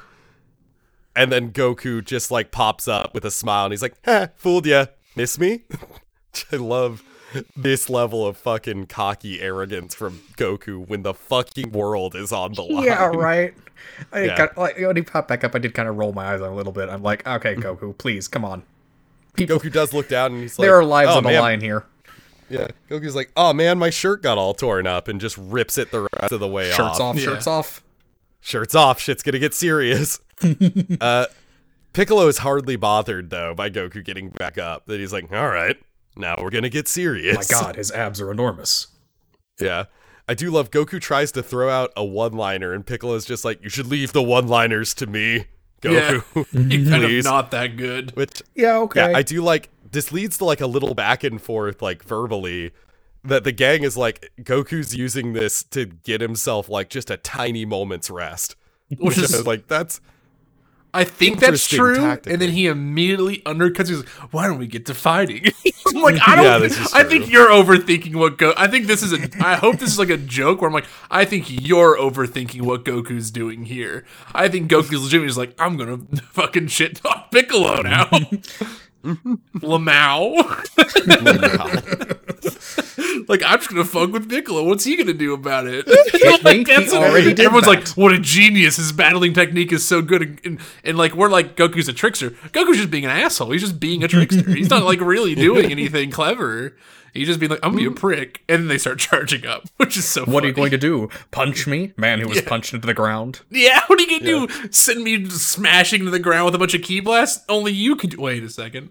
And 1.16 1.30
then 1.30 1.52
Goku 1.52 2.04
just 2.04 2.30
like 2.32 2.50
pops 2.50 2.88
up 2.88 3.14
with 3.14 3.24
a 3.24 3.30
smile 3.30 3.64
and 3.66 3.72
he's 3.72 3.82
like, 3.82 3.94
"Ha, 4.04 4.28
fooled 4.34 4.66
ya. 4.66 4.86
Miss 5.14 5.38
me?" 5.38 5.62
I 6.52 6.56
love 6.56 7.02
this 7.56 7.88
level 7.90 8.26
of 8.26 8.36
fucking 8.36 8.86
cocky 8.86 9.40
arrogance 9.40 9.94
from 9.94 10.20
Goku 10.36 10.86
when 10.86 11.02
the 11.02 11.14
fucking 11.14 11.72
world 11.72 12.14
is 12.14 12.32
on 12.32 12.52
the 12.52 12.62
line. 12.70 12.84
Yeah, 12.84 13.06
right. 13.06 13.54
I 14.12 14.24
Yeah. 14.24 14.36
got, 14.36 14.56
like 14.58 14.78
when 14.78 14.96
he 14.96 15.02
popped 15.02 15.28
back 15.28 15.44
up, 15.44 15.54
I 15.54 15.58
did 15.58 15.74
kind 15.74 15.88
of 15.88 15.96
roll 15.96 16.12
my 16.12 16.32
eyes 16.34 16.40
a 16.40 16.50
little 16.50 16.72
bit. 16.72 16.88
I'm 16.88 17.02
like, 17.02 17.26
okay, 17.26 17.54
Goku, 17.56 17.96
please, 17.96 18.28
come 18.28 18.44
on. 18.44 18.62
Goku 19.36 19.72
does 19.72 19.92
look 19.92 20.08
down 20.08 20.32
and 20.32 20.42
he's 20.42 20.58
like, 20.58 20.66
there 20.66 20.76
are 20.76 20.84
lives 20.84 21.10
oh, 21.12 21.16
on 21.18 21.22
the 21.24 21.30
man. 21.30 21.40
line 21.40 21.60
here. 21.60 21.84
Yeah, 22.48 22.68
Goku's 22.88 23.16
like, 23.16 23.32
oh 23.36 23.52
man, 23.52 23.78
my 23.78 23.90
shirt 23.90 24.22
got 24.22 24.38
all 24.38 24.54
torn 24.54 24.86
up 24.86 25.08
and 25.08 25.20
just 25.20 25.36
rips 25.38 25.76
it 25.78 25.90
the 25.90 26.06
rest 26.20 26.32
of 26.32 26.40
the 26.40 26.46
way 26.48 26.70
off. 26.70 26.76
Shirts 26.76 27.00
off, 27.00 27.16
Yeah. 27.16 27.22
shirts 27.24 27.46
off. 27.46 27.82
Shirts 28.40 28.74
off, 28.74 29.00
shit's 29.00 29.22
gonna 29.22 29.38
get 29.38 29.54
serious. 29.54 30.20
uh, 31.00 31.26
Piccolo 31.94 32.28
is 32.28 32.38
hardly 32.38 32.76
bothered 32.76 33.30
though 33.30 33.54
by 33.54 33.70
Goku 33.70 34.04
getting 34.04 34.28
back 34.28 34.58
up. 34.58 34.86
That 34.86 35.00
he's 35.00 35.12
like, 35.12 35.32
all 35.32 35.48
right, 35.48 35.76
now 36.16 36.36
we're 36.40 36.50
gonna 36.50 36.68
get 36.68 36.88
serious. 36.88 37.36
My 37.36 37.60
God, 37.60 37.76
his 37.76 37.90
abs 37.92 38.20
are 38.20 38.30
enormous. 38.30 38.88
Yeah. 39.60 39.84
I 40.28 40.34
do 40.34 40.50
love 40.50 40.70
Goku 40.70 41.00
tries 41.00 41.32
to 41.32 41.42
throw 41.42 41.68
out 41.68 41.92
a 41.96 42.04
one 42.04 42.32
liner 42.32 42.72
and 42.72 42.86
Piccolo's 42.86 43.24
just 43.26 43.44
like, 43.44 43.62
you 43.62 43.68
should 43.68 43.86
leave 43.86 44.12
the 44.12 44.22
one 44.22 44.48
liners 44.48 44.94
to 44.94 45.06
me, 45.06 45.46
Yeah. 45.82 46.20
Goku. 46.34 46.46
You're 46.72 46.90
kind 46.90 47.04
of 47.04 47.24
not 47.24 47.50
that 47.50 47.76
good. 47.76 48.16
Which 48.16 48.42
Yeah, 48.54 48.78
okay. 48.78 49.10
yeah, 49.10 49.16
I 49.16 49.22
do 49.22 49.42
like 49.42 49.68
this 49.92 50.10
leads 50.12 50.38
to 50.38 50.44
like 50.44 50.60
a 50.60 50.66
little 50.66 50.94
back 50.94 51.22
and 51.24 51.40
forth, 51.40 51.82
like 51.82 52.02
verbally, 52.02 52.72
that 53.22 53.44
the 53.44 53.52
gang 53.52 53.84
is 53.84 53.96
like 53.96 54.30
Goku's 54.40 54.94
using 54.94 55.34
this 55.34 55.62
to 55.64 55.86
get 55.86 56.20
himself 56.20 56.68
like 56.68 56.88
just 56.90 57.10
a 57.10 57.16
tiny 57.16 57.64
moment's 57.64 58.10
rest. 58.10 58.56
Which 58.88 58.98
Which 59.00 59.18
is 59.18 59.34
is 59.34 59.46
like 59.46 59.66
that's 59.68 60.00
I 60.94 61.02
think 61.04 61.40
that's 61.40 61.66
true, 61.66 61.96
tactically. 61.96 62.32
and 62.32 62.40
then 62.42 62.50
he 62.50 62.68
immediately 62.68 63.38
undercuts. 63.38 63.88
He's 63.88 63.98
like, 63.98 64.08
"Why 64.32 64.46
don't 64.46 64.58
we 64.58 64.68
get 64.68 64.86
to 64.86 64.94
fighting?" 64.94 65.44
I'm 65.88 66.00
like, 66.02 66.16
I 66.28 66.36
don't. 66.36 66.44
Yeah, 66.44 66.58
this 66.58 66.94
I 66.94 67.02
think 67.02 67.30
you're 67.30 67.48
overthinking 67.48 68.14
what 68.14 68.38
Go. 68.38 68.54
I 68.56 68.68
think 68.68 68.86
this 68.86 69.02
is 69.02 69.12
a. 69.12 69.28
I 69.44 69.56
hope 69.56 69.78
this 69.78 69.90
is 69.90 69.98
like 69.98 70.10
a 70.10 70.16
joke 70.16 70.60
where 70.60 70.68
I'm 70.68 70.74
like, 70.74 70.86
I 71.10 71.24
think 71.24 71.46
you're 71.48 71.98
overthinking 71.98 72.62
what 72.62 72.84
Goku's 72.84 73.32
doing 73.32 73.64
here. 73.64 74.04
I 74.32 74.48
think 74.48 74.70
Goku's 74.70 75.02
legitimately 75.02 75.26
just 75.28 75.38
like, 75.38 75.54
I'm 75.58 75.76
gonna 75.76 75.98
fucking 76.30 76.68
shit 76.68 76.96
talk 76.96 77.30
Piccolo 77.32 77.82
now. 77.82 78.04
Lamau. 79.60 80.40
like 83.28 83.42
I'm 83.44 83.58
just 83.58 83.70
gonna 83.70 83.84
fuck 83.84 84.12
with 84.12 84.28
Piccolo. 84.28 84.64
What's 84.64 84.84
he 84.84 84.96
gonna 84.96 85.12
do 85.12 85.34
about 85.34 85.66
it? 85.66 85.86
me. 85.86 85.94
That's 86.64 86.92
He 86.92 86.96
already 86.98 87.34
did 87.34 87.40
Everyone's 87.40 87.66
that. 87.66 87.86
like, 87.86 87.88
"What 87.90 88.12
a 88.12 88.18
genius! 88.18 88.76
His 88.76 88.92
battling 88.92 89.32
technique 89.32 89.72
is 89.72 89.86
so 89.86 90.02
good." 90.02 90.22
And, 90.22 90.40
and, 90.44 90.58
and, 90.84 90.98
like 90.98 91.14
we're 91.14 91.28
like, 91.30 91.56
Goku's 91.56 91.88
a 91.88 91.92
trickster. 91.92 92.30
Goku's 92.30 92.76
just 92.78 92.90
being 92.90 93.04
an 93.04 93.10
asshole. 93.10 93.50
He's 93.50 93.62
just 93.62 93.80
being 93.80 94.02
a 94.04 94.08
trickster. 94.08 94.48
He's 94.50 94.70
not 94.70 94.84
like 94.84 95.00
really 95.00 95.34
doing 95.46 95.70
anything 95.70 96.10
clever. 96.10 96.76
He's 97.12 97.28
just 97.28 97.38
being 97.38 97.50
like, 97.50 97.60
"I'm 97.62 97.70
gonna 97.72 97.82
be 97.82 97.86
a 97.86 97.90
prick," 97.92 98.42
and 98.48 98.62
then 98.62 98.68
they 98.68 98.76
start 98.78 98.98
charging 98.98 99.46
up, 99.46 99.62
which 99.76 99.96
is 99.96 100.04
so. 100.04 100.24
what 100.24 100.42
are 100.42 100.48
you 100.48 100.52
going 100.52 100.72
to 100.72 100.78
do? 100.78 101.08
Punch 101.30 101.66
me? 101.68 101.92
Man 101.96 102.18
who 102.20 102.26
was 102.28 102.38
Yeah. 102.38 102.48
punched 102.48 102.74
into 102.74 102.86
the 102.88 102.94
ground. 102.94 103.40
Yeah, 103.50 103.80
what 103.86 104.00
are 104.00 104.02
you 104.02 104.18
gonna 104.20 104.48
do? 104.48 104.68
Send 104.72 105.04
me 105.04 105.24
smashing 105.30 106.04
to 106.04 106.10
the 106.10 106.18
ground 106.18 106.46
with 106.46 106.56
a 106.56 106.58
bunch 106.58 106.74
of 106.74 106.82
ki 106.82 106.98
blasts? 107.00 107.44
Only 107.48 107.70
you 107.72 107.94
can 107.94 108.10
do. 108.10 108.20
Wait 108.20 108.42
a 108.42 108.50
second. 108.50 108.90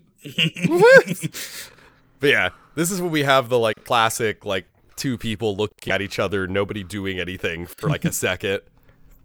But 2.19 2.29
yeah, 2.29 2.49
this 2.75 2.91
is 2.91 3.01
when 3.01 3.11
we 3.11 3.23
have 3.23 3.49
the 3.49 3.59
like 3.59 3.83
classic 3.85 4.45
like 4.45 4.65
two 4.95 5.17
people 5.17 5.55
looking 5.55 5.91
at 5.91 6.01
each 6.01 6.19
other, 6.19 6.47
nobody 6.47 6.83
doing 6.83 7.19
anything 7.19 7.65
for 7.65 7.89
like 7.89 8.05
a 8.05 8.11
second. 8.13 8.61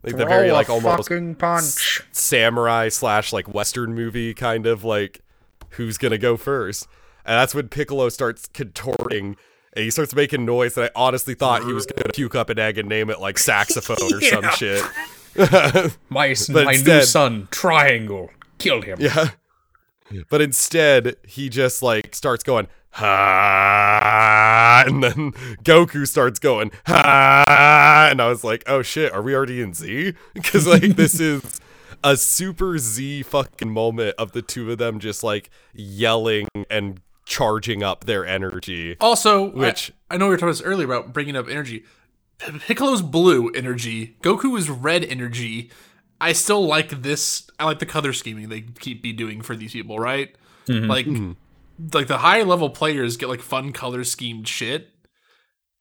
Like 0.03 0.17
the 0.17 0.27
very 0.27 0.53
like 0.53 0.71
almost 0.71 1.09
fucking 1.09 1.35
punch. 1.35 2.03
samurai 2.13 2.89
slash 2.89 3.33
like 3.33 3.53
western 3.53 3.95
movie 3.95 4.33
kind 4.33 4.65
of 4.67 4.85
like 4.85 5.21
who's 5.71 5.99
gonna 5.99 6.19
go 6.19 6.37
first 6.37 6.87
and 7.27 7.35
that's 7.35 7.53
when 7.53 7.69
piccolo 7.69 8.09
starts 8.09 8.47
contorting 8.47 9.37
and 9.73 9.85
he 9.85 9.91
starts 9.91 10.15
making 10.15 10.45
noise 10.47 10.77
and 10.79 10.87
i 10.87 10.91
honestly 10.95 11.35
thought 11.35 11.65
he 11.65 11.73
was 11.73 11.85
gonna 11.85 12.09
puke 12.15 12.37
up 12.37 12.49
an 12.49 12.61
egg 12.61 12.79
and 12.79 12.89
name 12.89 13.11
it 13.11 13.21
like 13.21 13.39
saxophone 13.39 13.97
or 14.15 14.21
some 14.21 14.45
shit 14.57 14.83
My, 16.09 16.35
But 16.53 16.65
my 16.65 16.77
new 16.77 17.03
son, 17.03 17.49
Triangle, 17.51 18.31
killed 18.59 18.85
him. 18.85 18.99
yeah 19.01 19.31
but 20.31 20.41
instead 20.41 21.17
he 21.27 21.49
just 21.49 21.83
like 21.83 22.15
starts 22.15 22.45
going 22.45 22.69
ha 22.91 24.85
and 24.87 25.03
then 25.03 25.33
goku 25.63 26.07
starts 26.07 26.39
going 26.39 26.71
ha 26.87 28.09
and 28.11 28.21
i 28.21 28.29
was 28.29 28.43
like 28.45 28.63
oh 28.67 28.83
shit 28.83 29.13
are 29.13 29.23
we 29.23 29.35
already 29.35 29.61
in 29.61 29.75
z 29.75 30.15
because 30.35 30.67
like 30.67 30.97
this 30.97 31.21
is 31.21 31.61
a 32.05 32.17
super 32.17 32.79
z 32.79 33.23
fucking 33.23 33.71
moment 33.71 34.15
of 34.19 34.33
the 34.33 34.43
two 34.43 34.71
of 34.71 34.79
them 34.79 34.99
just 34.99 35.23
like 35.23 35.51
yelling 35.75 36.47
and 36.71 37.01
charging 37.25 37.83
up 37.83 38.05
their 38.05 38.25
energy 38.27 38.97
Also, 39.01 39.51
Which- 39.51 39.93
I, 40.11 40.15
I 40.15 40.19
know 40.19 40.27
we 40.27 40.31
were 40.31 40.37
talking 40.37 40.49
about 40.49 40.59
this 40.59 40.63
earlier 40.63 40.87
about 40.87 41.13
bringing 41.13 41.37
up 41.37 41.47
energy. 41.49 41.85
Piccolo's 42.39 43.03
blue 43.03 43.51
energy. 43.51 44.17
Goku 44.23 44.57
is 44.57 44.71
red 44.71 45.05
energy. 45.05 45.71
I 46.21 46.33
still 46.33 46.65
like 46.67 47.03
this. 47.03 47.51
I 47.59 47.65
like 47.67 47.81
the 47.81 47.87
color 47.87 48.13
scheming 48.15 48.49
they 48.49 48.63
keep 48.63 49.03
be 49.03 49.13
doing 49.13 49.43
for 49.43 49.55
these 49.55 49.73
people, 49.73 49.99
right? 49.99 50.35
Mm-hmm. 50.69 50.89
Like, 50.89 51.07
mm-hmm. 51.07 51.33
Like 51.93 52.07
the 52.07 52.19
high 52.19 52.43
level 52.43 52.71
players 52.71 53.17
get 53.17 53.29
like 53.29 53.41
fun 53.41 53.73
color 53.73 54.05
schemed 54.05 54.49
shit. 54.49 54.91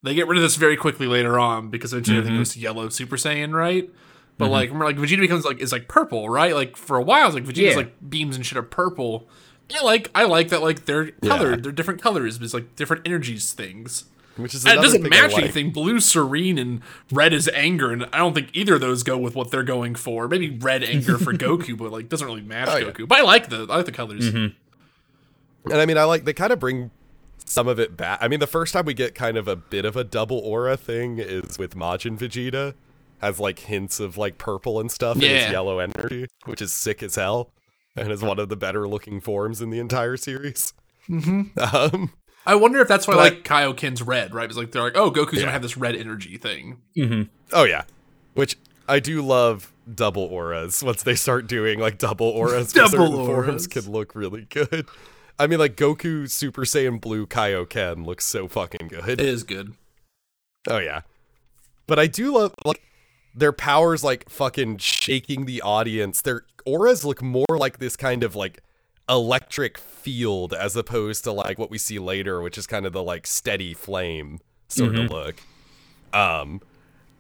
They 0.04 0.14
get 0.14 0.28
rid 0.28 0.38
of 0.38 0.44
this 0.44 0.56
very 0.56 0.78
quickly 0.78 1.08
later 1.08 1.40
on 1.40 1.70
because 1.70 1.92
eventually 1.92 2.18
everything 2.18 2.34
mm-hmm. 2.36 2.42
goes 2.42 2.54
to 2.54 2.60
yellow 2.60 2.90
Super 2.90 3.18
Saiyan, 3.18 3.54
right? 3.54 3.90
But 4.38 4.46
mm-hmm. 4.46 4.52
like, 4.54 4.70
remember, 4.70 4.86
like 4.86 4.98
Vegeta 4.98 5.20
becomes 5.20 5.46
like 5.46 5.60
is 5.60 5.72
like 5.72 5.88
purple, 5.88 6.30
right? 6.30 6.54
Like 6.54 6.78
for 6.78 6.98
a 6.98 7.02
while, 7.02 7.26
it's 7.26 7.34
like 7.34 7.44
Vegeta's 7.44 7.72
Yeah. 7.72 7.76
like 7.76 8.10
beams 8.10 8.36
and 8.36 8.46
shit 8.46 8.58
are 8.58 8.64
purple. 8.64 9.28
Yeah, 9.70 9.82
like 9.82 10.10
I 10.16 10.26
like 10.26 10.50
that. 10.50 10.62
Like 10.62 10.86
they're 10.86 11.12
colored, 11.12 11.64
they're 11.64 11.72
different 11.72 12.02
colors, 12.02 12.38
but 12.38 12.46
it's 12.46 12.54
like 12.54 12.76
different 12.76 13.06
energies 13.06 13.52
things. 13.52 14.06
which 14.38 14.54
is 14.54 14.66
it 14.66 14.76
doesn't 14.76 15.10
match 15.10 15.34
like. 15.34 15.44
anything. 15.44 15.72
Blue 15.72 16.00
serene 16.00 16.58
and 16.60 16.82
red 17.12 17.34
is 17.34 17.50
anger, 17.50 17.92
and 17.92 18.06
I 18.14 18.20
don't 18.20 18.34
think 18.34 18.50
either 18.54 18.76
of 18.76 18.82
those 18.82 19.02
go 19.04 19.18
with 19.18 19.36
what 19.36 19.50
they're 19.52 19.64
going 19.64 19.96
for. 19.96 20.28
Maybe 20.28 20.52
red 20.52 20.84
anger 20.84 21.18
for 21.18 21.34
Goku, 21.46 21.76
but 21.78 21.92
like 21.92 22.08
doesn't 22.08 22.26
really 22.26 22.42
match 22.42 22.70
Oh, 22.72 22.78
yeah. 22.78 22.92
Goku. 22.92 23.08
But 23.08 23.20
I 23.20 23.22
like 23.24 23.50
the 23.50 23.68
I 23.70 23.78
like 23.78 23.86
the 23.88 23.92
colors. 23.92 24.32
Mm-hmm. 24.32 24.56
And 25.72 25.82
I 25.82 25.86
mean, 25.86 25.98
I 25.98 26.04
like 26.06 26.26
they 26.26 26.34
kind 26.34 26.52
of 26.54 26.60
bring 26.60 26.92
some 27.46 27.68
of 27.68 27.80
it 27.80 27.96
back. 27.96 28.20
I 28.22 28.28
mean, 28.28 28.40
the 28.40 28.48
first 28.48 28.74
time 28.74 28.86
we 28.86 28.94
get 28.94 29.16
kind 29.16 29.38
of 29.38 29.48
a 29.48 29.56
bit 29.56 29.86
of 29.86 29.96
a 29.96 30.04
double 30.04 30.40
aura 30.40 30.76
thing 30.78 31.18
is 31.20 31.58
with 31.58 31.76
Majin 31.76 32.18
Vegeta, 32.18 32.74
has 33.22 33.40
like 33.40 33.60
hints 33.60 34.00
of 34.00 34.18
like 34.18 34.38
purple 34.38 34.80
and 34.80 34.92
stuff 34.92 35.16
in 35.18 35.24
Yeah. 35.24 35.44
his 35.44 35.52
yellow 35.52 35.80
energy, 35.80 36.28
which 36.46 36.62
is 36.62 36.74
sick 36.74 37.02
as 37.02 37.16
hell, 37.16 37.52
and 37.96 38.12
is 38.12 38.22
one 38.22 38.38
of 38.40 38.50
the 38.50 38.58
better 38.58 38.88
looking 38.88 39.22
forms 39.22 39.62
in 39.62 39.70
the 39.70 39.80
entire 39.80 40.18
series. 40.18 40.74
Mm-hmm. 41.10 41.58
Um, 41.96 42.12
I 42.46 42.56
wonder 42.56 42.80
if 42.80 42.88
that's 42.88 43.08
why 43.08 43.16
But- 43.16 43.34
like 43.34 43.44
Kaioken's 43.44 44.02
red, 44.02 44.34
right? 44.34 44.46
It's 44.50 44.58
like 44.58 44.72
they're 44.72 44.84
like, 44.84 44.98
oh, 44.98 45.10
Goku's 45.12 45.34
Yeah. 45.36 45.42
gonna 45.42 45.52
have 45.54 45.62
this 45.62 45.78
red 45.78 45.96
energy 45.96 46.38
thing. 46.38 46.80
oh 47.54 47.64
yeah, 47.64 47.84
which 48.34 48.58
I 48.90 49.00
do 49.00 49.22
love 49.22 49.72
double 49.94 50.24
auras. 50.24 50.84
Once 50.84 51.04
they 51.04 51.16
start 51.16 51.48
doing 51.48 51.80
like 51.80 51.98
double 51.98 52.28
auras, 52.28 52.72
for 52.74 52.80
Double 52.80 52.90
certain 52.92 53.16
auras. 53.16 53.46
forms 53.46 53.68
can 53.68 53.92
look 53.92 54.16
really 54.16 54.46
good. 54.50 54.86
I 55.40 55.48
mean, 55.48 55.60
like 55.60 55.76
Goku 55.76 56.30
Super 56.30 56.64
Saiyan 56.64 57.00
Blue 57.00 57.28
Kaioken 57.28 58.06
looks 58.06 58.26
so 58.26 58.48
fucking 58.48 58.88
good. 58.88 59.08
It 59.08 59.22
is 59.22 59.44
good. 59.44 59.74
Oh 60.68 60.80
yeah. 60.80 61.02
But 61.86 62.00
I 62.00 62.08
do 62.08 62.34
love 62.34 62.54
like 62.66 62.82
their 63.36 63.54
powers 63.54 64.04
like 64.04 64.30
fucking 64.30 64.78
shaking 64.78 65.46
the 65.46 65.62
audience. 65.62 66.22
Their 66.22 66.44
auras 66.66 67.06
look 67.06 67.22
more 67.22 67.46
like 67.50 67.78
this 67.78 67.96
kind 67.96 68.24
of 68.24 68.36
like 68.36 68.62
electric 69.08 69.78
field 69.78 70.54
as 70.54 70.76
opposed 70.76 71.24
to 71.24 71.32
like 71.32 71.58
what 71.58 71.70
we 71.70 71.78
see 71.78 72.00
later, 72.00 72.42
which 72.42 72.58
is 72.58 72.68
kind 72.68 72.86
of 72.86 72.94
the 72.94 73.04
like 73.04 73.28
steady 73.28 73.74
flame 73.74 74.40
sort 74.68 74.96
of 74.96 75.12
look. 75.12 75.36
Um 76.14 76.62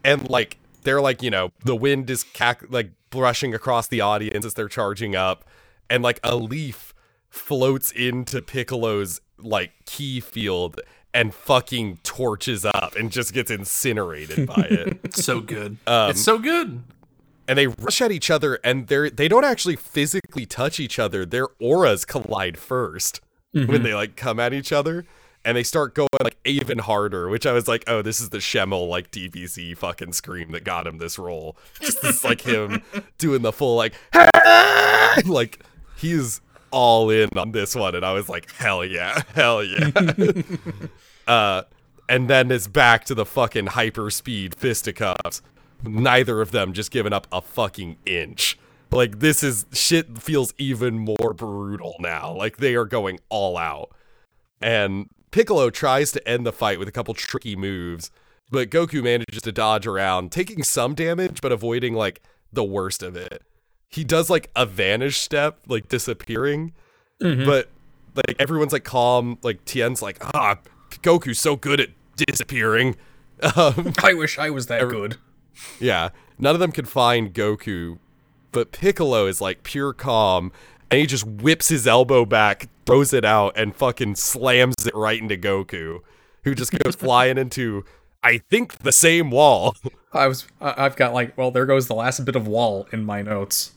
and 0.04 0.30
like 0.30 0.58
they're 0.82 1.02
like, 1.02 1.22
you 1.22 1.30
know, 1.30 1.52
the 1.64 1.76
wind 1.76 2.10
is 2.10 2.24
cac- 2.24 2.70
like 2.70 2.92
brushing 3.10 3.54
across 3.54 3.88
the 3.88 4.02
audience 4.02 4.44
as 4.44 4.56
they're 4.56 4.68
charging 4.68 5.16
up 5.16 5.46
and 5.90 6.04
like 6.04 6.20
a 6.24 6.36
leaf 6.36 6.94
floats 7.30 7.92
into 7.92 8.42
Piccolo's 8.42 9.22
like 9.38 9.72
ki 9.86 10.20
field 10.20 10.80
and 11.14 11.34
fucking 11.34 11.98
torches 12.04 12.66
up 12.66 12.96
and 12.96 13.12
just 13.12 13.34
gets 13.34 13.50
incinerated 13.52 14.48
by 14.48 14.68
it. 14.70 15.00
So 15.16 15.40
good. 15.42 15.78
Um, 15.88 16.12
it's 16.12 16.22
so 16.22 16.38
good. 16.38 16.84
and 17.48 17.58
they 17.58 17.68
rush 17.68 18.02
at 18.02 18.12
each 18.12 18.30
other 18.30 18.60
and 18.64 18.88
they're 18.88 19.10
they 19.10 19.28
don't 19.28 19.46
actually 19.46 19.76
physically 19.76 20.46
touch 20.46 20.80
each 20.80 21.00
other. 21.00 21.26
Their 21.26 21.48
auras 21.60 22.06
collide 22.06 22.56
1st 22.56 23.20
when 23.54 23.82
they 23.84 23.94
like 23.96 24.16
come 24.16 24.40
at 24.40 24.54
each 24.54 24.72
other. 24.72 25.06
And 25.46 25.56
they 25.56 25.64
start 25.64 25.96
going 25.96 26.10
like 26.22 26.36
even 26.46 26.80
harder, 26.80 27.30
which 27.30 27.46
I 27.46 27.54
was 27.54 27.68
like, 27.70 27.86
oh, 27.88 28.02
this 28.02 28.20
is 28.20 28.30
the 28.32 28.40
Schemmel 28.40 28.90
like 28.90 29.12
DBZ 29.12 29.78
fucking 29.78 30.12
scream 30.14 30.52
that 30.52 30.66
got 30.66 30.86
him 30.86 30.98
this 30.98 31.18
role. 31.18 31.56
Just 31.80 32.02
this 32.02 32.24
like 32.26 32.42
him 32.42 32.82
doing 33.18 33.44
the 33.44 33.54
full 33.54 33.78
like 33.78 33.94
like 35.26 35.64
he's 35.96 36.42
all 36.78 37.10
in 37.10 37.28
on 37.36 37.54
this 37.54 37.76
one, 37.76 37.96
and 37.96 38.06
I 38.06 38.14
was 38.14 38.30
like, 38.30 38.52
hell 38.52 38.86
yeah, 38.86 39.24
hell 39.34 39.64
yeah. 39.64 39.90
uh, 41.28 41.64
and 42.08 42.30
then 42.30 42.52
it's 42.52 42.68
back 42.68 43.04
to 43.06 43.16
the 43.16 43.26
fucking 43.26 43.68
hyper 43.68 44.12
speed 44.12 44.54
fisticuffs. 44.54 45.42
Neither 45.84 46.40
of 46.40 46.52
them 46.52 46.74
just 46.74 46.92
giving 46.92 47.14
up 47.14 47.26
a 47.32 47.42
fucking 47.42 47.98
inch. 48.06 48.60
Like 48.92 49.20
this 49.20 49.44
is 49.44 49.66
shit 49.74 50.20
feels 50.22 50.54
even 50.60 51.00
more 51.00 51.34
brutal 51.36 51.96
now. 52.00 52.32
Like 52.32 52.58
they 52.58 52.76
are 52.76 52.86
going 52.86 53.20
all 53.30 53.58
out. 53.58 53.90
And 54.62 55.10
Piccolo 55.32 55.72
tries 55.72 56.12
to 56.12 56.28
end 56.28 56.46
the 56.46 56.54
fight 56.54 56.78
with 56.78 56.88
a 56.88 56.92
couple 56.92 57.16
tricky 57.16 57.56
moves, 57.56 58.12
but 58.52 58.70
Goku 58.70 59.04
manages 59.04 59.42
to 59.42 59.52
dodge 59.52 59.88
around, 59.88 60.32
taking 60.32 60.62
some 60.62 60.94
damage 60.94 61.42
but 61.42 61.52
avoiding 61.52 61.96
like 61.96 62.22
the 62.54 62.64
worst 62.64 63.02
of 63.02 63.16
it. 63.16 63.42
He 63.90 64.04
does 64.04 64.30
like 64.30 64.50
a 64.56 64.66
vanish 64.66 65.18
step, 65.20 65.60
like 65.68 65.88
disappearing, 65.88 66.74
but 67.20 67.70
like 68.16 68.36
everyone's 68.40 68.74
like 68.74 68.84
calm. 68.84 69.38
Like 69.44 69.64
Tien's 69.66 70.02
like, 70.02 70.18
ah, 70.36 70.58
Goku's 70.90 71.40
so 71.40 71.56
good 71.56 71.80
at 71.80 71.90
disappearing. 72.16 72.96
Um, 73.56 73.94
I 74.02 74.16
wish 74.16 74.40
I 74.40 74.50
was 74.50 74.66
that 74.66 74.90
good. 74.90 75.18
yeah, 75.80 76.10
none 76.40 76.56
of 76.56 76.60
them 76.60 76.72
can 76.72 76.86
find 76.86 77.36
Goku, 77.36 78.00
but 78.52 78.72
Piccolo 78.72 79.28
is 79.28 79.40
like 79.40 79.62
pure 79.62 79.94
calm, 79.94 80.52
and 80.90 81.00
he 81.00 81.06
just 81.06 81.24
whips 81.24 81.70
his 81.70 81.86
elbow 81.86 82.26
back, 82.26 82.68
throws 82.88 83.14
it 83.14 83.24
out, 83.24 83.54
and 83.56 83.76
fucking 83.76 84.16
slams 84.16 84.74
it 84.88 84.96
right 84.96 85.22
into 85.22 85.38
Goku, 85.38 86.00
who 86.46 86.56
just 86.56 86.72
goes 86.80 86.96
flying 87.00 87.38
into, 87.38 87.86
I 88.24 88.40
think, 88.50 88.80
the 88.80 88.92
same 88.92 89.30
wall. 89.30 89.76
I 90.14 90.26
was. 90.26 90.48
I've 90.60 90.96
got 90.96 91.14
like. 91.14 91.38
Well, 91.38 91.52
there 91.52 91.68
goes 91.68 91.88
the 91.88 91.94
last 91.94 92.26
bit 92.26 92.36
of 92.36 92.48
wall 92.48 92.88
in 92.92 93.04
my 93.06 93.22
notes. 93.22 93.74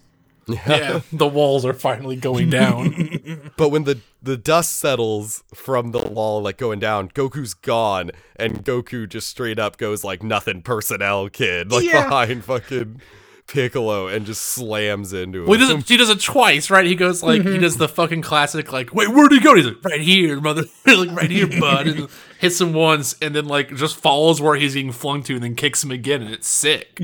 Yeah, 0.53 1.01
the 1.13 1.27
walls 1.27 1.65
are 1.65 1.75
finally 1.75 2.17
going 2.17 2.51
down. 2.51 3.51
But 3.57 3.69
when 3.71 3.85
the 3.85 4.01
the 4.23 4.37
dust 4.37 4.79
settles 4.79 5.45
from 5.55 5.93
the 5.93 5.99
wall, 5.99 6.41
like 6.43 6.57
going 6.57 6.79
down, 6.79 7.09
Goku's 7.11 7.53
gone, 7.55 8.11
and 8.37 8.65
Goku 8.65 9.09
just 9.09 9.29
straight 9.29 9.59
up 9.59 9.77
goes 9.77 10.03
like 10.03 10.23
nothing 10.23 10.63
personnel 10.63 11.29
kid, 11.29 11.71
like 11.71 11.85
Yeah. 11.85 12.05
behind 12.05 12.45
fucking 12.45 13.01
Piccolo, 13.47 14.07
and 14.07 14.25
just 14.27 14.43
slams 14.43 15.13
into 15.13 15.41
him. 15.41 15.47
well, 15.47 15.59
he 15.59 15.67
does 15.67 15.71
it. 15.71 15.89
He 15.89 15.97
does 15.97 16.09
it 16.09 16.21
twice, 16.21 16.71
right? 16.71 16.87
He 16.87 16.95
goes 16.95 17.23
like 17.23 17.43
he 17.43 17.49
mhm. 17.49 17.61
does 17.61 17.77
the 17.77 17.89
fucking 17.89 18.23
classic, 18.23 18.73
like, 18.73 18.95
"Wait, 18.95 19.09
where'd 19.09 19.33
he 19.33 19.41
go?" 19.41 19.57
He's 19.57 19.67
like, 19.67 19.85
"Right 19.85 20.01
here, 20.01 20.41
mother, 20.41 20.65
like 20.87 21.11
right 21.11 21.31
here, 21.31 21.49
bud." 21.49 21.89
And 21.89 22.09
hits 22.39 22.61
him 22.61 22.73
once, 22.73 23.17
and 23.21 23.35
then 23.35 23.47
like 23.47 23.75
just 23.75 23.97
follows 23.97 24.41
where 24.41 24.55
he's 24.55 24.75
being 24.75 24.93
flung 24.93 25.23
to, 25.25 25.35
and 25.35 25.43
then 25.43 25.57
kicks 25.57 25.83
him 25.83 25.91
again, 25.91 26.23
and 26.23 26.33
it's 26.33 26.49
sick. 26.49 27.01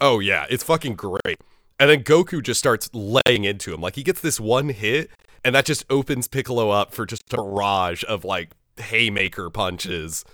Oh 0.00 0.20
yeah, 0.20 0.46
it's 0.48 0.64
fucking 0.64 0.94
great. 0.96 1.38
And 1.80 1.88
then 1.90 2.02
Goku 2.02 2.42
just 2.42 2.58
starts 2.58 2.90
laying 2.92 3.44
into 3.44 3.72
him. 3.72 3.80
Like 3.80 3.94
he 3.96 4.02
gets 4.02 4.20
this 4.20 4.40
one 4.40 4.68
hit, 4.70 5.10
and 5.44 5.54
that 5.54 5.64
just 5.64 5.84
opens 5.88 6.26
Piccolo 6.28 6.70
up 6.70 6.92
for 6.92 7.06
just 7.06 7.32
a 7.32 7.36
barrage 7.36 8.02
of 8.08 8.24
like 8.24 8.50
haymaker 8.78 9.48
punches. 9.50 10.24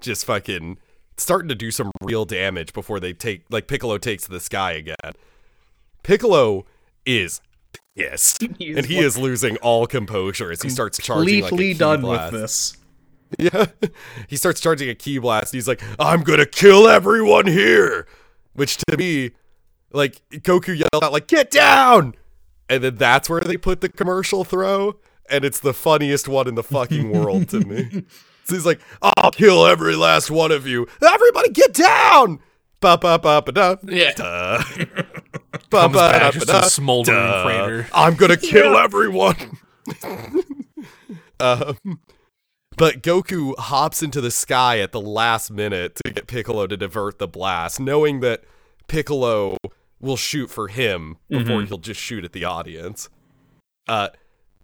Just 0.00 0.24
fucking 0.24 0.78
starting 1.16 1.48
to 1.48 1.54
do 1.54 1.70
some 1.70 1.90
real 2.02 2.24
damage 2.24 2.72
before 2.72 3.00
they 3.00 3.12
take 3.12 3.44
like 3.50 3.66
Piccolo 3.66 3.98
takes 3.98 4.26
the 4.26 4.40
sky 4.40 4.72
again. 4.72 4.96
Piccolo 6.02 6.66
is 7.06 7.40
pissed. 7.96 8.42
He 8.58 8.72
and 8.72 8.86
he 8.86 8.96
like- 8.96 9.04
is 9.04 9.18
losing 9.18 9.56
all 9.58 9.86
composure 9.86 10.50
as 10.50 10.62
he 10.62 10.68
starts 10.68 10.98
charging 10.98 11.36
like 11.42 11.44
a 11.44 11.48
Completely 11.48 11.74
ki 11.74 11.78
done 11.78 12.00
blast. 12.00 12.32
with 12.32 12.40
this. 12.42 12.76
Yeah. 13.38 13.66
he 14.28 14.36
starts 14.36 14.60
charging 14.60 14.88
a 14.88 14.94
ki 14.94 15.18
blast. 15.18 15.52
He's 15.52 15.66
like, 15.66 15.82
I'm 15.98 16.22
going 16.22 16.38
to 16.38 16.46
kill 16.46 16.86
everyone 16.88 17.46
here. 17.46 18.06
Which 18.54 18.76
to 18.88 18.96
me, 18.96 19.32
like, 19.94 20.20
Goku 20.30 20.76
yelled 20.76 21.02
out, 21.02 21.12
like, 21.12 21.26
get 21.28 21.50
down. 21.50 22.14
And 22.68 22.82
then 22.84 22.96
that's 22.96 23.28
where 23.30 23.40
they 23.40 23.56
put 23.56 23.80
the 23.80 23.88
commercial 23.88 24.44
throw. 24.44 24.96
And 25.30 25.44
it's 25.44 25.60
the 25.60 25.72
funniest 25.74 26.28
one 26.28 26.46
in 26.48 26.54
the 26.54 26.62
fucking 26.62 27.10
world 27.10 27.48
to 27.50 27.60
me. 27.60 28.04
So 28.44 28.54
he's 28.54 28.66
like, 28.66 28.80
I'll 29.02 29.30
kill 29.30 29.66
every 29.66 29.96
last 29.96 30.30
one 30.30 30.52
of 30.52 30.66
you. 30.66 30.86
Everybody 31.02 31.50
get 31.50 31.72
down. 31.72 32.40
Ba 32.80 32.98
ba 32.98 33.18
ba 33.18 33.40
ba 33.40 33.52
da. 33.52 33.76
Yeah. 33.84 34.12
Da. 34.12 34.62
Ba 35.70 35.88
ba 35.88 36.18
da 36.18 36.30
ba 36.32 36.44
da. 36.44 36.60
smoldering 36.62 37.16
Da. 37.16 37.42
crater. 37.44 37.88
I'm 37.94 38.14
gonna 38.16 38.36
kill 38.52 38.76
everyone. 38.76 39.36
um, 41.40 42.00
but 42.76 43.02
Goku 43.02 43.56
hops 43.58 44.02
into 44.02 44.20
the 44.20 44.30
sky 44.30 44.80
at 44.80 44.92
the 44.92 45.00
last 45.00 45.50
minute 45.50 45.96
to 46.04 46.10
get 46.12 46.26
Piccolo 46.26 46.66
to 46.66 46.76
divert 46.76 47.18
the 47.18 47.28
blast, 47.28 47.80
knowing 47.80 48.20
that 48.20 48.42
Piccolo 48.88 49.56
will 50.04 50.16
shoot 50.16 50.50
for 50.50 50.68
him 50.68 51.16
before 51.28 51.56
mm-hmm. 51.56 51.66
he'll 51.66 51.78
just 51.78 52.00
shoot 52.00 52.24
at 52.24 52.32
the 52.32 52.44
audience. 52.44 53.08
Uh, 53.88 54.10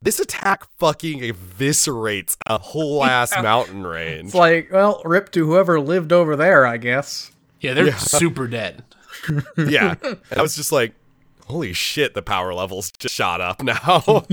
this 0.02 0.20
attack 0.20 0.66
fucking 0.78 1.20
eviscerates 1.20 2.36
a 2.46 2.58
whole 2.58 3.04
ass 3.04 3.32
mountain 3.42 3.86
range. 3.86 4.26
It's 4.26 4.34
like, 4.34 4.70
well, 4.70 5.02
rip 5.04 5.30
to 5.32 5.46
whoever 5.46 5.80
lived 5.80 6.12
over 6.12 6.36
there, 6.36 6.66
I 6.66 6.76
guess. 6.76 7.32
Yeah, 7.60 7.74
they're 7.74 7.92
super 7.98 8.46
dead. 8.46 8.84
yeah, 9.58 9.96
and 10.02 10.18
I 10.34 10.40
was 10.40 10.56
just 10.56 10.72
like, 10.72 10.94
"Holy 11.46 11.74
shit!" 11.74 12.14
The 12.14 12.22
power 12.22 12.54
levels 12.54 12.90
just 12.92 13.14
shot 13.14 13.42
up 13.42 13.62
now. 13.62 14.24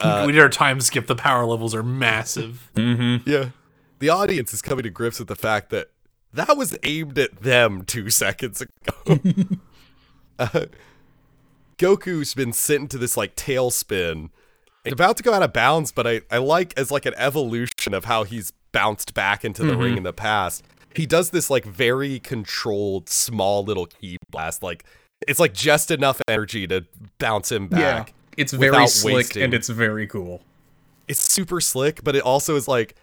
Uh, 0.00 0.22
we 0.24 0.32
did 0.32 0.40
our 0.40 0.48
time 0.48 0.80
skip. 0.80 1.08
The 1.08 1.16
power 1.16 1.44
levels 1.44 1.74
are 1.74 1.82
massive. 1.82 2.70
Mm-hmm. 2.76 3.28
Yeah. 3.28 3.50
The 3.98 4.10
audience 4.10 4.54
is 4.54 4.62
coming 4.62 4.84
to 4.84 4.90
grips 4.90 5.18
with 5.18 5.26
the 5.26 5.34
fact 5.34 5.70
that 5.70 5.90
that 6.32 6.56
was 6.56 6.78
aimed 6.84 7.18
at 7.18 7.42
them 7.42 7.82
two 7.82 8.10
seconds 8.10 8.60
ago. 8.60 9.18
Uh, 10.38 10.66
Goku's 11.78 12.34
been 12.34 12.52
sent 12.52 12.80
into 12.82 12.98
this 12.98 13.16
like 13.16 13.36
tailspin. 13.36 14.30
It's 14.84 14.92
about 14.92 15.16
to 15.18 15.22
go 15.22 15.32
out 15.34 15.42
of 15.42 15.52
bounds, 15.52 15.92
but 15.92 16.06
I, 16.06 16.22
I 16.30 16.38
like 16.38 16.76
as 16.78 16.90
like 16.90 17.06
an 17.06 17.14
evolution 17.16 17.92
of 17.94 18.06
how 18.06 18.24
he's 18.24 18.52
bounced 18.72 19.14
back 19.14 19.44
into 19.44 19.62
the 19.64 19.76
ring 19.76 19.96
in 19.96 20.02
the 20.02 20.12
past. 20.12 20.64
He 20.94 21.04
does 21.06 21.30
this 21.30 21.50
like 21.50 21.64
very 21.64 22.18
controlled 22.20 23.08
small 23.08 23.62
little 23.64 23.86
ki 23.86 24.16
blast. 24.30 24.62
Like 24.62 24.84
it's 25.26 25.38
like 25.38 25.52
just 25.52 25.90
enough 25.90 26.20
energy 26.28 26.66
to 26.68 26.84
bounce 27.18 27.52
him 27.52 27.68
back. 27.68 28.14
It's 28.36 28.52
very 28.52 28.86
slick 28.86 29.14
wasting- 29.14 29.42
and 29.42 29.54
it's 29.54 29.68
very 29.68 30.06
cool. 30.06 30.42
it's 31.06 31.20
super 31.20 31.60
slick, 31.60 32.02
but 32.02 32.16
it 32.16 32.22
also 32.22 32.56
is 32.56 32.66
like 32.66 32.94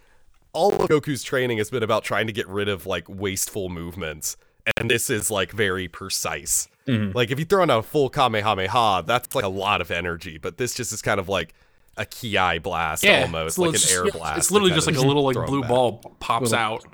all 0.53 0.73
of 0.73 0.89
Goku's 0.89 1.23
training 1.23 1.57
has 1.59 1.69
been 1.69 1.83
about 1.83 2.03
trying 2.03 2.27
to 2.27 2.33
get 2.33 2.47
rid 2.47 2.67
of 2.69 2.85
like 2.85 3.05
wasteful 3.07 3.69
movements. 3.69 4.37
And 4.77 4.89
this 4.89 5.09
is 5.09 5.29
like 5.29 5.51
very 5.51 5.87
precise. 5.87 6.67
Like 6.87 7.31
if 7.31 7.39
you 7.39 7.45
throw 7.45 7.63
in 7.63 7.69
a 7.69 7.81
full 7.81 8.09
Kamehameha, 8.09 9.03
that's 9.07 9.33
like 9.33 9.43
a 9.45 9.49
lot 9.49 9.81
of 9.81 9.89
energy, 9.89 10.37
but 10.37 10.57
this 10.57 10.75
just 10.75 10.93
is 10.93 11.01
kind 11.01 11.19
of 11.19 11.27
like 11.27 11.53
a 11.97 12.05
Ki 12.05 12.59
blast 12.59 13.03
Yeah, 13.03 13.21
almost, 13.23 13.57
like 13.57 13.71
li- 13.71 13.79
an 13.83 13.89
air 14.05 14.11
blast. 14.11 14.37
It's 14.37 14.51
literally 14.51 14.73
just 14.73 14.85
like 14.85 14.97
a 14.97 15.01
little 15.01 15.23
like 15.23 15.35
blue 15.47 15.61
back. 15.61 15.69
ball 15.69 15.97
pops 16.19 16.53
out. 16.53 16.85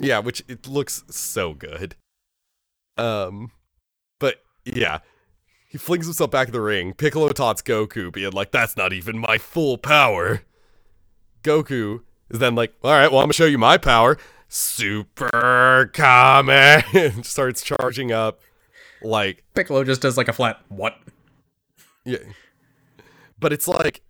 Yeah, 0.00 0.20
which 0.20 0.42
it 0.48 0.66
looks 0.66 1.04
so 1.10 1.52
good. 1.52 1.96
Um, 2.96 3.50
but 4.18 4.42
yeah, 4.64 5.00
he 5.68 5.76
flings 5.76 6.06
himself 6.06 6.30
back 6.30 6.48
in 6.48 6.52
the 6.52 6.60
ring. 6.62 6.94
Piccolo 6.94 7.28
taunts 7.28 7.60
Goku, 7.60 8.10
being 8.10 8.32
like, 8.32 8.52
"That's 8.52 8.76
not 8.76 8.94
even 8.94 9.18
my 9.18 9.36
full 9.36 9.76
power." 9.76 10.42
Goku 11.42 12.00
is 12.30 12.38
then 12.38 12.54
like, 12.54 12.72
"All 12.82 12.92
right, 12.92 13.10
well, 13.10 13.20
I'm 13.20 13.26
gonna 13.26 13.34
show 13.34 13.44
you 13.44 13.58
my 13.58 13.76
power." 13.76 14.16
Super 14.48 15.90
Kame 15.92 17.22
starts 17.22 17.62
charging 17.62 18.12
up 18.12 18.40
like 19.02 19.44
Piccolo 19.54 19.84
just 19.84 20.00
does 20.00 20.16
like 20.16 20.28
a 20.28 20.32
flat 20.32 20.60
what? 20.68 20.96
yeah, 22.04 22.18
but 23.38 23.52
it's 23.52 23.68
like 23.68 24.02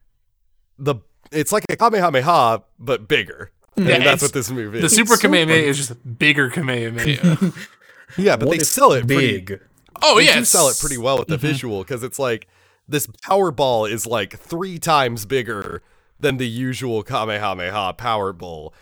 the 0.78 0.96
it's 1.32 1.52
like 1.52 1.64
a 1.68 1.76
Kamehameha 1.76 2.62
but 2.78 3.08
bigger. 3.08 3.50
I 3.78 3.82
Yeah, 3.82 3.98
that's 3.98 4.22
what 4.22 4.32
this 4.32 4.50
movie 4.50 4.78
is. 4.78 4.82
The. 4.82 4.88
Super 4.88 5.16
Kamehameha 5.16 5.66
is 5.66 5.76
just 5.76 6.18
bigger 6.18 6.50
Kamehameha. 6.50 7.52
yeah, 8.16 8.36
but 8.36 8.48
What 8.48 8.58
they 8.58 8.64
sell 8.64 8.92
it 8.92 9.06
pretty- 9.06 9.40
big. 9.40 9.60
oh 10.02 10.18
they 10.18 10.26
yeah, 10.26 10.38
do 10.38 10.44
sell 10.44 10.68
it 10.68 10.78
pretty 10.80 10.98
well 10.98 11.18
with 11.18 11.28
the 11.28 11.36
mm-hmm. 11.36 11.46
visual 11.46 11.82
because 11.82 12.02
it's 12.02 12.18
like 12.18 12.46
this 12.88 13.06
power 13.22 13.50
ball 13.50 13.84
is 13.84 14.06
like 14.06 14.38
three 14.38 14.78
times 14.78 15.26
bigger 15.26 15.82
than 16.20 16.36
the 16.36 16.48
usual 16.48 17.02
Kamehameha 17.02 17.94
power 17.94 18.32
ball, 18.32 18.72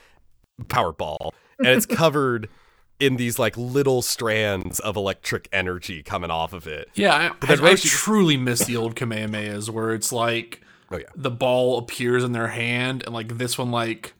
power 0.69 0.93
ball, 0.93 1.35
and 1.59 1.69
it's 1.69 1.87
covered 1.97 2.49
in 3.01 3.16
these 3.16 3.38
like 3.38 3.57
little 3.57 4.03
strands 4.03 4.78
of 4.80 4.97
electric 4.97 5.49
energy 5.53 6.03
coming 6.03 6.30
off 6.30 6.53
of 6.53 6.66
it. 6.66 6.88
Yeah, 6.95 7.32
I, 7.40 7.47
then 7.47 7.64
I, 7.64 7.70
I 7.72 7.74
truly 7.76 8.36
miss 8.36 8.64
the 8.64 8.76
old 8.76 8.95
Kamehamehas 8.97 9.68
where 9.70 9.92
it's 9.92 10.12
like 10.12 10.61
Oh 10.90 10.99
yeah, 10.99 11.05
the 11.16 11.30
ball 11.30 11.78
appears 11.78 12.22
in 12.24 12.32
their 12.32 12.49
hand 12.49 13.03
and 13.05 13.14
like 13.14 13.36
this 13.38 13.57
one 13.59 13.70
like 13.70 14.12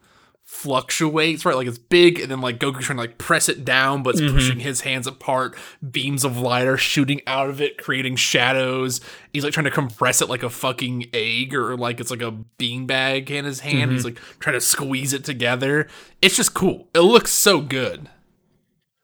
fluctuates, 0.43 1.45
right? 1.45 1.57
Like 1.57 1.67
it's 1.67 1.79
big 1.79 2.21
and 2.21 2.31
then 2.31 2.41
like 2.41 2.59
Goku's 2.59 2.85
trying 2.85 2.97
to 2.97 3.03
like 3.03 3.19
press 3.19 3.49
it 3.49 3.65
down, 3.65 4.03
but 4.03 4.11
it's 4.11 4.21
Mm-hmm. 4.21 4.35
pushing 4.35 4.61
his 4.61 4.83
hands 4.83 5.07
apart. 5.07 5.57
Beams 5.91 6.25
of 6.25 6.39
light 6.39 6.67
are 6.67 6.77
shooting 6.77 7.21
out 7.27 7.51
of 7.51 7.61
it, 7.61 7.77
creating 7.83 8.17
shadows. 8.17 9.01
He's 9.33 9.43
like 9.45 9.53
trying 9.53 9.65
to 9.65 9.71
compress 9.71 10.23
it 10.23 10.29
like 10.29 10.43
a 10.43 10.51
fucking 10.51 11.07
egg 11.13 11.55
or 11.55 11.77
like 11.77 12.01
it's 12.01 12.11
like 12.11 12.23
a 12.23 12.37
beanbag 12.59 13.31
in 13.31 13.45
his 13.45 13.61
hand. 13.61 13.91
He's 13.93 14.05
Mm-hmm. 14.05 14.15
like 14.17 14.39
trying 14.39 14.55
to 14.55 14.61
squeeze 14.61 15.13
it 15.13 15.25
together. 15.25 15.89
It's 16.23 16.37
just 16.37 16.55
cool. 16.55 16.89
It 16.95 17.01
looks 17.01 17.33
so 17.33 17.61
good. 17.61 18.09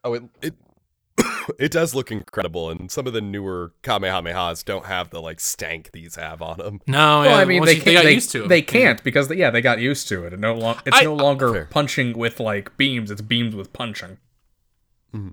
Oh 0.05 0.14
it 0.14 0.22
it. 0.42 0.55
It 1.59 1.72
does 1.72 1.94
look 1.96 2.12
incredible, 2.12 2.70
and 2.70 2.90
some 2.92 3.07
of 3.09 3.12
the 3.12 3.20
newer 3.20 3.72
Kamehamehas 3.82 4.64
don't 4.64 4.84
have 4.86 5.11
the 5.11 5.20
like 5.20 5.40
stank 5.40 5.90
these 5.92 6.14
have 6.14 6.40
on 6.42 6.59
them. 6.59 6.80
No, 6.86 7.20
Well, 7.20 7.24
yeah, 7.24 7.34
I 7.36 7.44
mean, 7.44 7.61
once 7.61 7.70
they 7.72 7.76
you- 7.78 7.82
can't. 7.82 7.94
got 7.96 8.05
They, 8.05 8.12
used 8.14 8.30
to 8.32 8.44
it. 8.44 8.48
they 8.48 8.62
can't 8.62 9.03
because 9.03 9.26
they, 9.28 9.36
yeah, 9.36 9.51
they 9.51 9.61
got 9.61 9.80
used 9.80 10.07
to 10.09 10.24
it. 10.26 10.32
And 10.32 10.42
no 10.42 10.55
long, 10.55 10.78
it's 10.86 10.96
I- 10.96 11.03
no 11.03 11.14
longer 11.14 11.53
Fair. 11.53 11.64
punching 11.66 12.16
with 12.16 12.38
like 12.38 12.76
beams. 12.76 13.11
It's 13.11 13.20
beams 13.22 13.57
with 13.57 13.72
punching. 13.72 14.18
Mm-hmm. 15.14 15.28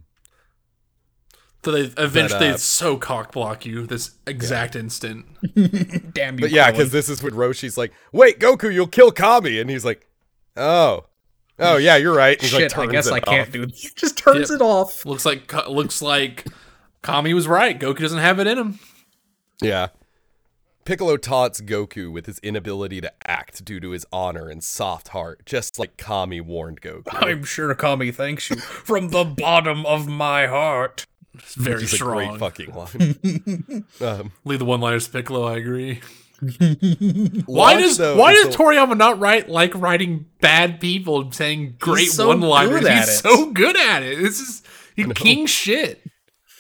So 1.64 1.72
they 1.72 1.82
eventually 2.02 2.48
uh, 2.48 2.52
they 2.54 2.58
so 2.58 2.98
cock 2.98 3.32
block 3.34 3.66
you 3.66 3.86
this 3.86 4.12
exact 4.26 4.76
instant. 4.76 5.26
Damn 6.14 6.36
you! 6.36 6.42
But 6.42 6.52
yeah, 6.52 6.72
because 6.72 6.92
this 6.92 7.10
is 7.10 7.22
when 7.22 7.36
Roshi's 7.36 7.78
like, 7.78 7.92
"Wait, 8.12 8.40
Goku, 8.40 8.74
you'll 8.74 8.88
kill 8.88 9.12
Kami," 9.12 9.60
and 9.60 9.70
he's 9.70 9.84
like, 9.86 10.08
Oh. 10.56 11.06
Oh 11.60 11.78
yeah, 11.78 11.96
you're 11.98 12.14
right. 12.16 12.40
He's 12.40 12.54
like, 12.54 12.62
Shit, 12.64 12.74
I 12.78 12.82
turns 12.82 12.92
guess 12.92 13.08
it 13.08 13.14
I 13.14 13.20
can't 13.20 13.48
off. 13.48 13.54
do. 13.54 13.62
He 13.74 13.90
just 13.96 14.18
turns 14.18 14.50
Yep. 14.50 14.60
it 14.60 14.62
off. 14.64 15.06
Looks 15.06 15.26
like 15.26 15.52
looks 15.68 16.02
like 16.02 16.46
Kami 17.02 17.34
was 17.34 17.48
right. 17.48 17.80
Goku 17.80 18.00
doesn't 18.00 18.20
have 18.20 18.40
it 18.40 18.48
in 18.48 18.58
him. 18.58 18.80
Yeah. 19.62 19.88
Piccolo 20.86 21.18
taunts 21.18 21.60
Goku 21.60 22.10
with 22.12 22.28
his 22.28 22.40
inability 22.40 23.02
to 23.02 23.12
act 23.30 23.66
due 23.66 23.80
to 23.82 23.90
his 23.90 24.06
honor 24.14 24.48
and 24.50 24.64
soft 24.64 25.10
heart, 25.10 25.42
just 25.46 25.78
like 25.78 25.98
Kami 25.98 26.40
warned 26.40 26.80
Goku. 26.80 27.04
I'm 27.12 27.44
sure 27.44 27.74
Kami 27.76 28.12
thanks 28.12 28.50
you 28.50 28.56
from 28.58 29.10
the 29.10 29.26
bottom 29.26 29.86
of 29.86 30.08
my 30.08 30.48
heart. 30.48 31.06
It's 31.34 31.56
very 31.56 31.76
Which 31.76 31.84
is 31.86 31.94
a 31.94 31.96
strong. 31.98 32.38
great 32.38 32.40
fucking 32.40 32.74
line. 32.74 33.86
um, 34.02 34.32
Leave 34.46 34.60
the 34.60 34.66
one-liners 34.66 35.08
Piccolo. 35.10 35.44
I 35.46 35.58
agree. 35.58 36.00
Why 37.46 37.76
does 37.80 37.98
though, 37.98 38.16
Why 38.16 38.34
does 38.34 38.50
the- 38.50 38.64
Toriyama 38.64 38.96
not 38.96 39.20
write 39.20 39.50
like 39.50 39.74
writing 39.76 40.26
bad 40.40 40.80
people 40.80 41.22
and 41.22 41.34
saying 41.34 41.78
great 41.80 42.10
so 42.10 42.28
one-liners? 42.28 42.88
He's 42.88 43.08
it. 43.10 43.22
so 43.22 43.52
good 43.52 43.76
at 43.76 44.04
it. 44.04 44.20
This 44.20 44.40
is 44.40 44.62
he 44.96 45.06
king 45.14 45.46
shit. 45.48 46.02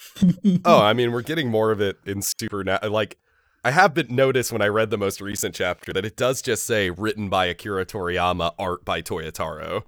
oh, 0.65 0.81
I 0.81 0.93
mean, 0.93 1.11
we're 1.11 1.21
getting 1.21 1.49
more 1.49 1.71
of 1.71 1.79
it 1.79 1.97
in 2.05 2.23
Super. 2.23 2.63
Na- 2.63 2.79
like, 2.83 3.17
I 3.63 3.69
have 3.71 3.93
been 3.93 4.15
noticed 4.15 4.51
when 4.51 4.63
I 4.63 4.67
read 4.67 4.89
the 4.89 4.97
most 4.97 5.21
recent 5.21 5.53
chapter 5.53 5.93
that 5.93 6.05
it 6.05 6.17
does 6.17 6.41
just 6.41 6.65
say 6.65 6.89
written 6.89 7.29
by 7.29 7.45
Akira 7.45 7.85
Toriyama, 7.85 8.53
art 8.57 8.83
by 8.83 9.01
Toyotaro. 9.03 9.83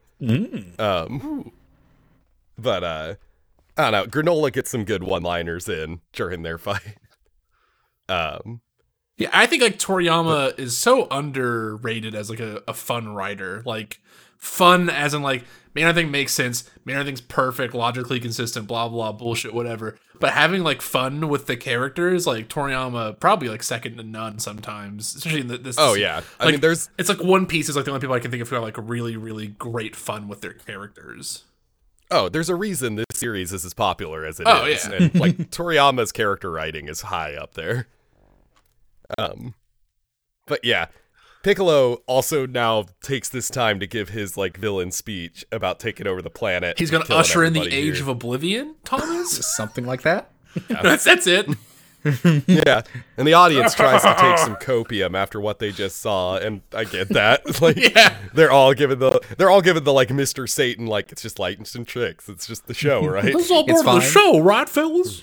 Um, 0.77 1.51
but 2.59 2.83
uh, 2.83 3.15
I 3.77 3.89
don't 3.89 3.91
know. 3.91 4.05
Granola 4.05 4.51
gets 4.53 4.69
some 4.69 4.83
good 4.83 5.03
one-liners 5.03 5.67
in 5.67 6.01
during 6.13 6.43
their 6.43 6.57
fight. 6.57 6.97
Um, 8.07 8.61
Yeah, 9.19 9.29
I 9.33 9.45
think 9.45 9.61
like 9.61 9.77
Toriyama 9.77 10.57
is 10.57 10.77
so 10.77 11.07
underrated 11.11 12.15
as 12.15 12.29
like 12.29 12.39
a, 12.39 12.63
a 12.67 12.73
fun 12.73 13.09
writer. 13.09 13.61
Like 13.65 13.99
fun 14.37 14.89
as 14.89 15.13
in 15.13 15.21
like 15.21 15.43
man, 15.75 15.87
I 15.87 15.93
think 15.93 16.09
makes 16.09 16.33
sense. 16.33 16.69
Man, 16.85 16.97
I 16.97 17.03
think's 17.03 17.21
perfect, 17.21 17.73
logically 17.73 18.19
consistent, 18.19 18.65
blah 18.65 18.87
blah 18.87 19.11
bullshit, 19.11 19.53
whatever. 19.53 19.97
But 20.21 20.31
having 20.31 20.63
like 20.63 20.81
fun 20.81 21.27
with 21.27 21.47
the 21.47 21.57
characters, 21.57 22.25
like 22.25 22.47
Toriyama, 22.47 23.19
probably 23.19 23.49
like 23.49 23.61
second 23.61 23.97
to 23.97 24.03
none 24.03 24.39
sometimes. 24.39 25.13
Especially 25.15 25.41
in 25.41 25.47
the, 25.47 25.57
this. 25.57 25.75
oh 25.77 25.95
yeah, 25.95 26.21
I 26.39 26.45
like, 26.45 26.53
mean, 26.53 26.61
there's 26.61 26.89
It's 26.97 27.09
like 27.09 27.21
One 27.21 27.45
Piece 27.45 27.67
is 27.67 27.75
like 27.75 27.85
the 27.85 27.91
only 27.91 28.01
people 28.01 28.15
I 28.15 28.19
can 28.19 28.31
think 28.31 28.41
of 28.41 28.49
who 28.49 28.55
have 28.55 28.63
like 28.63 28.77
really 28.77 29.17
really 29.17 29.47
great 29.47 29.95
fun 29.97 30.29
with 30.29 30.39
their 30.41 30.53
characters. 30.53 31.43
oh, 32.09 32.29
there's 32.29 32.49
a 32.49 32.55
reason 32.55 32.95
this 32.95 33.05
series 33.13 33.51
is 33.51 33.65
as 33.65 33.73
popular 33.73 34.25
as 34.25 34.39
it 34.39 34.47
oh, 34.47 34.65
is, 34.65 34.87
Oh, 34.87 34.91
yeah. 34.91 34.97
and 34.97 35.15
like 35.19 35.37
Toriyama's 35.51 36.13
character 36.13 36.49
writing 36.49 36.87
is 36.87 37.01
high 37.01 37.35
up 37.35 37.55
there. 37.55 37.87
Um, 39.17 39.55
but 40.45 40.63
yeah, 40.63 40.87
Piccolo 41.43 41.95
also 42.05 42.45
now 42.45 42.85
takes 43.01 43.29
this 43.29 43.49
time 43.49 43.79
to 43.79 43.87
give 43.87 44.09
his 44.09 44.35
like 44.35 44.57
villain 44.57 44.91
speech 44.91 45.45
about 45.51 45.79
taking 45.79 46.07
over 46.07 46.21
the 46.21 46.29
planet. 46.29 46.77
He's 46.77 46.91
gonna 46.91 47.05
usher 47.09 47.43
in 47.43 47.53
the 47.53 47.61
everybody 47.61 47.81
age 47.81 47.95
here. 47.95 48.03
of 48.03 48.07
oblivion, 48.09 48.75
Thomas. 48.83 49.45
Something 49.55 49.85
like 49.85 50.01
that. 50.01 50.31
that's 50.67 51.03
that's 51.03 51.27
it. 51.27 51.47
yeah, 52.03 52.81
and 53.17 53.27
the 53.27 53.33
audience 53.33 53.73
tries 53.73 54.01
to 54.03 54.15
take 54.17 54.37
some 54.37 54.55
copium 54.61 55.15
after 55.15 55.41
what 55.41 55.59
they 55.59 55.71
just 55.71 55.99
saw, 55.99 56.37
and 56.37 56.61
I 56.73 56.85
get 56.85 57.09
that. 57.09 57.41
It's 57.45 57.61
like, 57.61 57.75
yeah. 57.77 58.15
they're 58.33 58.51
all 58.51 58.73
given 58.73 58.99
the 58.99 59.19
they're 59.37 59.49
all 59.49 59.61
given 59.61 59.83
the 59.83 59.91
like 59.91 60.09
Mister 60.09 60.47
Satan, 60.47 60.87
like 60.87 61.11
it's 61.11 61.21
just 61.21 61.39
lights 61.39 61.75
and 61.75 61.85
tricks. 61.85 62.29
It's 62.29 62.47
just 62.47 62.67
the 62.67 62.73
show, 62.73 63.05
right? 63.07 63.25
It's 63.25 63.51
all 63.51 63.65
part 63.65 63.69
it's 63.69 63.79
of 63.81 63.85
fine. 63.85 63.95
the 63.99 64.05
show, 64.05 64.39
right, 64.39 64.69
fellas? 64.69 65.21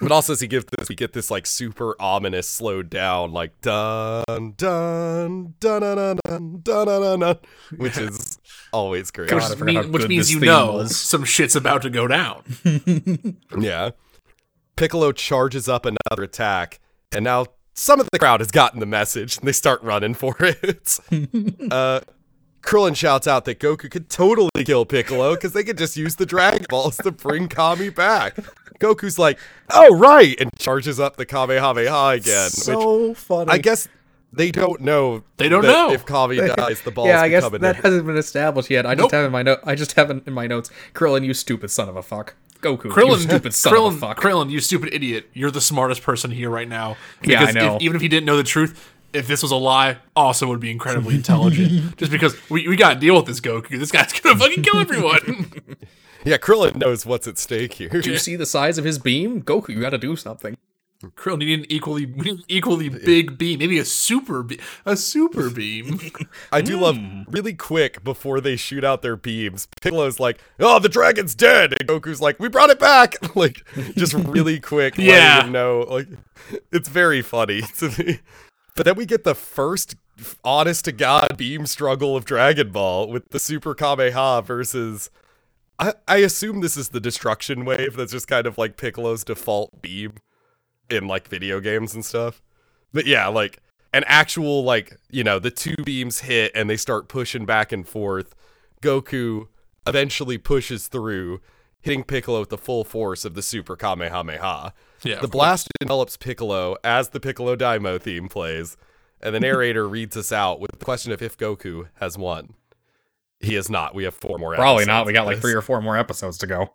but 0.00 0.10
also, 0.10 0.32
as 0.32 0.42
you 0.42 0.48
give 0.48 0.66
this, 0.76 0.88
we 0.88 0.96
get 0.96 1.12
this 1.12 1.30
like 1.30 1.46
super 1.46 1.94
ominous, 2.00 2.48
slowed 2.48 2.90
down, 2.90 3.32
like 3.32 3.60
dun 3.60 4.24
dun 4.56 5.54
dun 5.60 5.80
dun 5.80 6.18
dun 6.24 6.60
dun 6.62 6.86
dun, 6.86 7.20
dun 7.20 7.38
which 7.76 7.96
is 7.96 8.40
always 8.72 9.10
great. 9.12 9.30
God, 9.30 9.50
which, 9.50 9.60
mean, 9.60 9.92
which 9.92 10.08
means 10.08 10.32
you 10.32 10.40
know 10.40 10.72
was. 10.72 10.96
some 10.96 11.24
shit's 11.24 11.54
about 11.54 11.82
to 11.82 11.90
go 11.90 12.08
down. 12.08 12.42
yeah. 13.58 13.90
Piccolo 14.76 15.12
charges 15.12 15.68
up 15.68 15.86
another 15.86 16.22
attack, 16.22 16.80
and 17.12 17.24
now 17.24 17.46
some 17.74 18.00
of 18.00 18.08
the 18.12 18.18
crowd 18.18 18.40
has 18.40 18.50
gotten 18.50 18.80
the 18.80 18.86
message 18.86 19.38
and 19.38 19.46
they 19.46 19.52
start 19.52 19.82
running 19.82 20.14
for 20.14 20.34
it. 20.40 20.98
uh, 21.70 22.00
Krillin 22.62 22.96
shouts 22.96 23.26
out 23.28 23.44
that 23.44 23.58
Goku 23.60 23.90
could 23.90 24.08
totally 24.10 24.50
kill 24.64 24.84
Piccolo 24.84 25.34
because 25.34 25.52
they 25.52 25.62
could 25.62 25.78
just 25.78 25.96
use 25.96 26.16
the 26.16 26.26
Dragon 26.26 26.66
Balls 26.68 26.96
to 26.98 27.10
bring 27.12 27.48
Kami 27.48 27.90
back. 27.90 28.36
Goku's 28.80 29.18
like, 29.18 29.38
oh, 29.70 29.96
right, 29.96 30.34
and 30.40 30.50
charges 30.58 30.98
up 31.00 31.16
the 31.16 31.24
Kamehameha 31.24 32.08
again. 32.16 32.44
which 32.46 32.52
So 32.52 33.14
funny. 33.14 33.50
I 33.50 33.58
guess 33.58 33.88
they 34.32 34.50
don't 34.50 34.80
know. 34.80 35.22
They 35.36 35.48
don't 35.48 35.62
know. 35.62 35.92
If 35.92 36.04
Kami 36.06 36.36
dies, 36.56 36.82
the 36.82 36.90
balls 36.90 37.08
yeah, 37.08 37.20
I 37.22 37.28
guess 37.28 37.44
become 37.44 37.60
that 37.60 37.76
an- 37.76 37.82
hasn't 37.82 38.06
been 38.06 38.16
established 38.18 38.68
yet. 38.68 38.84
I 38.84 38.94
Nope. 38.94 39.04
just 39.06 39.14
have 39.14 39.24
in 39.26 39.32
my 39.32 39.42
note. 39.42 39.60
I 39.64 39.74
just 39.76 39.92
have 39.92 40.10
in 40.10 40.22
in 40.26 40.32
my 40.34 40.46
notes. 40.46 40.70
Krillin, 40.92 41.24
you 41.24 41.32
stupid 41.34 41.70
son 41.70 41.88
of 41.88 41.96
a 41.96 42.02
fuck. 42.02 42.34
Goku, 42.60 42.84
you 42.84 42.90
Krillin, 42.90 43.18
stupid 43.18 43.54
son 43.54 43.72
Krillin, 43.72 43.88
of 43.88 43.96
a 43.96 43.98
fuck. 43.98 44.20
Krillin, 44.20 44.50
you 44.50 44.60
stupid 44.60 44.92
idiot! 44.92 45.28
You're 45.32 45.50
the 45.50 45.60
smartest 45.60 46.02
person 46.02 46.30
here 46.30 46.50
right 46.50 46.68
now. 46.68 46.96
Yeah, 47.22 47.44
I 47.44 47.52
know. 47.52 47.76
If, 47.76 47.82
even 47.82 47.96
if 47.96 48.02
you 48.02 48.08
didn't 48.08 48.26
know 48.26 48.36
the 48.36 48.42
truth, 48.42 48.92
if 49.12 49.26
this 49.26 49.42
was 49.42 49.50
a 49.50 49.56
lie, 49.56 49.98
also 50.14 50.48
would 50.48 50.60
be 50.60 50.70
incredibly 50.70 51.14
intelligent. 51.14 51.96
Just 51.98 52.12
because 52.12 52.36
we, 52.50 52.68
we 52.68 52.76
got 52.76 52.94
to 52.94 53.00
deal 53.00 53.16
with 53.16 53.26
this 53.26 53.40
Goku. 53.40 53.78
This 53.78 53.90
guy's 53.90 54.12
gonna 54.20 54.38
fucking 54.38 54.62
kill 54.62 54.78
everyone. 54.78 55.52
Yeah, 56.26 56.38
Krillin 56.38 56.74
knows 56.74 57.06
what's 57.06 57.28
at 57.28 57.38
stake 57.38 57.74
here. 57.74 57.88
Do 57.88 58.10
you 58.10 58.18
see 58.18 58.34
the 58.34 58.46
size 58.46 58.78
of 58.78 58.84
his 58.84 58.98
beam? 58.98 59.42
Goku, 59.42 59.68
you 59.68 59.80
got 59.80 59.90
to 59.90 59.98
do 59.98 60.16
something. 60.16 60.56
Krillin, 61.02 61.42
you 61.42 61.56
need 61.56 61.58
an 61.60 61.66
equally 61.68 62.06
we 62.06 62.24
need 62.24 62.38
an 62.38 62.44
equally 62.48 62.88
big 62.88 63.36
beam, 63.36 63.58
maybe 63.58 63.78
a 63.78 63.84
super 63.84 64.42
be- 64.42 64.60
a 64.84 64.96
super 64.96 65.50
beam. 65.54 66.00
I 66.50 66.62
do 66.62 66.78
love 66.78 66.96
hmm. 66.96 67.22
really 67.28 67.52
quick 67.52 68.02
before 68.02 68.40
they 68.40 68.56
shoot 68.56 68.82
out 68.82 69.02
their 69.02 69.16
beams. 69.16 69.68
Piccolo's 69.80 70.18
like, 70.18 70.40
"Oh, 70.58 70.78
the 70.78 70.88
dragon's 70.88 71.34
dead," 71.34 71.74
and 71.78 71.88
Goku's 71.88 72.20
like, 72.20 72.40
"We 72.40 72.48
brought 72.48 72.70
it 72.70 72.78
back!" 72.78 73.14
like, 73.36 73.62
just 73.94 74.14
really 74.14 74.58
quick, 74.60 74.96
Yeah. 74.96 75.12
letting 75.36 75.44
them 75.44 75.52
know. 75.52 75.80
Like, 75.80 76.08
it's 76.72 76.88
very 76.88 77.22
funny 77.22 77.62
to 77.78 77.90
me. 77.98 78.20
But 78.74 78.86
then 78.86 78.96
we 78.96 79.06
get 79.06 79.24
the 79.24 79.34
first 79.34 79.96
honest 80.44 80.86
to 80.86 80.92
god 80.92 81.36
beam 81.36 81.66
struggle 81.66 82.16
of 82.16 82.24
Dragon 82.24 82.70
Ball 82.70 83.08
with 83.08 83.30
the 83.30 83.38
Super 83.38 83.74
Kameha 83.74 84.44
versus. 84.44 85.10
I, 85.78 85.92
I 86.08 86.16
assume 86.18 86.62
this 86.62 86.78
is 86.78 86.88
the 86.88 87.00
destruction 87.00 87.66
wave 87.66 87.96
that's 87.96 88.12
just 88.12 88.28
kind 88.28 88.46
of 88.46 88.56
like 88.56 88.78
Piccolo's 88.78 89.24
default 89.24 89.82
beam 89.82 90.14
in 90.90 91.06
like 91.06 91.28
video 91.28 91.60
games 91.60 91.94
and 91.94 92.04
stuff. 92.04 92.42
But 92.92 93.06
yeah, 93.06 93.28
like 93.28 93.58
an 93.92 94.04
actual 94.06 94.64
like, 94.64 94.96
you 95.10 95.24
know, 95.24 95.38
the 95.38 95.50
two 95.50 95.76
beams 95.84 96.20
hit 96.20 96.52
and 96.54 96.68
they 96.68 96.76
start 96.76 97.08
pushing 97.08 97.46
back 97.46 97.72
and 97.72 97.86
forth. 97.86 98.34
Goku 98.82 99.48
eventually 99.86 100.38
pushes 100.38 100.88
through, 100.88 101.40
hitting 101.80 102.04
Piccolo 102.04 102.40
with 102.40 102.50
the 102.50 102.58
full 102.58 102.84
force 102.84 103.24
of 103.24 103.34
the 103.34 103.42
Super 103.42 103.76
Kamehameha. 103.76 104.72
Yeah, 105.02 105.20
the 105.20 105.28
blast 105.28 105.68
envelops 105.80 106.16
Piccolo 106.16 106.76
as 106.82 107.10
the 107.10 107.20
Piccolo 107.20 107.56
Daimao 107.56 108.00
theme 108.00 108.28
plays, 108.28 108.76
and 109.20 109.34
the 109.34 109.40
narrator 109.40 109.88
reads 109.88 110.16
us 110.16 110.32
out 110.32 110.60
with 110.60 110.72
the 110.72 110.84
question 110.84 111.12
of 111.12 111.22
if 111.22 111.36
Goku 111.36 111.88
has 112.00 112.18
won. 112.18 112.54
He 113.40 113.54
has 113.54 113.68
not. 113.70 113.94
We 113.94 114.04
have 114.04 114.14
four 114.14 114.38
more. 114.38 114.54
Probably 114.54 114.86
not. 114.86 115.06
We 115.06 115.12
got 115.12 115.26
like 115.26 115.40
three 115.40 115.52
or 115.52 115.62
four 115.62 115.80
more 115.82 115.96
episodes 115.96 116.38
to 116.38 116.46
go. 116.46 116.74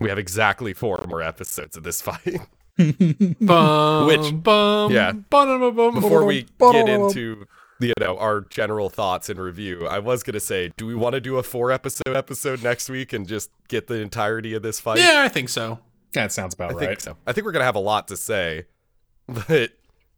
We 0.00 0.08
have 0.08 0.18
exactly 0.18 0.72
four 0.74 1.04
more 1.08 1.22
episodes 1.22 1.76
of 1.76 1.82
this 1.82 2.00
fight. 2.02 2.40
Bum, 3.40 4.06
Which- 4.06 4.42
bum, 4.42 4.92
yeah. 4.92 5.12
bum, 5.12 5.60
bum, 5.60 5.76
bum, 5.76 5.94
Before 5.94 6.24
we 6.24 6.46
get 6.58 6.88
into 6.88 7.46
you 7.80 7.92
know 8.00 8.16
our 8.18 8.42
general 8.42 8.88
thoughts 8.88 9.28
and 9.28 9.38
review, 9.38 9.86
I 9.86 9.98
was 9.98 10.22
gonna 10.22 10.40
say, 10.40 10.70
do 10.76 10.86
we 10.86 10.94
want 10.94 11.14
to 11.14 11.20
do 11.20 11.36
a 11.36 11.42
four 11.42 11.70
episode 11.70 12.14
episode 12.16 12.62
next 12.62 12.88
week 12.88 13.12
and 13.12 13.26
just 13.26 13.50
get 13.68 13.88
the 13.88 13.96
entirety 14.00 14.54
of 14.54 14.62
this 14.62 14.80
fight? 14.80 14.98
Yeah, 14.98 15.22
I 15.24 15.28
think 15.28 15.48
so. 15.48 15.80
That 16.14 16.32
sounds 16.32 16.54
about 16.54 16.70
I 16.70 16.78
think 16.78 16.88
right. 16.88 17.02
so. 17.02 17.16
I 17.26 17.32
think 17.32 17.44
we're 17.44 17.52
gonna 17.52 17.64
have 17.64 17.74
a 17.76 17.78
lot 17.80 18.08
to 18.08 18.16
say, 18.16 18.66
but 19.26 19.72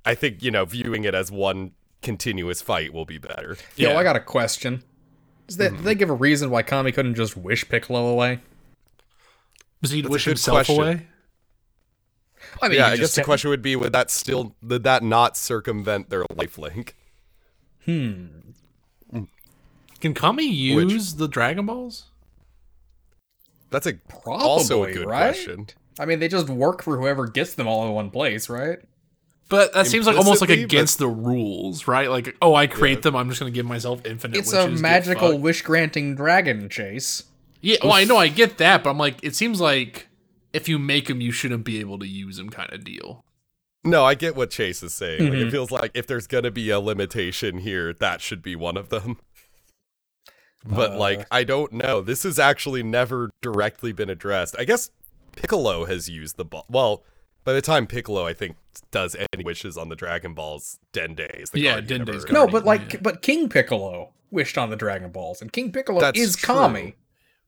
I 0.05 0.14
think 0.14 0.43
you 0.43 0.51
know 0.51 0.64
viewing 0.64 1.05
it 1.05 1.14
as 1.14 1.31
one 1.32 1.72
continuous 2.02 2.60
fight 2.62 2.93
will 2.93 3.06
be 3.06 3.18
better. 3.18 3.56
Yo, 3.76 3.90
Yeah. 3.90 3.98
I 3.98 4.02
got 4.02 4.14
a 4.16 4.20
question. 4.20 4.82
Does 5.47 5.56
that, 5.59 5.68
Mm-hmm. 5.72 5.76
Did 5.78 5.85
they 5.85 5.94
give 5.94 6.10
a 6.10 6.14
reason 6.14 6.51
why 6.51 6.62
Kami 6.62 6.93
couldn't 6.93 7.14
just 7.16 7.36
wish 7.36 7.68
Piccolo 7.68 8.06
away? 8.06 8.40
Was 9.82 9.90
he 9.90 10.01
That's 10.02 10.12
wish 10.12 10.24
himself 10.26 10.56
question. 10.66 10.76
away? 10.82 11.06
I 12.62 12.68
mean, 12.68 12.78
yeah, 12.78 12.89
I 12.89 12.97
guess 12.97 13.14
the 13.14 13.22
te- 13.22 13.24
question 13.24 13.51
would 13.51 13.62
be: 13.62 13.76
Would 13.76 13.93
that 13.93 14.10
still 14.10 14.55
did 14.66 14.85
that 14.85 15.02
not 15.02 15.36
circumvent 15.36 16.10
their 16.10 16.24
life 16.36 16.59
link? 16.59 16.97
Hmm. 17.85 18.26
Can 20.01 20.12
Kami 20.12 20.47
use 20.47 21.14
the 21.14 21.26
Dragon 21.26 21.64
Balls? 21.64 22.10
That's 23.70 23.86
a 23.86 23.94
Probably, 23.94 24.44
also 24.44 24.85
a 24.85 24.93
good 24.93 25.06
right? 25.06 25.32
question. 25.32 25.68
I 25.98 26.05
mean, 26.05 26.18
they 26.18 26.28
just 26.28 26.48
work 26.48 26.82
for 26.82 26.98
whoever 26.98 27.26
gets 27.26 27.55
them 27.55 27.66
all 27.66 27.86
in 27.86 27.94
one 27.94 28.10
place, 28.10 28.48
right? 28.51 28.81
But 29.48 29.72
that 29.72 29.86
seems 29.86 30.06
like 30.06 30.16
almost 30.16 30.40
like 30.40 30.51
against 30.51 30.98
the 30.98 31.09
rules, 31.09 31.86
right? 31.86 32.10
Like, 32.10 32.36
oh, 32.40 32.55
I 32.55 32.66
create 32.66 33.02
them. 33.02 33.16
I'm 33.16 33.28
just 33.28 33.40
going 33.40 33.52
to 33.52 33.55
give 33.55 33.66
myself 33.66 34.05
infinite. 34.05 34.36
It's 34.39 34.52
wishes, 34.52 34.78
a 34.78 34.82
magical 34.82 35.39
wish 35.39 35.62
granting 35.62 36.14
dragon 36.14 36.68
chase. 36.68 37.24
Yeah, 37.60 37.76
well, 37.82 37.93
I 37.93 38.05
know 38.05 38.16
I 38.16 38.28
get 38.28 38.59
that, 38.59 38.85
but 38.85 38.90
I'm 38.90 38.98
like, 38.98 39.22
it 39.22 39.35
seems 39.35 39.60
like 39.60 40.09
if 40.55 40.68
you 40.68 40.78
make 40.78 41.09
them, 41.09 41.20
you 41.20 41.32
shouldn't 41.32 41.64
be 41.64 41.81
able 41.81 41.98
to 41.98 42.06
use 42.06 42.36
them, 42.39 42.48
kind 42.48 42.72
of 42.72 42.85
deal. 42.85 43.24
No, 43.85 44.05
I 44.05 44.14
get 44.14 44.35
what 44.35 44.51
Chase 44.51 44.82
is 44.82 44.94
saying. 44.94 45.22
Like, 45.22 45.32
Mhm. 45.32 45.47
it 45.48 45.51
feels 45.51 45.70
like 45.70 45.90
if 45.94 46.06
there's 46.06 46.26
gonna 46.26 46.51
be 46.51 46.70
a 46.70 46.81
limitation 46.81 47.59
here, 47.59 47.93
that 47.93 48.22
should 48.22 48.40
be 48.43 48.56
one 48.56 48.76
of 48.78 48.89
them. 48.89 49.18
but 50.66 50.93
Uh. 50.93 50.97
like 50.98 51.26
I 51.31 51.44
don't 51.44 51.74
know. 51.74 52.01
This 52.01 52.22
has 52.22 52.39
actually 52.39 52.82
never 52.82 53.28
directly 53.43 53.93
been 53.93 54.09
addressed. 54.09 54.56
I 54.59 54.64
guess 54.64 54.90
Piccolo 55.36 55.85
has 55.85 56.09
used 56.09 56.39
the 56.39 56.44
ball. 56.47 56.64
Well, 56.70 57.05
by 57.44 57.52
the 57.52 57.60
time 57.60 57.86
Piccolo, 57.86 58.24
I 58.26 58.32
think, 58.32 58.56
does 58.90 59.14
any 59.14 59.44
wishes 59.44 59.76
on 59.76 59.90
the 59.90 59.97
Dragon 59.97 60.32
Balls, 60.32 60.78
Dende 60.94 61.28
is 61.39 61.51
the 61.51 61.60
Yeah, 61.60 61.72
guardian 61.81 62.01
of 62.02 62.09
Dende's 62.09 62.24
Earth. 62.24 62.32
No, 62.32 62.47
but 62.47 62.64
like, 62.64 62.94
yeah. 62.94 63.01
but 63.02 63.20
King 63.20 63.51
Piccolo 63.51 64.14
wished 64.31 64.56
on 64.56 64.70
the 64.70 64.76
Dragon 64.76 65.10
Balls, 65.10 65.43
and 65.43 65.52
King 65.52 65.70
Piccolo 65.70 66.01
That's 66.01 66.18
is 66.18 66.35
true. 66.36 66.55
Kami. 66.55 66.94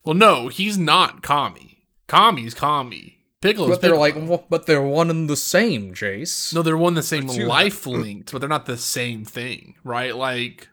Well, 0.04 0.14
no, 0.14 0.48
he's 0.48 0.76
not 0.76 1.22
Kami. 1.22 1.75
Kami's 2.08 2.54
Kami. 2.54 3.18
Piccolo's 3.40 3.70
But 3.70 3.80
they're 3.82 3.98
Piccolo. 3.98 4.30
like, 4.30 4.48
but 4.48 4.66
they're 4.66 4.82
one 4.82 5.10
and 5.10 5.28
the 5.28 5.36
same, 5.36 5.92
Jace. 5.94 6.54
No, 6.54 6.62
they're 6.62 6.76
one 6.76 6.94
the 6.94 7.02
same 7.02 7.26
life 7.26 7.86
linked, 7.86 8.32
but 8.32 8.38
they're 8.38 8.48
not 8.48 8.66
the 8.66 8.78
same 8.78 9.24
thing, 9.24 9.74
right? 9.84 10.16
Like 10.16 10.68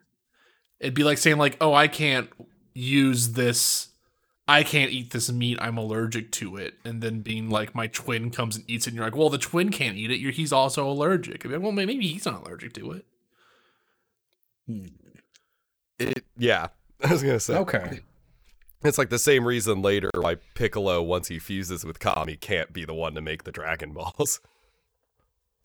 it'd 0.79 0.93
be 0.93 1.03
like 1.03 1.17
saying 1.17 1.37
like, 1.37 1.57
"Oh, 1.59 1.73
I 1.73 1.87
can't 1.87 2.29
use 2.73 3.33
this 3.33 3.89
I 4.47 4.63
can't 4.63 4.91
eat 4.91 5.11
this 5.11 5.31
meat. 5.31 5.57
I'm 5.61 5.77
allergic 5.77 6.31
to 6.33 6.55
it." 6.57 6.75
And 6.85 7.01
then 7.01 7.21
being 7.21 7.49
like 7.49 7.75
my 7.75 7.87
twin 7.87 8.29
comes 8.31 8.55
and 8.55 8.65
eats 8.69 8.87
it 8.87 8.91
and 8.91 8.95
you're 8.97 9.05
like, 9.05 9.15
"Well, 9.15 9.29
the 9.29 9.37
twin 9.37 9.69
can't 9.69 9.97
eat 9.97 10.11
it. 10.11 10.19
You're, 10.19 10.31
he's 10.31 10.53
also 10.53 10.89
allergic." 10.89 11.45
I'd 11.45 11.49
be 11.49 11.55
like, 11.55 11.63
well, 11.63 11.71
maybe 11.71 11.99
he's 12.07 12.25
not 12.25 12.45
allergic 12.45 12.73
to 12.75 12.91
it. 12.91 13.05
Hmm. 14.67 14.85
It, 15.99 16.23
yeah, 16.37 16.67
I 17.03 17.11
was 17.11 17.23
gonna 17.23 17.39
say. 17.39 17.55
Okay. 17.55 17.99
It's 18.83 18.97
like 18.97 19.09
the 19.09 19.19
same 19.19 19.45
reason 19.45 19.81
later 19.81 20.09
why 20.15 20.35
Piccolo, 20.55 21.01
once 21.01 21.27
he 21.29 21.39
fuses 21.39 21.85
with 21.85 21.99
Kami, 21.99 22.35
can't 22.35 22.73
be 22.73 22.85
the 22.85 22.93
one 22.93 23.15
to 23.15 23.21
make 23.21 23.43
the 23.43 23.51
Dragon 23.51 23.93
Balls. 23.93 24.39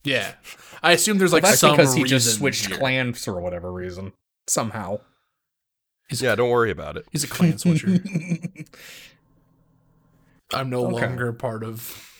Yeah. 0.04 0.34
I 0.82 0.92
assume 0.92 1.18
there's 1.18 1.32
like 1.32 1.42
That's 1.42 1.58
some 1.58 1.72
because 1.72 1.94
he 1.94 2.04
just 2.04 2.36
switched 2.38 2.66
here. 2.66 2.76
clans 2.78 3.24
for 3.24 3.40
whatever 3.40 3.72
reason. 3.72 4.12
Somehow. 4.46 5.00
He's, 6.08 6.22
Yeah, 6.22 6.34
don't 6.36 6.50
worry 6.50 6.70
about 6.70 6.96
it. 6.96 7.04
he's 7.10 7.24
a 7.24 7.28
clan 7.28 7.58
switcher. 7.58 7.88
I'm 10.54 10.70
no 10.70 10.86
Okay. 10.86 11.04
longer 11.06 11.32
part 11.32 11.62
of 11.62 12.10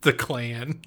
the 0.00 0.12
clan. 0.12 0.80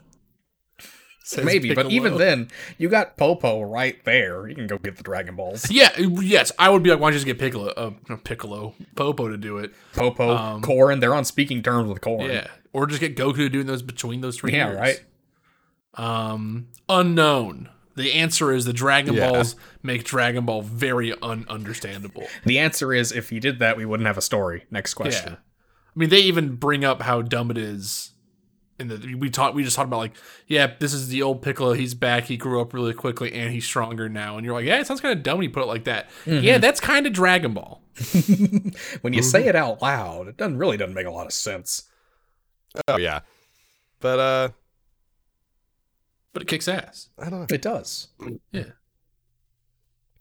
Maybe, 1.42 1.74
but 1.74 1.90
even 1.90 2.18
then, 2.18 2.50
you 2.78 2.90
got 2.90 3.16
Popo 3.18 3.62
right 3.62 4.04
there. 4.04 4.48
You 4.48 4.56
can 4.56 4.68
go 4.68 4.78
get 4.78 4.98
the 4.98 5.04
Dragon 5.04 5.36
Balls. 5.36 5.66
Yeah, 5.72 5.90
yes, 5.98 6.52
I 6.60 6.70
would 6.70 6.84
be 6.84 6.90
like, 6.90 7.00
why 7.00 7.08
don't 7.08 7.14
you 7.14 7.18
just 7.20 7.26
get 7.26 7.40
Piccolo, 7.40 7.68
uh, 7.70 7.92
Piccolo, 8.24 8.74
Popo 8.96 9.30
to 9.30 9.38
do 9.38 9.58
it? 9.60 9.72
Popo, 9.94 10.36
Um, 10.36 10.62
Korin, 10.62 11.00
they're 11.00 11.16
on 11.16 11.24
speaking 11.26 11.64
terms 11.64 11.88
with 11.90 12.02
Korin. 12.02 12.28
Yeah, 12.34 12.48
or 12.74 12.88
just 12.88 13.00
get 13.00 13.16
Goku 13.16 13.36
to 13.38 13.50
doing 13.50 13.68
those 13.68 13.82
between 13.82 14.22
those 14.22 14.38
three. 14.38 14.52
Yeah, 14.54 14.68
years. 14.70 14.80
right? 14.80 15.04
Um, 15.96 16.68
unknown. 16.90 17.70
The 17.96 18.14
answer 18.14 18.52
is 18.52 18.66
the 18.66 18.74
Dragon 18.74 19.14
Yeah. 19.14 19.30
Balls 19.30 19.56
make 19.84 20.04
Dragon 20.04 20.46
Ball 20.46 20.62
very 20.64 21.12
ununderstandable. 21.12 22.28
The 22.44 22.58
answer 22.60 22.92
is 22.94 23.12
if 23.12 23.30
he 23.30 23.40
did 23.40 23.60
that, 23.60 23.78
we 23.78 23.86
wouldn't 23.86 24.08
have 24.08 24.18
a 24.18 24.22
story. 24.22 24.66
Next 24.72 24.94
Yeah, 24.94 24.96
question. 25.04 25.34
I 25.34 26.00
mean, 26.00 26.10
they 26.10 26.22
even 26.22 26.56
bring 26.56 26.84
up 26.84 27.04
how 27.04 27.22
dumb 27.22 27.52
it 27.52 27.58
is. 27.58 28.10
In 28.84 28.90
the 28.90 29.16
we 29.16 29.30
talked, 29.30 29.56
we 29.56 29.64
just 29.64 29.76
talked 29.76 29.88
about 29.88 29.98
like, 29.98 30.16
yeah, 30.48 30.74
this 30.80 30.94
is 30.94 31.08
the 31.08 31.24
old 31.24 31.42
Piccolo. 31.42 31.74
He's 31.74 31.94
back. 31.94 32.26
He 32.26 32.36
grew 32.38 32.60
up 32.62 32.74
really 32.74 32.94
quickly, 32.94 33.32
and 33.34 33.52
he's 33.54 33.66
stronger 33.66 34.10
now. 34.10 34.36
And 34.36 34.46
you're 34.46 34.54
like, 34.54 34.66
yeah, 34.66 34.80
it 34.80 34.88
sounds 34.88 35.00
kind 35.00 35.18
of 35.18 35.24
dumb 35.24 35.38
when 35.38 35.46
you 35.46 35.50
put 35.50 35.64
it 35.64 35.68
like 35.68 35.86
that. 35.86 36.10
Mm-hmm. 36.26 36.44
Yeah, 36.44 36.58
that's 36.58 36.80
kind 36.80 37.08
of 37.08 37.14
Dragon 37.14 37.54
Ball. 37.54 37.82
When 39.02 39.14
you 39.14 39.22
say 39.22 39.48
it 39.48 39.56
out 39.56 39.82
loud, 39.82 40.28
it 40.28 40.38
doesn't 40.38 40.58
really 40.58 40.78
doesn't 40.78 40.94
make 40.96 41.06
a 41.06 41.12
lot 41.12 41.26
of 41.28 41.34
sense. 41.34 41.84
Oh 42.88 42.98
yeah, 42.98 43.22
but 44.00 44.20
uh, 44.20 44.50
But 46.34 46.42
it 46.42 46.48
kicks 46.48 46.68
ass. 46.68 47.10
I 47.18 47.30
don't 47.30 47.40
know. 47.42 47.48
It 47.50 47.62
does. 47.62 48.08
Yeah. 48.52 48.64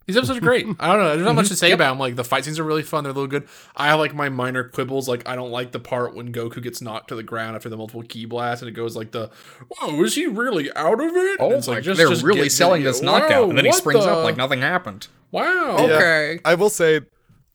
These 0.05 0.17
episodes 0.17 0.37
are 0.39 0.41
great. 0.41 0.65
I 0.79 0.87
don't 0.87 0.99
know. 0.99 1.09
There's 1.15 1.21
not 1.25 1.35
much 1.35 1.47
to 1.47 1.55
say 1.55 1.69
Yep. 1.69 1.75
about 1.77 1.91
them. 1.91 1.99
Like 1.99 2.15
the 2.15 2.23
fight 2.23 2.43
scenes 2.45 2.59
are 2.59 2.63
really 2.63 2.83
fun. 2.83 3.03
They're 3.03 3.11
a 3.11 3.13
little 3.13 3.27
good. 3.27 3.47
I 3.75 3.87
have 3.87 3.99
like 3.99 4.13
my 4.13 4.27
minor 4.29 4.63
quibbles. 4.63 5.07
Like 5.07 5.27
I 5.27 5.35
don't 5.35 5.51
like 5.51 5.71
the 5.71 5.79
part 5.79 6.13
when 6.15 6.33
Goku 6.33 6.61
gets 6.61 6.81
knocked 6.81 7.07
to 7.09 7.15
the 7.15 7.23
ground 7.23 7.55
after 7.55 7.69
the 7.69 7.77
multiple 7.77 8.03
ki 8.03 8.25
blasts, 8.25 8.61
and 8.61 8.69
it 8.69 8.73
goes 8.73 8.95
like 8.95 9.11
the, 9.11 9.29
"Whoa, 9.69 10.03
is 10.03 10.15
he 10.15 10.25
really 10.27 10.71
out 10.75 10.99
of 11.01 11.15
it?" 11.15 11.37
Oh, 11.39 11.45
And 11.47 11.55
it's 11.55 11.67
my 11.67 11.75
like, 11.75 11.83
God, 11.83 11.85
just- 11.85 11.97
they're 11.97 12.09
just 12.09 12.23
really 12.23 12.49
selling 12.49 12.83
this 12.83 13.01
knockout, 13.01 13.43
Whoa, 13.43 13.49
and 13.49 13.57
then 13.57 13.65
he 13.65 13.71
springs 13.71 14.03
the- 14.05 14.11
up 14.11 14.23
like 14.23 14.35
nothing 14.37 14.61
happened. 14.61 15.07
Wow. 15.31 15.77
Yeah. 15.79 15.95
Okay. 15.95 16.39
I 16.45 16.55
will 16.55 16.69
say 16.69 17.01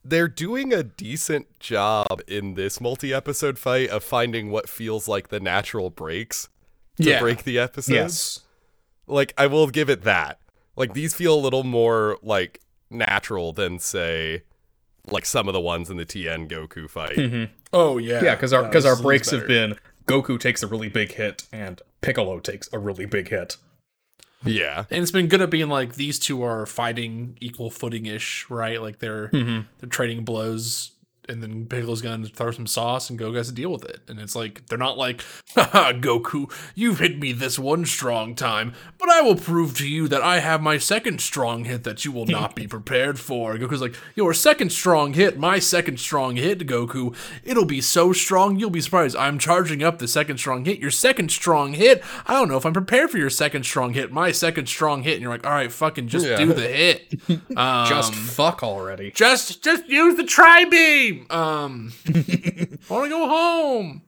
they're 0.04 0.26
doing 0.28 0.72
a 0.72 0.82
decent 0.82 1.60
job 1.60 2.22
in 2.26 2.54
this 2.54 2.80
multi-episode 2.80 3.58
fight 3.58 3.90
of 3.90 4.02
finding 4.02 4.50
what 4.50 4.68
feels 4.70 5.06
like 5.06 5.28
the 5.28 5.38
natural 5.38 5.90
breaks 5.90 6.48
to 6.96 7.04
Yeah. 7.10 7.20
break 7.20 7.44
the 7.44 7.58
episodes. 7.58 7.88
Yes. 7.94 8.40
Like 9.06 9.34
I 9.36 9.46
will 9.48 9.68
give 9.68 9.90
it 9.90 10.02
that. 10.04 10.38
Like 10.78 10.94
these 10.94 11.14
feel 11.14 11.34
a 11.34 11.40
little 11.40 11.64
more 11.64 12.18
like 12.22 12.60
natural 12.90 13.52
than 13.52 13.78
say 13.78 14.42
like 15.10 15.26
some 15.26 15.48
of 15.48 15.54
the 15.54 15.60
ones 15.60 15.90
in 15.90 15.96
the 15.96 16.04
Tien 16.04 16.48
Goku 16.48 16.88
fight. 16.88 17.48
Oh 17.72 17.98
yeah. 17.98 18.22
Yeah, 18.22 18.34
because 18.34 18.52
our 18.52 18.62
because 18.64 18.86
our 18.86 18.96
breaks 18.96 19.30
better. 19.30 19.38
have 19.40 19.48
been 19.48 19.76
Goku 20.06 20.38
takes 20.40 20.62
a 20.62 20.66
really 20.66 20.88
big 20.88 21.12
hit 21.12 21.44
and 21.52 21.80
Piccolo 22.00 22.40
takes 22.40 22.68
a 22.72 22.78
really 22.78 23.04
big 23.06 23.28
hit. 23.28 23.56
Yeah. 24.44 24.84
and 24.90 25.02
it's 25.02 25.10
been 25.10 25.26
good 25.26 25.40
at 25.42 25.50
being 25.50 25.68
like 25.68 25.94
these 25.96 26.18
two 26.18 26.42
are 26.44 26.64
fighting 26.64 27.36
equal 27.40 27.70
footing 27.70 28.06
ish, 28.06 28.46
right? 28.48 28.80
Like 28.80 29.00
they're 29.00 29.28
Mm-hmm. 29.30 29.60
they're 29.80 29.88
trading 29.88 30.24
blows, 30.24 30.92
and 31.28 31.42
then 31.42 31.66
Piccolo's 31.66 32.02
gonna 32.02 32.26
throw 32.26 32.50
some 32.50 32.66
sauce, 32.66 33.10
and 33.10 33.18
Goku 33.18 33.36
has 33.36 33.48
to 33.48 33.54
deal 33.54 33.70
with 33.70 33.84
it. 33.84 34.00
And 34.08 34.18
it's 34.18 34.34
like 34.36 34.66
they're 34.66 34.78
not 34.78 34.96
like, 34.98 35.22
Haha, 35.54 35.92
Goku, 35.92 36.50
you've 36.74 36.98
hit 36.98 37.18
me 37.18 37.32
this 37.32 37.58
one 37.58 37.84
strong 37.84 38.34
time, 38.34 38.72
but 38.98 39.08
I 39.08 39.20
will 39.20 39.36
prove 39.36 39.76
to 39.78 39.88
you 39.88 40.08
that 40.08 40.22
I 40.22 40.40
have 40.40 40.60
my 40.62 40.78
second 40.78 41.20
strong 41.20 41.64
hit 41.64 41.84
that 41.84 42.04
you 42.04 42.12
will 42.12 42.26
not 42.38 42.54
be 42.54 42.66
prepared 42.66 43.18
for. 43.18 43.56
Goku's 43.56 43.80
like, 43.80 43.94
your 44.14 44.32
second 44.34 44.70
strong 44.70 45.12
hit, 45.14 45.38
my 45.38 45.58
second 45.58 45.98
strong 46.00 46.36
hit, 46.36 46.66
Goku. 46.66 47.14
It'll 47.44 47.64
be 47.64 47.80
so 47.80 48.12
strong 48.12 48.58
you'll 48.58 48.70
be 48.70 48.80
surprised. 48.80 49.16
I'm 49.16 49.38
charging 49.38 49.82
up 49.82 49.98
the 49.98 50.08
second 50.08 50.38
strong 50.38 50.64
hit. 50.64 50.78
Your 50.78 50.90
second 50.90 51.30
strong 51.30 51.74
hit. 51.74 52.02
I 52.26 52.32
don't 52.34 52.48
know 52.48 52.56
if 52.56 52.64
I'm 52.66 52.72
prepared 52.72 53.10
for 53.10 53.18
your 53.18 53.30
second 53.30 53.64
strong 53.64 53.94
hit. 53.94 54.12
My 54.12 54.32
second 54.32 54.66
strong 54.68 55.02
hit, 55.02 55.14
and 55.14 55.22
you're 55.22 55.30
like, 55.32 55.46
all 55.46 55.52
right, 55.52 55.70
fucking 55.72 56.08
just 56.08 56.26
Yeah. 56.26 56.36
do 56.36 56.52
the 56.52 56.68
hit. 56.68 57.14
Um, 57.56 57.88
Just 57.88 58.14
fuck 58.14 58.62
already. 58.62 59.10
just 59.10 59.62
just 59.64 59.86
use 59.88 60.16
the 60.16 60.24
tri 60.24 60.64
beam. 60.64 61.17
Um, 61.30 61.92
I 62.06 62.76
want 62.88 63.04
to 63.04 63.08
go 63.10 63.28
home. 63.28 64.02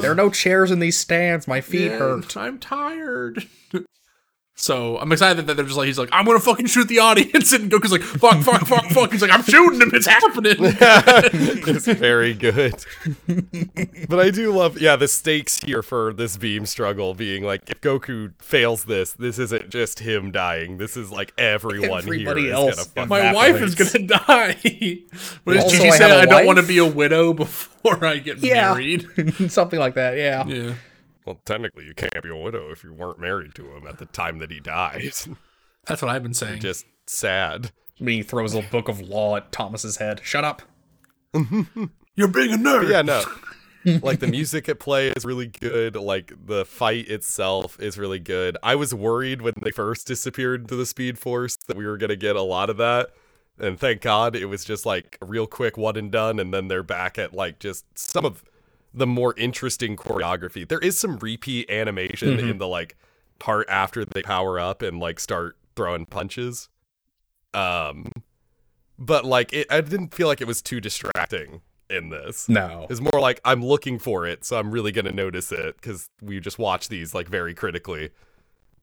There 0.00 0.10
are 0.10 0.14
no 0.14 0.30
chairs 0.30 0.70
in 0.70 0.78
these 0.78 0.96
stands. 0.96 1.46
My 1.46 1.60
feet 1.60 1.90
Yeah, 1.90 1.98
hurt. 1.98 2.36
I'm 2.36 2.58
tired. 2.58 3.46
So 4.62 4.96
I'm 4.98 5.10
excited 5.10 5.48
that 5.48 5.54
they're 5.56 5.64
just 5.64 5.76
like 5.76 5.88
he's 5.88 5.98
like 5.98 6.08
I'm 6.12 6.24
gonna 6.24 6.38
fucking 6.38 6.66
shoot 6.66 6.86
the 6.86 7.00
audience 7.00 7.52
and 7.56 7.68
Goku's 7.68 7.90
like 7.90 8.00
fuck 8.02 8.42
fuck 8.44 8.64
fuck 8.64 8.84
fuck 8.90 9.10
he's 9.10 9.20
like 9.20 9.32
I'm 9.32 9.42
shooting 9.42 9.80
him 9.80 9.90
it's 9.92 10.06
happening 10.06 10.54
it's 10.60 11.86
very 11.86 12.32
good. 12.32 12.74
but 14.08 14.20
I 14.20 14.30
do 14.30 14.52
love, 14.52 14.78
yeah, 14.80 14.94
the 14.94 15.08
stakes 15.08 15.58
here 15.58 15.82
for 15.82 16.12
this 16.12 16.36
beam 16.36 16.64
struggle 16.66 17.12
being 17.14 17.42
like, 17.42 17.68
if 17.70 17.80
Goku 17.80 18.34
fails 18.40 18.84
this, 18.84 19.14
this 19.14 19.40
isn't 19.40 19.68
just 19.70 19.98
him 19.98 20.30
dying. 20.30 20.78
This 20.78 20.96
is 20.96 21.10
like 21.10 21.32
everyone 21.36 21.98
Everybody 22.02 22.42
here 22.42 22.50
is 22.50 22.54
else 22.56 22.86
gonna 22.86 23.06
fuck. 23.06 23.08
my- 23.08 23.22
my 23.22 23.32
wife 23.32 23.60
is 23.62 23.74
gonna 23.74 24.06
die. 24.06 24.56
But 25.44 25.56
as 25.56 25.64
Also, 25.64 25.76
Gigi 25.76 25.88
I 25.88 25.96
said, 25.96 26.10
have 26.10 26.18
a 26.18 26.22
I 26.22 26.24
don't 26.26 26.46
want 26.46 26.58
to 26.60 26.66
be 26.66 26.78
a 26.78 26.86
widow 26.86 27.32
before 27.32 28.04
I 28.04 28.18
get 28.18 28.38
Yeah. 28.38 28.72
married. 28.74 29.06
Something 29.50 29.80
like 29.80 29.94
that. 29.94 30.16
Yeah. 30.16 30.46
Yeah. 30.46 30.74
Well, 31.24 31.40
technically, 31.44 31.84
you 31.84 31.94
can't 31.94 32.22
be 32.22 32.28
a 32.28 32.36
widow 32.36 32.70
if 32.70 32.82
you 32.82 32.92
weren't 32.92 33.18
married 33.18 33.54
to 33.56 33.76
him 33.76 33.86
at 33.86 33.98
the 33.98 34.06
time 34.06 34.38
that 34.38 34.50
he 34.50 34.60
dies. 34.60 35.28
That's 35.86 36.02
what 36.02 36.10
I've 36.10 36.22
been 36.22 36.34
saying. 36.34 36.60
just 36.60 36.86
sad. 37.06 37.72
Me 38.00 38.22
throws 38.22 38.54
a 38.54 38.62
book 38.62 38.88
of 38.88 39.00
law 39.00 39.36
at 39.36 39.52
Thomas's 39.52 39.96
head. 39.98 40.20
Shut 40.24 40.44
up. 40.44 40.62
You're 42.14 42.28
being 42.28 42.52
a 42.52 42.56
nerd. 42.56 42.90
yeah, 42.90 43.02
no. 43.02 43.24
like 44.02 44.20
the 44.20 44.26
music 44.26 44.68
at 44.68 44.78
play 44.78 45.08
is 45.08 45.24
really 45.24 45.46
good. 45.46 45.96
Like 45.96 46.32
the 46.46 46.64
fight 46.64 47.08
itself 47.08 47.80
is 47.80 47.98
really 47.98 48.18
good. 48.18 48.56
I 48.62 48.74
was 48.74 48.94
worried 48.94 49.42
when 49.42 49.54
they 49.60 49.70
first 49.70 50.06
disappeared 50.06 50.62
into 50.62 50.76
the 50.76 50.86
Speed 50.86 51.18
Force 51.18 51.56
that 51.66 51.76
we 51.76 51.86
were 51.86 51.96
gonna 51.96 52.16
get 52.16 52.36
a 52.36 52.42
lot 52.42 52.70
of 52.70 52.76
that. 52.78 53.10
And 53.58 53.78
thank 53.78 54.00
God 54.00 54.34
it 54.34 54.46
was 54.46 54.64
just 54.64 54.86
like 54.86 55.18
a 55.20 55.26
real 55.26 55.46
quick 55.46 55.76
one 55.76 55.96
and 55.96 56.10
done, 56.10 56.38
and 56.38 56.52
then 56.52 56.68
they're 56.68 56.82
back 56.82 57.18
at 57.18 57.32
like 57.34 57.58
just 57.58 57.84
some 57.96 58.24
of 58.24 58.44
the 58.94 59.06
more 59.06 59.34
interesting 59.36 59.96
choreography. 59.96 60.68
There 60.68 60.78
is 60.78 60.98
some 60.98 61.18
repeat 61.18 61.70
animation 61.70 62.38
in 62.38 62.58
the 62.58 62.68
like 62.68 62.96
part 63.38 63.68
after 63.68 64.04
they 64.04 64.22
power 64.22 64.58
up 64.60 64.82
and 64.82 65.00
like 65.00 65.18
start 65.18 65.56
throwing 65.76 66.06
punches. 66.06 66.68
Um 67.54 68.10
but 68.98 69.24
like 69.24 69.52
it 69.52 69.66
I 69.70 69.80
didn't 69.80 70.14
feel 70.14 70.28
like 70.28 70.40
it 70.40 70.46
was 70.46 70.62
too 70.62 70.80
distracting 70.80 71.62
in 71.90 72.08
this. 72.10 72.48
No. 72.48 72.86
It's 72.90 73.00
more 73.00 73.20
like 73.20 73.40
I'm 73.44 73.64
looking 73.64 73.98
for 73.98 74.26
it, 74.26 74.44
so 74.44 74.58
I'm 74.58 74.70
really 74.70 74.92
gonna 74.92 75.12
notice 75.12 75.52
it 75.52 75.76
because 75.76 76.06
we 76.20 76.40
just 76.40 76.58
watch 76.58 76.88
these 76.88 77.14
like 77.14 77.28
very 77.28 77.54
critically. 77.54 78.10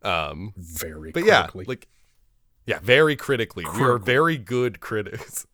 Um, 0.01 0.53
Very 0.55 1.11
but 1.11 1.23
quickly. 1.23 1.27
yeah, 1.29 1.63
like 1.67 1.87
yeah, 2.65 2.79
very 2.81 3.15
critically. 3.15 3.65
We 3.75 3.83
are 3.83 3.97
very 3.97 4.37
good 4.37 4.79
critics. 4.79 5.45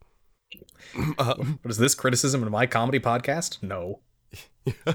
um, 1.18 1.60
What 1.62 1.72
is 1.72 1.78
this 1.78 1.96
criticism 1.96 2.44
in 2.44 2.52
my 2.52 2.68
comedy 2.68 3.00
podcast? 3.00 3.64
No. 3.64 4.02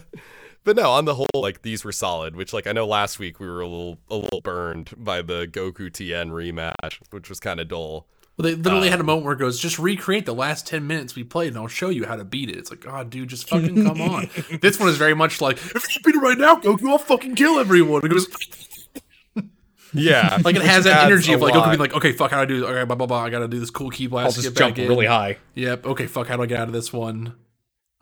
but 0.65 0.77
no, 0.77 0.91
on 0.91 1.05
the 1.05 1.15
whole, 1.15 1.27
like 1.35 1.63
these 1.63 1.85
were 1.85 1.93
solid. 1.93 2.37
Which 2.37 2.53
like 2.53 2.67
I 2.67 2.73
know 2.73 2.87
last 2.87 3.19
week 3.19 3.41
we 3.41 3.47
were 3.49 3.61
a 3.61 3.67
little 3.69 3.99
a 4.11 4.17
little 4.17 4.41
burned 4.41 4.91
by 4.97 5.23
the 5.23 5.47
Goku 5.47 5.93
Tien 5.93 6.31
rematch, 6.31 6.99
which 7.11 7.29
was 7.29 7.41
kind 7.41 7.61
of 7.61 7.69
dull. 7.69 8.07
Well, 8.37 8.45
they 8.49 8.55
literally 8.55 8.89
Uh, 8.89 8.93
had 8.93 9.01
a 9.01 9.05
moment 9.05 9.27
where 9.27 9.35
it 9.35 9.39
goes, 9.39 9.59
just 9.59 9.79
recreate 9.79 10.25
the 10.25 10.35
last 10.35 10.67
10 10.67 10.87
minutes 10.87 11.15
we 11.15 11.25
played 11.25 11.49
and 11.49 11.59
I'll 11.59 11.67
show 11.69 11.91
you 11.91 12.07
how 12.07 12.17
to 12.17 12.25
beat 12.25 12.49
it. 12.49 12.57
It's 12.57 12.71
like, 12.71 12.81
God, 12.81 13.11
dude, 13.11 13.29
just 13.29 13.47
fucking 13.51 13.85
come 13.85 14.01
on. 14.01 14.31
This 14.63 14.81
one 14.81 14.89
is 14.89 14.97
very 14.97 15.13
much 15.15 15.43
like, 15.43 15.59
if 15.59 15.95
you 15.95 16.01
beat 16.03 16.15
it 16.15 16.21
right 16.21 16.39
now, 16.39 16.57
Goku, 16.57 16.89
I'll 16.89 16.97
fucking 16.97 17.35
kill 17.35 17.59
everyone. 17.59 18.03
It 18.03 18.09
goes, 18.09 18.27
Yeah, 19.93 20.39
like, 20.45 20.55
it 20.57 20.63
has 20.63 20.85
that 20.85 21.05
energy 21.05 21.33
of 21.33 21.41
like, 21.43 21.53
Goku 21.53 21.67
being 21.67 21.81
like, 21.81 21.93
okay, 21.95 22.13
fuck, 22.13 22.31
how 22.31 22.37
do 22.39 22.43
I 22.43 22.47
do 22.47 22.61
this? 22.61 22.69
Okay, 22.71 22.85
blah, 22.85 22.95
blah, 22.97 23.07
blah. 23.07 23.25
I 23.25 23.29
gotta 23.29 23.49
do 23.49 23.59
this 23.59 23.71
cool 23.71 23.91
ki 23.91 24.07
blast 24.07 24.27
I'll 24.39 24.43
just 24.43 24.55
get 24.55 24.59
jump 24.59 24.77
back 24.77 24.85
in. 24.85 24.89
really 24.89 25.07
high. 25.07 25.37
Yep. 25.57 25.85
Okay, 25.87 26.07
fuck, 26.07 26.29
how 26.29 26.37
do 26.37 26.43
I 26.45 26.47
get 26.47 26.61
out 26.61 26.69
of 26.69 26.73
this 26.73 26.93
one? 26.93 27.35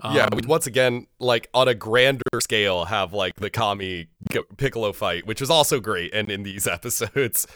Yeah, 0.05 0.29
Um, 0.31 0.31
we 0.37 0.47
once 0.47 0.67
again, 0.67 1.07
like 1.19 1.49
on 1.53 1.69
a 1.69 1.75
grander 1.75 2.23
scale, 2.41 2.85
have 2.87 3.13
like 3.13 3.37
the 3.37 3.51
Kami 3.51 4.09
Piccolo 4.57 4.93
fight, 4.93 5.27
which 5.27 5.43
is 5.43 5.51
also 5.51 5.81
great. 5.81 6.15
And 6.15 6.31
in 6.31 6.43
these 6.43 6.67
episodes, 6.79 7.47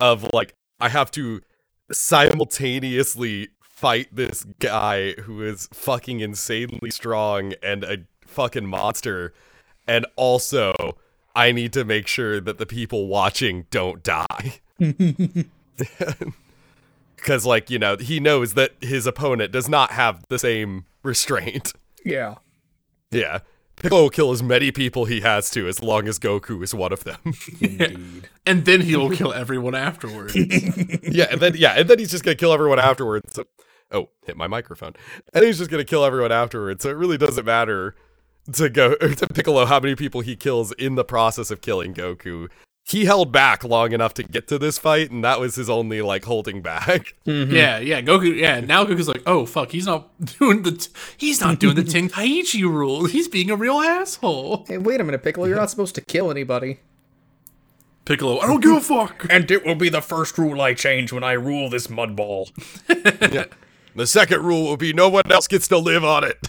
of 0.00 0.28
like, 0.32 0.54
I 0.80 0.88
have 0.88 1.10
to 1.12 1.42
simultaneously 1.92 3.48
fight 3.62 4.08
this 4.14 4.44
guy 4.60 5.12
who 5.12 5.42
is 5.42 5.68
fucking 5.72 6.20
insanely 6.20 6.90
strong 6.90 7.54
and 7.62 7.84
a 7.84 7.98
fucking 8.26 8.66
monster, 8.66 9.34
and 9.86 10.06
also 10.16 10.96
I 11.34 11.52
need 11.52 11.72
to 11.74 11.84
make 11.84 12.06
sure 12.06 12.40
that 12.40 12.58
the 12.58 12.66
people 12.66 13.08
watching 13.08 13.66
don't 13.70 14.02
die. 14.02 14.60
Because, 17.16 17.44
like, 17.44 17.68
you 17.68 17.78
know, 17.78 17.96
he 17.98 18.18
knows 18.18 18.54
that 18.54 18.72
his 18.80 19.06
opponent 19.06 19.52
does 19.52 19.68
not 19.68 19.90
have 19.90 20.24
the 20.30 20.38
same 20.38 20.86
restraint. 21.02 21.74
Yeah. 22.04 22.36
Yeah. 23.10 23.40
Piccolo 23.76 24.02
will 24.02 24.10
kill 24.10 24.30
as 24.30 24.42
many 24.42 24.70
people 24.70 25.06
he 25.06 25.20
has 25.20 25.50
to 25.50 25.66
as 25.66 25.82
long 25.82 26.06
as 26.06 26.18
Goku 26.18 26.62
is 26.62 26.74
one 26.74 26.92
of 26.92 27.04
them. 27.04 27.18
Indeed. 27.60 28.28
and 28.46 28.64
then 28.66 28.82
he'll 28.82 29.10
kill 29.10 29.32
everyone 29.32 29.74
afterwards. 29.74 30.36
yeah, 31.02 31.26
and 31.30 31.40
then 31.40 31.54
yeah, 31.56 31.72
and 31.72 31.88
then 31.88 31.98
he's 31.98 32.10
just 32.10 32.22
gonna 32.22 32.34
kill 32.34 32.52
everyone 32.52 32.78
afterwards. 32.78 33.32
So, 33.32 33.44
oh, 33.90 34.10
hit 34.26 34.36
my 34.36 34.46
microphone. 34.46 34.94
And 35.32 35.44
he's 35.44 35.58
just 35.58 35.70
gonna 35.70 35.84
kill 35.84 36.04
everyone 36.04 36.30
afterwards. 36.30 36.82
So 36.82 36.90
it 36.90 36.96
really 36.96 37.16
doesn't 37.16 37.46
matter 37.46 37.94
to 38.52 38.68
go 38.68 38.96
or 39.00 39.14
to 39.14 39.26
Piccolo 39.28 39.64
how 39.64 39.80
many 39.80 39.94
people 39.94 40.20
he 40.20 40.36
kills 40.36 40.72
in 40.72 40.94
the 40.94 41.04
process 41.04 41.50
of 41.50 41.62
killing 41.62 41.94
Goku. 41.94 42.48
He 42.90 43.04
held 43.04 43.30
back 43.30 43.62
long 43.62 43.92
enough 43.92 44.14
to 44.14 44.24
get 44.24 44.48
to 44.48 44.58
this 44.58 44.76
fight, 44.76 45.12
and 45.12 45.22
that 45.22 45.38
was 45.38 45.54
his 45.54 45.70
only 45.70 46.02
like 46.02 46.24
holding 46.24 46.60
back. 46.60 47.14
Mm-hmm. 47.26 47.54
Yeah, 47.54 47.78
yeah. 47.78 48.00
Goku. 48.00 48.34
Yeah. 48.34 48.58
Now 48.60 48.84
Goku's 48.84 49.06
like, 49.06 49.22
oh 49.24 49.46
fuck, 49.46 49.70
he's 49.70 49.86
not 49.86 50.08
doing 50.38 50.62
the. 50.62 50.72
T- 50.72 50.90
he's 51.16 51.40
not 51.40 51.60
doing 51.60 51.76
the 51.76 51.82
Tenkaichi 51.84 52.62
rule. 52.62 53.04
He's 53.04 53.28
being 53.28 53.50
a 53.50 53.56
real 53.56 53.78
asshole. 53.78 54.64
Hey, 54.66 54.78
wait 54.78 55.00
a 55.00 55.04
minute, 55.04 55.22
Piccolo. 55.22 55.46
You're 55.46 55.56
not 55.56 55.70
supposed 55.70 55.94
to 55.94 56.00
kill 56.00 56.30
anybody. 56.30 56.80
Piccolo, 58.04 58.40
I 58.40 58.48
don't 58.48 58.60
give 58.60 58.72
a 58.72 58.80
fuck. 58.80 59.26
And 59.30 59.48
it 59.50 59.64
will 59.64 59.76
be 59.76 59.88
the 59.88 60.00
first 60.02 60.36
rule 60.38 60.60
I 60.60 60.74
change 60.74 61.12
when 61.12 61.22
I 61.22 61.32
rule 61.32 61.70
this 61.70 61.88
mud 61.88 62.16
ball. 62.16 62.48
The 63.96 64.06
second 64.06 64.42
rule 64.44 64.64
will 64.64 64.76
be 64.76 64.92
no 64.92 65.08
one 65.08 65.30
else 65.30 65.46
gets 65.48 65.66
to 65.68 65.78
live 65.78 66.04
on 66.04 66.24
it. 66.24 66.38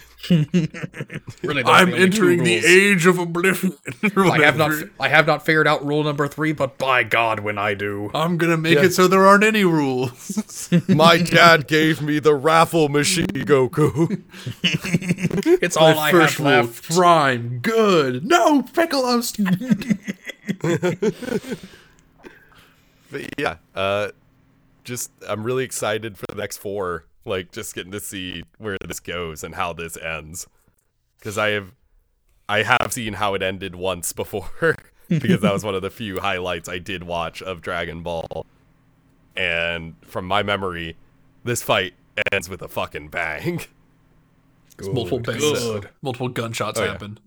Really, 1.42 1.64
I'm 1.64 1.90
the 1.90 1.96
only 1.96 1.98
two 1.98 2.02
entering 2.04 2.44
the 2.44 2.64
age 2.64 3.06
of 3.06 3.18
oblivion. 3.18 3.76
I 4.16 4.38
have 4.44 4.56
not. 4.56 4.70
I 5.00 5.08
have 5.08 5.26
not 5.26 5.44
figured 5.44 5.66
out 5.66 5.84
rule 5.84 6.04
number 6.04 6.28
three, 6.28 6.52
but 6.52 6.78
by 6.78 7.02
God, 7.02 7.40
when 7.40 7.58
I 7.58 7.74
do, 7.74 8.08
I'm 8.14 8.38
gonna 8.38 8.56
make 8.56 8.78
it 8.78 8.94
so 8.94 9.08
there 9.08 9.26
aren't 9.26 9.42
any 9.42 9.64
rules. 9.64 10.70
My 10.88 11.18
dad 11.18 11.66
gave 11.66 12.00
me 12.00 12.20
the 12.20 12.36
raffle 12.36 12.88
machine, 12.88 13.26
Goku. 13.26 14.22
it's 15.60 15.76
all 15.76 15.96
My 15.96 16.08
I 16.08 16.12
first 16.12 16.38
have 16.38 16.46
rule: 16.46 16.56
left. 16.66 16.88
prime, 16.94 17.58
good. 17.58 18.24
No, 18.24 18.62
Piccolo. 18.62 19.20
stop. 19.22 19.52
But 23.10 23.28
yeah, 23.38 23.56
uh, 23.74 24.08
just 24.84 25.10
I'm 25.28 25.42
really 25.42 25.64
excited 25.64 26.16
for 26.16 26.26
the 26.28 26.36
next 26.36 26.58
four. 26.58 27.06
Like, 27.24 27.52
just 27.52 27.74
getting 27.74 27.92
to 27.92 28.00
see 28.00 28.42
where 28.58 28.76
this 28.86 28.98
goes 29.00 29.44
and 29.44 29.54
how 29.54 29.72
this 29.72 29.96
ends, 29.96 30.46
because 31.18 31.38
I 31.38 31.50
have, 31.50 31.72
I 32.48 32.62
have 32.64 32.92
seen 32.92 33.14
how 33.14 33.34
it 33.34 33.42
ended 33.42 33.74
once 33.76 34.12
before, 34.12 34.50
because 35.08 35.40
that 35.42 35.52
was 35.52 35.64
one 35.64 35.74
of 35.76 35.82
the 35.82 35.90
few 35.90 36.20
highlights 36.20 36.68
I 36.68 36.78
did 36.78 37.04
watch 37.04 37.40
of 37.40 37.60
Dragon 37.62 38.02
Ball, 38.02 38.44
and 39.36 39.94
from 40.04 40.24
my 40.26 40.42
memory, 40.42 40.96
this 41.44 41.62
fight 41.62 41.94
ends 42.32 42.48
with 42.48 42.60
a 42.62 42.68
fucking 42.68 43.08
bang. 43.08 43.60
multiple 44.80 45.20
bangs, 45.20 45.40
good. 45.42 45.88
multiple 46.02 46.28
gunshots 46.28 46.78
Oh, 46.80 46.84
yeah. 46.84 46.90
happen. 46.92 47.18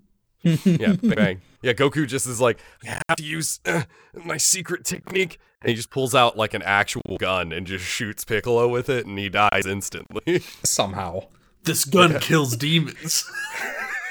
yeah, 0.44 0.94
bang, 0.94 1.10
bang. 1.16 1.42
Yeah, 1.62 1.74
Goku 1.74 2.06
just 2.06 2.28
is 2.28 2.40
like, 2.42 2.60
I 2.84 3.00
have 3.08 3.18
to 3.18 3.24
use 3.24 3.60
uh, 3.66 3.84
my 4.14 4.38
secret 4.38 4.84
technique. 4.86 5.40
And 5.61 5.69
he 5.69 5.76
just 5.76 5.90
pulls 5.90 6.14
out 6.14 6.38
like 6.38 6.53
an 6.53 6.61
actual 6.61 7.18
gun 7.19 7.52
and 7.52 7.65
just 7.65 7.86
shoots 7.86 8.23
Piccolo 8.23 8.68
with 8.68 8.90
it, 8.90 9.06
and 9.06 9.18
he 9.18 9.30
dies 9.30 9.65
instantly. 9.65 10.40
Somehow. 10.64 11.23
This 11.64 11.86
gun 11.86 12.19
kills 12.19 12.56
demons. 12.56 13.26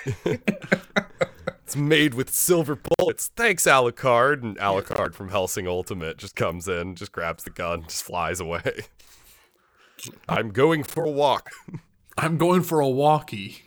it's 0.25 1.77
made 1.77 2.15
with 2.15 2.31
silver 2.31 2.77
bullets. 2.77 3.31
Thanks, 3.37 3.65
Alucard. 3.65 4.43
And 4.43 4.59
Alucard 4.59 5.15
from 5.15 5.29
Hellsing 5.29 5.69
Ultimate 5.69 6.19
just 6.19 6.35
comes 6.35 6.67
in, 6.67 6.97
just 6.97 7.13
grabs 7.13 7.45
the 7.45 7.51
gun, 7.51 7.85
just 7.85 8.03
flies 8.03 8.41
away. 8.41 8.63
I'm 10.29 10.51
going 10.51 10.83
for 10.83 11.05
a 11.05 11.11
walk. 11.11 11.51
I'm 12.19 12.37
going 12.39 12.63
for 12.63 12.81
a 12.81 12.89
walkie. 12.89 13.63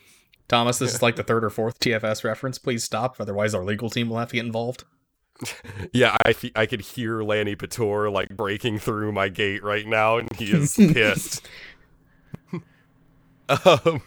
Thomas, 0.47 0.79
this 0.79 0.93
is 0.93 1.01
like 1.01 1.15
the 1.15 1.23
third 1.23 1.43
or 1.43 1.49
fourth 1.49 1.79
TFS 1.79 2.23
reference. 2.23 2.57
Please 2.57 2.83
stop, 2.83 3.15
otherwise 3.19 3.53
our 3.53 3.63
legal 3.63 3.89
team 3.89 4.09
will 4.09 4.17
have 4.17 4.29
to 4.29 4.35
get 4.35 4.45
involved. 4.45 4.83
Yeah, 5.93 6.15
I, 6.26 6.34
fe- 6.34 6.51
I 6.55 6.65
could 6.65 6.81
hear 6.81 7.22
Lanipator 7.22 8.11
like 8.11 8.30
breaking 8.30 8.80
through 8.80 9.11
my 9.11 9.30
gate 9.30 9.64
right 9.64 9.85
now, 9.85 10.18
and 10.18 10.30
he 10.35 10.51
is 10.51 10.76
pissed. 10.77 11.47
um, 13.49 14.01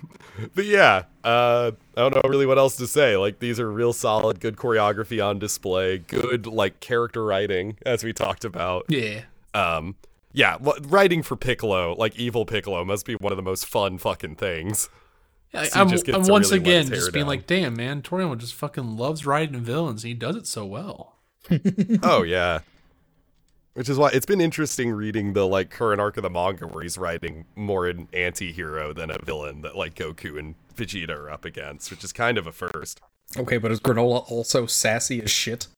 but 0.55 0.65
yeah, 0.65 1.05
uh, 1.24 1.73
I 1.97 2.01
don't 2.01 2.15
know 2.15 2.28
really 2.28 2.47
what 2.47 2.59
else 2.59 2.77
to 2.77 2.86
say. 2.86 3.16
Like 3.16 3.39
these 3.39 3.59
are 3.61 3.70
real 3.70 3.93
solid, 3.93 4.40
good 4.40 4.57
choreography 4.57 5.24
on 5.24 5.39
display, 5.39 5.98
good 5.98 6.47
like 6.47 6.81
character 6.81 7.24
writing, 7.24 7.78
as 7.86 8.05
we 8.05 8.12
talked 8.12 8.44
about. 8.44 8.86
Yeah. 8.89 9.23
Um, 9.55 9.97
yeah, 10.32 10.59
writing 10.82 11.23
for 11.23 11.36
Piccolo, 11.36 11.94
like 11.94 12.16
evil 12.16 12.47
Piccolo, 12.47 12.85
must 12.85 13.05
be 13.05 13.15
one 13.15 13.32
of 13.32 13.36
the 13.36 13.43
most 13.43 13.66
fun 13.66 13.98
fucking 13.98 14.36
things. 14.36 14.89
So 15.52 15.81
I'm, 15.81 15.89
I'm 16.15 16.27
once 16.28 16.52
really 16.52 16.59
again 16.62 16.86
just 16.86 17.12
being 17.12 17.24
down. 17.24 17.28
like, 17.28 17.47
damn, 17.48 17.74
man, 17.74 18.02
Toriyama 18.02 18.39
just 18.39 18.55
fucking 18.55 18.97
loves 18.97 19.27
writing 19.27 19.61
villains. 19.61 20.05
He 20.05 20.15
does 20.15 20.36
it 20.36 20.47
so 20.47 20.65
well. 20.65 21.16
oh 22.02 22.22
yeah. 22.22 22.60
Which 23.74 23.88
is 23.88 23.98
why 23.98 24.10
it's 24.12 24.26
been 24.26 24.40
interesting 24.40 24.90
reading 24.90 25.32
the 25.32 25.46
like 25.46 25.70
current 25.70 26.00
arc 26.00 26.16
of 26.16 26.22
the 26.22 26.30
manga 26.30 26.66
where 26.66 26.82
he's 26.82 26.98
writing 26.98 27.46
more 27.54 27.86
an 27.86 28.08
anti-hero 28.12 28.92
than 28.92 29.10
a 29.10 29.18
villain 29.18 29.62
that 29.62 29.76
like 29.76 29.94
Goku 29.94 30.38
and 30.38 30.56
Vegeta 30.74 31.16
are 31.16 31.30
up 31.30 31.44
against, 31.44 31.90
which 31.90 32.02
is 32.02 32.12
kind 32.12 32.36
of 32.36 32.46
a 32.46 32.52
first. 32.52 33.00
Okay, 33.36 33.58
but 33.58 33.70
is 33.70 33.80
Granola 33.80 34.28
also 34.30 34.66
sassy 34.66 35.22
as 35.22 35.30
shit? 35.30 35.68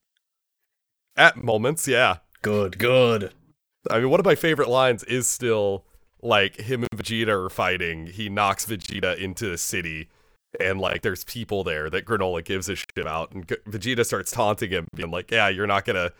At 1.17 1.43
moments, 1.43 1.87
yeah. 1.87 2.19
Good, 2.41 2.79
good. 2.79 3.33
I 3.91 3.99
mean, 3.99 4.11
one 4.11 4.21
of 4.21 4.27
my 4.27 4.35
favorite 4.35 4.69
lines 4.69 5.05
is 5.05 5.29
still 5.29 5.85
like 6.23 6.57
him 6.57 6.83
and 6.83 6.91
Vegeta 7.01 7.29
are 7.29 7.51
fighting. 7.51 8.07
He 8.07 8.29
knocks 8.29 8.65
Vegeta 8.65 9.19
into 9.19 9.51
the 9.51 9.59
city, 9.59 10.09
and 10.61 10.81
like 10.81 11.03
there's 11.03 11.25
people 11.25 11.65
there 11.65 11.91
that 11.91 12.05
Granola 12.05 12.45
gives 12.45 12.69
a 12.69 12.77
shit 12.77 12.99
about, 12.99 13.33
and 13.33 13.47
Vegeta 13.47 14.05
starts 14.05 14.31
taunting 14.31 14.71
him, 14.71 14.87
being 14.95 15.11
like, 15.11 15.31
"Yeah, 15.31 15.49
you're 15.49 15.67
not 15.67 15.85
gonna, 15.85 16.13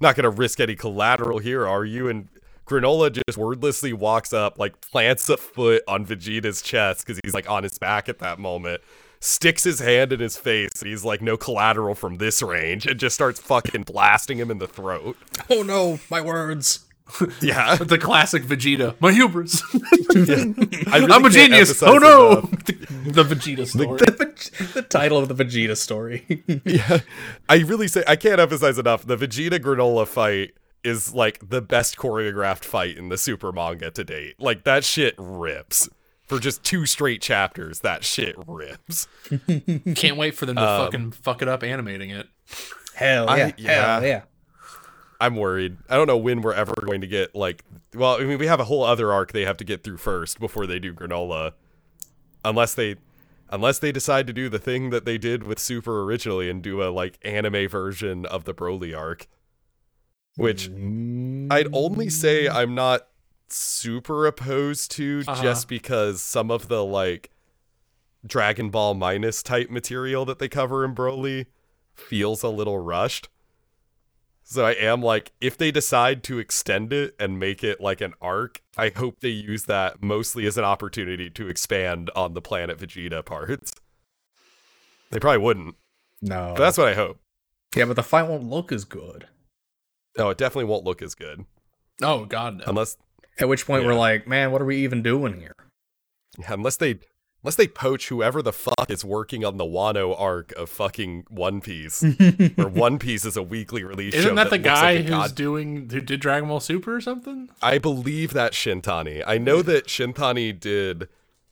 not 0.00 0.16
gonna 0.16 0.30
risk 0.30 0.60
any 0.60 0.74
collateral 0.74 1.38
here, 1.38 1.66
are 1.66 1.84
you?" 1.84 2.08
And 2.08 2.28
Granola 2.66 3.12
just 3.12 3.38
wordlessly 3.38 3.92
walks 3.92 4.32
up, 4.32 4.58
like 4.58 4.80
plants 4.80 5.28
a 5.28 5.36
foot 5.36 5.82
on 5.86 6.06
Vegeta's 6.06 6.62
chest 6.62 7.06
because 7.06 7.20
he's 7.22 7.34
like 7.34 7.48
on 7.48 7.62
his 7.62 7.78
back 7.78 8.08
at 8.08 8.18
that 8.20 8.38
moment. 8.38 8.80
Sticks 9.20 9.64
his 9.64 9.78
hand 9.78 10.12
in 10.12 10.20
his 10.20 10.36
face. 10.36 10.70
And 10.80 10.90
he's 10.90 11.02
like, 11.02 11.22
no 11.22 11.38
collateral 11.38 11.94
from 11.94 12.16
this 12.16 12.42
range, 12.42 12.86
and 12.86 13.00
just 13.00 13.14
starts 13.14 13.40
fucking 13.40 13.82
blasting 13.84 14.38
him 14.38 14.50
in 14.50 14.58
the 14.58 14.66
throat. 14.66 15.16
Oh 15.48 15.62
no, 15.62 15.98
my 16.10 16.20
words. 16.20 16.83
Yeah, 17.40 17.76
The 17.76 17.98
classic 17.98 18.42
Vegeta. 18.44 18.94
My 19.00 19.12
hubris. 19.12 19.62
I 19.74 20.98
really 20.98 21.12
I'm 21.12 21.24
a 21.24 21.30
can't 21.30 21.32
genius. 21.32 21.82
emphasize 21.82 21.88
Oh 21.88 21.98
no. 21.98 22.30
enough. 22.30 22.50
the 22.66 23.24
Vegeta 23.24 23.66
story. 23.66 23.98
the, 23.98 24.70
the 24.74 24.82
title 24.82 25.18
of 25.18 25.28
the 25.28 25.34
Vegeta 25.34 25.76
story. 25.76 26.42
yeah, 26.64 27.00
I 27.48 27.56
really 27.58 27.88
say 27.88 28.02
I 28.08 28.16
can't 28.16 28.40
emphasize 28.40 28.78
enough. 28.78 29.06
The 29.06 29.16
Vegeta 29.16 29.58
Granola 29.58 30.06
fight 30.06 30.52
is 30.82 31.14
like 31.14 31.48
the 31.48 31.60
best 31.62 31.96
choreographed 31.96 32.64
fight 32.64 32.96
in 32.96 33.08
the 33.10 33.18
Super 33.18 33.52
manga 33.52 33.90
to 33.90 34.04
date. 34.04 34.36
Like 34.40 34.64
that 34.64 34.84
shit 34.84 35.14
rips. 35.18 35.88
For 36.26 36.38
just 36.38 36.64
two 36.64 36.86
straight 36.86 37.20
chapters, 37.20 37.80
that 37.80 38.02
shit 38.02 38.34
rips. 38.46 39.06
Can't 39.94 40.16
wait 40.16 40.34
for 40.34 40.46
them 40.46 40.56
to 40.56 40.62
Um, 40.62 40.84
fucking 40.86 41.12
fuck 41.12 41.42
it 41.42 41.48
up 41.48 41.62
animating 41.62 42.08
it. 42.10 42.26
Hell 42.94 43.28
I- 43.28 43.36
yeah, 43.36 43.52
yeah. 43.58 43.98
hell 44.00 44.04
yeah. 44.06 44.22
I'm 45.20 45.36
worried. 45.36 45.76
I 45.88 45.96
don't 45.96 46.06
know 46.06 46.16
when 46.16 46.42
we're 46.42 46.54
ever 46.54 46.74
going 46.84 47.00
to 47.00 47.06
get 47.06 47.34
like. 47.34 47.64
Well, 47.94 48.20
I 48.20 48.24
mean, 48.24 48.38
we 48.38 48.46
have 48.46 48.60
a 48.60 48.64
whole 48.64 48.82
other 48.82 49.12
arc 49.12 49.32
they 49.32 49.44
have 49.44 49.56
to 49.58 49.64
get 49.64 49.84
through 49.84 49.98
first 49.98 50.40
before 50.40 50.66
they 50.66 50.78
do 50.78 50.92
Granola, 50.92 51.52
unless 52.44 52.74
they, 52.74 52.96
unless 53.50 53.78
they 53.78 53.92
decide 53.92 54.26
to 54.26 54.32
do 54.32 54.48
the 54.48 54.58
thing 54.58 54.90
that 54.90 55.04
they 55.04 55.16
did 55.18 55.44
with 55.44 55.58
Super 55.58 56.02
originally 56.02 56.50
and 56.50 56.62
do 56.62 56.82
a 56.82 56.90
like 56.90 57.18
anime 57.22 57.68
version 57.68 58.26
of 58.26 58.44
the 58.44 58.52
Broly 58.54 58.96
arc, 58.96 59.26
which 60.36 60.68
I'd 60.68 61.68
only 61.72 62.08
say 62.10 62.48
I'm 62.48 62.74
not 62.74 63.06
super 63.48 64.26
opposed 64.26 64.90
to 64.92 65.22
Uh-huh. 65.28 65.42
just 65.42 65.68
because 65.68 66.20
some 66.22 66.50
of 66.50 66.68
the 66.68 66.84
like 66.84 67.30
Dragon 68.26 68.70
Ball 68.70 68.94
minus 68.94 69.42
type 69.42 69.70
material 69.70 70.24
that 70.24 70.38
they 70.38 70.48
cover 70.48 70.84
in 70.84 70.94
Broly 70.94 71.46
feels 71.94 72.42
a 72.42 72.48
little 72.48 72.78
rushed. 72.78 73.28
So 74.46 74.64
I 74.66 74.72
am 74.72 75.00
like, 75.02 75.32
if 75.40 75.56
they 75.56 75.70
decide 75.70 76.22
to 76.24 76.38
extend 76.38 76.92
it 76.92 77.14
and 77.18 77.38
make 77.40 77.64
it 77.64 77.80
like 77.80 78.00
an 78.02 78.12
arc, 78.20 78.60
I 78.76 78.90
hope 78.90 79.20
they 79.20 79.30
use 79.30 79.64
that 79.64 80.02
mostly 80.02 80.46
as 80.46 80.58
an 80.58 80.64
opportunity 80.64 81.30
to 81.30 81.48
expand 81.48 82.10
on 82.14 82.34
the 82.34 82.42
Planet 82.42 82.78
Vegeta 82.78 83.24
parts. 83.24 83.72
They 85.10 85.18
probably 85.18 85.38
wouldn't, 85.38 85.76
No. 86.20 86.52
but 86.56 86.62
that's 86.62 86.76
what 86.78 86.88
I 86.88 86.94
hope. 86.94 87.18
yeah, 87.74 87.86
but 87.86 87.96
the 87.96 88.02
fight 88.02 88.28
won't 88.28 88.44
look 88.44 88.70
as 88.70 88.84
good. 88.84 89.26
No, 90.18 90.30
it 90.30 90.38
definitely 90.38 90.66
won't 90.70 90.84
look 90.84 91.02
as 91.02 91.14
good 91.14 91.44
Oh 92.02 92.24
god, 92.24 92.58
no. 92.58 92.64
unless 92.66 92.96
At 93.40 93.48
which 93.48 93.66
point 93.66 93.84
we're 93.84 93.94
like, 93.94 94.28
man, 94.28 94.52
what 94.52 94.60
are 94.60 94.64
we 94.66 94.76
even 94.84 95.02
doing 95.02 95.40
here? 95.40 95.56
Yeah, 96.38 96.52
unless 96.52 96.76
they 96.76 96.98
unless 97.44 97.56
they 97.56 97.68
poach 97.68 98.08
whoever 98.08 98.40
the 98.40 98.52
fuck 98.52 98.86
is 98.88 99.04
working 99.04 99.44
on 99.44 99.58
the 99.58 99.64
Wano 99.64 100.18
arc 100.18 100.52
of 100.52 100.70
fucking 100.70 101.26
One 101.28 101.60
Piece, 101.60 102.02
where 102.54 102.68
One 102.68 102.98
Piece 102.98 103.26
is 103.26 103.36
a 103.36 103.42
weekly 103.42 103.84
release. 103.84 104.14
Isn't 104.14 104.30
show 104.30 104.34
that 104.36 104.50
the 104.50 104.56
looks 104.56 104.64
like 104.66 104.74
guy 104.74 104.96
who's 105.02 105.10
god- 105.10 105.34
doing 105.34 105.88
who 105.90 106.00
did 106.00 106.20
Dragon 106.20 106.48
Ball 106.48 106.60
Super 106.60 106.96
or 106.96 107.00
something? 107.02 107.50
I 107.60 107.76
believe 107.78 108.32
that 108.32 108.52
Shintani. 108.52 109.22
I 109.26 109.36
know 109.38 109.60
that 109.62 109.86
Shintani 109.86 110.58
did 110.58 111.08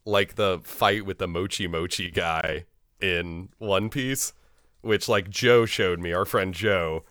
like 0.07 0.35
the 0.37 0.61
fight 0.65 1.05
with 1.05 1.19
the 1.19 1.29
Mochi 1.29 1.67
Mochi 1.69 2.11
guy 2.11 2.65
in 3.01 3.51
One 3.59 3.91
Piece, 3.91 4.33
which 4.81 5.09
like 5.09 5.29
Joe 5.29 5.67
showed 5.67 6.01
me, 6.01 6.13
our 6.13 6.25
friend 6.25 6.55
Joe, 6.55 7.05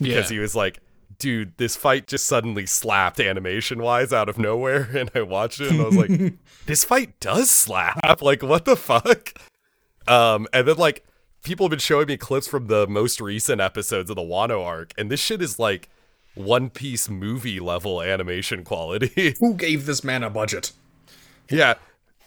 because 0.00 0.28
he 0.30 0.38
was 0.40 0.54
like, 0.56 0.80
dude, 1.18 1.56
this 1.56 1.76
fight 1.76 2.06
just 2.06 2.26
suddenly 2.26 2.66
slapped 2.66 3.20
animation 3.20 3.82
wise 3.82 4.12
out 4.12 4.28
of 4.28 4.38
nowhere. 4.38 4.88
And 4.96 5.10
I 5.14 5.22
watched 5.22 5.60
it 5.60 5.70
and 5.70 5.80
I 5.80 5.84
was 5.84 5.96
like, 5.96 6.34
this 6.66 6.84
fight 6.84 7.18
does 7.20 7.50
slap. 7.50 7.98
Like, 8.22 8.42
what 8.42 8.64
the 8.64 8.76
fuck? 8.76 9.34
Um, 10.08 10.46
and 10.52 10.66
then 10.68 10.76
like 10.76 11.04
people 11.42 11.66
have 11.66 11.70
been 11.70 11.78
showing 11.78 12.06
me 12.06 12.16
clips 12.16 12.46
from 12.48 12.66
the 12.68 12.86
most 12.86 13.20
recent 13.20 13.60
episodes 13.60 14.10
of 14.10 14.16
the 14.16 14.22
Wano 14.22 14.64
arc, 14.64 14.92
and 14.96 15.10
this 15.10 15.20
shit 15.20 15.42
is 15.42 15.58
like 15.58 15.88
One 16.34 16.70
Piece 16.70 17.08
movie 17.08 17.60
level 17.60 18.00
animation 18.02 18.64
quality. 18.64 19.34
Who 19.40 19.54
gave 19.54 19.86
this 19.86 20.02
man 20.04 20.22
a 20.22 20.30
budget? 20.30 20.72
yeah. 21.50 21.74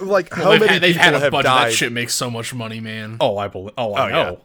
Like 0.01 0.33
how 0.33 0.43
Well, 0.43 0.51
they've 0.51 0.59
many 0.61 0.73
had, 0.73 0.81
they've 0.81 0.93
people 0.93 1.03
had 1.03 1.13
a 1.15 1.19
have 1.19 1.31
budget. 1.31 1.45
died? 1.45 1.67
That 1.71 1.73
shit 1.73 1.91
makes 1.91 2.15
so 2.15 2.29
much 2.31 2.53
money, 2.53 2.79
man. 2.79 3.17
Oh, 3.19 3.37
I 3.37 3.49
believe. 3.49 3.73
Oh, 3.77 3.93
I 3.93 4.03
Oh, 4.03 4.07
yeah. 4.07 4.13
know. 4.13 4.41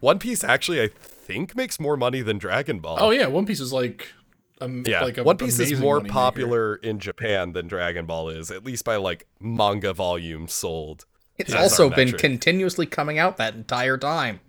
One 0.00 0.18
Piece 0.18 0.42
actually, 0.42 0.82
I 0.82 0.90
think, 1.24 1.56
makes 1.56 1.80
more 1.80 1.96
money 1.96 2.20
than 2.20 2.38
Dragon 2.38 2.78
Ball. 2.80 2.96
Oh 3.00 3.10
yeah, 3.10 3.26
One 3.26 3.46
Piece 3.46 3.60
is 3.60 3.72
like, 3.72 4.12
um, 4.60 4.84
Yeah, 4.86 5.02
like 5.02 5.18
a 5.18 5.24
One 5.24 5.36
Piece 5.36 5.58
is 5.58 5.80
more 5.80 6.00
moneymaker. 6.00 6.08
popular 6.10 6.74
in 6.76 6.98
Japan 6.98 7.52
than 7.52 7.66
Dragon 7.66 8.06
Ball 8.06 8.28
is, 8.28 8.50
at 8.50 8.64
least 8.64 8.84
by 8.84 8.96
like 8.96 9.26
manga 9.40 9.92
volumes 9.92 10.52
sold. 10.52 11.06
It's 11.36 11.50
That's 11.52 11.62
also 11.72 11.90
been 11.90 12.08
metric. 12.08 12.20
continuously 12.20 12.86
coming 12.86 13.18
out 13.18 13.38
that 13.38 13.54
entire 13.54 13.98
time. 13.98 14.40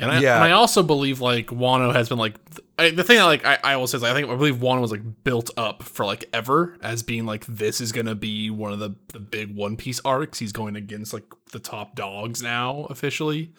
And 0.00 0.12
I, 0.12 0.20
Yeah. 0.20 0.36
and 0.36 0.44
I 0.44 0.52
also 0.52 0.84
believe 0.84 1.20
like 1.20 1.48
Wano 1.48 1.92
has 1.92 2.08
been 2.08 2.18
like 2.18 2.34
th- 2.54 2.60
I, 2.78 2.90
the 2.90 3.02
thing 3.02 3.16
that 3.16 3.24
like 3.24 3.44
I, 3.44 3.58
I 3.64 3.76
will 3.76 3.88
say 3.88 3.96
is 3.96 4.04
I 4.04 4.14
think 4.14 4.28
I 4.30 4.36
believe 4.36 4.58
Wano 4.58 4.80
was 4.80 4.92
like 4.92 5.02
built 5.24 5.50
up 5.56 5.82
for 5.82 6.06
like 6.06 6.26
ever 6.32 6.76
as 6.82 7.02
being 7.02 7.26
like 7.26 7.44
this 7.46 7.80
is 7.80 7.90
gonna 7.90 8.14
be 8.14 8.48
one 8.48 8.72
of 8.72 8.78
the 8.78 8.94
the 9.12 9.18
big 9.18 9.56
One 9.56 9.76
Piece 9.76 10.00
arcs. 10.04 10.38
He's 10.38 10.52
going 10.52 10.76
against 10.76 11.12
like 11.12 11.24
the 11.50 11.58
top 11.58 11.96
dogs 11.96 12.40
now 12.40 12.86
officially. 12.90 13.50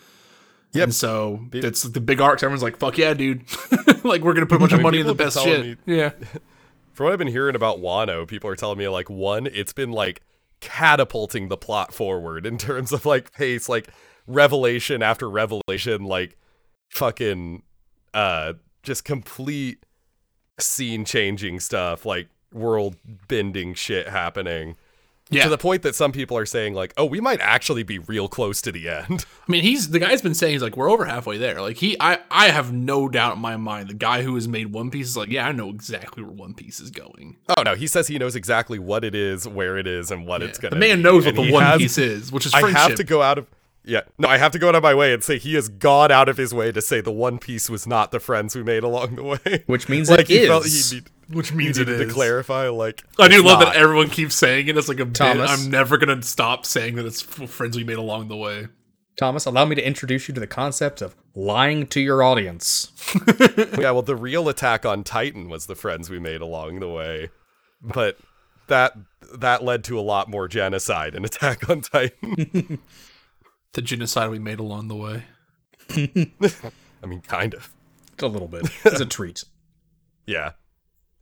Yep. 0.73 0.83
And 0.83 0.93
so 0.95 1.47
it's 1.51 1.83
the 1.83 2.01
big 2.01 2.21
arcs. 2.21 2.43
Everyone's 2.43 2.61
like, 2.61 2.77
"Fuck 2.77 2.97
yeah, 2.97 3.13
dude!" 3.13 3.43
like 4.03 4.21
we're 4.21 4.33
gonna 4.33 4.45
put 4.45 4.55
a 4.55 4.59
bunch 4.59 4.71
of 4.71 4.79
mean, 4.79 4.83
money 4.83 4.99
in 4.99 5.07
the 5.07 5.15
people 5.15 5.25
have 5.25 5.33
been 5.33 5.75
best 5.75 5.77
shit. 5.77 5.77
Yeah. 5.85 6.09
From 6.93 7.05
what 7.05 7.13
I've 7.13 7.19
been 7.19 7.27
hearing 7.27 7.55
about 7.55 7.79
Wano, 7.79 8.27
people 8.27 8.49
are 8.49 8.55
telling 8.55 8.77
me 8.77 8.87
like 8.87 9.09
one, 9.09 9.47
it's 9.47 9.73
been 9.73 9.91
like 9.91 10.21
catapulting 10.59 11.47
the 11.47 11.57
plot 11.57 11.93
forward 11.93 12.45
in 12.45 12.57
terms 12.57 12.91
of 12.91 13.05
like 13.05 13.31
pace, 13.31 13.69
like 13.69 13.87
revelation 14.27 15.01
after 15.01 15.29
revelation, 15.29 16.03
like 16.03 16.37
fucking 16.89 17.63
uh 18.13 18.53
just 18.83 19.05
complete 19.05 19.85
scene 20.59 21.05
changing 21.05 21.59
stuff, 21.59 22.05
like 22.05 22.27
world 22.53 22.95
bending 23.27 23.73
shit 23.73 24.07
happening. 24.07 24.75
Yeah. 25.31 25.43
To 25.43 25.49
the 25.49 25.57
point 25.57 25.83
that 25.83 25.93
some 25.93 26.11
people 26.11 26.35
are 26.37 26.45
saying 26.45 26.73
like, 26.73 26.93
"Oh, 26.97 27.05
we 27.05 27.19
might 27.21 27.39
actually 27.39 27.83
be 27.83 27.99
real 27.99 28.27
close 28.27 28.61
to 28.63 28.71
the 28.71 28.89
end." 28.89 29.25
I 29.47 29.51
mean, 29.51 29.61
he's 29.63 29.89
the 29.89 29.99
guy's 29.99 30.21
been 30.23 30.33
saying 30.33 30.53
he's 30.53 30.63
like 30.63 30.75
we're 30.75 30.89
over 30.89 31.05
halfway 31.05 31.37
there. 31.37 31.61
Like 31.61 31.77
he, 31.77 31.95
I, 31.99 32.19
I 32.31 32.49
have 32.49 32.73
no 32.73 33.07
doubt 33.07 33.35
in 33.35 33.41
my 33.41 33.55
mind 33.55 33.89
the 33.89 33.93
guy 33.93 34.23
who 34.23 34.33
has 34.35 34.47
made 34.47 34.73
One 34.73 34.89
Piece 34.89 35.07
is 35.07 35.17
like, 35.17 35.29
yeah, 35.29 35.47
I 35.47 35.51
know 35.51 35.69
exactly 35.69 36.23
where 36.23 36.31
One 36.31 36.55
Piece 36.55 36.79
is 36.79 36.89
going. 36.89 37.37
Oh 37.55 37.61
no, 37.61 37.75
he 37.75 37.85
says 37.85 38.07
he 38.07 38.17
knows 38.17 38.35
exactly 38.35 38.79
what 38.79 39.03
it 39.03 39.13
is, 39.13 39.47
where 39.47 39.77
it 39.77 39.85
is, 39.85 40.09
and 40.09 40.25
what 40.25 40.41
it's 40.41 40.57
gonna. 40.57 40.75
The 40.75 40.79
man 40.79 40.97
be. 40.97 41.03
knows 41.03 41.25
what 41.25 41.35
the 41.35 41.51
One 41.51 41.63
has- 41.63 41.77
Piece 41.77 41.97
is, 41.99 42.31
which 42.31 42.47
is 42.47 42.53
I 42.53 42.69
have 42.71 42.95
to 42.95 43.03
go 43.03 43.21
out 43.21 43.37
of 43.37 43.47
yeah. 43.85 44.01
No, 44.17 44.27
I 44.27 44.37
have 44.37 44.51
to 44.51 44.59
go 44.59 44.69
out 44.69 44.75
of 44.75 44.83
my 44.83 44.93
way 44.93 45.13
and 45.13 45.23
say 45.23 45.37
he 45.37 45.55
has 45.55 45.69
gone 45.69 46.11
out 46.11 46.29
of 46.29 46.37
his 46.37 46.53
way 46.53 46.71
to 46.71 46.81
say 46.81 47.01
the 47.01 47.11
One 47.11 47.39
Piece 47.39 47.69
was 47.69 47.87
not 47.87 48.11
the 48.11 48.19
friends 48.19 48.55
we 48.55 48.63
made 48.63 48.83
along 48.83 49.15
the 49.15 49.23
way. 49.23 49.63
Which 49.65 49.89
means 49.89 50.09
like 50.09 50.29
it 50.29 50.41
he 50.41 50.47
felt 50.47 50.65
is. 50.65 50.91
he, 50.91 50.97
need, 50.97 51.09
which 51.31 51.53
means 51.53 51.77
it 51.77 51.87
needed 51.87 52.01
is. 52.01 52.07
to 52.07 52.13
clarify. 52.13 52.69
Like 52.69 53.03
I 53.17 53.27
do 53.27 53.43
love 53.43 53.59
not. 53.59 53.73
that 53.73 53.75
everyone 53.75 54.09
keeps 54.09 54.35
saying 54.35 54.67
it. 54.67 54.77
It's 54.77 54.87
like 54.87 54.99
a 54.99 55.05
Thomas. 55.05 55.49
bit. 55.49 55.59
I'm 55.59 55.71
never 55.71 55.97
gonna 55.97 56.21
stop 56.21 56.65
saying 56.65 56.95
that 56.95 57.05
it's 57.05 57.21
friends 57.21 57.77
we 57.77 57.83
made 57.83 57.97
along 57.97 58.27
the 58.27 58.37
way. 58.37 58.67
Thomas, 59.17 59.45
allow 59.45 59.65
me 59.65 59.75
to 59.75 59.85
introduce 59.85 60.29
you 60.29 60.33
to 60.33 60.39
the 60.39 60.47
concept 60.47 61.01
of 61.01 61.13
lying 61.35 61.87
to 61.87 61.99
your 61.99 62.23
audience. 62.23 62.91
yeah, 63.77 63.91
well, 63.91 64.01
the 64.01 64.15
real 64.15 64.47
attack 64.47 64.85
on 64.85 65.03
Titan 65.03 65.49
was 65.49 65.65
the 65.65 65.75
friends 65.75 66.09
we 66.09 66.19
made 66.19 66.39
along 66.39 66.79
the 66.79 66.87
way, 66.87 67.29
but 67.81 68.17
that 68.67 68.93
that 69.35 69.63
led 69.63 69.83
to 69.83 69.99
a 69.99 70.01
lot 70.01 70.29
more 70.29 70.47
genocide 70.47 71.15
and 71.15 71.25
Attack 71.25 71.69
on 71.69 71.81
Titan. 71.81 72.79
The 73.73 73.83
genocide 73.83 74.31
we 74.31 74.39
made 74.39 74.59
along 74.59 74.87
the 74.87 74.95
way. 74.95 75.25
I 75.95 77.05
mean, 77.05 77.21
kind 77.21 77.53
of. 77.53 77.69
A 78.19 78.25
little 78.25 78.47
bit. 78.47 78.67
It's 78.83 78.99
a 78.99 79.05
treat. 79.05 79.43
Yeah, 80.25 80.53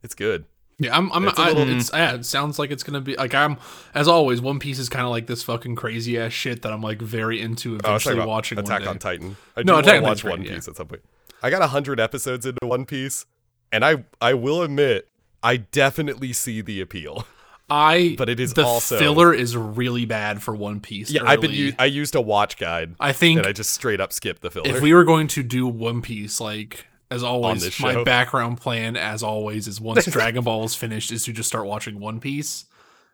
it's 0.08 0.14
good. 0.14 0.46
Yeah, 0.78 0.96
I'm. 0.96 1.12
I'm. 1.12 1.28
It's 1.28 1.38
I, 1.38 1.48
little- 1.50 1.76
it's, 1.76 1.90
yeah, 1.92 2.14
it 2.14 2.24
sounds 2.24 2.58
like 2.58 2.70
it's 2.70 2.82
gonna 2.82 3.02
be 3.02 3.14
like 3.16 3.34
I'm. 3.34 3.58
As 3.94 4.08
always, 4.08 4.40
One 4.40 4.58
Piece 4.58 4.78
is 4.78 4.88
kind 4.88 5.04
of 5.04 5.10
like 5.10 5.26
this 5.26 5.42
fucking 5.42 5.74
crazy 5.76 6.18
ass 6.18 6.32
shit 6.32 6.62
that 6.62 6.72
I'm 6.72 6.80
like 6.80 7.02
very 7.02 7.42
into. 7.42 7.74
Oh, 7.74 7.76
Eventually 7.76 8.14
about 8.14 8.28
watching 8.28 8.58
Attack 8.58 8.86
on. 8.86 8.98
Titan. 8.98 9.36
I 9.54 9.64
No, 9.64 9.74
do 9.74 9.80
Attack 9.80 9.96
on 9.98 10.02
watch 10.04 10.24
One 10.24 10.42
Piece 10.44 10.66
at 10.66 10.76
some 10.76 10.86
point. 10.86 11.02
I 11.42 11.50
got 11.50 11.68
hundred 11.68 12.00
episodes 12.00 12.46
into 12.46 12.64
One 12.66 12.86
Piece, 12.86 13.26
and 13.70 13.84
I 13.84 14.04
I 14.20 14.32
will 14.34 14.62
admit 14.62 15.08
I 15.42 15.58
definitely 15.58 16.32
see 16.32 16.60
the 16.62 16.80
appeal. 16.80 17.26
I. 17.68 18.14
But 18.16 18.28
it 18.30 18.38
is 18.40 18.54
the 18.54 18.64
also- 18.64 18.98
filler 18.98 19.34
is 19.34 19.56
really 19.56 20.06
bad 20.06 20.40
for 20.42 20.54
One 20.54 20.78
Piece. 20.80 21.10
Yeah, 21.10 21.22
I've 21.26 21.40
been 21.40 21.50
early. 21.50 21.58
u- 21.60 21.74
I 21.78 21.84
used 21.86 22.14
a 22.14 22.20
watch 22.20 22.56
guide, 22.56 22.94
I 23.00 23.12
think 23.12 23.38
and 23.38 23.46
I 23.48 23.52
just 23.52 23.70
straight 23.72 24.00
up 24.00 24.12
skipped 24.12 24.42
the 24.42 24.50
filler. 24.50 24.68
if 24.74 24.80
we 24.80 24.94
were 24.94 25.04
going 25.04 25.26
to 25.28 25.42
do 25.42 25.66
One 25.66 26.00
Piece, 26.02 26.40
like 26.40 26.86
as 27.10 27.22
always, 27.22 27.62
this 27.62 27.80
my 27.80 28.02
background 28.04 28.60
plan, 28.60 28.96
as 28.96 29.22
always, 29.22 29.66
is 29.68 29.80
once 29.80 30.04
Dragon 30.10 30.44
Ball 30.44 30.64
is 30.64 30.74
finished, 30.74 31.10
is 31.12 31.24
to 31.24 31.32
just 31.32 31.48
start 31.48 31.66
watching 31.66 31.98
One 32.00 32.20
Piece. 32.20 32.66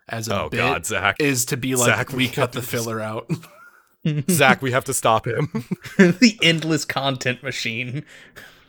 As 0.08 0.28
a 0.28 0.42
Oh, 0.42 0.48
bit, 0.50 0.58
God, 0.58 0.84
Zach. 0.84 1.16
is 1.18 1.46
to 1.46 1.56
be 1.56 1.74
like 1.74 1.86
Zach, 1.86 2.10
we 2.10 2.16
we 2.16 2.28
cut 2.28 2.52
the 2.52 2.60
to 2.60 2.66
filler 2.66 3.00
out. 3.00 3.30
Zach, 4.30 4.60
we 4.60 4.72
have 4.72 4.84
to 4.84 4.92
stop 4.92 5.26
him. 5.26 5.48
the 5.96 6.38
endless 6.42 6.84
content 6.84 7.42
machine. 7.42 8.04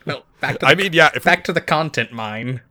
No, 0.06 0.22
back 0.40 0.54
to 0.54 0.58
the, 0.60 0.66
I 0.66 0.74
mean, 0.74 0.92
yeah, 0.94 1.10
if 1.14 1.24
back 1.24 1.44
to 1.44 1.52
the 1.52 1.60
content 1.60 2.10
mine. 2.12 2.62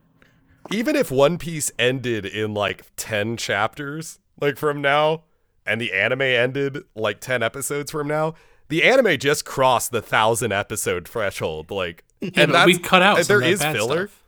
even 0.72 0.96
if 0.96 1.12
One 1.12 1.38
Piece 1.38 1.70
ended 1.78 2.26
in 2.26 2.54
like 2.54 2.86
10 2.96 3.36
chapters, 3.36 4.18
like 4.40 4.56
from 4.56 4.80
now, 4.80 5.22
and 5.64 5.80
the 5.80 5.92
anime 5.92 6.22
ended 6.22 6.78
like 6.96 7.20
10 7.20 7.42
episodes 7.44 7.92
from 7.92 8.08
now, 8.08 8.34
the 8.68 8.82
anime 8.82 9.16
just 9.18 9.44
crossed 9.44 9.92
the 9.92 10.02
thousand 10.02 10.50
episode 10.50 11.06
threshold. 11.06 11.70
Like, 11.70 12.02
Yeah, 12.05 12.05
and 12.34 12.52
but 12.52 12.66
we 12.66 12.78
cut 12.78 13.02
out. 13.02 13.18
some 13.18 13.26
there 13.26 13.36
of 13.38 13.42
that 13.44 13.50
is 13.50 13.60
bad 13.60 13.76
filler. 13.76 14.08
stuff. 14.08 14.22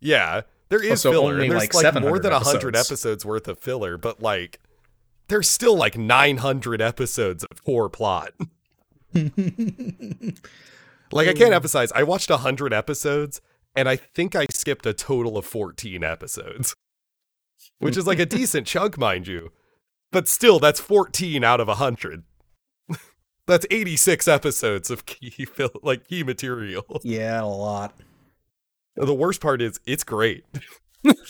Yeah, 0.00 0.42
there 0.68 0.82
is 0.82 1.00
so 1.00 1.12
filler. 1.12 1.32
only, 1.32 1.42
and 1.44 1.52
there's 1.52 1.62
like, 1.62 1.74
like, 1.74 1.84
more 1.84 2.16
700 2.16 2.22
than 2.22 2.32
100 2.32 2.76
episodes. 2.76 2.90
episodes 2.90 3.24
worth 3.24 3.48
of 3.48 3.58
filler, 3.58 3.96
but 3.96 4.22
like, 4.22 4.60
there's 5.28 5.48
still 5.48 5.76
like 5.76 5.96
900 5.96 6.80
episodes 6.80 7.44
of 7.44 7.62
poor 7.64 7.88
plot. 7.88 8.32
like, 9.14 9.28
I 11.28 11.34
can't 11.34 11.52
emphasize, 11.52 11.92
I 11.92 12.02
watched 12.02 12.30
100 12.30 12.72
episodes, 12.72 13.40
and 13.76 13.88
I 13.88 13.96
think 13.96 14.34
I 14.34 14.46
skipped 14.50 14.86
a 14.86 14.92
total 14.92 15.36
of 15.38 15.44
14 15.44 16.02
episodes, 16.02 16.74
which 17.78 17.96
is 17.96 18.06
like 18.06 18.18
a 18.18 18.26
decent 18.26 18.66
chunk, 18.66 18.98
mind 18.98 19.26
you. 19.26 19.52
But 20.10 20.28
still, 20.28 20.58
that's 20.58 20.80
14 20.80 21.42
out 21.44 21.60
of 21.60 21.68
100. 21.68 22.24
That's 23.46 23.66
86 23.70 24.28
episodes 24.28 24.90
of 24.90 25.06
key 25.06 25.44
fil- 25.44 25.70
like 25.82 26.06
key 26.08 26.22
material. 26.22 27.00
Yeah, 27.02 27.42
a 27.42 27.46
lot. 27.46 27.94
The 28.96 29.14
worst 29.14 29.40
part 29.40 29.62
is 29.62 29.80
it's 29.86 30.04
great. 30.04 30.44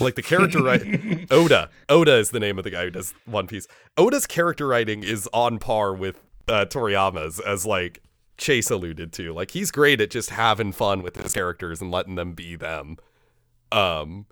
like 0.01 0.17
the 0.17 0.23
character 0.23 0.63
writing 0.63 1.27
Oda. 1.31 1.71
Oda 1.89 2.17
is 2.17 2.31
the 2.31 2.41
name 2.41 2.59
of 2.59 2.65
the 2.65 2.71
guy 2.71 2.85
who 2.85 2.91
does 2.91 3.15
One 3.25 3.47
Piece. 3.47 3.67
Oda's 3.97 4.27
character 4.27 4.67
writing 4.67 5.03
is 5.03 5.29
on 5.33 5.59
par 5.59 5.95
with 5.95 6.23
uh, 6.49 6.67
Toriyama's, 6.69 7.41
as 7.41 7.65
like 7.65 8.03
Chase 8.37 8.71
alluded 8.71 9.13
to. 9.15 9.33
Like 9.33 9.53
he's 9.53 9.71
great 9.71 10.01
at 10.01 10.11
just 10.11 10.31
having 10.31 10.73
fun 10.73 11.03
with 11.03 11.17
his 11.17 11.33
characters 11.33 11.81
and 11.81 11.91
letting 11.91 12.17
them 12.17 12.33
be 12.35 12.57
them. 12.57 12.97
Um, 13.71 14.27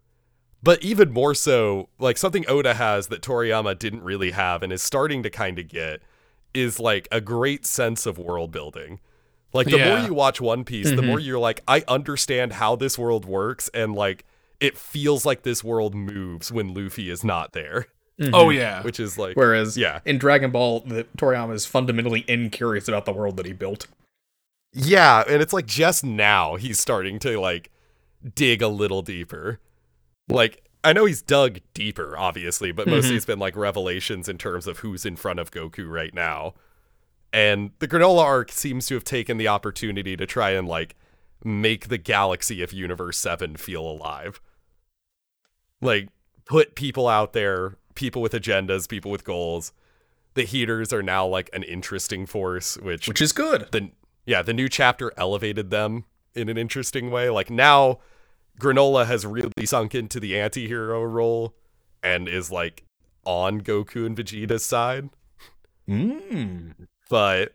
but 0.63 0.83
even 0.83 1.11
more 1.11 1.35
so, 1.35 1.89
like 1.99 2.19
something 2.19 2.45
Oda 2.49 2.75
has 2.75 3.07
that 3.07 3.23
Toriyama 3.23 3.79
didn't 3.79 4.03
really 4.03 4.33
have 4.33 4.63
and 4.63 4.73
is 4.73 4.83
starting 4.83 5.23
to 5.23 5.31
kind 5.31 5.59
of 5.59 5.69
get 5.69 6.03
is 6.55 6.81
like 6.81 7.09
a 7.11 7.21
great 7.21 7.67
sense 7.67 8.07
of 8.07 8.19
world 8.19 8.51
building. 8.51 9.01
Like 9.53 9.67
the 9.67 9.79
more 9.79 9.99
you 9.99 10.15
watch 10.15 10.41
One 10.41 10.65
Piece, 10.65 10.91
the 10.91 11.03
more 11.03 11.19
mm-hmm. 11.19 11.27
you're 11.27 11.39
like, 11.39 11.61
I 11.67 11.83
understand 11.89 12.53
how 12.53 12.77
this 12.77 12.97
world 12.97 13.25
works, 13.25 13.69
and 13.75 13.95
like 13.95 14.25
it 14.61 14.79
feels 14.79 15.27
like 15.27 15.43
this 15.43 15.65
world 15.65 15.95
moves 15.95 16.53
when 16.53 16.73
Luffy 16.73 17.11
is 17.11 17.25
not 17.25 17.53
there, 17.53 17.87
mm-hmm. 18.21 18.35
Oh 18.35 18.51
yeah. 18.51 18.83
which 18.83 19.01
is 19.01 19.19
like, 19.19 19.37
Whereas 19.37 19.77
yeah, 19.77 20.01
in 20.05 20.19
Dragon 20.19 20.53
Ball, 20.53 20.81
the 20.81 21.05
Toriyama 21.17 21.55
is 21.55 21.67
fundamentally 21.67 22.25
incurious 22.29 22.87
about 22.87 23.07
the 23.07 23.13
world 23.13 23.37
that 23.39 23.47
he 23.47 23.53
built. 23.53 23.89
yeah, 24.73 25.25
and 25.27 25.43
it's 25.43 25.53
like 25.53 25.67
just 25.67 26.05
now 26.05 26.55
he's 26.55 26.79
starting 26.79 27.19
to 27.21 27.41
like 27.41 27.71
dig 28.37 28.63
a 28.63 28.69
little 28.69 29.03
deeper. 29.03 29.59
Like 30.29 30.63
I 30.83 30.93
know 30.93 31.05
he's 31.05 31.23
dug 31.23 31.61
deeper, 31.75 32.17
obviously, 32.17 32.73
but 32.73 32.87
mm-hmm. 32.87 32.97
mostly 32.97 33.17
it's 33.17 33.27
been 33.27 33.39
like 33.39 33.57
revelations 33.57 34.29
in 34.29 34.39
terms 34.39 34.67
of 34.67 34.79
who's 34.79 35.05
in 35.05 35.17
front 35.17 35.39
of 35.39 35.51
Goku 35.51 35.91
right 35.91 36.15
now. 36.15 36.55
And 37.33 37.71
the 37.79 37.89
granola 37.89 38.25
arc 38.25 38.51
seems 38.51 38.87
to 38.87 38.95
have 38.95 39.05
taken 39.05 39.37
the 39.37 39.49
opportunity 39.49 40.17
to 40.17 40.27
try 40.27 40.51
and 40.51 40.67
like 40.67 40.97
make 41.45 41.89
the 41.89 41.99
galaxy 41.99 42.63
of 42.63 42.73
Universe 42.73 43.19
7 43.19 43.57
feel 43.57 43.87
alive. 43.87 44.41
Like 45.81 46.09
put 46.45 46.75
people 46.75 47.09
out 47.09 47.33
there, 47.33 47.77
people 47.95 48.23
with 48.23 48.33
agendas, 48.33 48.89
people 48.89 49.11
with 49.11 49.25
goals. 49.25 49.73
The 50.35 50.45
Heeters 50.45 50.93
are 50.93 51.03
now 51.03 51.27
like 51.27 51.51
an 51.53 51.63
interesting 51.63 52.27
force, 52.27 52.77
which 52.79 53.07
Which 53.07 53.21
is 53.21 53.33
good. 53.33 53.69
the 53.73 53.91
yeah, 54.27 54.43
the 54.43 54.53
new 54.53 54.69
chapter 54.69 55.13
elevated 55.17 55.71
them 55.71 56.05
in 56.35 56.49
an 56.49 56.57
interesting 56.57 57.11
way. 57.11 57.31
Like 57.31 57.51
now 57.51 57.99
Granola 58.61 59.07
has 59.07 59.27
really 59.27 59.51
sunk 59.65 59.95
into 59.95 60.21
the 60.21 60.39
anti-hero 60.39 61.03
role 61.03 61.55
and 62.03 62.29
is 62.29 62.51
like 62.51 62.85
on 63.25 63.61
Goku 63.61 64.07
and 64.07 64.17
Vegeta's 64.17 64.65
side. 64.65 65.11
Mm. 65.89 66.75
But 67.09 67.55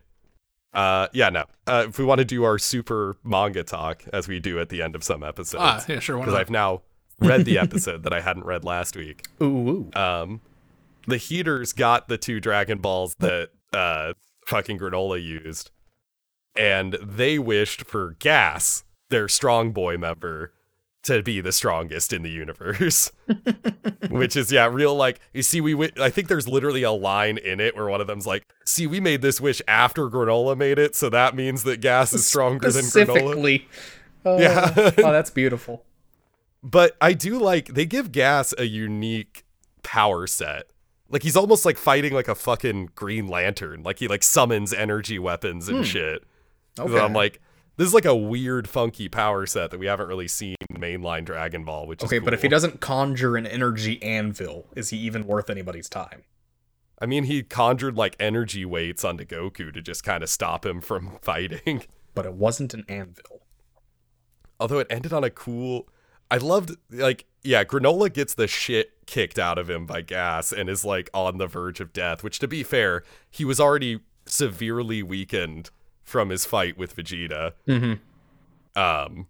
uh 0.73 1.07
yeah, 1.13 1.29
no. 1.29 1.45
Uh, 1.67 1.85
if 1.87 1.97
we 1.97 2.05
want 2.05 2.19
to 2.19 2.25
do 2.25 2.43
our 2.43 2.57
super 2.57 3.15
manga 3.23 3.63
talk 3.63 4.03
as 4.11 4.27
we 4.27 4.39
do 4.39 4.59
at 4.59 4.69
the 4.69 4.81
end 4.81 4.95
of 4.95 5.03
some 5.03 5.23
episodes. 5.23 5.63
ah, 5.63 5.83
yeah, 5.87 5.99
sure. 5.99 6.19
Because? 6.19 6.33
I've 6.33 6.49
now 6.49 6.81
read 7.19 7.45
the 7.45 7.57
episode 7.65 8.03
that 8.03 8.13
I 8.13 8.21
hadn't 8.21 8.45
read 8.45 8.63
last 8.63 8.95
week. 8.95 9.25
Ooh, 9.41 9.89
ooh. 9.95 9.99
Um, 9.99 10.41
the 11.07 11.17
Heeters 11.17 11.73
got 11.73 12.07
the 12.07 12.17
two 12.17 12.39
Dragon 12.39 12.79
Balls 12.79 13.15
that 13.19 13.49
uh, 13.73 14.13
fucking 14.45 14.79
Granola 14.79 15.23
used, 15.23 15.71
and 16.55 16.97
they 17.01 17.39
wished 17.39 17.85
for 17.85 18.15
Gas, 18.19 18.83
their 19.09 19.27
Strong 19.27 19.71
Boy 19.71 19.97
member, 19.97 20.51
to 21.05 21.21
be 21.21 21.39
the 21.39 21.51
strongest 21.51 22.11
in 22.11 22.23
the 22.23 22.29
universe. 22.29 23.11
Which 24.09 24.35
is 24.35 24.51
yeah, 24.51 24.67
real 24.67 24.95
like 24.95 25.19
you 25.33 25.43
see 25.43 25.61
we. 25.61 25.71
wi- 25.71 25.93
I 25.99 26.09
think 26.09 26.27
there's 26.27 26.47
literally 26.47 26.83
a 26.83 26.91
line 26.91 27.37
in 27.37 27.59
it 27.59 27.75
where 27.75 27.87
one 27.87 28.01
of 28.01 28.07
them's 28.07 28.27
like, 28.27 28.45
"See, 28.65 28.87
we 28.87 28.99
made 28.99 29.21
this 29.21 29.39
wish 29.39 29.61
after 29.67 30.09
Granola 30.09 30.57
made 30.57 30.77
it, 30.79 30.95
so 30.95 31.09
that 31.09 31.35
means 31.35 31.63
that 31.63 31.79
Gas 31.79 32.13
is 32.13 32.27
stronger 32.27 32.69
than 32.71 32.85
Granola." 32.85 32.89
Specifically. 32.89 33.67
Oh, 34.25 34.39
Yeah. 34.39 34.73
oh, 34.75 35.11
that's 35.11 35.29
beautiful. 35.29 35.85
But 36.63 36.97
I 36.99 37.13
do 37.13 37.39
like 37.39 37.67
they 37.67 37.85
give 37.85 38.11
Gas 38.11 38.53
a 38.57 38.65
unique 38.65 39.45
power 39.83 40.25
set. 40.27 40.67
Like 41.09 41.21
he's 41.21 41.35
almost 41.35 41.65
like 41.65 41.77
fighting 41.77 42.13
like 42.13 42.27
a 42.27 42.35
fucking 42.35 42.89
Green 42.95 43.27
Lantern. 43.27 43.83
Like 43.83 43.99
he 43.99 44.07
like 44.07 44.23
summons 44.23 44.73
energy 44.73 45.19
weapons 45.19 45.69
and 45.69 45.77
hmm. 45.77 45.83
shit. 45.83 46.23
So 46.77 46.85
Okay. 46.85 46.99
I'm 46.99 47.13
like, 47.13 47.39
this 47.77 47.87
is 47.87 47.93
like 47.93 48.05
a 48.05 48.15
weird, 48.15 48.67
funky 48.67 49.09
power 49.09 49.45
set 49.45 49.71
that 49.71 49.79
we 49.79 49.85
haven't 49.85 50.07
really 50.07 50.27
seen 50.27 50.55
in 50.69 50.77
mainline 50.77 51.25
Dragon 51.25 51.63
Ball. 51.63 51.87
Which 51.87 52.03
is 52.03 52.09
Okay, 52.09 52.19
but 52.19 52.33
if 52.33 52.41
he 52.41 52.47
doesn't 52.47 52.79
conjure 52.79 53.35
an 53.35 53.45
energy 53.45 54.01
anvil, 54.01 54.67
is 54.75 54.89
he 54.89 54.97
even 54.97 55.25
worth 55.25 55.49
anybody's 55.49 55.89
time? 55.89 56.23
I 57.01 57.05
mean, 57.05 57.25
he 57.25 57.43
conjured 57.43 57.97
like 57.97 58.15
energy 58.19 58.63
weights 58.63 59.03
onto 59.03 59.25
Goku 59.25 59.73
to 59.73 59.81
just 59.81 60.03
kind 60.03 60.23
of 60.23 60.29
stop 60.29 60.65
him 60.65 60.79
from 60.81 61.17
fighting. 61.21 61.83
But 62.13 62.25
it 62.25 62.33
wasn't 62.33 62.73
an 62.73 62.85
anvil. 62.87 63.41
Although 64.59 64.79
it 64.79 64.87
ended 64.89 65.13
on 65.13 65.23
a 65.23 65.29
cool. 65.29 65.89
I 66.31 66.37
loved 66.37 66.75
like 66.89 67.25
yeah, 67.43 67.63
Granola 67.63 68.11
gets 68.11 68.33
the 68.33 68.47
shit 68.47 69.05
kicked 69.05 69.37
out 69.37 69.59
of 69.59 69.69
him 69.69 69.85
by 69.85 70.01
Gas 70.01 70.51
and 70.51 70.69
is 70.69 70.83
like 70.83 71.09
on 71.13 71.37
the 71.37 71.45
verge 71.45 71.79
of 71.79 71.93
death. 71.93 72.23
Which, 72.23 72.39
to 72.39 72.47
be 72.47 72.63
fair, 72.63 73.03
he 73.29 73.45
was 73.45 73.59
already 73.59 73.99
severely 74.25 75.03
weakened 75.03 75.69
from 76.05 76.29
his 76.29 76.45
fight 76.45 76.77
with 76.77 76.95
Vegeta. 76.95 77.53
Mm-hmm. 77.67 78.79
Um, 78.79 79.27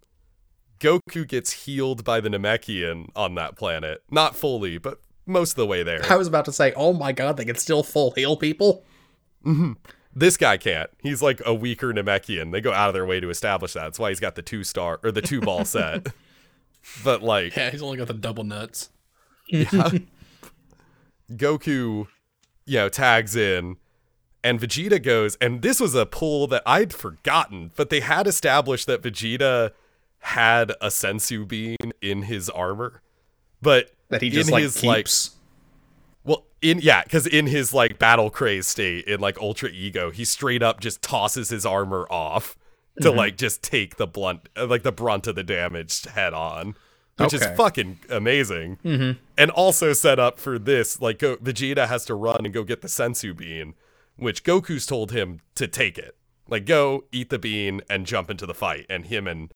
Goku 0.80 1.28
gets 1.28 1.66
healed 1.66 2.04
by 2.04 2.20
the 2.20 2.30
Namekian 2.30 3.10
on 3.16 3.36
that 3.36 3.56
planet, 3.56 4.04
not 4.12 4.36
fully, 4.36 4.78
but 4.78 5.00
most 5.26 5.52
of 5.52 5.58
the 5.58 5.66
way 5.66 5.82
there. 5.82 6.02
I 6.10 6.18
was 6.18 6.28
about 6.28 6.46
to 6.46 6.52
say, 6.52 6.74
oh 6.76 6.94
my 6.94 7.12
god, 7.12 7.38
they 7.38 7.46
can 7.46 7.56
still 7.56 7.82
full 7.82 8.12
heal 8.12 8.36
people? 8.38 8.84
This 10.14 10.38
guy 10.38 10.58
can't. 10.58 10.90
He's 11.02 11.22
like 11.22 11.42
a 11.46 11.54
weaker 11.54 11.94
Namekian. 11.94 12.52
They 12.52 12.62
go 12.62 12.72
out 12.72 12.90
of 12.90 12.94
their 12.94 13.06
way 13.06 13.20
to 13.20 13.30
establish 13.30 13.74
that. 13.74 13.84
That's 13.84 14.00
why 14.00 14.10
he's 14.10 14.20
got 14.20 14.36
the 14.36 14.42
two 14.42 14.64
star 14.64 15.00
or 15.04 15.12
the 15.12 15.22
two 15.22 15.42
ball 15.42 15.66
set. 15.66 16.08
But 17.04 17.24
like, 17.24 17.56
yeah, 17.56 17.72
he's 17.72 17.82
only 17.82 17.98
got 17.98 18.06
the 18.06 18.14
double 18.14 18.44
nuts. 18.44 18.92
Yeah. 19.48 19.66
Goku, 21.32 22.08
you 22.66 22.78
know, 22.78 22.90
tags 22.90 23.36
in, 23.36 23.78
and 24.46 24.60
Vegeta 24.62 25.02
goes, 25.04 25.36
and 25.42 25.62
this 25.62 25.80
was 25.82 25.94
a 25.96 26.06
pull 26.06 26.48
that 26.48 26.64
I'd 26.66 26.94
forgotten, 26.94 27.72
but 27.76 27.90
they 27.90 28.00
had 28.00 28.28
established 28.28 28.86
that 28.88 29.02
Vegeta 29.02 29.72
had 30.20 30.72
a 30.82 30.88
senzu 30.88 31.46
bean 31.48 31.92
in 32.02 32.22
his 32.24 32.50
armor, 32.50 33.02
but 33.62 33.92
That 34.10 34.22
he 34.22 34.28
in 34.28 34.34
just 34.34 34.52
like 34.52 34.64
his, 34.64 34.78
keeps. 34.80 35.32
well, 36.24 36.46
in 36.62 36.80
yeah, 36.80 37.04
because 37.04 37.28
in 37.28 37.48
his 37.48 37.74
like 37.74 38.00
battle 38.00 38.30
craze 38.30 38.68
state, 38.68 39.06
in 39.06 39.20
like 39.20 39.38
Ultra 39.40 39.70
Ego, 39.70 40.12
he 40.12 40.24
straight 40.26 40.64
up 40.64 40.80
just 40.80 41.02
tosses 41.02 41.50
his 41.50 41.66
armor 41.66 42.08
off 42.10 42.56
to 43.02 43.10
Mm-hmm. 43.10 43.18
like 43.18 43.38
just 43.38 43.62
take 43.62 43.98
the 43.98 44.08
blunt, 44.08 44.48
uh, 44.56 44.66
like 44.66 44.84
the 44.84 44.92
brunt 44.92 45.28
of 45.28 45.36
the 45.36 45.44
damage 45.44 46.06
head 46.06 46.34
on, 46.34 46.76
which 47.18 47.34
Okay. 47.34 47.46
is 47.52 47.58
fucking 47.58 48.00
amazing. 48.10 48.78
Mm-hmm. 48.86 49.20
And 49.38 49.52
also 49.52 49.92
set 49.94 50.18
up 50.18 50.40
for 50.40 50.58
this, 50.58 51.02
like 51.02 51.20
go, 51.20 51.36
Vegeta 51.38 51.88
has 51.88 52.06
to 52.06 52.16
run 52.16 52.46
and 52.46 52.54
go 52.54 52.64
get 52.64 52.82
the 52.82 52.88
senzu 52.88 53.36
bean, 53.36 53.74
which 54.18 54.44
Goku's 54.44 54.86
told 54.86 55.12
him 55.12 55.40
to 55.56 55.68
take 55.68 55.98
it. 55.98 56.16
Like 56.48 56.66
go 56.66 57.06
eat 57.12 57.30
the 57.30 57.40
bean 57.40 57.82
and 57.90 58.06
jump 58.06 58.30
into 58.30 58.46
the 58.46 58.54
fight, 58.54 58.86
and 58.90 59.06
him 59.06 59.28
and 59.28 59.52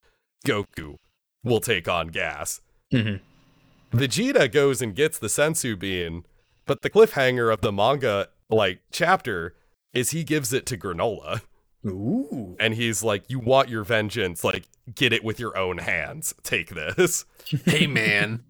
Goku 0.45 0.95
will 1.44 1.60
take 1.60 1.88
on 1.88 2.07
Gas. 2.07 2.61
Mm-hmm. 2.94 3.98
Vegeta 3.98 4.52
goes 4.52 4.81
and 4.81 4.95
gets 4.95 5.18
the 5.19 5.27
senzu 5.27 5.77
bean, 5.77 6.26
but 6.65 6.81
the 6.81 6.90
cliffhanger 6.90 7.52
of 7.53 7.61
the 7.61 7.72
manga 7.72 8.27
like 8.49 8.81
chapter 8.91 9.56
is 9.94 10.11
he 10.11 10.23
gives 10.23 10.53
it 10.53 10.65
to 10.68 10.77
Granola 10.77 11.41
Ooh. 11.86 12.56
and 12.60 12.73
he's 12.73 13.03
like 13.03 13.23
you 13.30 13.40
want 13.40 13.69
your 13.69 13.84
vengeance 13.84 14.44
like 14.44 14.65
get 14.95 15.14
it 15.14 15.23
with 15.23 15.40
your 15.40 15.56
own 15.57 15.77
hands 15.80 16.34
take 16.44 16.69
this 16.69 17.26
Hey 17.65 17.86
man, 17.88 18.44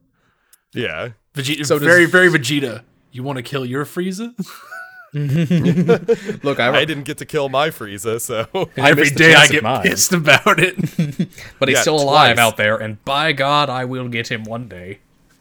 yeah 0.73 1.09
Vegeta, 1.33 1.65
So 1.65 1.77
does- 1.79 1.85
very 1.87 2.05
very 2.05 2.29
Vegeta. 2.29 2.83
You 3.11 3.23
want 3.23 3.37
to 3.37 3.43
kill 3.43 3.65
your 3.65 3.85
Frieza? 3.85 4.33
Look, 6.43 6.59
I, 6.59 6.81
I 6.81 6.85
didn't 6.85 7.03
get 7.03 7.17
to 7.19 7.25
kill 7.25 7.49
my 7.49 7.69
Frieza 7.69 8.19
so 8.21 8.47
I 8.53 8.67
Every 8.91 9.03
missed 9.05 9.15
day 9.15 9.33
I 9.33 9.47
get 9.47 9.63
mine. 9.63 9.83
pissed 9.83 10.13
about 10.13 10.59
it. 10.59 10.75
But 11.59 11.69
he's 11.69 11.77
Yeah, 11.77 11.81
still 11.81 11.95
alive 12.01 12.35
twice. 12.35 12.45
out 12.45 12.57
there, 12.57 12.77
and 12.77 13.03
by 13.05 13.31
God, 13.33 13.69
I 13.69 13.85
will 13.85 14.07
get 14.07 14.29
him 14.31 14.43
one 14.43 14.67
day. 14.67 14.99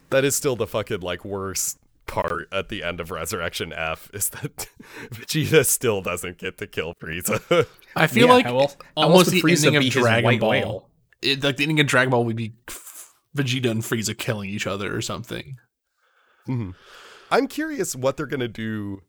that 0.09 0.25
is 0.25 0.35
still 0.35 0.55
the 0.55 0.67
fucking 0.67 1.01
like 1.01 1.23
worst 1.23 1.77
part 2.07 2.47
at 2.51 2.69
the 2.69 2.83
end 2.83 2.99
of 2.99 3.11
Resurrection 3.11 3.71
F 3.71 4.09
is 4.13 4.29
that 4.29 4.67
Vegeta 5.11 5.63
still 5.65 6.01
doesn't 6.01 6.39
get 6.39 6.57
to 6.57 6.65
kill 6.65 6.95
Frieza 6.95 7.67
I 7.95 8.07
feel 8.07 8.25
Yeah, 8.27 8.33
like 8.33 8.45
how 8.45 8.69
almost 8.97 9.27
else 9.27 9.29
the 9.29 9.41
Frieza 9.41 9.67
ending 9.67 9.87
of 9.87 9.93
Dragon 9.93 10.39
Ball. 10.39 10.49
whale? 10.49 10.89
It, 11.21 11.43
like 11.43 11.57
the 11.57 11.63
ending 11.63 11.79
of 11.79 11.85
Dragon 11.85 12.09
Ball 12.09 12.25
would 12.25 12.35
be 12.35 12.53
Vegeta 13.37 13.69
and 13.69 13.83
Frieza 13.83 14.17
killing 14.17 14.49
each 14.49 14.65
other 14.65 14.95
or 14.95 15.01
something. 15.01 15.57
Mm-hmm. 16.47 16.71
I'm 17.31 17.47
curious 17.47 17.95
what 17.95 18.17
they're 18.17 18.25
gonna 18.25 18.47
do 18.47 19.01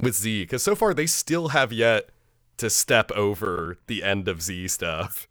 with 0.00 0.16
Z 0.16 0.42
because 0.42 0.62
so 0.62 0.74
far 0.74 0.94
they 0.94 1.06
still 1.06 1.48
have 1.48 1.72
yet 1.72 2.10
to 2.58 2.70
step 2.70 3.10
over 3.12 3.78
the 3.86 4.02
end 4.02 4.28
of 4.28 4.42
Z 4.42 4.68
stuff, 4.68 5.28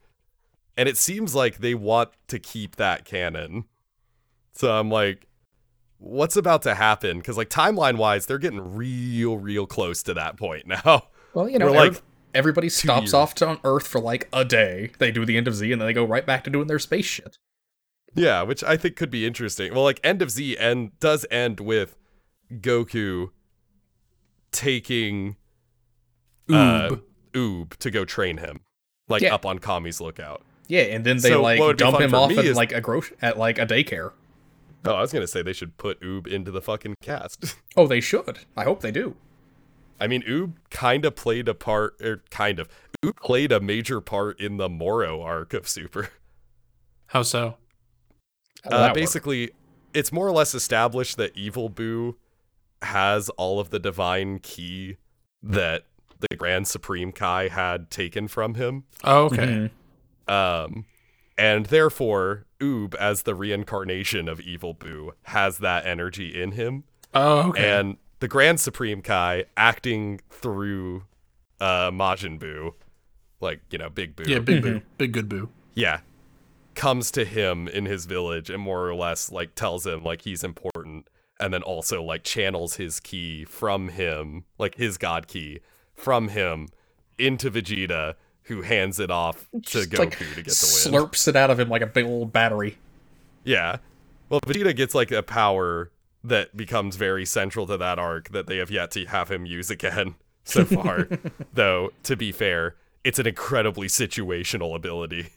and 0.77 0.87
it 0.87 0.97
seems 0.97 1.35
like 1.35 1.57
they 1.57 1.73
want 1.73 2.11
to 2.27 2.39
keep 2.39 2.75
that 2.75 3.05
canon. 3.05 3.65
So 4.53 4.71
I'm 4.71 4.89
like, 4.89 5.27
what's 5.97 6.37
about 6.37 6.61
to 6.63 6.75
happen? 6.75 7.17
Because 7.17 7.37
like 7.37 7.49
timeline 7.49 7.97
wise, 7.97 8.25
they're 8.25 8.37
getting 8.37 8.75
real, 8.75 9.37
real 9.37 9.65
close 9.65 10.03
to 10.03 10.13
that 10.13 10.37
point 10.37 10.67
now. 10.67 11.07
Well, 11.33 11.49
you 11.49 11.59
know, 11.59 11.71
like 11.71 12.01
everybody 12.33 12.69
stops 12.69 13.07
years. 13.07 13.13
off 13.13 13.35
to 13.35 13.47
on 13.47 13.59
Earth 13.63 13.87
for 13.87 13.99
like 13.99 14.29
a 14.31 14.45
day. 14.45 14.91
They 14.99 15.11
do 15.11 15.25
the 15.25 15.37
end 15.37 15.47
of 15.47 15.55
Z, 15.55 15.71
and 15.71 15.81
then 15.81 15.87
they 15.87 15.93
go 15.93 16.05
right 16.05 16.25
back 16.25 16.43
to 16.45 16.49
doing 16.49 16.67
their 16.67 16.79
space 16.79 17.05
shit. 17.05 17.37
Yeah, 18.13 18.43
which 18.43 18.63
I 18.63 18.77
think 18.77 18.95
could 18.95 19.11
be 19.11 19.25
interesting. 19.25 19.73
Well, 19.73 19.83
like 19.83 19.99
End 20.03 20.21
of 20.21 20.31
Z 20.31 20.57
end 20.57 20.97
does 20.99 21.25
end 21.29 21.59
with 21.59 21.97
Goku 22.53 23.31
taking 24.55 25.35
uh, 26.49 26.89
Oob. 26.89 27.01
Oob 27.33 27.75
to 27.77 27.91
go 27.91 28.05
train 28.05 28.37
him, 28.37 28.61
like 29.09 29.21
Yeah. 29.21 29.35
up 29.35 29.45
on 29.45 29.59
Kami's 29.59 29.99
lookout. 30.01 30.43
Yeah, 30.67 30.81
and 30.83 31.05
then 31.05 31.17
they 31.17 31.29
So 31.29 31.41
like 31.41 31.59
what 31.59 31.67
would 31.67 31.77
be 31.77 31.83
dump 31.83 31.99
him 31.99 32.13
off 32.15 32.31
at 32.31 32.45
is- 32.45 32.55
like 32.57 32.71
a 32.71 32.81
gro- 32.81 33.01
at 33.21 33.37
like 33.37 33.59
a 33.59 33.65
daycare. 33.65 34.11
Oh, 34.85 34.93
I 34.93 35.01
was 35.01 35.11
gonna 35.11 35.27
say 35.27 35.41
they 35.41 35.53
should 35.53 35.77
put 35.77 35.99
Oob 36.01 36.27
into 36.27 36.51
the 36.51 36.61
fucking 36.61 36.95
cast. 37.01 37.55
Oh, 37.77 37.87
they 37.87 37.99
should. 37.99 38.39
I 38.55 38.63
hope 38.63 38.81
they 38.81 38.91
do. 38.91 39.15
I 39.99 40.07
mean, 40.07 40.21
Oob 40.23 40.53
kind 40.69 41.03
of 41.05 41.15
played 41.15 41.47
a 41.49 41.53
part, 41.53 41.99
or 42.01 42.23
kind 42.29 42.57
of. 42.59 42.69
Oob 43.03 43.15
played 43.17 43.51
a 43.51 43.59
major 43.59 43.99
part 44.01 44.39
in 44.39 44.57
the 44.57 44.69
Moro 44.69 45.21
arc 45.21 45.53
of 45.53 45.67
Super. 45.67 46.09
How 47.07 47.21
so? 47.23 47.57
How 48.63 48.69
Uh, 48.71 48.77
that 48.79 48.87
work? 48.87 48.93
basically, 48.95 49.51
it's 49.93 50.11
more 50.11 50.27
or 50.27 50.31
less 50.31 50.53
established 50.55 51.17
that 51.17 51.35
Evil 51.35 51.67
Boo 51.69 52.15
has 52.85 53.29
all 53.29 53.59
of 53.59 53.69
the 53.69 53.79
divine 53.79 54.39
ki 54.39 54.97
that 55.43 55.83
the 56.19 56.35
Grand 56.35 56.67
Supreme 56.67 57.11
Kai 57.11 57.49
had 57.49 57.89
taken 57.91 58.27
from 58.27 58.55
him. 58.55 58.85
Oh, 59.03 59.25
okay. 59.25 59.69
Mhm. 60.27 60.31
Um, 60.31 60.85
and 61.37 61.65
therefore, 61.67 62.45
Oob, 62.59 62.95
as 62.95 63.23
the 63.23 63.35
reincarnation 63.35 64.29
of 64.29 64.39
Evil 64.39 64.73
Boo, 64.73 65.13
has 65.23 65.57
that 65.59 65.85
energy 65.85 66.41
in 66.41 66.53
him. 66.53 66.85
Oh, 67.13 67.49
okay. 67.49 67.69
And 67.79 67.97
the 68.21 68.27
Grand 68.27 68.59
Supreme 68.59 69.01
Kai, 69.01 69.45
acting 69.57 70.21
through 70.29 71.03
uh, 71.59 71.91
Majin 71.91 72.39
Boo, 72.39 72.75
like, 73.41 73.59
you 73.69 73.77
know, 73.77 73.89
Big 73.89 74.15
Boo. 74.15 74.23
yeah, 74.25 74.39
big 74.39 74.61
boo, 74.63 74.81
big 74.97 75.11
good 75.11 75.29
boo. 75.29 75.49
yeah, 75.73 75.99
comes 76.73 77.11
to 77.11 77.23
him 77.25 77.67
in 77.67 77.85
his 77.85 78.05
village 78.05 78.49
and 78.49 78.61
more 78.61 78.87
or 78.89 78.95
less, 78.95 79.31
like, 79.31 79.55
tells 79.55 79.85
him, 79.85 80.03
like, 80.03 80.21
he's 80.21 80.43
important. 80.43 80.74
And 81.39 81.53
then 81.53 81.63
also, 81.63 82.01
like, 82.01 82.23
channels 82.23 82.77
his 82.77 82.99
ki 82.99 83.43
from 83.43 83.89
him, 83.89 84.45
like, 84.57 84.75
his 84.75 84.97
god 84.97 85.27
ki 85.27 85.59
from 85.93 86.29
him 86.29 86.69
into 87.17 87.51
Vegeta, 87.51 88.15
who 88.43 88.61
hands 88.61 88.99
it 88.99 89.11
off 89.11 89.49
to 89.51 89.59
Just, 89.59 89.89
Goku 89.89 89.99
like, 89.99 90.17
to 90.17 90.23
get 90.25 90.35
the 90.35 90.89
win. 90.91 91.03
Slurps 91.03 91.27
it 91.27 91.35
out 91.35 91.49
of 91.49 91.59
him 91.59 91.69
like 91.69 91.81
a 91.81 91.87
big 91.87 92.05
old 92.05 92.31
battery. 92.31 92.77
Yeah. 93.43 93.77
Well, 94.29 94.39
Vegeta 94.41 94.75
gets 94.75 94.95
like 94.95 95.11
a 95.11 95.23
power 95.23 95.91
that 96.23 96.55
becomes 96.57 96.95
very 96.95 97.25
central 97.25 97.67
to 97.67 97.77
that 97.77 97.99
arc 97.99 98.29
that 98.29 98.47
they 98.47 98.57
have 98.57 98.71
yet 98.71 98.91
to 98.91 99.05
have 99.05 99.29
him 99.29 99.45
use 99.45 99.69
again 99.69 100.15
so 100.43 100.65
far. 100.65 101.07
Though, 101.53 101.91
to 102.03 102.15
be 102.15 102.31
fair, 102.31 102.75
it's 103.03 103.19
an 103.19 103.27
incredibly 103.27 103.87
situational 103.87 104.75
ability 104.75 105.29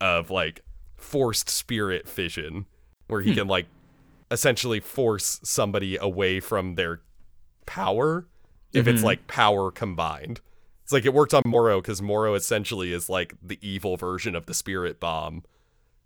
of 0.00 0.30
like 0.30 0.62
forced 0.96 1.48
spirit 1.48 2.08
fission, 2.08 2.66
where 3.08 3.20
he 3.20 3.30
hmm. 3.30 3.38
can 3.38 3.48
like 3.48 3.66
essentially 4.34 4.80
force 4.80 5.40
somebody 5.42 5.96
away 5.96 6.40
from 6.40 6.74
their 6.74 7.00
power 7.64 8.26
if 8.74 8.86
it's 8.86 9.02
like 9.02 9.26
power 9.26 9.70
combined. 9.70 10.40
It's 10.82 10.92
like 10.92 11.06
it 11.06 11.14
worked 11.14 11.32
on 11.32 11.42
Moro 11.46 11.80
because 11.80 12.02
Moro 12.02 12.34
essentially 12.34 12.92
is 12.92 13.08
like 13.08 13.32
the 13.42 13.58
evil 13.62 13.96
version 13.96 14.34
of 14.34 14.44
the 14.46 14.52
spirit 14.54 15.00
bomb 15.00 15.42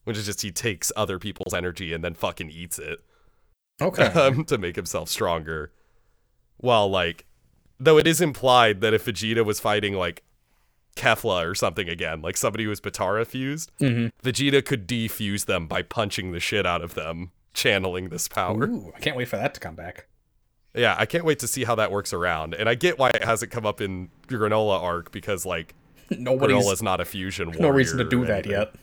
which 0.04 0.16
is 0.16 0.24
just 0.24 0.40
he 0.40 0.50
takes 0.50 0.90
other 0.96 1.18
people's 1.18 1.52
energy 1.52 1.92
and 1.92 2.02
then 2.02 2.14
fucking 2.14 2.48
eats 2.48 2.78
it 2.78 3.00
Okay. 3.82 4.04
um, 4.06 4.44
to 4.46 4.56
make 4.56 4.74
himself 4.76 5.08
stronger. 5.10 5.70
While 6.56 6.88
like, 6.90 7.26
though 7.78 7.98
it 7.98 8.06
is 8.06 8.20
implied 8.22 8.80
that 8.80 8.94
if 8.94 9.04
Vegeta 9.04 9.44
was 9.44 9.60
fighting 9.60 9.92
like 9.94 10.22
Kefla 10.96 11.44
or 11.48 11.54
something 11.54 11.88
again, 11.90 12.22
like 12.22 12.36
somebody 12.38 12.64
who 12.64 12.70
was 12.70 12.80
Potara 12.80 13.26
fused, 13.26 13.70
Mhm. 13.80 14.10
Vegeta 14.22 14.64
could 14.64 14.88
defuse 14.88 15.44
them 15.44 15.66
by 15.66 15.82
punching 15.82 16.32
the 16.32 16.40
shit 16.40 16.64
out 16.66 16.82
of 16.82 16.94
them, 16.94 17.30
channeling 17.54 18.08
this 18.08 18.28
power. 18.28 18.64
Ooh, 18.64 18.92
I 18.96 19.00
can't 19.00 19.16
wait 19.16 19.28
for 19.28 19.36
that 19.36 19.54
to 19.54 19.60
come 19.60 19.74
back. 19.74 20.06
Yeah, 20.74 20.94
I 20.98 21.06
can't 21.06 21.24
wait 21.24 21.38
to 21.40 21.48
see 21.48 21.64
how 21.64 21.74
that 21.76 21.90
works 21.90 22.12
around. 22.12 22.54
And 22.54 22.68
I 22.68 22.74
get 22.74 22.98
why 22.98 23.08
it 23.10 23.24
hasn't 23.24 23.50
come 23.50 23.66
up 23.66 23.80
in 23.80 24.10
Granola 24.28 24.80
arc 24.80 25.10
because 25.10 25.44
like 25.46 25.74
Nobody's 26.10 26.56
Granola's 26.56 26.82
not 26.82 27.00
a 27.00 27.04
fusion 27.04 27.48
warrior. 27.48 27.62
no 27.62 27.68
reason 27.70 27.98
to 27.98 28.04
do 28.04 28.24
that 28.26 28.46
yet. 28.46 28.74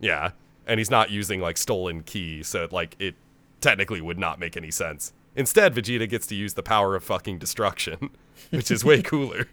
Yeah, 0.00 0.30
and 0.66 0.78
he's 0.78 0.90
not 0.90 1.10
using 1.10 1.40
like 1.40 1.56
stolen 1.56 2.02
ki, 2.02 2.42
so 2.42 2.68
like 2.70 2.96
it 2.98 3.14
technically 3.60 4.00
would 4.00 4.18
not 4.18 4.38
make 4.38 4.56
any 4.56 4.70
sense. 4.70 5.12
Instead, 5.34 5.74
Vegeta 5.74 6.08
gets 6.08 6.26
to 6.26 6.34
use 6.34 6.54
the 6.54 6.62
power 6.62 6.94
of 6.94 7.02
fucking 7.04 7.38
destruction, 7.38 8.10
which 8.50 8.70
is 8.70 8.84
way 8.84 9.02
cooler. 9.02 9.46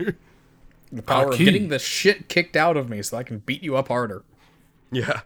The 0.92 1.02
power 1.02 1.28
uh, 1.28 1.30
of 1.32 1.38
ki. 1.38 1.46
getting 1.46 1.70
the 1.70 1.80
shit 1.80 2.28
kicked 2.28 2.56
out 2.58 2.76
of 2.78 2.90
me 2.90 3.02
so 3.02 3.18
I 3.18 3.24
can 3.24 3.40
beat 3.40 3.64
you 3.64 3.78
up 3.78 3.88
harder. 3.88 4.24
yeah. 4.92 5.22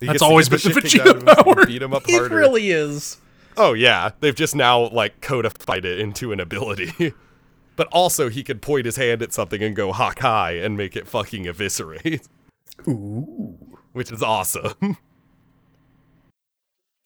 He 0.00 0.06
That's 0.06 0.22
always 0.22 0.48
been 0.48 0.58
the 0.58 0.70
shit 0.70 0.76
of 0.76 0.82
Vegeta 0.84 1.16
him 1.16 1.26
so 1.26 1.30
he 1.30 1.34
can 1.34 1.44
power. 1.44 1.66
Beat 1.66 1.82
him 1.82 1.92
up 1.92 2.02
It 2.08 2.30
really 2.30 2.70
is. 2.70 3.18
Oh 3.56 3.72
yeah, 3.72 4.10
they've 4.20 4.34
just 4.34 4.54
now 4.54 4.88
like 4.90 5.20
codified 5.20 5.84
it 5.84 5.98
into 5.98 6.32
an 6.32 6.38
ability. 6.38 7.14
but 7.76 7.88
also, 7.88 8.28
he 8.28 8.44
could 8.44 8.62
point 8.62 8.86
his 8.86 8.96
hand 8.96 9.22
at 9.22 9.32
something 9.32 9.62
and 9.62 9.74
go 9.74 9.92
Hakai 9.92 10.64
and 10.64 10.76
make 10.76 10.96
it 10.96 11.08
fucking 11.08 11.46
eviscerate. 11.46 12.26
Ooh. 12.88 13.58
which 13.92 14.12
is 14.12 14.22
awesome. 14.22 14.74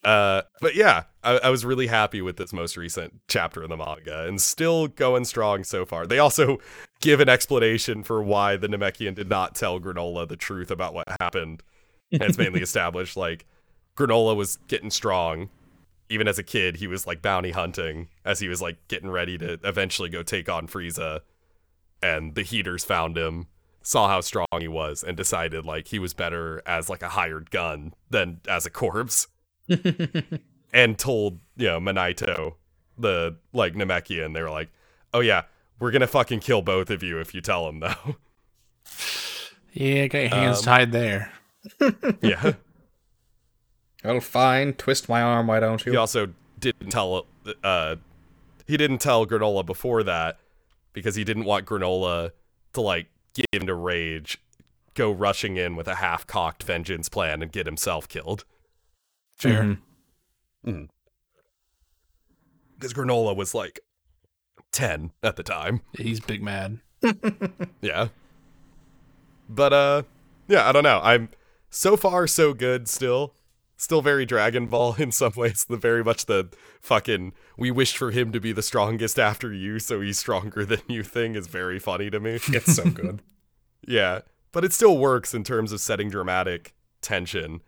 uh, 0.05 0.43
but 0.61 0.75
yeah, 0.75 1.05
I, 1.25 1.39
I 1.39 1.49
was 1.51 1.65
really 1.65 1.87
happy 1.87 2.21
with 2.21 2.37
this 2.37 2.53
most 2.53 2.77
recent 2.77 3.21
chapter 3.29 3.63
of 3.63 3.71
the 3.71 3.77
manga, 3.79 4.27
and 4.27 4.39
still 4.39 4.89
going 4.89 5.25
strong 5.25 5.65
so 5.65 5.87
far. 5.87 6.07
They 6.07 6.19
also 6.19 6.59
give 7.01 7.21
an 7.21 7.31
explanation 7.31 8.03
for 8.03 8.23
why 8.23 8.57
the 8.57 8.69
Namekian 8.69 9.15
did 9.15 9.31
not 9.31 9.55
tell 9.55 9.81
Granola 9.81 10.29
the 10.29 10.37
truth 10.37 10.71
about 10.71 10.93
what 10.93 11.09
happened, 11.21 11.63
and 12.13 12.23
it's 12.23 12.39
mainly 12.39 12.61
established 12.63 13.17
like 13.17 13.47
Granola 13.97 14.37
was 14.37 14.57
getting 14.69 14.91
strong. 14.91 15.49
Even 16.09 16.29
as 16.29 16.39
a 16.39 16.43
kid, 16.43 16.77
he 16.77 16.87
was 16.87 17.07
like 17.07 17.23
bounty 17.23 17.53
hunting 17.53 18.09
as 18.25 18.39
he 18.41 18.49
was 18.49 18.61
like 18.61 18.77
getting 18.89 19.11
ready 19.11 19.39
to 19.39 19.59
eventually 19.65 20.09
go 20.11 20.23
take 20.23 20.49
on 20.49 20.67
Frieza, 20.67 21.21
and 22.03 22.35
the 22.35 22.43
Heeters 22.43 22.85
found 22.85 23.17
him 23.17 23.47
saw 23.83 24.09
how 24.09 24.21
strong 24.21 24.47
he 24.61 24.69
was 24.69 25.03
and 25.03 25.17
decided 25.17 25.65
like 25.65 25.89
he 25.89 25.99
was 25.99 26.15
better 26.15 26.63
as 26.67 26.89
like 26.89 27.03
a 27.03 27.09
hired 27.09 27.51
gun 27.51 27.93
than 28.11 28.41
as 28.47 28.65
a 28.65 28.71
corpse 28.71 29.27
and 30.73 30.99
told 30.99 31.41
you 31.57 31.67
know 31.67 31.81
Monaito 31.81 32.55
the 32.97 33.37
like 33.53 33.75
Namekian 33.75 34.35
they 34.35 34.41
were 34.43 34.51
like 34.51 34.71
oh 35.13 35.19
yeah 35.19 35.43
we're 35.81 35.91
gonna 35.91 36.07
fucking 36.07 36.39
kill 36.39 36.63
both 36.63 36.91
of 36.91 37.03
you 37.03 37.19
if 37.19 37.35
you 37.35 37.41
tell 37.41 37.69
him 37.69 37.81
though 37.81 38.17
Yeah, 39.73 40.07
got 40.07 40.19
your 40.19 40.29
hands 40.29 40.59
Um, 40.59 40.65
tied 40.65 40.93
there. 40.93 41.33
yeah 42.23 42.55
Well, 44.05 44.21
fine. 44.21 44.73
Twist 44.75 45.09
my 45.09 45.23
arm, 45.23 45.47
why 45.47 45.61
don't 45.61 45.85
you? 45.87 45.93
he 45.93 45.99
also 45.99 46.29
didn't 46.59 46.91
tell 46.91 47.27
uh 47.65 47.97
he 48.67 48.77
didn't 48.77 48.99
tell 48.99 49.27
Granola 49.27 49.65
before 49.67 50.03
that 50.05 50.39
because 50.93 51.15
he 51.17 51.25
didn't 51.25 51.45
want 51.45 51.67
Granola 51.67 52.31
to 52.75 52.81
like 52.81 53.09
get 53.35 53.47
into 53.53 53.75
rage 53.75 54.39
go 54.95 55.11
rushing 55.11 55.57
in 55.57 55.75
with 55.75 55.89
a 55.89 55.97
half-cocked 55.97 56.63
vengeance 56.65 57.09
plan 57.09 57.43
and 57.43 57.51
get 57.51 57.67
himself 57.67 58.09
killed 58.09 58.45
Fair. 59.37 59.79
Mhm. 60.67 60.89
because 62.75 62.93
Granola 62.93 63.35
was 63.35 63.55
like 63.55 63.81
10 64.73 65.13
at 65.23 65.37
the 65.37 65.43
time. 65.43 65.81
He's 65.97 66.21
big 66.21 66.43
mad. 66.43 66.81
Yeah. 67.81 68.09
But 69.49 69.73
uh 69.73 70.03
yeah, 70.49 70.69
I 70.69 70.73
don't 70.73 70.85
know. 70.85 71.01
I'm 71.03 71.29
so 71.73 71.97
far 71.97 72.27
so 72.27 72.53
good 72.53 72.87
still. 72.87 73.35
Still 73.77 74.03
very 74.03 74.25
Dragon 74.25 74.67
Ball 74.67 74.95
in 74.99 75.11
some 75.11 75.33
ways. 75.35 75.65
The 75.69 75.77
very 75.77 76.05
much 76.05 76.27
the 76.27 76.51
fucking 76.81 77.33
we 77.57 77.73
wished 77.73 77.97
for 77.97 78.13
him 78.13 78.31
to 78.31 78.41
be 78.41 78.53
the 78.53 78.63
strongest 78.63 79.19
after 79.19 79.53
you, 79.53 79.81
so 79.81 80.01
he's 80.01 80.19
stronger 80.19 80.65
than 80.67 80.83
you 80.87 81.03
thing 81.03 81.35
is 81.35 81.49
very 81.49 81.81
funny 81.81 82.11
to 82.11 82.21
me. 82.21 82.39
It's 82.49 82.77
so 82.77 82.85
good. 82.85 83.23
Yeah. 83.85 84.21
But 84.53 84.65
it 84.65 84.73
still 84.73 84.97
works 84.97 85.35
in 85.35 85.43
terms 85.43 85.73
of 85.73 85.81
setting 85.81 86.09
dramatic 86.09 86.73
tension. 87.01 87.63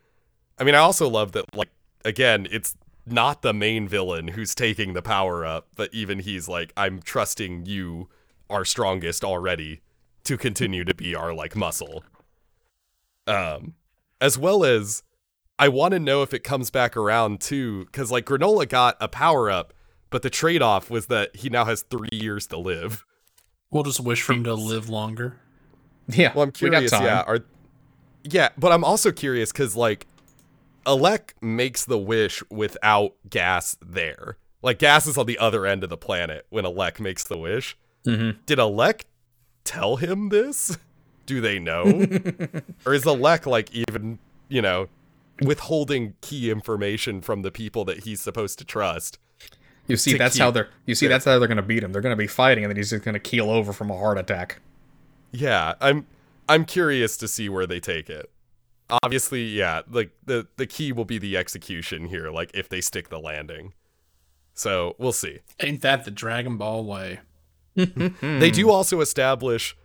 I 0.59 0.63
mean, 0.63 0.77
I 0.77 0.79
also 0.79 1.09
love 1.09 1.33
that, 1.33 1.53
like, 1.53 1.71
again, 2.05 2.47
it's 2.53 2.77
not 3.05 3.43
the 3.43 3.53
main 3.53 3.89
villain 3.89 4.29
who's 4.29 4.55
taking 4.55 4.93
the 4.93 5.03
power 5.03 5.45
up, 5.45 5.67
but 5.75 5.93
even 5.93 6.21
he's 6.21 6.47
like, 6.47 6.73
I'm 6.77 7.03
trusting 7.03 7.67
you, 7.67 8.11
our 8.49 8.65
strongest 8.65 9.25
already, 9.25 9.81
to 10.23 10.37
continue 10.39 10.85
to 10.85 10.95
be 10.95 11.17
our, 11.17 11.35
like, 11.35 11.57
muscle. 11.57 12.05
Um, 13.27 13.75
as 14.25 14.39
well 14.39 14.65
as, 14.65 15.03
I 15.59 15.69
want 15.69 15.93
to 15.93 16.01
know 16.01 16.23
if 16.23 16.33
it 16.33 16.43
comes 16.43 16.71
back 16.71 16.97
around 16.97 17.43
too, 17.43 17.85
because, 17.85 18.11
like, 18.11 18.25
Granola 18.25 18.67
got 18.67 18.97
a 19.01 19.07
power 19.07 19.51
up, 19.51 19.75
but 20.09 20.23
the 20.23 20.31
trade 20.31 20.63
off 20.63 20.89
was 20.89 21.09
that 21.09 21.37
he 21.37 21.51
now 21.51 21.67
has 21.67 21.83
three 21.83 22.09
years 22.11 22.47
to 22.47 22.57
live. 22.57 23.05
We'll 23.71 23.83
just 23.83 24.01
wish 24.01 24.23
for 24.23 24.33
him 24.33 24.45
to 24.45 24.55
live 24.55 24.89
longer. 24.89 25.39
Yeah. 26.09 26.33
Well, 26.35 26.45
I'm 26.45 26.53
we 26.61 26.71
got 26.71 26.77
curious. 26.79 26.91
time. 26.91 27.05
Yeah, 27.05 27.21
are 27.27 27.41
yeah, 28.23 28.49
but 28.57 28.73
I'm 28.73 28.85
also 28.85 29.13
curious 29.13 29.53
because 29.53 29.75
like 29.77 30.07
Elec 30.87 31.33
makes 31.43 31.85
the 31.85 31.99
wish 31.99 32.43
without 32.51 33.13
Gas 33.29 33.77
there. 33.85 34.39
Like 34.63 34.79
Gas 34.79 35.07
is 35.07 35.19
on 35.19 35.27
the 35.27 35.39
other 35.39 35.67
end 35.67 35.83
of 35.85 35.91
the 35.91 35.97
planet 35.97 36.47
when 36.51 36.65
Elec 36.65 37.01
makes 37.01 37.25
the 37.25 37.37
wish. 37.37 37.77
Mhm. 38.07 38.37
Did 38.47 38.59
Elec 38.59 39.03
tell 39.65 39.97
him 39.97 40.29
this? 40.31 40.79
Do 41.27 41.41
they 41.41 41.59
know, 41.59 41.83
or 42.87 42.95
is 42.95 43.05
Elec 43.05 43.47
like 43.47 43.75
even 43.75 44.19
you 44.49 44.61
know 44.63 44.89
withholding 45.43 46.15
key 46.21 46.51
information 46.51 47.21
from 47.21 47.43
the 47.43 47.51
people 47.51 47.85
that 47.87 48.05
he's 48.05 48.21
supposed 48.21 48.59
to 48.59 48.65
trust? 48.65 49.19
You 49.87 49.97
see, 49.97 50.17
that's 50.17 50.39
how 50.39 50.51
they're. 50.51 50.69
You 50.87 50.95
see, 50.95 51.07
their- 51.07 51.15
that's 51.15 51.25
how 51.25 51.39
they're 51.39 51.49
gonna 51.49 51.63
beat 51.63 51.83
him. 51.83 51.93
They're 51.93 52.03
gonna 52.03 52.17
be 52.17 52.27
fighting, 52.27 52.65
and 52.65 52.71
then 52.71 52.77
he's 52.77 52.91
just 52.91 53.05
gonna 53.05 53.19
keel 53.19 53.51
over 53.51 53.73
from 53.73 53.91
a 53.91 53.97
heart 53.97 54.19
attack. 54.19 54.61
Yeah, 55.33 55.75
I'm 55.81 56.07
I'm 56.49 56.65
curious 56.65 57.17
to 57.19 57.29
see 57.29 57.49
where 57.49 57.67
they 57.67 57.81
take 57.81 58.09
it. 58.09 58.31
obviously, 59.03 59.45
yeah, 59.45 59.83
like 59.91 60.11
the 60.25 60.47
the 60.57 60.67
key 60.67 60.93
will 60.93 61.05
be 61.05 61.19
the 61.19 61.37
execution 61.37 62.07
here, 62.07 62.31
like 62.31 62.51
if 62.55 62.69
they 62.69 62.81
stick 62.81 63.09
the 63.09 63.19
landing. 63.19 63.73
So 64.55 64.95
we'll 64.99 65.13
see. 65.13 65.41
Ain't 65.61 65.81
that 65.83 66.05
the 66.05 66.11
Dragon 66.11 66.57
Ball 66.57 66.85
way? 66.85 67.21
They 67.75 68.51
do 68.53 68.71
also 68.71 69.01
establish, 69.01 69.77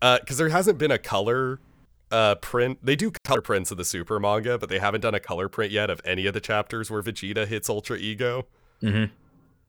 because 0.00 0.38
there 0.38 0.48
hasn't 0.48 0.78
been 0.78 0.90
a 0.90 0.98
color 0.98 1.60
uh, 2.10 2.36
print. 2.36 2.78
They 2.82 2.96
do 2.96 3.12
color 3.24 3.40
prints 3.42 3.70
of 3.70 3.76
the 3.76 3.84
Super 3.84 4.18
manga, 4.18 4.58
but 4.58 4.68
they 4.68 4.78
haven't 4.78 5.00
done 5.02 5.14
a 5.14 5.20
color 5.20 5.48
print 5.48 5.72
yet 5.72 5.90
of 5.90 6.00
any 6.04 6.26
of 6.26 6.34
the 6.34 6.40
chapters 6.40 6.90
where 6.90 7.02
Vegeta 7.02 7.46
hits 7.46 7.68
Ultra 7.68 7.96
Ego. 7.96 8.46
Mhm. 8.82 9.10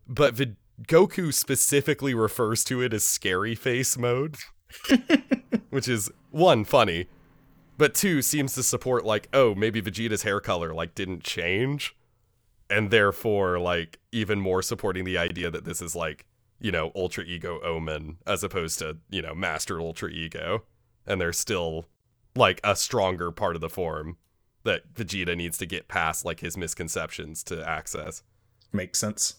But 0.07 0.33
v- 0.35 0.55
Goku 0.87 1.33
specifically 1.33 2.13
refers 2.13 2.63
to 2.65 2.81
it 2.81 2.93
as 2.93 3.03
scary 3.03 3.55
face 3.55 3.97
mode, 3.97 4.37
which 5.69 5.87
is 5.87 6.09
one 6.31 6.63
funny, 6.63 7.07
but 7.77 7.93
two 7.93 8.21
seems 8.21 8.53
to 8.55 8.63
support 8.63 9.05
like, 9.05 9.27
oh, 9.33 9.55
maybe 9.55 9.81
Vegeta's 9.81 10.23
hair 10.23 10.39
color 10.39 10.73
like 10.73 10.95
didn't 10.95 11.23
change, 11.23 11.95
and 12.69 12.91
therefore 12.91 13.59
like 13.59 13.99
even 14.11 14.39
more 14.39 14.61
supporting 14.61 15.03
the 15.03 15.17
idea 15.17 15.49
that 15.51 15.65
this 15.65 15.81
is 15.81 15.95
like 15.95 16.25
you 16.59 16.71
know 16.71 16.91
Ultra 16.95 17.23
Ego 17.23 17.59
Omen 17.63 18.17
as 18.27 18.43
opposed 18.43 18.79
to 18.79 18.97
you 19.09 19.21
know 19.21 19.33
Master 19.35 19.79
Ultra 19.79 20.09
Ego, 20.09 20.63
and 21.05 21.19
there's 21.19 21.37
still 21.39 21.85
like 22.35 22.59
a 22.63 22.75
stronger 22.75 23.31
part 23.31 23.55
of 23.55 23.61
the 23.61 23.69
form 23.69 24.17
that 24.63 24.93
Vegeta 24.93 25.35
needs 25.35 25.57
to 25.57 25.65
get 25.65 25.87
past 25.87 26.25
like 26.25 26.41
his 26.41 26.57
misconceptions 26.57 27.43
to 27.43 27.67
access. 27.67 28.23
Makes 28.73 28.99
sense. 28.99 29.35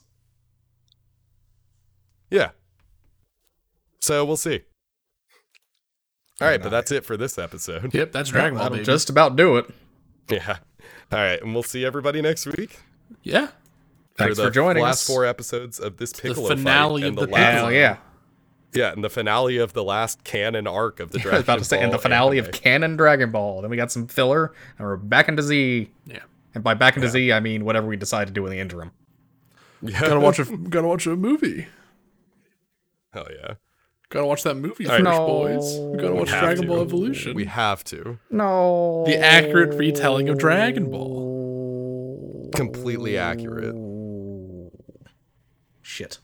Yeah. 2.30 2.50
So 4.00 4.24
we'll 4.24 4.36
see. 4.36 4.62
All 6.40 6.48
right, 6.48 6.62
but 6.62 6.70
that's 6.70 6.90
it 6.90 7.04
for 7.04 7.18
this 7.18 7.38
episode. 7.38 7.92
Yep, 7.92 8.12
that's 8.12 8.30
Dragon 8.30 8.54
Ball. 8.54 8.62
That'll 8.64 8.76
Baby. 8.78 8.86
just 8.86 9.10
about 9.10 9.36
do 9.36 9.56
it. 9.56 9.66
Yeah. 10.30 10.58
All 11.10 11.18
right, 11.18 11.42
and 11.42 11.52
we'll 11.54 11.64
see 11.64 11.84
everybody 11.84 12.22
next 12.22 12.46
week. 12.46 12.78
yeah. 13.24 13.48
Thanks 14.20 14.36
the 14.38 14.44
for 14.44 14.50
joining 14.50 14.82
last 14.82 15.02
us. 15.02 15.06
four 15.06 15.24
episodes 15.24 15.78
of 15.80 15.96
this 15.96 16.12
Piccolo 16.12 16.48
finale 16.48 17.02
fight 17.02 17.08
of 17.12 17.18
and 17.18 17.28
the 17.28 17.32
last, 17.32 17.52
Hell 17.54 17.72
yeah. 17.72 17.96
yeah, 18.72 18.92
and 18.92 19.02
the 19.04 19.10
finale 19.10 19.58
of 19.58 19.72
the 19.72 19.82
last 19.84 20.22
canon 20.24 20.66
arc 20.66 21.00
of 21.00 21.10
the 21.10 21.18
I 21.18 21.22
Dragon 21.22 21.36
was 21.38 21.44
about 21.44 21.58
to 21.58 21.64
say, 21.64 21.80
and 21.82 21.92
the 21.92 21.96
Ball 21.96 22.02
finale 22.02 22.38
anime. 22.38 22.48
of 22.48 22.60
Canon 22.60 22.96
Dragon 22.96 23.30
Ball. 23.30 23.62
Then 23.62 23.70
we 23.70 23.76
got 23.76 23.90
some 23.92 24.06
filler, 24.06 24.52
and 24.78 24.86
we're 24.86 24.96
back 24.96 25.28
into 25.28 25.42
Z. 25.42 25.90
Yeah. 26.06 26.18
And 26.54 26.64
by 26.64 26.74
back 26.74 26.96
into 26.96 27.08
Z, 27.08 27.32
I 27.32 27.40
mean 27.40 27.64
whatever 27.64 27.86
we 27.86 27.96
decide 27.96 28.26
to 28.28 28.32
do 28.32 28.44
in 28.46 28.50
the 28.52 28.58
interim. 28.58 28.90
Yeah. 29.82 30.00
Gotta 30.00 30.20
watch 30.20 30.38
a 30.38 30.44
gotta 30.68 30.86
watch 30.88 31.06
a 31.06 31.16
movie. 31.16 31.66
Hell 33.12 33.26
yeah. 33.30 33.54
Gotta 34.08 34.26
watch 34.26 34.42
that 34.42 34.56
movie 34.56 34.84
right. 34.86 34.94
first, 35.00 35.04
No. 35.04 35.26
boys. 35.26 35.78
We 35.78 35.96
gotta 35.98 36.14
watch 36.14 36.28
Dragon 36.30 36.62
to. 36.62 36.66
Ball 36.68 36.80
Evolution. 36.82 37.34
We 37.34 37.44
have 37.44 37.84
to. 37.84 38.18
No. 38.30 39.04
the 39.06 39.16
accurate 39.16 39.78
retelling 39.78 40.28
of 40.28 40.38
Dragon 40.38 40.90
Ball. 40.90 42.50
Completely 42.54 43.16
accurate. 43.16 43.74
Shit. 45.90 46.18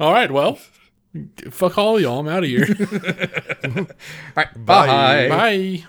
All 0.00 0.10
right, 0.10 0.30
well, 0.30 0.58
fuck 1.50 1.76
all 1.76 2.00
y'all. 2.00 2.20
I'm 2.20 2.28
out 2.28 2.44
of 2.44 2.48
here. 2.48 2.64
All 3.76 3.86
right. 4.36 4.64
Bye. 4.64 5.28
Bye. 5.28 5.84